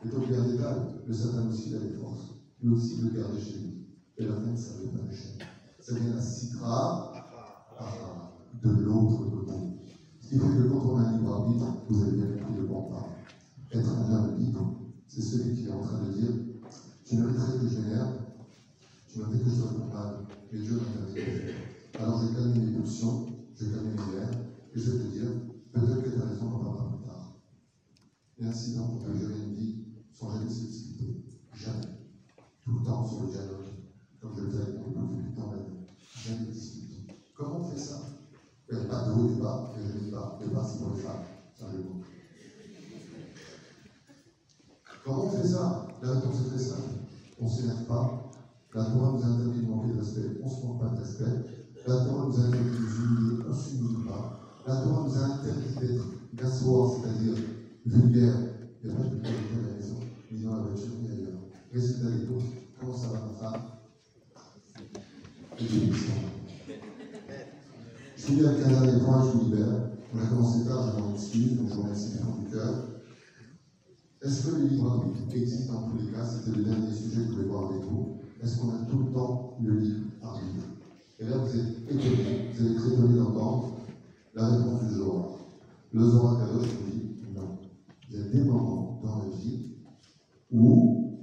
Et 0.05 0.09
toi, 0.09 0.21
regarde 0.27 0.49
les 0.49 1.09
le 1.09 1.15
Satan 1.15 1.49
aussi, 1.49 1.69
il 1.69 1.77
a 1.77 1.79
des 1.79 1.93
forces. 1.93 2.35
Lui 2.63 2.73
aussi, 2.73 2.97
il 2.99 3.05
le 3.05 3.21
garde 3.21 3.39
chez 3.39 3.59
lui. 3.59 3.72
Et 4.23 4.25
la 4.25 4.35
veut 4.35 4.45
pas 4.45 5.05
le 5.11 5.17
chien. 5.17 5.33
Ça 5.81 5.95
vient 5.99 6.15
la 6.15 6.23
citra 6.23 7.13
de 8.63 8.71
l'autre 8.71 9.31
côté. 9.31 9.53
Ce 10.21 10.29
qui 10.29 10.39
fait 10.39 10.47
que 10.47 10.69
quand 10.69 10.93
on 10.93 10.97
a 10.99 11.01
un 11.01 11.17
libre 11.17 11.33
arbitre, 11.33 11.67
vous 11.89 12.03
avez 12.03 12.13
bien 12.13 12.27
compris 12.27 12.55
de 12.55 12.67
quoi 12.67 12.79
on 12.79 12.91
parle. 12.93 13.11
Être 13.73 13.89
un 13.89 14.15
homme 14.15 14.39
libre, 14.39 14.77
c'est 15.09 15.23
celui 15.23 15.57
qui 15.57 15.67
est 15.67 15.73
en 15.73 15.81
train 15.81 16.05
de 16.05 16.13
dire 16.13 16.31
Tu 17.05 17.17
mériterais 17.17 17.59
que 17.59 17.67
je 17.67 17.81
m'énerve, 17.81 18.15
tu 19.09 19.19
mériterais 19.19 19.43
que 19.43 19.51
je 19.51 19.55
sois 19.57 19.73
mal, 19.93 20.15
mais 20.53 20.59
Dieu 20.61 20.79
permis 20.79 21.21
Alors 21.99 22.23
je 22.23 22.27
vais 22.29 22.35
calmer 22.35 22.59
mes 22.61 22.79
pulsions, 22.79 23.27
je 23.57 23.65
vais 23.65 23.75
calmer 23.75 23.91
mes 23.91 24.21
nerfs, 24.21 24.39
et 24.73 24.79
je 24.79 24.91
vais 24.93 24.99
te 24.99 25.13
dire 25.19 25.31
Peut-être 25.73 26.03
que 26.05 26.11
tu 26.11 26.23
as 26.23 26.27
raison, 26.27 26.47
on 26.47 26.55
en 26.55 26.65
parlera 26.65 26.97
plus 26.97 27.07
tard. 27.09 27.41
Et 28.39 28.45
ainsi, 28.45 28.77
donc, 28.77 28.91
on 28.93 29.05
peut 29.05 29.19
gérer 29.19 29.35
une 29.35 29.55
vie 29.57 29.85
sans 30.13 30.31
jamais 30.31 30.49
se 30.49 30.61
discuter. 30.61 31.25
Jamais. 31.55 31.99
Tout 32.65 32.79
le 32.79 32.85
temps 32.85 33.05
sur 33.09 33.23
le 33.23 33.31
dialogue, 33.33 33.72
comme 34.23 34.37
je 34.37 34.43
le 36.31 36.47
discuter. 36.53 37.07
Comment 37.35 37.61
on 37.61 37.71
fait 37.71 37.79
ça 37.79 37.99
Il 38.71 38.79
n'y 38.79 38.85
a 38.85 38.85
pas 38.85 39.09
de 39.09 39.13
haut 39.13 39.27
débat, 39.27 39.73
il 39.75 39.83
n'y 39.83 39.89
a 39.89 39.93
jamais 39.93 40.07
de 40.07 40.13
bas. 40.13 40.39
Le 40.41 40.47
débat, 40.47 40.65
c'est 40.65 40.79
pour 40.79 40.95
les 40.95 41.03
femmes. 41.03 41.25
Mot. 41.63 42.01
Comment 45.05 45.25
on 45.25 45.31
fait 45.31 45.47
ça 45.47 45.89
La 46.03 46.13
réponse 46.13 46.37
est 46.41 46.51
très 46.51 46.59
simple. 46.59 46.91
On 47.41 47.45
ne 47.45 47.51
s'énerve 47.51 47.85
pas. 47.85 48.31
La 48.75 48.85
Torah 48.85 49.13
nous 49.13 49.25
interdit 49.25 49.61
de 49.61 49.67
manquer 49.67 49.93
de 49.93 49.99
respect. 49.99 50.41
On 50.43 50.47
ne 50.47 50.51
se 50.51 50.67
manque 50.67 50.81
pas 50.81 50.89
de 50.89 51.01
respect. 51.01 51.25
La 51.87 51.97
Torah 52.05 52.27
nous 52.27 52.39
interdit 52.39 52.71
de 52.71 52.79
nous 52.79 52.97
humilier. 52.97 53.45
On 53.45 53.51
ne 53.51 53.55
s'humilie 53.55 54.05
pas. 54.07 54.41
La 54.67 54.77
Torah 54.83 55.05
nous 55.05 55.17
interdit 55.17 55.75
d'être 55.81 56.05
gassoir, 56.35 56.91
c'est-à-dire 56.93 57.35
vulgaire. 57.85 58.37
Et 58.85 58.89
moi, 58.89 59.03
je 59.05 59.17
peux 59.17 59.23
pas 59.23 59.29
à 59.29 59.69
la 59.69 59.75
maison, 59.77 59.97
ni 60.31 60.43
dans 60.43 60.57
la 60.57 60.63
voiture, 60.63 60.93
ni 61.01 61.11
ailleurs. 61.11 61.41
Résultat 61.73 62.11
des 62.11 62.27
courses. 62.27 62.45
Comment 62.79 62.97
ça 62.97 63.09
va, 63.09 63.21
ma 63.21 63.39
femme? 63.39 63.72
Je 68.17 68.23
finis 68.27 68.45
avec 68.45 68.67
un 68.67 68.69
dernier 68.69 69.01
point, 69.05 69.23
je 69.25 69.39
vous 69.39 69.45
libère. 69.45 69.91
On 70.13 70.19
a 70.19 70.27
commencé 70.27 70.65
tard, 70.67 70.93
je 70.93 71.01
m'en 71.01 71.15
excuse, 71.15 71.57
donc 71.57 71.69
je 71.69 71.75
vous 71.75 71.83
remercie 71.83 72.11
du 72.11 72.45
du 72.45 72.51
cœur. 72.51 72.89
Est-ce 74.23 74.47
que 74.47 74.57
le 74.57 74.67
libre 74.67 74.91
arbitre 74.91 75.21
existe 75.33 75.69
dans 75.69 75.89
tous 75.89 75.99
les 75.99 76.11
cas 76.11 76.25
C'était 76.25 76.57
le 76.57 76.65
dernier 76.65 76.93
sujet 76.93 77.23
que 77.23 77.27
je 77.29 77.33
voulais 77.33 77.49
voir 77.49 77.71
avec 77.71 77.83
vous. 77.83 78.19
Est-ce 78.43 78.59
qu'on 78.59 78.71
a 78.71 78.79
tout 78.91 78.99
le 78.99 79.13
temps 79.13 79.57
le 79.63 79.79
libre 79.79 80.07
arbitre 80.23 80.67
Et 81.21 81.27
là, 81.27 81.37
vous 81.39 81.57
êtes 81.57 81.91
étonné, 81.91 82.51
vous 82.53 82.67
êtes 82.67 82.77
très 82.77 82.93
étonné 82.95 83.19
d'entendre 83.19 83.77
la 84.35 84.49
réponse 84.49 84.85
du 84.89 84.95
jour. 84.95 85.39
Le 85.93 86.05
Zohar 86.05 86.39
Kadosh 86.39 86.67
vous 86.67 86.91
dit 86.91 87.15
non. 87.37 87.59
Il 88.11 88.17
y 88.19 88.21
a 88.21 88.25
des 88.25 88.43
moments 88.43 89.01
dans 89.03 89.19
la 89.19 89.29
vie 89.37 89.77
où 90.51 91.21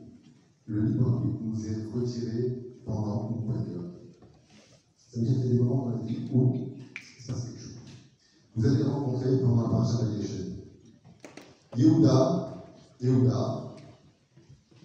le 0.66 0.82
libre 0.82 1.10
arbitre 1.10 1.40
nous 1.44 1.68
est 1.68 1.86
retiré 1.94 2.78
pendant 2.86 3.32
une 3.32 3.45
période. 3.45 3.89
C'est-à-dire 5.20 5.41
qu'il 5.41 5.46
y 5.46 5.50
a 5.50 5.54
des 5.54 5.60
moments 5.60 5.86
dans 5.86 5.98
la 5.98 6.06
vie 6.06 6.18
où 6.32 6.54
il 6.56 7.24
se 7.24 7.28
passe 7.32 7.44
quelque 7.44 7.60
chose. 7.60 7.74
Vous 8.56 8.66
allez 8.66 8.84
rencontrer 8.84 9.38
pendant 9.40 9.64
la 9.64 9.70
partie 9.70 9.98
de 10.06 10.10
Yehuda, 11.76 12.64
Yehuda, 13.02 13.76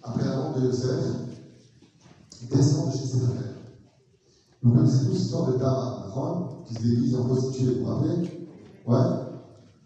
après 0.03 0.25
la 0.25 0.35
mort 0.35 0.53
de 0.55 0.65
Yosef, 0.65 1.05
descend 2.51 2.91
de 2.91 2.97
chez 2.97 3.05
ses 3.05 3.19
frères. 3.19 3.55
Vous 4.61 4.73
connaissez 4.73 5.05
tous 5.05 5.13
l'histoire 5.13 5.47
de 5.51 5.57
Tamar, 5.57 6.49
qui 6.67 6.73
se 6.73 6.81
déguise 6.81 7.15
en 7.15 7.25
prostituée, 7.25 7.75
vous 7.75 7.85
vous 7.85 7.85
rappelez? 7.85 8.49
Ouais 8.85 8.95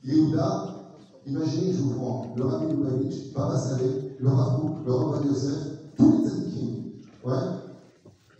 Yehuda, 0.04 0.96
imaginez, 1.28 1.74
je 1.74 1.82
vous 1.82 1.94
prends, 1.94 2.34
le 2.36 2.44
Rabbi 2.44 2.74
Lubavitch, 2.74 3.34
Baba 3.34 3.58
Saleh, 3.58 4.16
le 4.20 4.30
Rabouk, 4.30 4.86
le 4.86 4.94
Rabbi 4.94 5.28
Yosef, 5.28 5.94
tous 5.96 6.12
les 6.12 6.28
tzadikim. 6.28 6.92
Ouais 7.24 7.69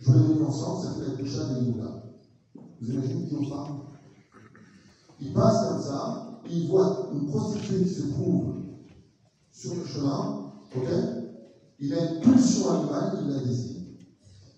Je 0.00 0.12
vous 0.12 0.34
les 0.34 0.42
ensemble, 0.42 0.82
ça 0.82 0.94
fait 0.94 1.10
la 1.10 1.16
toucha 1.18 1.44
de 1.44 1.60
Yehuda. 1.60 2.02
Vous 2.80 2.90
imaginez 2.90 3.28
qui 3.28 3.36
on 3.36 3.50
parle? 3.50 3.74
Il 5.20 5.34
passe 5.34 5.68
comme 5.68 5.82
ça, 5.82 6.40
il 6.48 6.68
voit 6.68 7.10
une 7.12 7.26
prostituée 7.26 7.84
qui 7.84 7.94
se 7.94 8.06
trouve 8.08 8.54
sur 9.52 9.74
le 9.74 9.84
chemin, 9.84 10.52
ok? 10.74 10.88
Il 11.80 11.92
a 11.92 12.14
une 12.14 12.20
pulsion 12.20 12.70
animale, 12.70 13.18
il 13.22 13.28
la 13.28 13.40
désire. 13.40 13.82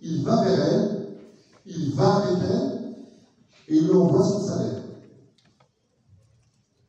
Il 0.00 0.24
va 0.24 0.44
vers 0.44 0.64
elle, 0.64 1.16
il 1.66 1.94
va 1.94 2.14
avec 2.14 2.48
elle, 2.48 2.94
et 3.68 3.76
il 3.78 3.86
lui 3.86 3.94
envoie 3.94 4.24
son 4.24 4.46
salaire. 4.46 4.82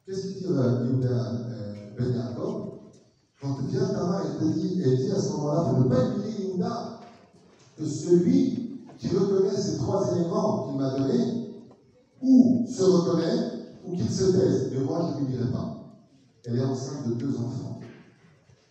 Qu'est-ce 0.05 0.27
qu'il 0.27 0.38
dit 0.38 0.45
euh, 0.47 0.85
Yehuda 0.85 1.07
euh, 1.09 1.95
Ben 1.97 2.13
Yaakov? 2.13 2.69
Quand 3.41 3.57
vient 3.63 3.88
Tama 3.88 4.21
et 4.41 4.45
dit, 4.53 4.81
et 4.84 4.95
dit 4.97 5.11
à 5.11 5.19
ce 5.19 5.31
moment-là, 5.31 5.73
il 5.73 5.84
ne 5.84 5.89
pas 5.89 6.09
oublier 6.09 6.45
Yehuda, 6.45 6.99
que 7.77 7.85
celui 7.85 8.79
qui 8.97 9.07
reconnaît 9.09 9.57
ces 9.57 9.77
trois 9.77 10.15
éléments 10.15 10.67
qu'il 10.67 10.77
m'a 10.77 10.97
donnés, 10.97 11.49
ou 12.21 12.65
se 12.67 12.83
reconnaît, 12.83 13.53
ou 13.85 13.95
qu'il 13.95 14.09
se 14.09 14.31
taise. 14.31 14.69
Mais 14.71 14.83
moi, 14.83 15.13
je 15.13 15.19
ne 15.21 15.25
lui 15.25 15.35
dirai 15.35 15.51
pas. 15.51 15.73
Elle 16.45 16.57
est 16.57 16.63
enceinte 16.63 17.07
de 17.07 17.13
deux 17.15 17.35
enfants. 17.37 17.79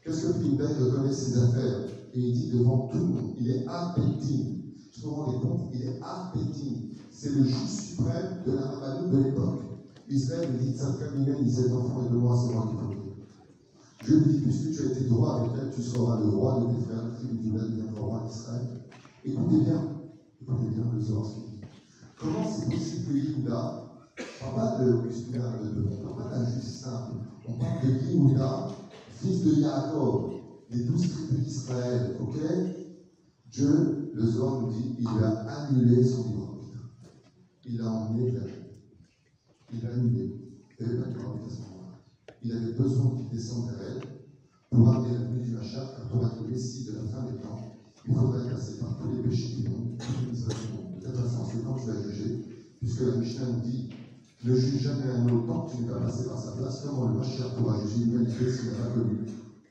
Qu'est-ce 0.04 0.26
que 0.26 0.32
Philippe 0.34 0.60
reconnaît 0.60 1.12
ses 1.12 1.38
affaires 1.38 1.86
Et 2.14 2.20
il 2.20 2.32
dit 2.32 2.50
devant 2.58 2.88
tout 2.88 2.98
le 2.98 3.04
monde, 3.04 3.30
il 3.40 3.50
est 3.50 3.66
appétit. 3.68 4.62
Je 4.90 5.06
me 5.06 5.12
rends 5.12 5.32
compte, 5.32 5.60
il 5.74 5.82
est 5.82 6.00
appétit. 6.02 6.90
C'est 7.10 7.30
le 7.30 7.44
juge 7.44 7.68
suprême 7.68 8.42
de 8.46 8.52
la 8.52 8.62
Rabbanout 8.62 9.16
de 9.16 9.22
l'époque. 9.22 9.60
Israël 10.08 10.52
me 10.52 10.58
dit, 10.58 10.76
ça 10.76 10.88
il 11.16 11.44
dit 11.44 11.52
cet 11.52 11.72
enfant 11.72 12.02
et 12.04 12.10
de 12.10 12.16
moi, 12.16 12.36
c'est 12.36 12.52
moi 12.52 12.68
qui 12.68 12.76
faut 12.76 14.06
Je 14.06 14.14
lui 14.16 14.32
dis, 14.32 14.40
puisque 14.40 14.72
tu 14.72 14.82
as 14.82 14.92
été 14.92 15.04
droit 15.04 15.36
avec 15.36 15.52
elle, 15.62 15.70
tu 15.74 15.82
seras 15.82 16.20
le 16.20 16.28
roi 16.28 16.60
de 16.60 16.74
tes 16.74 16.82
frères, 16.82 17.04
la 17.04 17.16
tribu 17.16 17.36
d'Israël 17.38 17.70
devient 17.70 17.90
le 17.94 18.00
roi 18.00 18.24
d'Israël. 18.26 18.81
Écoutez 19.24 19.60
bien, 19.60 19.80
écoutez 20.40 20.68
bien 20.74 20.84
le 20.92 21.00
sort 21.00 21.32
Comment 22.18 22.44
c'est 22.44 22.68
possible 22.68 23.06
que 23.06 23.16
Yehuda, 23.16 23.84
on 24.18 24.54
parle 24.56 24.78
pas 24.78 24.84
de 24.84 24.90
de, 24.94 25.86
on 26.04 26.14
parle 26.16 26.30
d'un 26.32 26.44
juge 26.44 26.64
simple, 26.64 27.12
on 27.46 27.52
parle 27.52 27.82
de 27.82 27.88
Yehuda, 27.88 28.68
fils 29.10 29.44
de 29.44 29.60
Yaakov, 29.60 30.32
des 30.72 30.82
douze 30.84 31.08
tribus 31.08 31.44
d'Israël, 31.44 32.16
ok? 32.20 32.36
Dieu, 33.52 34.10
le 34.12 34.26
Zohar 34.26 34.62
nous 34.62 34.72
dit, 34.72 34.96
il 34.98 35.06
a 35.06 35.30
annulé 35.52 36.02
son 36.04 36.24
libre. 36.24 36.58
Il 37.64 37.78
l'a 37.78 37.92
emmené 37.92 38.30
vers 38.32 38.42
Il 39.72 39.82
l'a 39.82 39.90
annulé. 39.90 40.34
Il 40.80 40.86
n'y 40.86 40.92
avait 40.92 41.00
pas 41.00 41.10
de 41.10 41.14
libre 41.14 41.46
à 41.46 41.50
ce 41.50 41.60
moment-là. 41.60 41.98
Il 42.42 42.52
avait 42.52 42.72
besoin 42.72 43.10
qu'il 43.16 43.28
descende 43.28 43.70
vers 43.70 43.86
elle 43.88 44.02
pour 44.68 44.88
amener 44.88 45.12
la 45.12 45.24
venue 45.26 45.42
du 45.42 45.50
Machar, 45.52 46.08
pour 46.10 46.26
être 46.26 46.42
le 46.42 46.48
Messie 46.48 46.86
de 46.86 46.92
la 46.96 47.02
fin 47.02 47.22
des 47.22 47.40
temps. 47.40 47.61
Il 48.08 48.14
faudrait 48.14 48.50
passer 48.50 48.78
par 48.78 48.96
tous 48.98 49.10
les 49.10 49.22
péchés 49.22 49.62
du 49.62 49.68
monde, 49.68 49.96
tous 49.98 50.12
les 50.24 50.30
misères. 50.32 50.48
De 51.00 51.06
toute 51.06 51.16
façon, 51.16 51.44
c'est 51.44 51.64
quand 51.64 51.74
tu 51.74 51.86
vas 51.86 52.02
juger, 52.02 52.44
puisque 52.80 53.00
la 53.00 53.16
Mishnah 53.16 53.46
nous 53.46 53.60
dit 53.60 53.90
Ne 54.44 54.54
juge 54.56 54.82
jamais 54.82 55.10
un 55.10 55.28
autre 55.28 55.46
tant 55.46 55.66
que 55.66 55.76
tu 55.76 55.82
n'es 55.82 55.88
pas 55.88 56.00
passé 56.00 56.26
par 56.26 56.38
sa 56.38 56.52
place. 56.52 56.82
Comment 56.84 57.08
le 57.08 57.18
Mashiach 57.18 57.54
pourra 57.56 57.78
juger 57.80 58.04
l'humanité 58.04 58.50
s'il 58.50 58.70
n'a 58.70 58.78
pas 58.78 58.90
connu 58.94 59.18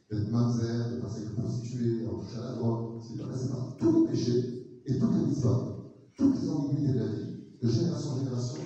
d'être 0.10 0.32
mamzer, 0.32 0.92
de 0.92 1.02
passer 1.02 1.24
comme 1.24 1.44
prostituée, 1.44 2.00
d'avoir 2.00 2.22
touché 2.22 2.38
à 2.38 2.52
la 2.52 2.56
drogue, 2.56 3.02
s'il 3.02 3.18
n'est 3.18 3.24
pas 3.24 3.30
par 3.30 3.78
tous 3.78 4.02
les 4.06 4.12
péchés 4.12 4.82
et 4.86 4.98
toutes 4.98 5.16
les 5.16 5.34
histoires, 5.34 5.76
toutes 6.18 6.42
les 6.42 6.50
ambiguïtés 6.50 6.94
de 6.94 7.00
la 7.00 7.06
vie, 7.08 7.36
de 7.62 7.70
génération 7.70 8.12
en 8.12 8.18
génération, 8.18 8.58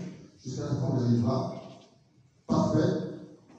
jusqu'à 0.44 0.64
la 0.64 0.76
fin, 0.76 0.88
on 0.94 1.00
y 1.00 1.04
arrivera 1.04 1.56
parfait 2.48 2.94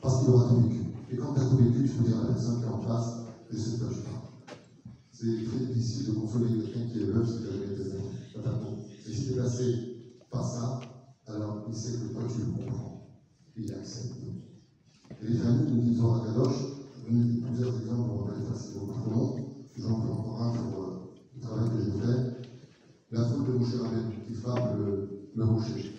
parce 0.01 0.21
qu'il 0.21 0.31
aura 0.31 0.49
tout 0.49 0.61
vécu. 0.63 0.81
Et 1.11 1.17
quand 1.17 1.35
tu 1.35 1.41
as 1.41 1.45
tout 1.45 1.57
vécu, 1.57 1.89
tu 1.89 1.95
peux 1.95 2.05
dire 2.05 2.19
à 2.19 2.23
la 2.23 2.29
personne 2.29 2.59
qui 2.59 2.65
est 2.65 2.69
en 2.69 2.81
face, 2.81 3.25
je 3.51 3.57
sais 3.57 3.73
de 3.73 3.85
quoi 3.85 3.93
je. 3.93 4.16
C'est 5.19 5.45
très 5.45 5.65
difficile 5.65 6.05
de 6.09 6.11
consoler 6.13 6.51
quelqu'un 6.59 6.85
qui 6.93 6.99
est 6.99 7.07
si 7.25 7.39
tu 7.39 7.49
as 7.49 7.53
jamais 7.53 7.73
été 7.73 7.85
zéro. 7.85 8.11
Et 9.09 9.13
si 9.15 9.25
tu 9.25 9.33
es 9.33 9.37
passé 9.37 9.65
par 10.31 10.45
ça, 10.45 10.81
alors 11.27 11.65
il 11.67 11.75
sait 11.75 11.93
que 11.93 12.13
toi 12.13 12.25
tu 12.29 12.45
le 12.45 12.53
comprends. 12.53 13.09
Il 13.57 13.73
accepte. 13.73 14.13
Et 15.23 15.27
les 15.27 15.39
familles 15.39 15.73
nous 15.73 15.81
disent 15.81 16.01
à 16.01 16.23
Kadosh, 16.27 16.57
je 17.09 17.15
vous 17.15 17.23
ai 17.23 17.41
plusieurs 17.41 17.81
exemples, 17.81 18.31
faire, 18.31 18.61
c'est 18.61 18.79
beaucoup 18.79 19.01
trop 19.01 19.11
long. 19.11 19.37
J'en 19.79 20.03
fais 20.03 20.13
encore 20.13 20.43
un 20.43 20.53
pour 20.53 20.83
euh, 20.83 20.97
le 21.35 21.41
travail 21.41 21.71
que 21.71 21.83
j'ai 21.83 21.93
fait. 21.93 22.51
La 23.11 23.25
faute 23.25 23.47
de 23.47 23.53
Moshe 23.53 23.75
Rabbeinu 23.75 24.17
qui 24.27 24.35
frappe 24.35 24.77
le, 24.77 25.31
le 25.35 25.45
rocher. 25.45 25.95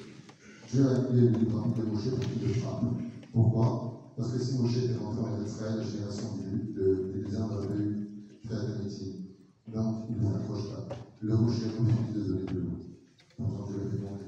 Dieu 0.72 0.88
a 0.88 0.91
appelé 0.95 1.22
les 1.22 1.45
parmi 1.48 1.73
de 1.73 1.81
pour 1.81 1.99
qu'il 1.99 2.48
le 2.48 2.53
frappe. 2.53 2.84
Pourquoi? 3.34 4.14
Parce 4.15 4.31
que 4.31 4.39
si 4.39 4.60
Moshe 4.60 4.77
était 4.77 4.98
rentré 4.98 5.22
en 5.22 5.44
Israël, 5.44 5.77
la 5.77 5.84
génération 5.84 6.27
du, 6.38 6.73
de, 6.73 7.14
des 7.15 7.23
désert 7.23 7.49
eu 7.76 8.06
fait 8.56 8.68
d'amitié. 8.68 9.14
Donc, 9.68 10.06
il 10.10 10.18
ne 10.18 10.32
s'accroche 10.32 10.69
pas. 10.69 10.95
Le 11.19 11.36
rocher 11.36 11.65
refuse 11.68 12.14
de 12.15 12.22
donner 12.22 12.45
de 12.45 12.60
l'eau. 12.60 12.78
Pourtant, 13.36 13.68
Dieu 13.68 13.78
l'avait 13.78 13.98
demandé. 13.98 14.24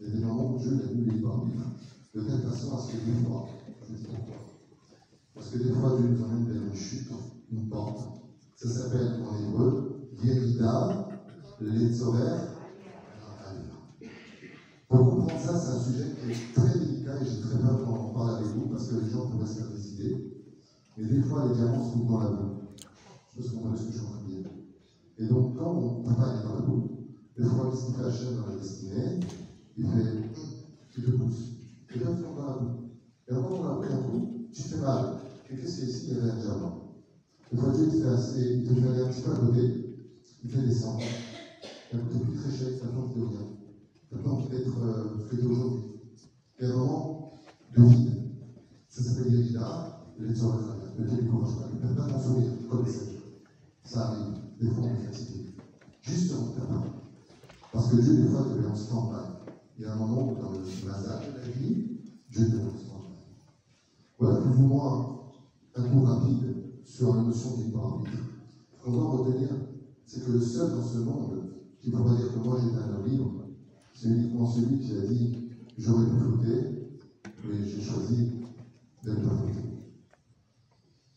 Il 0.00 0.06
y 0.06 0.10
a 0.10 0.14
des 0.14 0.20
l'a 0.20 0.92
mis 0.92 1.04
les 1.04 1.20
parmi 1.22 1.52
de 2.14 2.20
telle 2.20 2.40
façon 2.40 2.76
à 2.76 2.80
ce 2.80 2.92
que 2.92 2.96
des 3.04 3.24
fois, 3.24 3.46
je 3.88 3.94
dis 3.94 4.02
pourquoi. 4.04 4.36
Parce 5.34 5.48
que 5.50 5.58
des 5.58 5.72
fois, 5.72 5.96
Dieu 5.96 6.08
nous 6.08 6.22
emmène 6.22 6.44
vers 6.44 6.62
une 6.62 6.74
chute, 6.74 7.10
une 7.50 7.68
porte. 7.68 8.00
Ça 8.56 8.68
s'appelle 8.68 9.20
en 9.24 9.36
hébreu, 9.36 10.08
Yerida, 10.22 11.08
Letzorer, 11.60 12.56
pour 14.88 15.10
comprendre 15.10 15.40
ça, 15.40 15.58
c'est 15.58 15.70
un 15.70 15.80
sujet 15.80 16.14
qui 16.14 16.30
est 16.30 16.54
très 16.54 16.78
délicat 16.78 17.20
et 17.20 17.24
j'ai 17.24 17.40
très 17.40 17.58
peur 17.58 17.84
qu'on 17.84 17.94
en 17.94 18.08
parle 18.10 18.36
avec 18.36 18.54
vous 18.54 18.68
parce 18.68 18.88
que 18.88 18.94
les 18.96 19.10
gens 19.10 19.28
pourraient 19.28 19.46
se 19.46 19.58
faire 19.58 19.70
décider. 19.70 20.32
Mais 20.96 21.06
des 21.08 21.22
fois, 21.22 21.48
les 21.48 21.54
diamants 21.54 21.84
se 21.84 21.90
trouvent 21.90 22.08
dans 22.08 22.20
la 22.20 22.30
boue. 22.30 22.55
Suis 23.38 23.56
en 23.56 23.60
train 23.60 24.22
de 24.22 24.28
dire. 24.28 24.50
Et 25.18 25.26
donc, 25.26 25.56
quand 25.56 26.02
on 26.04 26.08
aller 26.08 26.42
dans 26.42 26.54
la 26.54 26.60
boue, 26.60 26.88
des 27.36 27.44
fois, 27.44 27.70
qu'il 27.70 27.94
fait 27.94 28.02
Hachem 28.02 28.36
dans 28.36 28.46
la 28.46 28.56
destinée 28.56 29.20
Il 29.76 29.86
fait 29.86 30.16
tu 30.90 31.02
te 31.02 31.10
pousses. 31.10 31.52
Et 31.94 31.98
là, 31.98 32.06
tu 32.16 32.22
tombes 32.22 32.36
dans 32.36 32.46
la 32.46 32.56
boue. 32.56 32.88
Et 33.28 33.34
quand 33.34 33.50
on 33.50 33.64
a 33.66 33.76
pris 33.76 33.92
un 33.92 33.98
coup, 33.98 34.48
tu 34.50 34.62
fais 34.62 34.78
mal. 34.78 35.16
Et 35.50 35.56
qu'est-ce 35.56 35.80
qu'il 35.80 35.84
y 35.84 35.86
a 35.86 35.90
ici? 35.90 36.06
Il 36.08 36.16
y 36.16 36.20
avait 36.20 36.30
un 36.30 36.36
diamant. 36.36 36.94
Des 37.52 37.58
fois, 37.58 37.72
Dieu 37.72 37.86
te 37.86 37.96
fait, 37.96 38.08
assez, 38.08 38.40
il 38.40 38.64
te 38.64 38.74
fait 38.74 38.88
aller 38.88 39.02
un 39.02 39.08
petit 39.08 39.20
peu 39.20 39.32
à 39.32 39.36
côté, 39.36 39.96
il 40.42 40.50
fait 40.50 40.62
descendre. 40.62 41.02
Et 41.02 41.96
un 41.96 41.98
côté 41.98 42.18
plus 42.20 42.34
très 42.34 42.50
cher, 42.50 42.68
ça 42.80 42.88
plante 42.88 43.16
de 43.16 43.22
rien. 43.22 43.46
Maintenant, 44.10 44.36
peut-être 44.42 44.82
euh, 44.82 45.18
fêté 45.28 45.46
aujourd'hui. 45.46 45.82
Il 46.58 46.66
y 46.66 46.70
a 46.70 46.74
un 46.74 46.76
moment 46.78 47.32
de 47.76 47.82
vide. 47.84 48.12
Ça 48.88 49.02
s'appelle 49.02 49.32
les 49.32 49.52
Ne 49.52 51.06
te 51.06 51.14
décourage 51.14 51.56
pas. 51.56 51.68
Ne 51.74 51.88
peux 51.88 51.94
pas 51.94 52.08
t'en 52.08 52.20
sourire, 52.20 52.50
comme 52.70 52.84
les 52.86 53.15
Ça 53.86 54.08
arrive. 54.08 54.34
Des 54.60 54.68
fois, 54.68 54.84
on 54.84 54.94
est 54.94 55.06
fatigué. 55.06 55.54
Juste 56.02 56.32
en. 56.34 56.54
Parce 57.72 57.90
que 57.90 57.96
Dieu, 57.96 58.22
des 58.22 58.28
fois, 58.28 58.44
te 58.44 58.58
met 58.58 58.66
en 58.66 58.74
stand-by. 58.74 59.52
Il 59.78 59.84
y 59.84 59.86
a 59.86 59.92
un 59.92 59.96
moment 59.96 60.32
où, 60.32 60.34
dans 60.42 60.50
le 60.50 60.58
mazal 60.58 61.20
de 61.20 61.38
la 61.38 61.48
vie, 61.48 62.00
Dieu 62.30 62.46
te 62.46 62.56
met 62.56 62.64
en 62.64 62.76
stand-by. 62.76 63.16
Voilà 64.18 64.40
plus 64.40 64.58
ou 64.58 64.66
moins 64.66 65.20
un 65.76 65.82
tour 65.82 66.08
rapide 66.08 66.56
sur 66.84 67.14
la 67.14 67.22
notion 67.22 67.56
du 67.56 67.76
arbitre. 67.76 68.18
Ce 68.72 68.84
qu'on 68.84 68.92
doit 68.92 69.10
retenir, 69.10 69.50
c'est 70.06 70.24
que 70.24 70.32
le 70.32 70.40
seul 70.40 70.70
dans 70.70 70.82
ce 70.82 70.98
monde 70.98 71.50
qui 71.80 71.90
pourra 71.90 72.14
dire 72.16 72.32
que 72.32 72.38
moi 72.38 72.58
j'étais 72.60 72.78
un 72.78 72.96
homme 72.96 73.06
libre, 73.06 73.32
c'est 73.92 74.08
uniquement 74.08 74.46
celui 74.46 74.78
qui 74.78 74.96
a 74.96 75.00
dit 75.00 75.50
j'aurais 75.76 76.06
pu 76.06 76.16
flotter, 76.16 77.00
mais 77.44 77.64
j'ai 77.64 77.82
choisi 77.82 78.32
d'être 79.04 79.22
pas 79.22 79.36
flotter. 79.36 79.68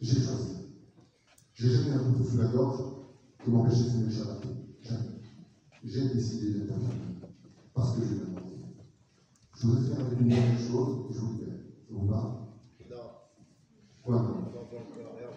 J'ai 0.02 0.22
choisi. 0.22 0.49
J'ai 1.60 1.72
jamais 1.72 1.92
un 1.92 2.00
couteau 2.00 2.24
sous 2.24 2.38
la 2.38 2.46
gorge 2.46 2.80
qui 3.44 3.52
m'empêchait 3.52 3.84
de 3.84 3.90
fumer 3.90 4.14
Shabbat. 4.14 4.44
Jamais. 4.82 5.20
J'ai 5.84 6.08
décidé 6.08 6.60
famille 6.68 7.20
parce 7.74 7.98
que 7.98 8.02
je 8.06 8.14
l'ai 8.14 8.20
demandé. 8.22 8.56
Je 9.58 9.68
voudrais 9.68 9.90
faire 9.90 10.06
avec 10.06 10.22
une 10.22 10.30
dernière 10.30 10.58
chose 10.58 11.08
et 11.10 11.14
je 11.14 11.20
vous 11.20 11.34
libère. 11.34 11.56
Ça 11.86 11.94
vous 11.94 12.08
va 12.08 12.48
Non. 12.90 12.98
Quoi 14.04 14.22
non 14.22 14.36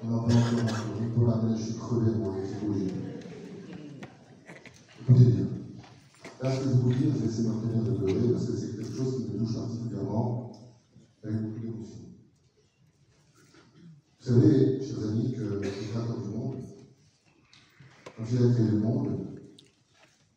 On 0.04 0.06
pas 0.06 0.14
encore 0.14 1.02
pour 1.12 1.26
la 1.26 1.56
je 1.56 1.60
suis 1.60 1.74
crevé, 1.74 2.12
moi, 2.12 2.34
c'est 2.44 2.66
Écoutez 5.02 5.24
bien. 5.24 5.46
Là, 6.40 6.54
ce 6.54 6.60
que 6.60 6.68
je 6.68 6.74
vous 6.74 6.92
dire, 6.92 7.14
je 7.14 7.18
vais 7.18 7.26
essayer 7.26 7.48
de 7.48 7.96
pleurer 7.98 8.32
parce 8.32 8.46
que 8.46 8.56
c'est 8.56 8.76
quelque 8.76 8.96
chose 8.96 9.16
qui 9.16 9.32
me 9.32 9.38
touche 9.40 9.56
particulièrement 9.56 10.52
avec 11.24 11.42
beaucoup 11.42 11.58
d'émotion. 11.58 12.02
Vous 14.20 14.24
savez, 14.24 14.80
chers 14.80 15.08
amis, 15.08 15.32
que 15.32 15.81
quand 18.16 18.24
il 18.30 18.46
a 18.46 18.52
créé 18.52 18.66
le 18.66 18.78
monde, 18.78 19.26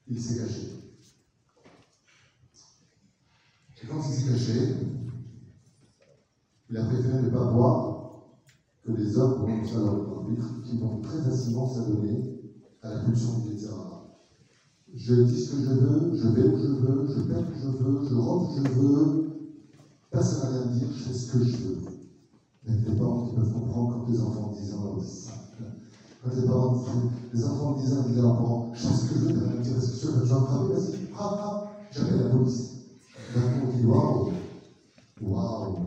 il 0.07 0.19
s'est 0.19 0.39
caché. 0.39 0.73
Et 3.81 3.87
quand 3.87 4.01
il 4.07 4.13
s'est 4.13 4.31
caché, 4.31 4.75
il 6.69 6.77
a 6.77 6.85
préféré 6.85 7.21
ne 7.21 7.29
pas 7.29 7.51
voir 7.51 8.25
que 8.83 8.91
les 8.91 9.17
hommes 9.17 9.45
vont 9.45 9.65
ça 9.65 9.79
leur 9.79 10.17
arbitre, 10.17 10.61
qui 10.63 10.77
vont 10.77 10.99
très 11.01 11.21
facilement 11.21 11.67
s'adonner 11.67 12.41
à 12.81 12.89
la 12.89 12.99
pulsion 12.99 13.39
du. 13.39 13.55
Je 14.97 15.13
dis 15.13 15.41
ce 15.41 15.51
que 15.51 15.61
je 15.61 15.71
veux, 15.71 16.15
je 16.15 16.27
vais 16.29 16.47
où 16.47 16.57
je 16.57 16.67
veux, 16.67 17.07
je 17.07 17.21
perds 17.23 17.39
où 17.39 17.53
je 17.53 17.67
veux, 17.67 18.09
je 18.09 18.15
rentre 18.15 18.51
où 18.51 18.55
je 18.55 18.71
veux. 18.71 19.51
Personne 20.09 20.53
n'a 20.53 20.61
rien 20.61 20.71
dire, 20.71 20.87
je 20.87 21.03
fais 21.03 21.13
ce 21.13 21.31
que 21.33 21.43
je 21.43 21.57
veux. 21.57 21.81
Avec 22.67 22.87
les 22.87 22.95
parents 22.95 23.27
qui 23.27 23.35
peuvent 23.35 23.51
comprendre 23.51 23.93
quand 23.93 24.11
les 24.11 24.21
enfants 24.21 24.53
disent 24.57 24.73
ans 24.73 24.95
disent 24.95 25.25
ça. 25.25 25.44
Quand 26.25 26.35
les 26.35 26.47
parents 26.47 26.83
les 27.33 27.45
enfants 27.45 27.73
disent 27.73 27.93
à 27.93 28.19
leurs 28.19 28.37
parents, 28.37 28.71
je 28.73 28.87
fais 28.87 28.93
ce 28.95 29.05
que 29.05 29.19
je 29.19 29.25
veux, 29.25 29.33
tu 29.33 29.39
vas 29.39 29.45
me 29.45 29.61
dire, 29.61 29.79
ce 29.79 30.05
que 30.07 30.11
je 30.11 30.17
veux, 30.17 30.25
j'en 30.25 30.41
travaille, 30.41 30.73
vas-y, 30.73 31.05
frappe, 31.13 31.37
frappe, 31.37 31.69
j'appelle 31.91 32.23
la 32.23 32.29
police. 32.29 32.71
On 33.35 33.67
dit, 33.67 33.85
waouh, 33.85 34.31
waouh, 35.21 35.77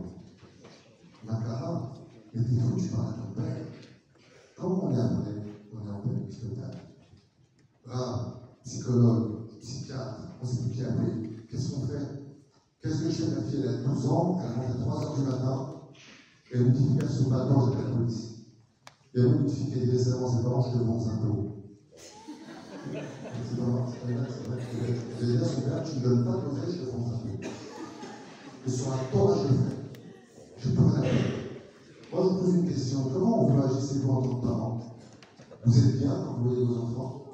Makara, 1.25 1.91
mais 2.33 2.41
t'es 2.41 2.57
fou, 2.57 2.79
tu 2.79 2.87
parles 2.87 3.07
à 3.09 3.11
ton 3.11 3.41
père. 3.41 3.57
Comment 4.55 4.85
on 4.85 4.95
est 4.95 5.01
après? 5.01 5.43
On 5.73 5.85
est 5.85 5.91
en 5.91 5.99
plein 5.99 6.29
hospital. 6.29 6.71
Grave 7.85 8.35
psychologue, 8.63 9.49
psychiatre, 9.59 10.21
on 10.41 10.45
ne 10.45 10.49
sait 10.49 10.61
plus 10.61 10.71
qui 10.71 10.83
appeler. 10.85 11.45
Qu'est-ce 11.51 11.71
qu'on 11.71 11.81
fait? 11.81 12.07
Qu'est-ce 12.81 13.03
que 13.03 13.09
je 13.09 13.15
fais? 13.25 13.35
Ma 13.35 13.41
fille, 13.41 13.59
elle 13.61 13.67
a 13.67 13.93
12 13.93 14.05
ans, 14.07 14.39
elle 14.41 14.55
rentre 14.55 14.71
à 14.71 15.01
3 15.01 15.01
h 15.01 15.19
du 15.19 15.25
matin, 15.25 15.65
et 16.49 16.55
elle 16.55 16.65
me 16.67 16.71
dit 16.71 16.95
bat, 17.29 17.45
non, 17.45 17.65
j'appelle 17.65 17.89
la 17.89 17.97
police. 17.97 18.38
Y 19.15 19.21
a 19.21 19.25
une 19.25 19.49
fille 19.49 19.71
qui 19.71 19.79
a 19.79 19.85
dit 19.85 19.91
récemment 19.91 20.27
ses 20.29 20.43
parents, 20.43 20.61
je 20.61 20.77
te 20.77 20.83
vends 20.83 20.99
un 21.09 21.27
euro. 21.27 21.55
C'est 22.91 23.55
vrai, 23.55 23.81
c'est 23.95 24.47
vrai. 24.47 24.59
Vous 25.17 25.23
allez 25.23 25.37
dire 25.37 25.83
tu 25.83 25.97
ne 25.97 26.03
donnes 26.03 26.25
pas 26.25 26.37
de 26.37 26.41
l'oseille, 26.45 26.77
je 26.77 26.85
te 26.85 26.91
vends 26.91 27.07
un 27.07 27.11
euro. 27.11 27.39
Et 28.67 28.69
sur 28.69 28.93
un 28.93 28.97
je 29.35 29.47
le 29.47 29.53
fais. 29.53 29.77
Je 30.57 30.69
peux 30.69 30.81
rien 30.81 31.01
faire. 31.01 31.11
Moi, 32.11 32.23
je 32.23 32.27
vous 32.29 32.39
pose 32.39 32.53
une 32.55 32.67
question. 32.67 33.09
Comment 33.11 33.47
vous 33.47 33.61
réagissez 33.61 33.99
vous 33.99 34.11
en 34.11 34.21
tant 34.21 34.35
que 34.35 34.45
parent? 34.45 34.79
Vous 35.65 35.77
êtes 35.79 35.97
bien 35.99 36.11
quand 36.25 36.33
vous 36.33 36.49
voyez 36.49 36.65
vos 36.65 36.77
enfants? 36.77 37.25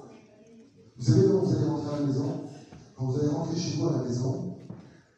Vous 0.97 1.03
savez 1.03 1.27
quand 1.27 1.39
vous 1.39 1.55
allez 1.55 1.65
rentrer 1.65 1.95
à 1.95 1.99
la 1.99 2.05
maison? 2.05 2.41
Quand 2.95 3.05
vous 3.05 3.19
allez 3.19 3.27
rentrer 3.27 3.59
chez 3.59 3.77
vous 3.77 3.87
à 3.89 3.91
la 3.91 4.03
maison, 4.03 4.55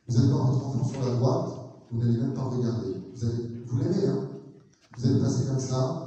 vous 0.08 0.18
allez 0.18 0.30
voir 0.30 0.52
votre 0.52 0.66
enfant 0.68 0.86
sur 0.86 1.02
la 1.02 1.16
droite, 1.16 1.50
vous 1.92 2.00
n'allez 2.00 2.18
même 2.18 2.34
pas 2.34 2.44
regarder. 2.44 2.96
Vous, 3.16 3.28
vous 3.68 3.78
l'aimez, 3.78 4.08
hein? 4.08 4.30
Vous 4.98 5.06
allez 5.06 5.20
passer 5.20 5.46
comme 5.46 5.60
ça, 5.60 6.07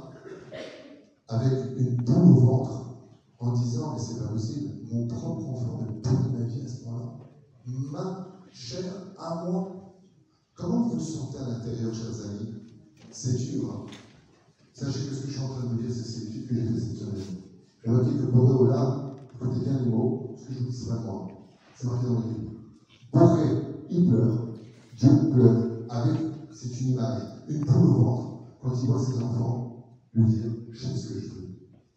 avec 1.31 1.77
une 1.77 1.95
boule 1.97 2.37
au 2.37 2.39
ventre, 2.39 2.85
en 3.39 3.53
disant, 3.53 3.93
mais 3.93 3.99
c'est 3.99 4.19
pas 4.19 4.27
possible, 4.27 4.69
mon 4.91 5.07
propre 5.07 5.47
enfant 5.49 5.81
me 5.81 6.01
pourrit 6.01 6.31
ma 6.37 6.45
vie 6.45 6.61
à 6.61 6.67
ce 6.67 6.85
moment-là. 6.85 7.17
Ma 7.91 8.27
chère 8.51 9.13
à 9.17 9.45
moi. 9.45 9.95
Comment 10.55 10.83
vous 10.83 10.95
vous 10.95 10.99
sentez 10.99 11.39
à 11.39 11.47
l'intérieur, 11.47 11.93
chers 11.93 12.25
amis? 12.25 12.53
C'est 13.09 13.37
dur. 13.37 13.71
Hein 13.71 13.91
Sachez 14.73 15.07
que 15.07 15.15
ce 15.15 15.21
que 15.21 15.27
je 15.27 15.31
suis 15.33 15.41
en 15.41 15.49
train 15.49 15.63
de 15.63 15.69
vous 15.69 15.81
dire, 15.81 15.91
c'est 15.91 16.03
ce 16.03 16.25
que 16.25 16.55
j'ai 16.55 16.65
fait 16.65 16.79
cette 16.79 16.97
semaine. 16.97 17.23
Remarquez 17.85 18.17
que 18.17 18.31
Bordeaux 18.31 18.67
là, 18.67 19.11
Écoutez 19.41 19.61
bien 19.61 19.79
les 19.79 19.89
mots, 19.89 20.35
ce 20.37 20.47
que 20.47 20.53
je 20.53 20.59
vous 20.59 20.69
dis, 20.69 20.75
c'est 20.75 20.89
pas 20.89 20.99
moi. 20.99 21.27
C'est 21.75 21.87
marqué 21.87 22.05
dans 22.05 22.19
le 22.19 22.27
livre. 22.27 22.51
Boré, 23.11 23.47
il 23.89 24.07
pleure. 24.07 24.47
Dieu 24.99 25.09
pleure 25.33 25.67
avec, 25.89 26.19
c'est 26.51 26.81
une 26.81 26.89
image, 26.89 27.21
une 27.47 27.65
poule 27.65 27.87
au 27.87 28.03
ventre, 28.03 28.33
quand 28.61 28.73
il 28.79 28.85
voit 28.85 28.99
ses 29.03 29.17
enfants 29.17 29.70
lui 30.13 30.25
dire 30.25 30.51
Je 30.71 30.87
sais 30.87 30.95
ce 30.95 31.13
que 31.13 31.19
je 31.19 31.27
veux. 31.29 31.47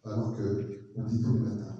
Alors 0.05 0.33
qu'on 0.33 1.03
dit 1.03 1.21
tous 1.21 1.33
les 1.33 1.39
matins. 1.39 1.75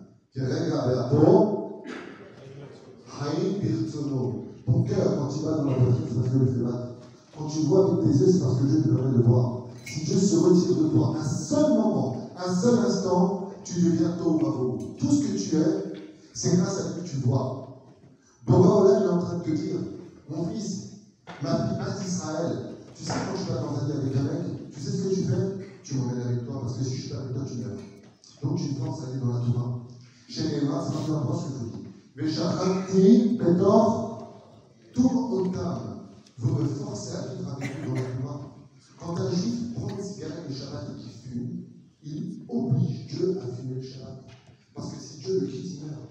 Ton 4.65 4.81
cœur, 4.81 5.15
quand 5.15 5.29
il 5.35 5.45
va 5.45 5.51
dans 5.53 5.65
la 5.65 5.77
voiture, 5.77 6.03
c'est 6.09 6.15
parce 6.15 6.29
que 6.29 6.37
le 6.39 6.47
fait 6.47 6.63
battre. 6.63 6.85
Quand 7.37 7.45
tu 7.45 7.59
vois 7.59 7.87
avec 7.87 7.99
tes 7.99 8.09
yeux, 8.09 8.27
c'est 8.27 8.39
parce 8.39 8.57
que 8.59 8.65
Dieu 8.65 8.81
te 8.81 8.89
permet 8.89 9.13
de 9.13 9.21
voir. 9.21 9.51
Si 9.85 10.05
Dieu 10.05 10.17
se 10.17 10.35
retire 10.37 10.75
de 10.75 10.87
toi 10.89 11.13
un 11.15 11.23
seul 11.23 11.69
moment, 11.69 12.15
un 12.35 12.51
seul 12.51 12.79
instant, 12.79 13.45
tu 13.63 13.75
deviens 13.81 14.11
tôt 14.17 14.39
ou 14.41 14.77
Tout 14.99 15.11
ce 15.11 15.19
que 15.19 15.37
tu 15.37 15.55
es, 15.55 15.93
c'est 16.33 16.57
grâce 16.57 16.79
à 16.79 16.89
lui 16.89 17.03
que 17.03 17.09
tu 17.09 17.17
vois. 17.17 17.61
Donc 18.47 18.65
là, 18.65 18.99
il 18.99 19.05
est 19.05 19.09
en 19.09 19.19
train 19.19 19.37
de 19.37 19.43
te 19.43 19.51
dire, 19.51 19.77
mon 20.29 20.45
fils, 20.45 20.81
ma 21.43 21.55
fille, 21.57 22.07
Israël, 22.07 22.59
tu 22.95 23.03
sais 23.03 23.13
quand 23.27 23.35
je 23.35 23.45
vais 23.45 23.59
dans 23.59 23.75
un 23.77 23.99
avec 23.99 24.15
un 24.15 24.23
mec, 24.23 24.71
tu 24.71 24.79
sais 24.79 24.91
ce 24.91 25.03
que 25.03 25.13
tu 25.13 25.23
fais? 25.23 25.54
Tu 25.85 25.93
m'emmènes 25.93 26.21
avec 26.21 26.45
toi 26.47 26.61
parce 26.61 26.79
que 26.79 26.83
si 26.83 26.97
je 26.97 27.01
suis 27.03 27.13
avec 27.13 27.35
toi, 27.35 27.43
tu 27.47 27.59
meurs. 27.59 27.77
Donc 28.41 28.57
tu 28.57 28.73
penses 28.73 29.03
aller 29.03 29.19
dans 29.19 29.33
la 29.33 29.39
Torah. 29.45 29.67
Mains, 29.67 29.85
c'est 30.35 30.65
pas 30.65 30.81
ce 30.81 31.45
que 31.45 31.59
vous 31.59 31.77
dis. 31.77 31.83
Mais 32.15 32.27
Shachanti, 32.27 33.37
Pétor, 33.37 34.49
tout 34.95 35.29
Otam, 35.31 36.07
vous 36.39 36.55
me 36.55 36.65
forcez 36.65 37.15
à 37.15 37.35
vivre 37.35 37.53
avec 37.55 37.71
vous 37.85 37.93
dans 37.93 38.01
la 38.01 38.01
Torah. 38.01 38.55
Quand 38.97 39.15
un 39.15 39.31
juif 39.31 39.75
prend 39.75 39.89
une 39.89 40.03
cigarette 40.03 40.49
de 40.49 40.53
Shabbat 40.55 40.87
et 40.89 41.01
qu'il 41.03 41.31
fume, 41.31 41.63
il 42.01 42.45
oblige 42.49 43.05
Dieu 43.05 43.37
à 43.37 43.55
fumer 43.55 43.75
le 43.75 43.81
Shabbat. 43.83 44.25
Parce 44.73 44.91
que 44.91 44.99
si 44.99 45.19
Dieu 45.19 45.39
le 45.41 45.45
quitte, 45.45 45.65
il 45.65 45.85
meurt. 45.85 46.01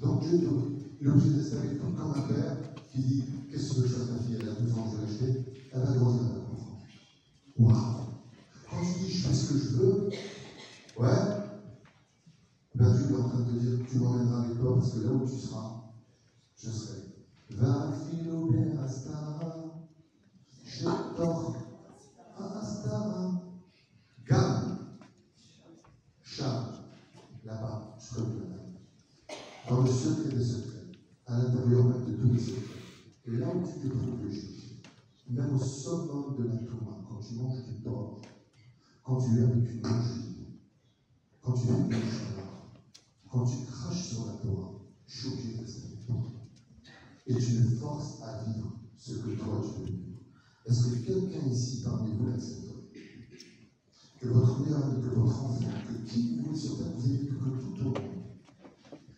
Donc 0.00 0.20
Dieu 0.22 0.48
est 1.02 1.08
obligé 1.08 1.30
de 1.30 1.56
avec 1.58 1.82
nous 1.82 1.90
comme 1.90 2.12
un 2.12 2.20
père 2.20 2.56
qui 2.92 3.00
dit 3.00 3.24
Qu'est-ce 3.50 3.74
que 3.74 3.88
je 3.88 3.94
faire 3.94 4.14
ma 4.14 4.22
fille? 4.22 4.36
Elle 4.40 4.48
a 4.48 4.52
12 4.52 4.72
ans, 4.74 4.86
je 4.92 4.96
vais 4.96 5.06
l'acheter. 5.06 5.44
Elle 5.72 5.80
va 5.80 5.92
grandir, 5.92 6.20
elle 6.22 6.38
va 6.38 6.44
comprendre. 6.44 6.86
Waouh 7.58 7.97
Tu 8.88 9.00
dis 9.00 9.12
Je 9.12 9.26
fais 9.26 9.34
ce 9.34 9.52
que 9.52 9.58
je 9.58 9.68
veux, 9.76 10.08
ouais, 10.98 11.38
ben 12.74 12.94
Dieu 12.94 13.10
est 13.10 13.20
en 13.20 13.28
train 13.28 13.40
de 13.40 13.50
te 13.50 13.58
dire 13.58 13.86
Tu 13.86 13.98
m'emmèneras 13.98 14.44
avec 14.44 14.58
toi 14.58 14.74
parce 14.76 14.92
que 14.94 15.00
là 15.00 15.12
où 15.12 15.28
tu 15.28 15.36
seras, 15.36 15.82
je 16.56 16.70
serai. 16.70 16.98
Va 17.50 17.92
filober 17.92 18.78
astara, 18.82 19.74
je 20.64 20.84
t'offre 20.84 21.56
astara, 22.38 23.42
gamme, 24.26 24.78
chat, 26.22 26.72
là-bas, 27.44 27.96
je 27.98 28.20
peux 28.20 28.22
Dans 29.68 29.82
le 29.82 29.90
secret 29.90 30.34
des 30.34 30.44
secrets, 30.44 30.92
à 31.26 31.38
l'intérieur 31.38 31.84
même 31.84 32.06
de 32.06 32.12
tous 32.12 32.32
les 32.32 32.40
secrets. 32.40 32.62
Et 33.26 33.32
là 33.32 33.48
où 33.54 33.66
tu 33.66 33.86
te 33.86 33.94
trouves 33.94 34.22
le 34.22 34.30
juif, 34.30 34.80
même 35.28 35.56
au 35.56 35.62
summum 35.62 36.36
de 36.38 36.44
la 36.44 36.56
Torah, 36.56 37.00
quand 37.06 37.20
tu 37.20 37.34
manges 37.34 37.66
du 37.66 37.82
porc, 37.82 38.17
quand 39.08 39.16
tu 39.16 39.38
es 39.38 39.42
avec 39.42 39.70
une 39.70 39.80
bougie, 39.80 40.36
quand 41.40 41.54
tu 41.54 41.68
es 41.68 41.70
avec 41.70 41.92
une 41.92 42.00
quand 43.30 43.44
tu 43.44 43.56
craches 43.64 44.08
sur 44.08 44.26
la 44.26 44.32
Torah, 44.34 44.74
obligé 45.26 45.54
de 45.56 46.06
toi. 46.06 46.16
Et 47.26 47.34
tu 47.34 47.52
me 47.54 47.76
forces 47.76 48.20
à 48.22 48.44
vivre 48.44 48.74
ce 48.98 49.12
que 49.12 49.30
toi 49.30 49.62
tu 49.62 49.80
veux 49.80 49.86
vivre. 49.86 50.18
Est-ce 50.66 50.88
que 50.88 51.06
quelqu'un 51.06 51.46
ici 51.46 51.82
parmi 51.84 52.12
vous 52.18 52.26
l'accepte 52.26 52.68
Que 54.20 54.28
votre 54.28 54.60
mère, 54.60 55.00
que 55.00 55.14
votre 55.14 55.42
enfant, 55.42 55.70
que 55.88 56.10
qui 56.10 56.40
vous 56.40 56.54
sur 56.54 56.76
terre, 56.76 56.92
que 56.94 57.80
tout 57.80 57.80
au 57.80 57.84
monde. 57.84 57.94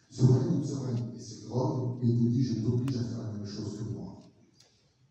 Ce 0.09 0.23
règne 0.23 1.15
et 1.17 1.21
c'est 1.21 1.49
drogue, 1.49 1.99
et 2.05 2.07
te 2.07 2.13
dit 2.13 2.43
Je 2.45 2.61
t'oblige 2.61 2.97
à 2.97 3.03
faire 3.03 3.23
la 3.23 3.33
même 3.33 3.47
chose 3.47 3.77
que 3.77 3.93
moi. 3.93 4.23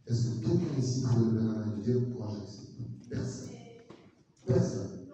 Est-ce 0.07 0.30
que 0.30 0.47
quelqu'un 0.47 0.80
ici 0.80 1.01
pourrait 1.01 1.26
lever 1.26 1.47
la 1.47 1.53
main 1.53 1.76
et 1.77 1.81
dire 1.81 2.01
Moi 2.18 2.30
j'accepte 2.34 3.10
Personne. 3.10 3.39
Personne. 4.50 5.06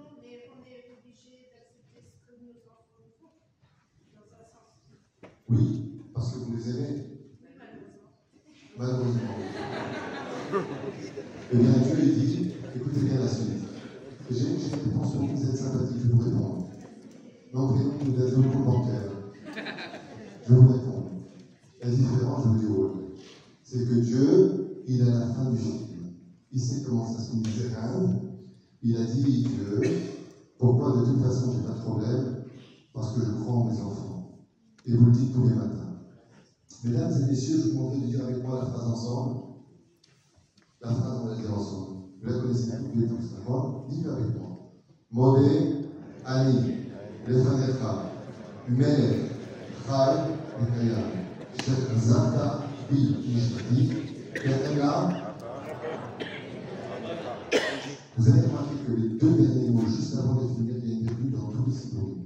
Oui, 5.49 6.01
parce 6.13 6.31
que 6.31 6.39
vous 6.39 6.55
les 6.55 6.69
aimez. 6.69 7.03
Malheureusement. 8.77 9.21
eh 11.51 11.57
bien, 11.57 11.71
Dieu 11.71 11.95
lui 11.95 12.11
dit 12.13 12.53
Écoutez 12.77 13.01
bien 13.01 13.19
la 13.19 13.27
suite. 13.27 13.49
J'ai 14.31 14.47
une 14.47 14.93
pension, 14.93 15.27
vous 15.27 15.49
êtes 15.49 15.57
sympathique, 15.57 15.97
je 16.01 16.11
vous 16.11 16.23
réponds. 16.23 16.69
Non, 17.53 17.73
prénom, 17.73 17.91
vous 18.05 18.21
êtes 18.21 18.33
compte 18.35 18.65
bancaire. 18.65 19.11
Je 20.47 20.53
vous 20.53 20.67
réponds. 20.67 21.09
La 21.83 21.89
différence, 21.89 22.43
je 22.45 22.49
vous 22.67 22.99
dis 22.99 23.05
c'est 23.63 23.85
que 23.85 23.95
Dieu, 23.95 24.83
il 24.87 25.01
est 25.01 25.11
à 25.11 25.19
la 25.19 25.27
fin 25.27 25.49
du 25.51 25.57
film. 25.57 26.13
Il 26.53 26.59
sait 26.61 26.83
comment 26.83 27.05
ça 27.05 27.21
se 27.21 27.35
misérable. 27.35 28.24
Il 28.87 28.95
a 28.97 29.03
dit 29.03 29.41
Dieu, 29.41 29.81
pourquoi 30.59 30.97
de 30.97 31.05
toute 31.05 31.19
façon 31.23 31.53
j'ai 31.53 31.67
pas 31.67 31.73
de 31.73 31.79
problème 31.79 32.43
Parce 32.93 33.15
que 33.15 33.21
je 33.25 33.31
crois 33.31 33.55
en 33.55 33.63
mes 33.65 33.81
enfants. 33.81 34.45
Et 34.85 34.95
vous 34.95 35.07
le 35.07 35.11
dites 35.11 35.33
tous 35.33 35.47
les 35.47 35.55
matins. 35.55 35.97
Mesdames 36.83 37.11
et 37.11 37.25
messieurs, 37.31 37.57
je 37.57 37.69
vous 37.69 37.77
demande 37.79 37.99
de 37.99 38.05
dire 38.05 38.23
avec 38.23 38.43
moi 38.43 38.59
la 38.59 38.65
phrase 38.67 38.87
ensemble. 38.87 39.39
La 40.81 40.89
phrase, 40.93 41.19
on 41.19 41.25
va 41.25 41.35
dire 41.35 41.51
ensemble. 41.51 41.97
Vous 42.21 42.27
la 42.29 42.37
connaissez 42.37 42.73
tous 42.77 42.99
les 42.99 43.07
tous, 43.07 43.31
d'accord 43.35 43.87
Dites-le 43.89 44.11
avec 44.11 44.37
moi. 44.37 44.71
Modé, 45.09 45.89
Ani, 46.23 46.73
Lefanecha, 47.27 48.11
Melech, 48.69 49.31
Chai, 49.87 50.15
Mishpati, 53.33 53.89
Ketela. 54.35 55.25
Vous 58.17 58.29
avez 58.29 58.47
remarqué 58.47 58.74
que 58.85 58.91
les 58.91 59.09
deux 59.09 59.31
derniers 59.31 59.69
mots, 59.69 59.87
juste 59.87 60.15
avant 60.15 60.35
de 60.35 60.47
finir, 60.53 60.75
il 60.83 60.89
y 60.89 60.93
a 60.93 60.95
une 60.95 61.03
virgule 61.03 61.31
dans 61.31 61.47
tous 61.47 61.65
les 61.67 61.75
synonymes. 61.75 62.25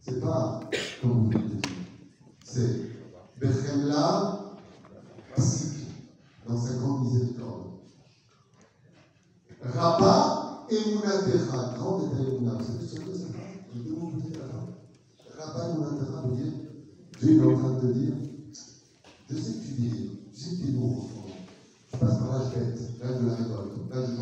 C'est 0.00 0.20
pas 0.20 0.60
comme 1.00 1.10
vous 1.10 1.24
voulez 1.26 1.38
dire. 1.38 1.60
C'est 2.44 2.80
Bechemla, 3.40 4.56
Sik, 5.36 5.86
dans 6.48 6.56
50 6.56 7.02
miséricordes. 7.02 7.66
Rabba 9.62 10.66
Emunatecha, 10.70 11.74
grand 11.76 11.98
détail 11.98 12.34
Emunah. 12.34 12.54
Vous 12.54 12.64
savez 12.64 12.86
ce 12.86 12.94
que 12.96 13.14
c'est? 13.14 13.26
Les 13.74 13.82
deux 13.84 13.96
mots 13.96 14.12
la 14.32 14.46
fin. 14.46 15.52
Rabba 15.52 16.28
veut 16.28 16.36
dire 16.36 16.52
Dieu 17.20 17.36
est 17.36 17.44
en 17.44 17.70
de 17.74 17.80
te 17.80 17.86
dire 17.86 18.14
Je 19.30 19.36
sais 19.36 19.52
que 19.52 19.64
tu 19.64 19.72
dis, 19.72 20.10
je 20.34 20.38
sais 20.38 20.56
que 20.56 20.62
tu 20.62 20.68
es 20.68 20.72
lourd 20.72 20.98
en 20.98 21.08
ce 21.08 21.14
moment. 21.14 21.26
Tu 21.92 21.98
passes 21.98 22.18
par 22.18 22.32
l'âge 22.32 22.54
bête, 22.54 22.80
l'âge 23.02 23.20
de 23.20 23.26
la 23.26 23.34
révolte, 23.34 23.72
l'âge 23.90 24.10
de 24.10 24.16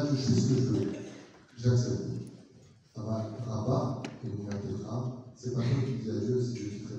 de 0.00 0.16
je 0.16 0.22
fais 0.22 0.40
ce 0.40 0.48
que 0.48 0.60
je 0.60 0.66
veux. 0.68 0.92
J'accepte. 1.56 2.02
Rabba 2.94 4.02
Emunatecha, 4.24 5.12
c'est 5.36 5.54
pas 5.54 5.60
toi 5.60 5.82
qui 5.86 6.04
dis 6.04 6.10
à 6.10 6.14
Dieu 6.14 6.40
si 6.40 6.56
je 6.56 6.68
suis 6.68 6.80
très. 6.82 6.94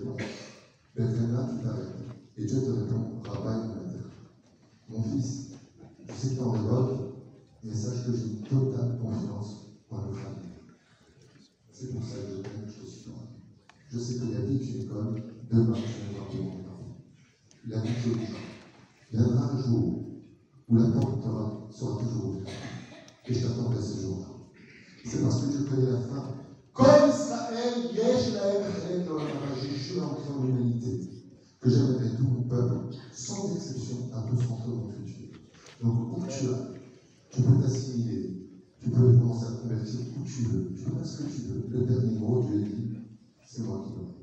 Mais 0.95 1.05
là, 1.05 1.49
tu 1.49 1.63
t'arrêtes. 1.63 1.95
Et 2.37 2.45
Dieu 2.45 2.59
te 2.61 2.71
répond 2.71 3.21
Rabba 3.23 3.62
je 25.73 25.81
connais 25.81 25.91
la 25.91 25.99
fin. 25.99 26.23
Comme 26.73 27.09
Israël, 27.09 27.91
Yesh 27.93 28.33
Laem 28.33 29.05
dans 29.05 29.17
la 29.17 29.23
j'ai 29.61 29.75
juré 29.75 30.05
en 30.05 30.43
l'humanité 30.43 31.09
que 31.61 31.69
j'aimerais 31.69 32.09
tout 32.17 32.23
mon 32.23 32.43
peuple, 32.43 32.95
sans 33.11 33.55
exception, 33.55 34.09
à 34.13 34.21
tous 34.29 34.45
rentrer 34.47 34.71
dans 34.71 34.87
le 34.87 35.05
futur. 35.05 35.37
Donc, 35.81 36.17
où 36.17 36.21
tu 36.27 36.47
as 36.49 36.73
tu 37.31 37.41
peux 37.41 37.61
t'assimiler, 37.61 38.47
tu 38.79 38.89
peux 38.89 39.13
commencer 39.13 39.45
à 39.47 39.61
convertir 39.61 39.99
où 40.15 40.23
tu 40.23 40.43
veux, 40.43 40.73
tu 40.75 40.83
peux 40.83 40.91
faire 40.97 41.05
ce 41.05 41.23
que 41.23 41.29
tu 41.29 41.41
veux. 41.47 41.65
Le 41.69 41.85
dernier 41.85 42.19
mot, 42.19 42.43
Dieu 42.43 42.61
dit, 42.61 42.97
c'est 43.45 43.63
moi 43.63 43.83
qui 43.83 43.93
dois. 43.93 44.13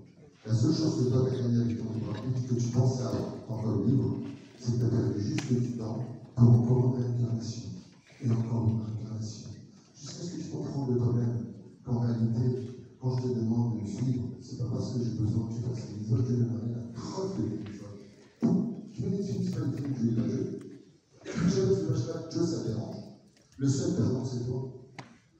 La 0.46 0.54
seule 0.54 0.74
chose 0.74 1.04
que 1.04 1.10
toi, 1.10 1.26
tu 1.28 1.34
as 1.34 1.42
gagné 1.42 1.60
avec 1.62 1.78
ton 1.78 1.92
libre 1.92 2.14
que 2.48 2.54
tu 2.54 2.68
pensais 2.68 3.02
avoir 3.02 3.34
en 3.48 3.62
tant 3.62 3.84
libre, 3.84 4.18
c'est 4.58 4.72
que 4.72 4.78
tu 4.78 4.84
as 4.84 4.88
perdu 4.88 5.20
juste 5.20 5.52
du 5.52 5.72
temps 5.76 6.04
pour 6.36 6.50
encore 6.50 6.96
une 6.96 7.02
réincarnation 7.02 7.70
et 8.22 8.30
encore 8.30 8.68
une 8.68 8.80
réincarnation. 8.80 9.50
Jusqu'à 10.00 10.22
ce 10.22 10.30
que 10.30 10.42
tu 10.42 10.48
comprennes 10.50 10.94
de 10.94 10.98
toi-même 10.98 11.29
qu'en 11.90 12.00
réalité, 12.00 12.76
quand 13.00 13.16
je 13.16 13.22
te 13.22 13.28
demande 13.28 13.76
de 13.76 13.82
me 13.82 13.86
suivre, 13.86 14.28
c'est 14.40 14.58
pas 14.58 14.68
parce 14.70 14.92
que 14.92 15.02
j'ai 15.02 15.18
besoin 15.18 15.48
que 15.48 15.54
tu 15.54 15.60
fasses 15.62 15.88
des 15.88 16.08
choses, 16.08 16.24
je 16.28 16.34
demande 16.36 16.70
la 16.72 16.82
preuve 16.92 17.42
de 17.42 17.56
quelque 17.56 17.72
chose. 17.72 17.98
Tu 18.92 19.02
me 19.02 19.22
dis, 19.22 19.44
tu 19.44 19.50
pas 19.50 19.64
une 19.64 19.74
fille, 19.74 19.94
tu 19.98 20.08
es 20.08 20.22
pas 20.22 20.28
Dieu. 20.28 20.58
Tu 21.24 21.50
jamais 21.50 21.74
tu 21.74 21.86
vas 21.86 22.28
Dieu, 22.30 22.46
ça 22.46 22.64
dérange. 22.64 22.96
Le 23.58 23.68
seul 23.68 23.96
perdant, 23.96 24.24
c'est 24.24 24.46
toi. 24.46 24.72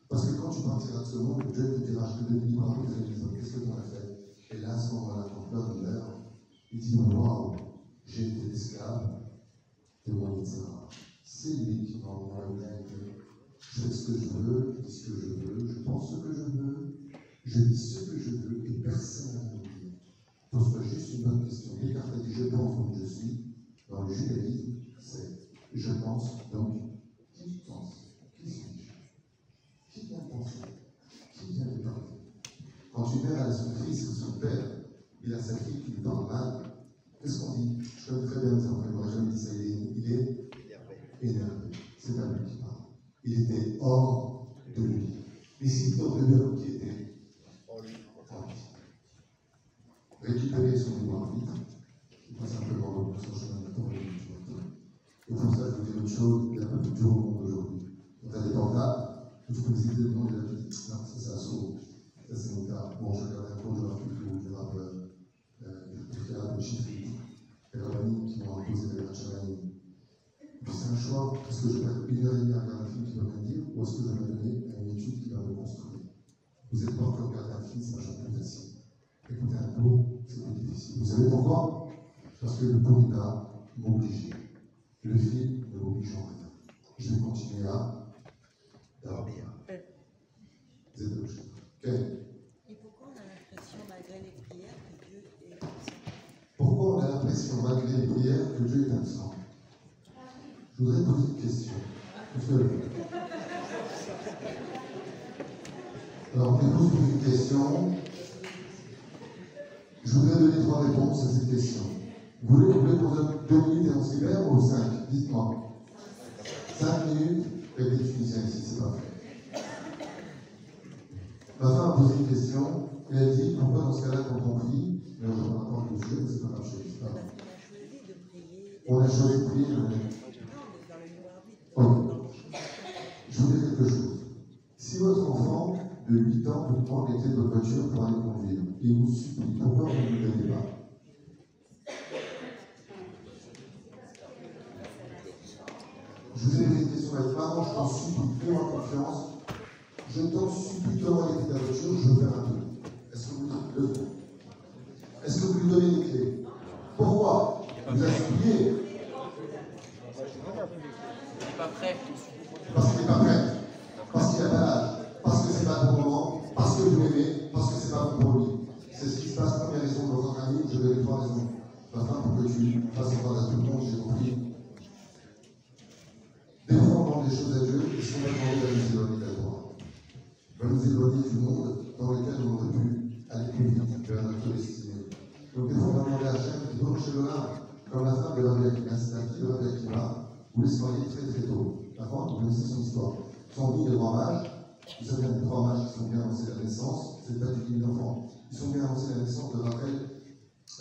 Parce 0.08 0.26
que 0.26 0.40
quand 0.40 0.50
tu 0.50 0.62
partiras 0.62 1.02
de 1.02 1.06
ce 1.06 1.16
monde, 1.18 1.44
Dieu 1.54 1.74
te 1.74 1.90
dira 1.90 2.08
Je 2.18 2.24
te 2.24 2.32
donne 2.32 2.48
libre 2.48 2.84
qu'est-ce 3.38 3.52
que 3.52 3.60
tu 3.60 3.70
as 3.70 3.82
fait? 3.82 4.56
Et 4.56 4.58
là, 4.58 4.74
à 4.74 4.78
ce 4.78 4.94
moment-là, 4.94 5.26
quand 5.32 5.48
pleure 5.50 5.74
de 5.74 5.80
meurt, 5.80 6.10
il 6.72 6.80
dit 6.80 6.98
Waouh, 6.98 7.56
j'ai 8.04 8.28
été 8.28 8.48
l'esclave 8.48 9.20
de 10.06 10.12
mon 10.12 10.36
Yitzhak. 10.38 10.66
C'est 11.22 11.54
lui 11.54 11.84
qui 11.84 11.98
m'a 11.98 12.08
envoyé. 12.08 12.30
Je 13.70 13.82
fais 13.82 13.92
ce 13.92 14.02
que 14.02 14.16
je 14.16 14.26
veux, 14.26 14.66
je 14.74 14.82
dis 14.82 14.90
ce 14.90 15.00
que 15.04 15.14
je 15.14 15.28
veux, 15.28 15.64
je 15.64 15.78
pense 15.78 16.10
ce 16.10 16.16
que 16.16 16.32
je 16.32 16.42
veux, 16.42 16.92
je 17.46 17.60
dis 17.60 17.76
ce 17.78 18.00
que 18.00 18.16
je 18.16 18.32
veux 18.32 18.68
et 18.68 18.74
personne 18.80 19.32
n'a 19.34 19.42
rien 19.42 19.62
Donc 20.52 20.64
c'est 20.64 20.74
pas 20.74 20.82
juste 20.82 21.12
une 21.12 21.22
bonne 21.22 21.40
question. 21.40 21.76
Descartes 21.76 22.16
dit 22.16 22.32
je 22.32 22.44
pense 22.44 22.74
donc 22.76 22.92
je 22.92 23.04
suis. 23.04 23.38
Dans 23.88 24.02
le 24.02 24.10
judaïsme, 24.10 24.74
c'est 25.00 25.30
je 25.74 25.92
pense 25.92 26.36
donc 26.52 26.89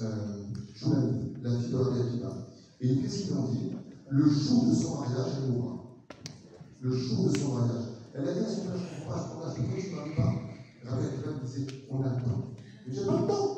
euh, 0.01 0.43
la 1.41 1.51
fille 1.51 1.71
de. 1.71 2.19
Et 2.81 2.95
qu'est-ce 3.01 3.23
qu'ils 3.23 3.33
ont 3.33 3.43
dit? 3.43 3.71
Le 4.09 4.29
jour 4.29 4.65
de 4.65 4.73
son 4.73 4.99
mariage, 4.99 5.33
elle 5.37 5.51
mourra. 5.51 5.83
Le 6.81 6.91
jour 6.91 7.29
de 7.29 7.37
son 7.37 7.53
mariage. 7.53 7.83
Elle 8.13 8.27
a 8.27 8.33
dit 8.33 8.39
à 8.39 8.49
son 8.49 8.61
père, 8.61 8.77
je 8.77 8.95
ne 8.95 9.05
comprends 9.05 9.39
pas, 9.39 9.53
je 9.55 9.61
je 9.61 9.89
comprends 9.89 10.01
pas, 10.01 10.05
je 10.05 10.09
ne 10.09 10.15
pas. 10.15 10.49
Rabbi 10.89 11.05
Akiva 11.05 11.31
disait, 11.43 11.67
on 11.89 12.01
a 12.01 12.09
le 12.09 12.21
temps. 12.23 12.45
Mais 12.87 12.93
j'ai 12.93 13.05
pas 13.05 13.19
le 13.21 13.27
temps. 13.27 13.57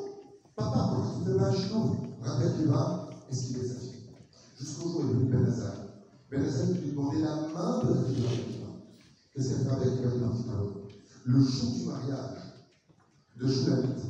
Papa, 0.55 0.89
pourquoi 0.89 1.13
tu 1.19 1.31
fais 1.31 1.37
pas 1.37 1.47
un 1.47 1.53
chinois 1.55 1.97
Rabbi 2.21 2.43
Akiva, 2.45 3.09
est-ce 3.29 3.47
qu'il 3.47 3.57
est 3.57 3.67
sa 3.67 3.79
fille? 3.79 4.09
Jusqu'au 4.59 4.89
jour 4.89 5.01
où 5.01 5.03
il 5.03 5.09
est 5.09 5.13
venu 5.13 5.31
Ben 5.31 5.45
Hazar. 5.45 5.73
Ben 6.29 6.41
lui 6.41 6.91
demandait 6.91 7.21
la 7.21 7.35
main 7.35 7.83
de 7.83 7.93
la 7.93 8.03
fille 8.03 8.21
de 8.21 8.27
Rabbi 8.27 8.41
Akiva. 8.41 8.67
Qu'est-ce 9.33 9.49
qu'elle 9.55 9.67
Rabbi 9.69 9.87
Akiva 9.87 10.09
l'autre. 10.57 10.77
Le 11.25 11.39
jour 11.39 11.71
du 11.71 11.83
mariage 11.85 12.37
de 13.39 13.47
Shoulamit, 13.47 14.01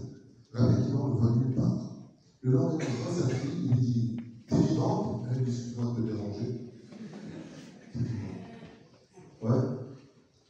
Rabbi 0.53 0.73
Akiva, 0.73 0.97
on 0.97 1.07
le 1.07 1.19
voit 1.19 1.31
nulle 1.31 1.55
part. 1.55 1.90
Le 2.43 2.53
lendemain, 2.53 2.85
voit 3.03 3.13
sa 3.13 3.27
fille, 3.27 3.51
il 3.65 3.71
lui 3.71 3.79
dit 3.79 4.17
T'es 4.47 4.55
vivante 4.55 5.27
Elle 5.29 5.43
dit 5.43 5.51
Excuse-moi 5.51 5.93
de 5.95 6.01
te 6.01 6.07
déranger. 6.07 6.71
Ouais. 9.43 9.59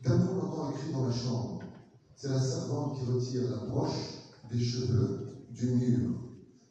Coup, 0.02 0.12
on 0.32 0.40
entend 0.40 0.68
un 0.68 0.92
dans 0.94 1.06
la 1.06 1.14
chambre. 1.14 1.60
C'est 2.16 2.30
la 2.30 2.40
servante 2.40 2.98
qui 2.98 3.12
retire 3.12 3.52
la 3.52 3.66
broche 3.66 3.92
des 4.50 4.60
cheveux 4.60 5.28
du 5.50 5.72
mur, 5.72 6.12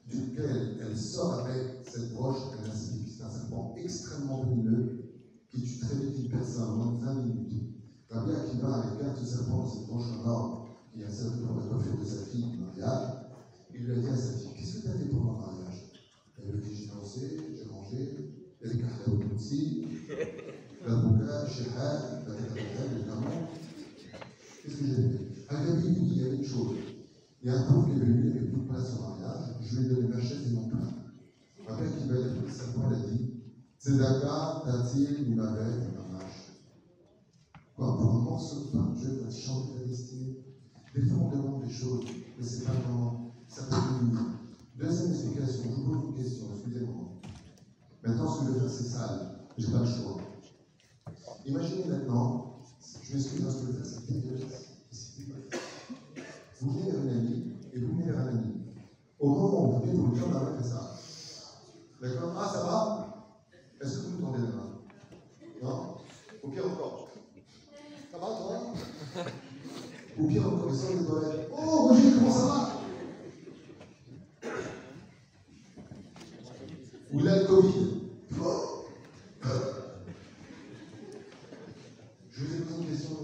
duquel 0.06 0.78
elle 0.80 0.96
sort 0.96 1.40
avec 1.40 1.86
cette 1.86 2.14
broche 2.14 2.38
un 2.58 2.74
stick. 2.74 3.06
C'est 3.06 3.22
un 3.22 3.30
serpent 3.30 3.74
extrêmement 3.76 4.42
venimeux 4.44 5.04
qui 5.50 5.62
tue 5.62 5.80
très 5.80 5.96
vite 5.96 6.18
une 6.18 6.30
personne 6.30 6.70
en 6.70 6.76
moins 6.76 6.92
de 6.92 7.04
20 7.04 7.14
minutes. 7.24 7.74
Rabbi 8.08 8.30
Akiva 8.32 8.74
avait 8.74 9.04
garde 9.04 9.18
ce 9.18 9.26
serpent 9.26 9.68
cette 9.68 9.86
broche 9.86 10.08
en 10.24 10.28
or 10.28 10.66
qui 10.94 11.04
a 11.04 11.10
servi 11.10 11.40
pour 11.44 11.56
la 11.56 11.66
coiffure 11.66 11.98
de 11.98 12.04
sa 12.06 12.24
fille 12.24 12.44
du 12.44 12.56
mariage. 12.56 13.19
Il 13.74 13.84
lui 13.84 13.92
a 13.92 13.96
dit 13.96 14.08
à 14.08 14.16
sa 14.16 14.32
fille 14.38 14.50
Qu'est-ce 14.56 14.78
que 14.78 14.82
tu 14.82 14.88
as 14.88 14.92
fait 14.98 15.04
pour 15.06 15.20
mon 15.20 15.32
mariage? 15.32 15.92
Elle 16.38 16.50
lui 16.50 16.58
a 16.58 16.60
dit 16.60 16.74
J'ai 16.74 16.86
dansé, 16.86 17.20
j'ai 17.56 17.70
mangé, 17.70 18.30
a 18.62 18.68
des 18.68 18.78
cartes 18.78 19.08
au 19.08 19.34
aussi, 19.34 19.86
la 20.86 20.94
bouca, 20.96 21.46
Shehad, 21.46 22.24
la 22.28 22.34
tête 22.34 22.64
évidemment. 22.94 23.48
Qu'est-ce 24.62 24.76
que 24.76 24.86
j'ai 24.86 24.94
fait? 24.94 25.20
Elle 25.50 25.56
lui 25.64 25.70
a 25.70 25.76
dit 25.76 25.98
Il 26.02 26.22
y 26.22 26.24
a 26.24 26.32
une 26.34 26.44
chose. 26.44 26.76
Il 27.42 27.48
y 27.48 27.50
a 27.50 27.58
un 27.58 27.62
pauvre 27.62 27.86
qui 27.86 27.92
est 27.92 28.04
venu, 28.04 28.30
plus 28.32 28.60
de 28.60 28.66
place 28.68 28.96
au 28.98 29.02
mariage, 29.02 29.56
je 29.62 29.78
lui 29.78 29.86
ai 29.86 29.88
donné 29.88 30.08
ma 30.08 30.20
chaise 30.20 30.46
et 30.46 30.54
mon 30.54 30.68
pain. 30.68 30.92
Rabbi 31.66 31.86
Akiva, 31.86 32.14
il 32.18 32.24
a 32.24 32.28
pris 32.34 32.46
le 32.46 32.52
serpent, 32.52 32.90
il 32.90 32.94
a 32.94 33.08
dit 33.08 33.30
Tzedaka, 33.78 34.62
Tatil, 34.66 35.24
Mimavet, 35.26 35.88
Mamash. 35.96 36.52
Quoi, 37.74 37.96
pour 37.96 38.10
un 38.10 38.20
morceau 38.20 38.60
de 38.60 38.64
pain, 38.66 38.92
Dieu 38.94 39.22
va 39.24 39.30
changer 39.30 39.72
ta 39.78 39.86
destinée. 39.86 40.36
Des 40.94 41.02
fois, 41.02 41.18
on 41.22 41.30
demande 41.30 41.64
des 41.64 41.70
choses, 41.72 42.04
mais 42.36 42.44
c'est 42.44 42.64
pas 42.64 42.72
vraiment. 42.72 43.19
Ça 43.50 43.62
peut. 43.64 43.76
Deuxième 44.76 45.10
explication, 45.10 45.64
je 45.64 45.82
vous 45.82 45.90
pose 45.90 46.08
une 46.08 46.22
question, 46.22 46.46
excusez-moi. 46.54 46.94
Maintenant, 48.04 48.32
ce 48.32 48.40
que 48.40 48.46
je 48.46 48.52
vais 48.52 48.60
faire, 48.60 48.70
c'est 48.70 48.84
sale. 48.84 49.40
J'ai 49.58 49.66
pas 49.66 49.80
le 49.80 49.86
choix. 49.86 50.18
Imaginez 51.44 51.84
maintenant, 51.86 52.60
je 53.02 53.14
m'excuse, 53.14 53.26
ce 53.26 53.30
que 53.30 53.36
je 53.36 53.72
vais 53.72 53.72
faire, 53.72 53.86
c'est. 53.86 54.00
Vous 56.60 56.70
venez 56.72 56.90
vers 56.92 57.02
une 57.02 57.10
amie, 57.10 57.52
et 57.72 57.78
vous 57.80 57.88
venez 57.88 58.04
vers 58.04 58.20
un 58.20 58.28
ami. 58.28 58.52
Au 59.18 59.28
moment 59.28 59.64
où 59.64 59.72
vous 59.72 59.80
venez, 59.80 59.92
vous 59.94 60.14
le 60.14 60.26
main, 60.26 60.56
fait 60.56 60.68
ça. 60.68 60.96
D'accord? 62.00 62.32
Ah, 62.38 62.50
ça 62.52 62.60
va? 62.62 62.78
Est-ce 63.80 63.98
que 63.98 64.06
vous 64.06 64.18
me 64.18 64.22
tendez 64.22 64.38
la 64.38 64.46
main 64.46 64.70
Non? 65.62 65.96
Au 66.42 66.48
pire 66.48 66.66
encore. 66.66 67.08
Ça 68.12 68.18
va, 68.18 68.26
toi? 68.26 68.74
Ou 70.18 70.26
pire 70.28 70.46
encore, 70.46 70.68
il 70.70 70.76
sort 70.76 70.90
des 70.90 71.04
toilettes. 71.04 71.50
Oh, 71.52 71.88
Roger, 71.88 72.12
comment 72.14 72.32
ça 72.32 72.46
va? 72.46 72.69
Vous 77.12 77.24
l'avez 77.24 77.46
Covid 77.46 77.88
Fort 78.30 78.84
Je 82.32 82.44
vous 82.44 82.54
ai 82.54 82.60
posé 82.60 82.76
une 82.82 82.88
question 82.88 83.16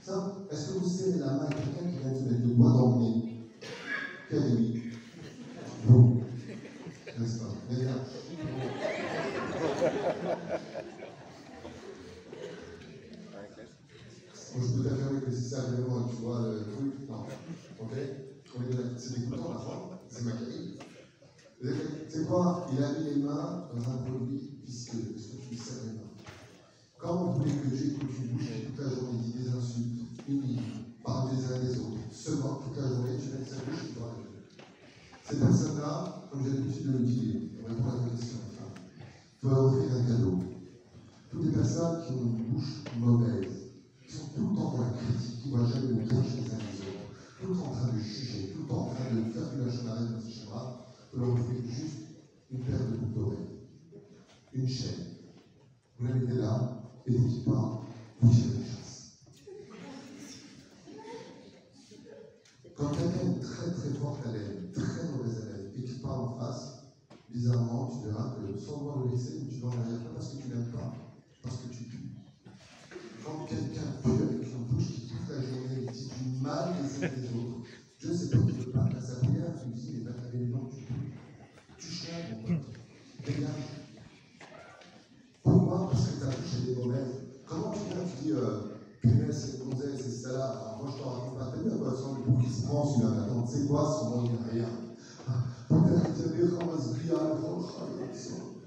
simple. 0.00 0.30
Est-ce 0.50 0.72
que 0.72 0.78
vous 0.78 0.88
serrez 0.88 1.18
la 1.18 1.34
main 1.34 1.48
de 1.50 1.54
quelqu'un 1.54 1.90
qui 1.90 1.98
vient 1.98 2.12
de 2.12 2.16
se 2.16 2.24
mettre 2.24 2.46
le 2.48 2.54
doigt 2.54 2.72
dans 2.72 2.96
le 2.96 3.04
nez? 3.04 4.65
Ces 35.28 35.36
personnes-là, 35.38 36.28
comme 36.30 36.44
j'ai 36.44 36.50
l'habitude 36.50 36.86
de 36.86 36.98
le 36.98 37.04
dire, 37.04 37.34
on 37.64 37.68
répond 37.68 37.88
à 37.88 38.04
la 38.04 38.10
question, 38.16 38.38
enfin, 38.46 38.66
vas 39.42 39.62
offrir 39.62 39.92
un 39.94 40.04
cadeau. 40.04 40.38
Toutes 41.30 41.44
les 41.44 41.52
personnes 41.52 42.02
qui 42.06 42.12
ont 42.12 42.22
une 42.22 42.52
bouche 42.52 42.82
mauvaise, 42.98 43.72
qui 44.04 44.12
sont 44.12 44.26
tout 44.34 44.48
le 44.50 44.56
temps 44.56 44.72
dans 44.72 44.82
la 44.82 44.90
critique, 44.90 45.42
qui 45.42 45.48
ne 45.50 45.56
voient 45.56 45.66
jamais 45.68 45.88
le 45.88 45.94
bien 45.94 46.04
les 46.04 46.10
uns 46.10 46.58
les 46.58 46.80
autres, 46.82 47.06
tout 47.40 47.48
le 47.48 47.54
temps 47.54 47.66
en 47.66 47.74
train 47.74 47.92
de 47.92 47.98
juger, 47.98 48.52
tout 48.54 48.62
le 48.62 48.68
temps 48.68 48.80
en 48.80 48.94
train 48.94 49.04
de 49.14 49.32
faire 49.32 49.50
du 49.50 49.60
lâche 49.60 49.84
dans 49.84 50.20
ce 50.20 50.30
schéma, 50.30 50.86
vous 51.12 51.20
leur 51.20 51.32
offrir 51.32 51.60
juste 51.68 51.98
une 52.50 52.60
paire 52.60 52.78
de 52.78 52.96
boucles 52.96 53.14
d'oreilles, 53.14 54.02
une 54.54 54.68
chaîne. 54.68 55.04
Vous 55.98 56.06
la 56.06 56.14
mettez 56.14 56.34
là, 56.34 56.82
et 57.06 57.14
qu'il 57.14 57.44
part, 57.44 57.82
vous 58.20 58.28
tirez 58.32 58.58
les 58.58 58.64
chasses. 58.64 59.18
Quand 62.76 62.90
quelqu'un 62.90 63.30
est 63.36 63.40
très 63.40 63.70
très 63.70 63.90
fort 63.98 64.18
haleine, 64.24 64.70
très 64.72 65.08
mauvaise 65.10 65.42
haleine, 65.42 65.70
et 65.76 65.82
qui 65.82 65.94
part 66.00 66.20
en 66.20 66.38
face, 66.38 66.76
bizarrement, 67.36 67.90
tu 67.92 68.08
verras 68.08 68.34
que 68.36 68.58
sans 68.58 68.78
vouloir 68.78 69.04
le 69.04 69.12
laisser, 69.12 69.46
tu 69.50 69.60
vas 69.60 69.68
en 69.68 69.72
arrière, 69.72 70.00
pas 70.00 70.14
parce 70.14 70.28
que 70.32 70.42
tu 70.42 70.48
l'aimes 70.48 70.72
pas, 70.72 70.92
parce 71.42 71.56
que 71.56 71.68
tu 71.68 71.84
pues. 71.84 72.06
Quand 73.24 73.44
quelqu'un 73.44 73.92
pue 74.02 74.22
avec 74.22 74.46
une 74.46 74.64
bouche 74.64 74.88
qui 74.94 75.08
toute 75.08 75.28
la 75.28 75.42
journée, 75.42 75.86
qui 75.92 76.04
dit 76.04 76.32
du 76.32 76.42
mal 76.42 76.74
les 76.80 77.04
uns 77.04 77.08
des 77.08 77.28
autres, 77.36 77.68
Dieu 78.00 78.14
sait 78.14 78.30
pas 78.30 78.38
qu'il 78.38 78.56
ne 78.56 78.62
veut 78.62 78.72
pas 78.72 78.84
à 78.84 79.00
sa 79.00 79.16
prière, 79.16 79.52
tu 79.60 79.68
lui 79.68 79.74
dis, 79.74 79.92
mais 79.94 80.10
va 80.10 80.16
laver 80.16 80.38
les 80.38 80.46
dents, 80.46 80.70
tu 80.70 80.84
pues. 80.84 80.96
Tu 81.78 81.92
chiales, 81.92 82.24
mon 82.32 82.56
pote. 82.56 82.72
Dégage. 83.26 83.66
Pourquoi 85.42 85.90
Parce 85.90 86.08
que 86.08 86.20
ta 86.20 86.26
bouche, 86.26 86.56
elle 86.56 86.72
est 86.72 86.76
mauvaise. 86.76 87.12
Comment 87.46 87.72
tu 87.72 87.80
viens, 87.92 88.04
tu 88.04 88.24
dis, 88.24 88.32
euh, 88.32 88.80
punaise, 89.02 89.36
c'est 89.36 89.62
une 89.62 89.70
gonzesse, 89.70 90.00
c'est 90.02 90.22
ça 90.24 90.32
là. 90.32 90.44
Alors, 90.44 90.82
moi, 90.82 90.92
je 90.92 91.02
te 91.02 91.06
raconte 91.06 91.38
pas 91.38 91.46
très 91.52 91.62
bien, 91.62 91.76
quoi. 91.76 91.94
Sans 91.94 92.14
le 92.16 92.22
bout 92.24 92.42
qui 92.42 92.50
se 92.50 92.66
prend, 92.66 92.86
celui-là, 92.86 93.12
mais 93.12 93.22
attends, 93.24 93.42
tu 93.42 93.52
sais 93.52 93.66
quoi, 93.66 93.98
son 94.00 94.10
nom, 94.10 94.24
il 94.24 94.32
n'y 94.32 94.38
a 94.38 94.64
rien. 94.64 94.72
Peut-être 95.68 96.14
qu'il 96.14 96.24
y 96.24 96.42
a 96.42 96.46
des 96.46 96.56
ramasses 96.56 96.88
briales, 96.94 97.36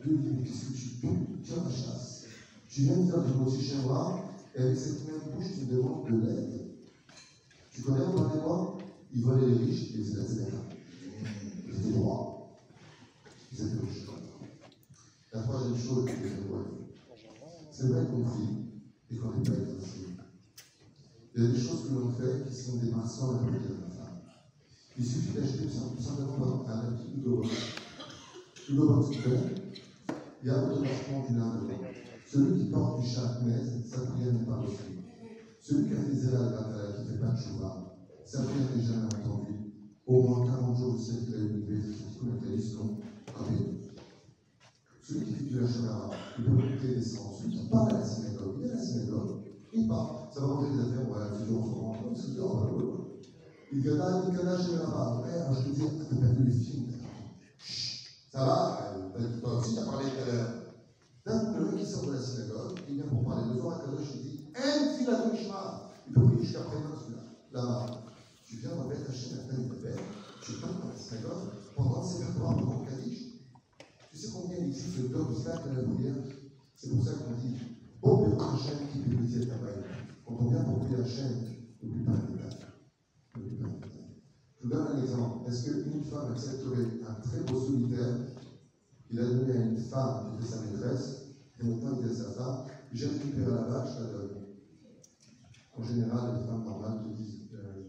Dieu 0.03 0.17
dit, 0.17 0.29
mais 0.31 0.43
qu'est-ce 0.43 0.65
que 0.65 0.73
tu 0.73 0.89
pues 1.01 1.11
Tiens, 1.43 1.63
la 1.65 1.71
chasse. 1.71 2.25
Tu 2.69 2.81
viens 2.81 2.97
de 2.97 3.09
faire 3.09 3.23
du 3.23 3.31
rôti 3.31 3.63
chez 3.63 3.77
moi, 3.77 4.23
et 4.55 4.61
avec 4.61 4.77
cette 4.77 5.07
même 5.07 5.33
bouche, 5.33 5.47
tu 5.57 5.65
demandes 5.65 6.05
de 6.05 6.23
l'aide. 6.23 6.67
Tu 7.71 7.81
connais, 7.81 8.05
on 8.05 8.13
parlait 8.13 8.41
moi 8.41 8.77
Ils 9.11 9.23
volaient 9.23 9.47
les 9.47 9.57
riches, 9.57 9.89
ils 9.95 10.11
étaient 10.11 10.27
sénégalais. 10.27 10.57
Ils 11.67 11.79
étaient 11.79 11.97
droits. 11.97 12.59
Ils 13.51 13.61
étaient 13.61 13.85
riches. 13.85 14.05
La 15.33 15.41
troisième 15.41 15.77
chose 15.77 16.05
que 16.05 16.27
je 16.27 16.47
vois, 16.47 16.63
c'est 17.71 17.87
vrai 17.87 18.05
qu'on 18.05 18.23
prie 18.23 18.83
et 19.11 19.15
qu'on 19.15 19.31
n'est 19.31 19.43
pas 19.43 19.53
exaucé. 19.53 20.09
Il 21.35 21.43
y 21.43 21.47
a 21.47 21.49
des 21.49 21.59
choses 21.59 21.87
que 21.87 21.93
l'on 21.93 22.11
fait 22.11 22.47
qui 22.47 22.55
sont 22.55 22.77
des 22.77 22.91
maçons 22.91 23.29
à 23.29 23.33
la 23.33 23.37
prière 23.47 23.61
de 23.61 23.81
la 23.81 23.95
femme. 23.95 24.19
Il 24.97 25.05
suffit 25.05 25.33
d'acheter 25.33 25.65
tout 25.65 26.03
simplement 26.03 26.67
un 26.67 26.71
habit 26.71 27.17
Hugo 27.17 27.37
Boss. 27.37 27.51
Hugo 28.69 28.93
Boss, 28.93 29.09
tu 29.11 29.21
connais 29.21 29.55
Il 30.43 30.47
y 30.47 30.51
a 30.51 30.63
automatiquement 30.63 31.25
du 31.27 31.35
lin 31.35 31.55
dedans. 31.55 32.08
Celui 32.31 32.59
qui 32.59 32.69
porte 32.69 33.01
du 33.01 33.09
charnaise, 33.09 33.83
sa 33.89 34.01
prière 34.01 34.33
n'est 34.33 34.45
pas 34.45 34.57
reçue. 34.57 35.01
Celui 35.59 35.87
qui 35.87 35.93
a 35.95 36.01
fait 36.01 36.13
Zéla 36.13 36.37
al 36.37 36.93
qui 36.95 37.01
ne 37.01 37.13
fait 37.13 37.19
pas 37.19 37.31
de 37.31 37.37
chouva, 37.41 37.97
sa 38.23 38.43
prière 38.43 38.69
n'est 38.75 38.83
jamais 38.83 39.05
entendue. 39.05 39.73
Au 40.05 40.21
moins 40.21 40.45
40 40.45 40.77
jours 40.77 40.93
de 40.93 40.99
cette 41.01 41.27
élevé, 41.29 41.81
surtout 41.91 42.27
la 42.27 42.39
télévision, 42.39 42.99
comme 43.33 43.79
celui 45.01 45.25
qui 45.25 45.33
fait 45.33 45.43
du 45.45 45.63
hachara, 45.63 46.11
il 46.37 46.43
peut 46.43 46.51
monter 46.51 46.95
des 46.95 47.01
sens. 47.01 47.39
Celui 47.39 47.57
qui 47.57 47.67
parle 47.67 47.95
à 47.95 47.99
la 47.99 48.05
synagogue, 48.05 48.57
il 48.59 48.67
est 48.67 48.71
à 48.71 48.75
la 48.75 48.83
synagogue, 48.83 49.41
il 49.73 49.87
parle. 49.87 50.31
Ça 50.31 50.41
va 50.41 50.47
manger 50.47 50.71
des 50.71 50.81
affaires, 50.81 51.09
on 51.09 51.13
va 51.13 51.25
toujours 51.35 51.63
rendre 51.63 52.03
compte, 52.03 52.17
c'est 52.17 52.33
dur, 52.35 53.07
il 53.71 53.81
gana, 53.81 54.23
il 54.27 54.37
gana 54.37 54.57
chez 54.63 54.73
la 54.73 54.85
femme. 54.85 55.23
Eh, 55.25 55.55
je 55.55 55.61
te 55.61 55.75
dis, 55.75 55.81
t'as 55.81 56.15
perdu 56.15 56.43
le 56.43 56.51
film. 56.51 56.91
Chut, 57.57 58.07
ça 58.31 58.45
va, 58.45 58.93
euh, 59.17 59.41
toi 59.41 59.57
aussi, 59.57 59.73
t'as 59.73 59.85
parlé 59.85 60.09
tout 60.09 60.29
à 60.29 60.31
l'heure. 60.31 60.58
D'un 61.29 61.61
mec 61.61 61.77
qui 61.77 61.85
sort 61.85 62.07
de 62.07 62.13
la 62.13 62.19
synagogue, 62.19 62.79
il 62.89 62.95
vient 62.95 63.05
pour 63.05 63.23
parler 63.23 63.59
heures 63.59 63.71
à 63.71 63.85
Kadosh, 63.85 64.15
il 64.15 64.21
dit, 64.23 64.45
un 64.55 64.97
fil 64.97 65.09
à 65.13 65.29
Mishma. 65.29 65.91
Il 66.07 66.13
peut 66.13 66.21
prier 66.21 66.53
demain, 66.53 66.97
celui-là. 66.97 67.21
Là-bas. 67.53 68.01
Tu 68.47 68.57
viens 68.57 68.75
dans 68.75 68.87
Beth 68.87 69.07
Hachem, 69.07 69.37
la 69.37 69.43
femme 69.43 69.67
de 69.67 69.75
Beth, 69.75 69.99
tu 70.41 70.53
parles 70.53 70.81
dans 70.81 70.89
la 70.89 70.95
synagogue, 70.95 71.49
pendant 71.75 72.03
ces 72.03 72.23
de 72.23 72.39
Grand 72.39 72.83
Kaddish, 72.83 73.45
tu 74.11 74.17
sais 74.17 74.29
combien 74.33 74.57
il 74.57 74.69
existe 74.69 75.11
d'obstacles 75.11 75.69
à 75.69 75.73
la 75.73 75.83
prière 75.83 76.15
C'est 76.75 76.89
pour 76.89 77.05
ça 77.05 77.11
qu'on 77.11 77.37
dit 77.37 77.57
Bon 78.01 78.31
Père 78.31 78.47
Hachem 78.49 78.87
qui 78.91 78.97
publie 78.97 79.47
ta 79.47 79.53
main. 79.57 79.69
Quand 80.25 80.35
on 80.39 80.49
vient 80.49 80.63
pour 80.63 80.79
prier 80.79 80.99
Hachem, 80.99 81.45
n'oublie 81.83 82.05
pas 82.05 82.13
un 82.13 82.31
détail. 82.31 82.49
Je 83.35 84.63
vous 84.63 84.69
donne 84.69 84.87
un 84.87 85.01
exemple. 85.03 85.47
Est-ce 85.47 85.69
qu'une 85.69 86.03
femme 86.05 86.31
accepterait 86.31 86.89
un 87.07 87.21
très 87.21 87.41
beau 87.41 87.59
solitaire 87.59 88.17
Il 89.11 89.19
a 89.19 89.25
donné 89.25 89.51
à 89.53 89.61
une 89.65 89.77
femme 89.77 90.31
qui 90.37 90.43
était 90.43 90.53
sa 90.53 90.61
maîtresse, 90.61 91.25
et 91.59 91.63
maintenant 91.63 91.97
il 91.99 92.07
dit 92.07 92.11
à 92.11 92.15
sa 92.15 92.31
femme 92.31 92.65
J'ai 92.93 93.07
récupéré 93.07 93.51
la 93.51 93.63
vache, 93.63 93.89
je 93.97 94.03
la 94.03 94.11
donne. 94.11 94.45
En 95.75 95.83
général, 95.83 96.39
les 96.39 96.47
femmes 96.47 96.63
normales 96.65 97.03
te 97.03 97.17
disent 97.17 97.49
euh, 97.53 97.83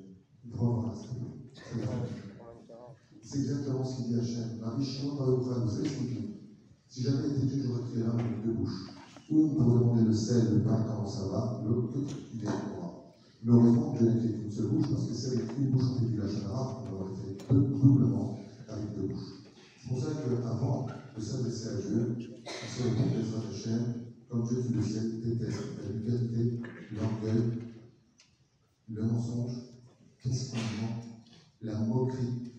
Vraiment, 0.44 0.92
c'est 0.94 1.10
c'est 3.30 3.38
exactement 3.42 3.84
ce 3.84 3.96
qu'il 3.96 4.06
dit 4.08 4.18
Hachem. 4.18 4.58
Rabbi 4.60 4.84
Shimon 4.84 5.14
Bar 5.14 5.28
Yochai, 5.28 5.60
vous 5.62 5.70
savez 5.70 5.88
ce 5.88 5.94
qu'il 5.94 6.06
dit 6.08 6.34
Si 6.88 7.02
j'avais 7.04 7.28
été 7.28 7.46
Dieu, 7.46 7.62
j'aurais 7.64 7.82
créé 7.88 8.02
l'un 8.02 8.18
avec 8.18 8.44
deux 8.44 8.54
bouches. 8.54 8.90
Une 9.30 9.54
pour 9.54 9.66
demander 9.66 10.02
le 10.02 10.12
sel, 10.12 10.52
le 10.52 10.60
pain, 10.62 10.84
comment 10.88 11.06
ça 11.06 11.28
va, 11.28 11.62
l'autre, 11.64 11.96
il 12.34 12.42
est 12.42 12.46
moi. 12.46 13.14
Mais 13.44 13.52
heureusement, 13.52 13.94
Dieu 13.96 14.06
n'a 14.08 14.20
fait 14.20 14.32
qu'une 14.32 14.50
seule 14.50 14.66
bouche, 14.66 14.90
parce 14.90 15.06
que 15.06 15.14
si 15.14 15.26
avec 15.28 15.56
une 15.58 15.70
bouche 15.70 15.84
on 15.94 16.00
fait 16.00 16.06
du 16.06 16.16
Lachonara, 16.16 16.82
on 16.82 16.94
aurait 16.96 17.14
fait 17.14 17.54
doublement 17.54 18.40
avec 18.68 18.94
deux 18.96 19.06
bouches. 19.14 19.44
C'est 19.80 19.88
pour 19.90 20.00
ça 20.00 20.08
qu'avant 20.10 20.86
de 21.20 21.24
s'adresser 21.24 21.68
à 21.68 21.74
Dieu, 21.74 22.16
on 22.46 22.78
se 22.78 22.82
répond 22.82 23.06
des 23.06 23.54
Hachem, 23.54 23.94
comme 24.28 24.48
Dieu, 24.48 24.64
tu 24.66 24.72
le 24.72 24.82
sais, 24.82 25.10
déteste 25.22 25.60
la 25.78 25.92
vulgarité, 25.92 26.60
l'orgueil, 26.92 27.42
le 28.88 29.02
mensonge, 29.02 29.52
qu'est-ce 30.22 30.50
qu'on 30.50 30.56
ment, 30.56 31.02
la 31.60 31.78
moquerie, 31.80 32.52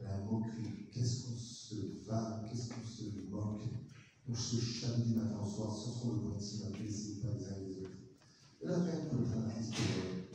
la 0.00 0.18
moquerie. 0.18 0.86
Qu'est-ce 0.92 1.24
qu'on 1.24 1.36
se 1.36 1.74
vanne, 2.06 2.46
qu'est-ce 2.48 2.68
qu'on 2.68 2.84
se 2.84 3.04
moque? 3.28 3.62
On 4.28 4.34
se 4.34 4.56
chame 4.60 5.02
du 5.02 5.14
matin 5.14 5.40
au 5.42 5.48
soir 5.48 5.76
sans 5.76 5.92
son 5.92 6.14
devoir 6.14 6.36
de 6.36 6.42
s'y 6.42 6.60
plaisir 6.70 7.22
pas 7.22 7.28
les 7.36 7.44
uns 7.46 7.58
les 7.66 7.78
autres. 7.78 7.90
Et 8.62 8.66
là, 8.66 8.78
même, 8.78 9.08
pour 9.08 9.18
le 9.18 9.24
fanatisme, 9.24 9.72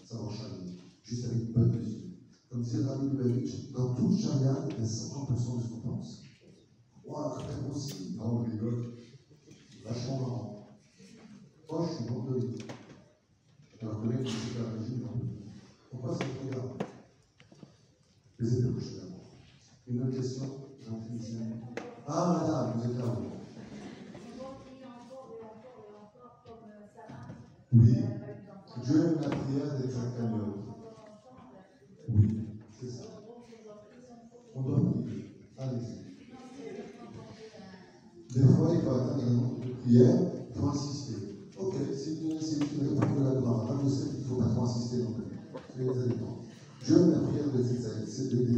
ça 0.03 0.18
va 0.18 0.30
changer, 0.30 0.77
juste 1.03 1.26
avec 1.26 1.44
une 1.44 1.53
bonne 1.53 1.77
mesure. 1.77 2.02
Comme 2.49 2.64
disait 2.64 2.84
Rabbi 2.84 3.07
Lubavitch, 3.07 3.72
dans 3.72 3.95
toute 3.95 4.19
charia, 4.19 4.68
il 4.72 4.80
y 4.80 4.86
a 4.86 4.90
50% 4.90 5.57
de 5.57 5.64
ce 5.64 5.69
qu'on 5.69 5.80
pense. 5.80 6.24
Ouah, 7.07 7.38
bien 7.38 7.72
aussi. 7.72 8.15
Non, 8.18 8.26
on 8.26 8.44
rigole. 8.44 8.94
Vachement 9.86 10.56
je 11.84 11.94
suis 11.94 12.06
que 12.06 13.86
le 13.86 14.07
mec, 14.07 14.19
il 14.23 14.30
sait 14.32 14.60
pas 14.60 14.77
régie, 14.77 15.02
non. 15.02 15.10
Pourquoi 15.91 16.15
ça 16.15 16.23
me 16.26 16.49
regarde 16.49 16.84
Les 18.40 18.57
épées 18.57 18.73
couchées 18.73 18.95
là. 18.98 19.03
Une 19.88 20.02
autre 20.03 20.15
question. 20.15 20.45
Ah, 22.07 22.40
madame, 22.40 22.73
vous 22.77 22.86
êtes 22.86 22.98
là. 22.98 23.06
Oui. 27.73 27.94
Dieu 28.84 29.06
aime 29.06 29.22
la 29.22 29.30
prière 29.30 29.77
des. 29.77 29.86
Oui, 32.07 32.27
c'est 32.80 32.90
ça. 32.90 33.03
On 34.53 34.61
doit 34.61 34.80
prier. 34.80 35.26
Allez-y. 35.57 36.06
Des 38.34 38.48
fois, 38.53 38.69
il 38.73 38.82
faut 38.82 38.91
atteindre 38.91 39.65
de 39.85 39.91
prières, 39.91 40.19
il 40.55 40.61
insister. 40.67 41.15
Ok, 41.57 41.73
si 41.97 42.17
tu 42.17 42.25
ne 42.25 42.89
réponds 42.89 43.15
que 43.15 43.23
la 43.23 43.39
gloire, 43.39 43.79
je 43.83 43.89
sais 43.89 44.09
qu'il 44.09 44.19
ne 44.19 44.25
faut 44.25 44.35
pas 44.35 44.49
trop 44.49 44.63
insister 44.65 44.97
non 44.97 45.11
plus. 45.11 45.25
Aime 46.87 47.11
la 47.11 47.17
prière 47.19 47.49
des 47.53 47.63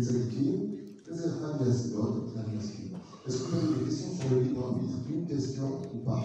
tzadikim, 0.03 0.77
et 1.09 1.69
Asibod, 1.69 2.13
la 2.35 2.43
Miskin. 2.51 2.97
Est-ce 3.25 3.37
que 3.37 3.43
vous 3.43 3.57
avez 3.57 3.79
des 3.79 3.85
questions 3.85 4.11
sur 4.13 4.35
le 4.35 4.41
libre 4.41 4.65
arbitre 4.67 4.97
Une 5.09 5.25
question 5.25 5.67
ou 5.93 5.97
pas? 6.05 6.23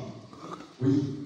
Oui 0.82 1.21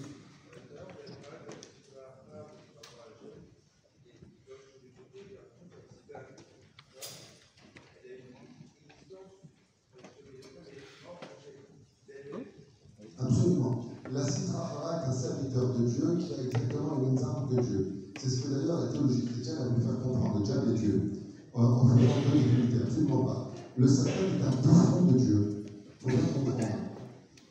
Le 23.87 23.93
Satan 23.93 24.11
est 24.11 24.43
un 24.43 24.51
bouffon 24.67 25.13
de 25.13 25.17
Dieu. 25.17 25.65
Il 26.03 26.03
faut 26.03 26.09
bien 26.09 26.19
comprendre. 26.35 26.75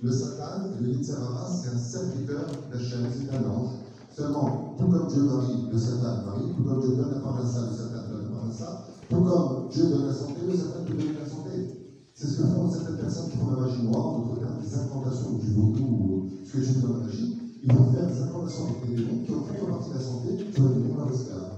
Le 0.01 0.11
Satan, 0.11 0.67
le 0.81 0.89
Yitzhara, 0.89 1.47
c'est 1.47 1.69
un 1.69 1.77
serviteur 1.77 2.43
d'Hachem, 2.69 3.07
c'est 3.07 3.33
un 3.33 3.49
ange. 3.49 3.69
Seulement, 4.13 4.75
tout 4.77 4.85
comme 4.85 5.07
Dieu 5.07 5.23
varie, 5.23 5.63
le 5.71 5.79
Satan 5.79 6.25
varie, 6.25 6.51
tout 6.57 6.63
comme 6.65 6.81
Dieu 6.81 6.97
donne 6.97 7.13
la 7.13 7.21
parnassa, 7.21 7.61
le 7.71 7.77
Satan 7.77 8.11
donne 8.11 8.23
la 8.23 8.35
parnassa, 8.35 8.85
tout 9.09 9.21
comme 9.21 9.69
Dieu 9.71 9.83
donne 9.87 10.07
la 10.07 10.13
santé, 10.13 10.41
le 10.45 10.57
Satan 10.57 10.83
peut 10.85 10.95
donner 10.95 11.13
la 11.17 11.25
santé. 11.25 11.95
C'est 12.13 12.27
ce 12.27 12.41
que 12.41 12.47
font 12.47 12.69
certaines 12.69 12.97
personnes 12.97 13.29
qui 13.31 13.37
font 13.37 13.51
la 13.51 13.61
magie 13.67 13.83
noire, 13.83 14.19
d'autres 14.19 14.41
termes, 14.41 14.59
des 14.59 14.75
incantations 14.75 15.37
du 15.39 15.53
vaudou 15.53 15.87
ou 15.87 16.29
ce 16.43 16.51
que 16.51 16.57
Dieu 16.57 16.81
dans 16.81 16.97
la 16.97 17.05
magie. 17.05 17.37
Ils 17.63 17.71
vont 17.71 17.93
faire 17.93 18.07
des 18.11 18.21
incantations 18.21 18.65
avec 18.65 18.89
des 18.89 18.95
démons 19.03 19.23
qui 19.23 19.31
ont 19.31 19.45
fait 19.45 19.65
partie 19.65 19.89
de 19.89 19.95
la 19.95 20.01
santé, 20.01 20.35
qui 20.51 20.59
ont 20.59 20.67
des 20.67 20.81
démons 20.83 21.01
à 21.01 21.09
l'esclave. 21.09 21.55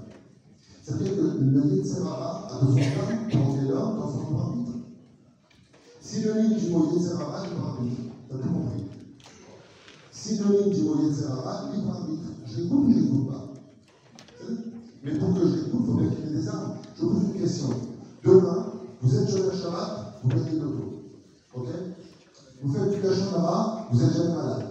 C'est-à-dire 0.88 1.16
que 1.18 1.38
le 1.42 1.66
Yitzhara 1.66 2.48
a 2.48 2.64
besoin 2.64 2.80
d'âme 2.80 3.28
pour 3.30 3.42
entrer 3.42 3.68
l'homme 3.68 3.98
dans 3.98 4.10
son 4.10 4.38
arbitre. 4.40 4.67
Synonyme 6.08 6.56
du 6.58 6.70
mot 6.70 6.90
Yitzhara, 6.94 7.46
libre 7.46 7.68
arbitre. 7.68 8.02
T'as 8.30 8.38
tout 8.38 8.48
compris. 8.48 8.86
Synonyme 10.10 10.74
du 10.74 10.82
mot 10.84 11.04
Yitzhara, 11.04 11.70
libre 11.74 11.92
arbitre. 11.92 12.30
J'écoute 12.46 12.86
ou 12.86 12.94
j'écoute 12.94 13.28
pas 13.28 13.54
Mais 15.04 15.18
pour 15.18 15.34
que 15.34 15.42
j'écoute, 15.50 15.82
il 15.82 15.86
faut 15.86 15.94
bien 15.96 16.10
qu'il 16.10 16.26
y 16.26 16.30
ait 16.30 16.40
des 16.40 16.48
armes. 16.48 16.78
Je 16.96 17.02
vous 17.02 17.10
pose 17.10 17.24
une 17.24 17.42
question. 17.42 17.68
Demain, 18.24 18.72
vous 19.02 19.18
êtes 19.18 19.30
Joël 19.30 19.52
Shabbat, 19.54 20.22
vous 20.24 20.30
gagnez 20.30 20.60
l'auto. 20.60 21.04
Ok? 21.54 21.68
Vous 22.62 22.74
faites 22.74 22.90
du 22.90 23.02
Kachonara, 23.02 23.88
vous 23.92 24.00
n'êtes 24.00 24.14
jamais 24.14 24.34
malade. 24.34 24.66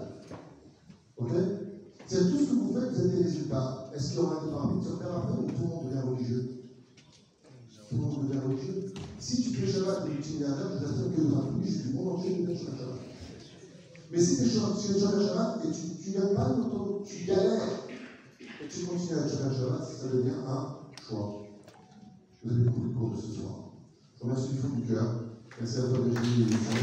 Ok? 1.19 1.31
C'est 2.07 2.31
tout 2.31 2.39
ce 2.39 2.45
que 2.45 2.55
vous 2.55 2.73
faites, 2.73 2.93
vous 2.93 3.01
avez 3.01 3.09
des 3.11 3.25
résultats. 3.25 3.91
Est-ce 3.95 4.13
qu'il 4.13 4.21
y 4.21 4.23
aura 4.23 4.43
des 4.43 4.51
parmi 4.51 4.83
sur 4.83 4.99
terre 4.99 5.15
après 5.15 5.39
ou 5.39 5.47
tout 5.49 5.61
le 5.61 5.69
monde 5.69 5.85
devient 5.85 6.09
religieux? 6.09 6.49
Tout 7.91 7.95
le 7.95 8.01
monde 8.01 8.27
devient 8.27 8.41
religieux? 8.41 8.95
Si 9.27 9.43
tu 9.43 9.51
fais 9.55 9.66
Shabbat 9.66 10.07
et 10.07 10.23
tu 10.23 10.28
es 10.28 10.32
milliardaire, 10.35 10.70
je 10.73 10.86
t'assure 10.86 11.11
que 11.11 11.20
dans 11.20 11.35
la 11.35 11.51
du 11.51 11.93
monde 11.93 12.23
tu 12.23 12.31
Shabbat. 12.55 13.01
Mais 14.12 14.20
si 14.20 14.36
tu 14.36 14.43
es 14.44 14.51
Joël 14.51 15.27
Shabbat 15.27 15.65
et 15.65 15.70
tu 15.73 16.11
ne 16.11 16.15
gagnes 16.15 16.36
pas 16.36 16.48
l'auto, 16.51 17.03
tu 17.05 17.24
galères 17.24 17.90
et 18.39 18.69
tu 18.69 18.86
continues 18.86 19.19
à 19.19 19.27
être 19.27 19.35
Shabbat, 19.35 19.82
ça 19.82 20.07
devient 20.15 20.31
un 20.47 20.78
choix. 21.03 21.43
Vous 22.44 22.53
avez 22.53 22.62
beaucoup 22.66 22.86
de 22.86 22.94
cours 22.94 23.11
de 23.16 23.20
ce 23.20 23.32
soir. 23.35 23.55
Je 24.15 24.23
vous 24.23 24.31
remercie 24.31 24.53
du 24.53 24.59
fond 24.61 24.69
du 24.77 24.82
cœur. 24.82 25.09
Merci 25.59 25.78
à 25.78 25.82
toi, 25.82 25.98
Virginie 26.07 26.43
et 26.43 26.47
la 26.47 26.59
semaine 26.62 26.78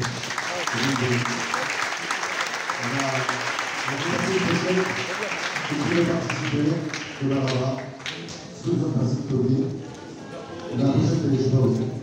prochaine, 4.44 4.84
vous 5.70 5.78
pouvez 5.80 6.04
participer 6.04 6.64
de 7.24 7.30
là 7.30 7.36
là-bas. 7.36 7.78
Vous 8.66 8.84
en 8.84 8.92
pensez, 8.92 9.22
Toby. 9.30 9.64
On 10.74 10.80
a 10.80 10.84
la 10.84 10.92
prochaine 10.92 11.22
télévision 11.22 11.64
aussi. 11.64 12.03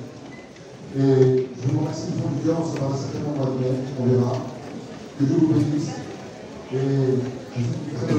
Et 0.98 1.46
je 1.62 1.68
vous 1.68 1.78
remercie 1.78 2.10
cœur. 2.44 2.58
On 2.60 2.66
se 2.66 2.76
certainement 3.02 3.34
mois 3.36 3.46
de 3.46 3.60
mai. 3.62 3.72
On 4.00 4.06
verra. 4.06 4.32
Que 5.18 5.24
Dieu 5.24 5.36
vous 5.38 5.46
bénisse. 5.54 5.90
Et 6.72 6.76
je 6.76 7.62
vous 7.62 7.72
dis 7.72 7.94
très 7.94 8.06
bonne 8.06 8.18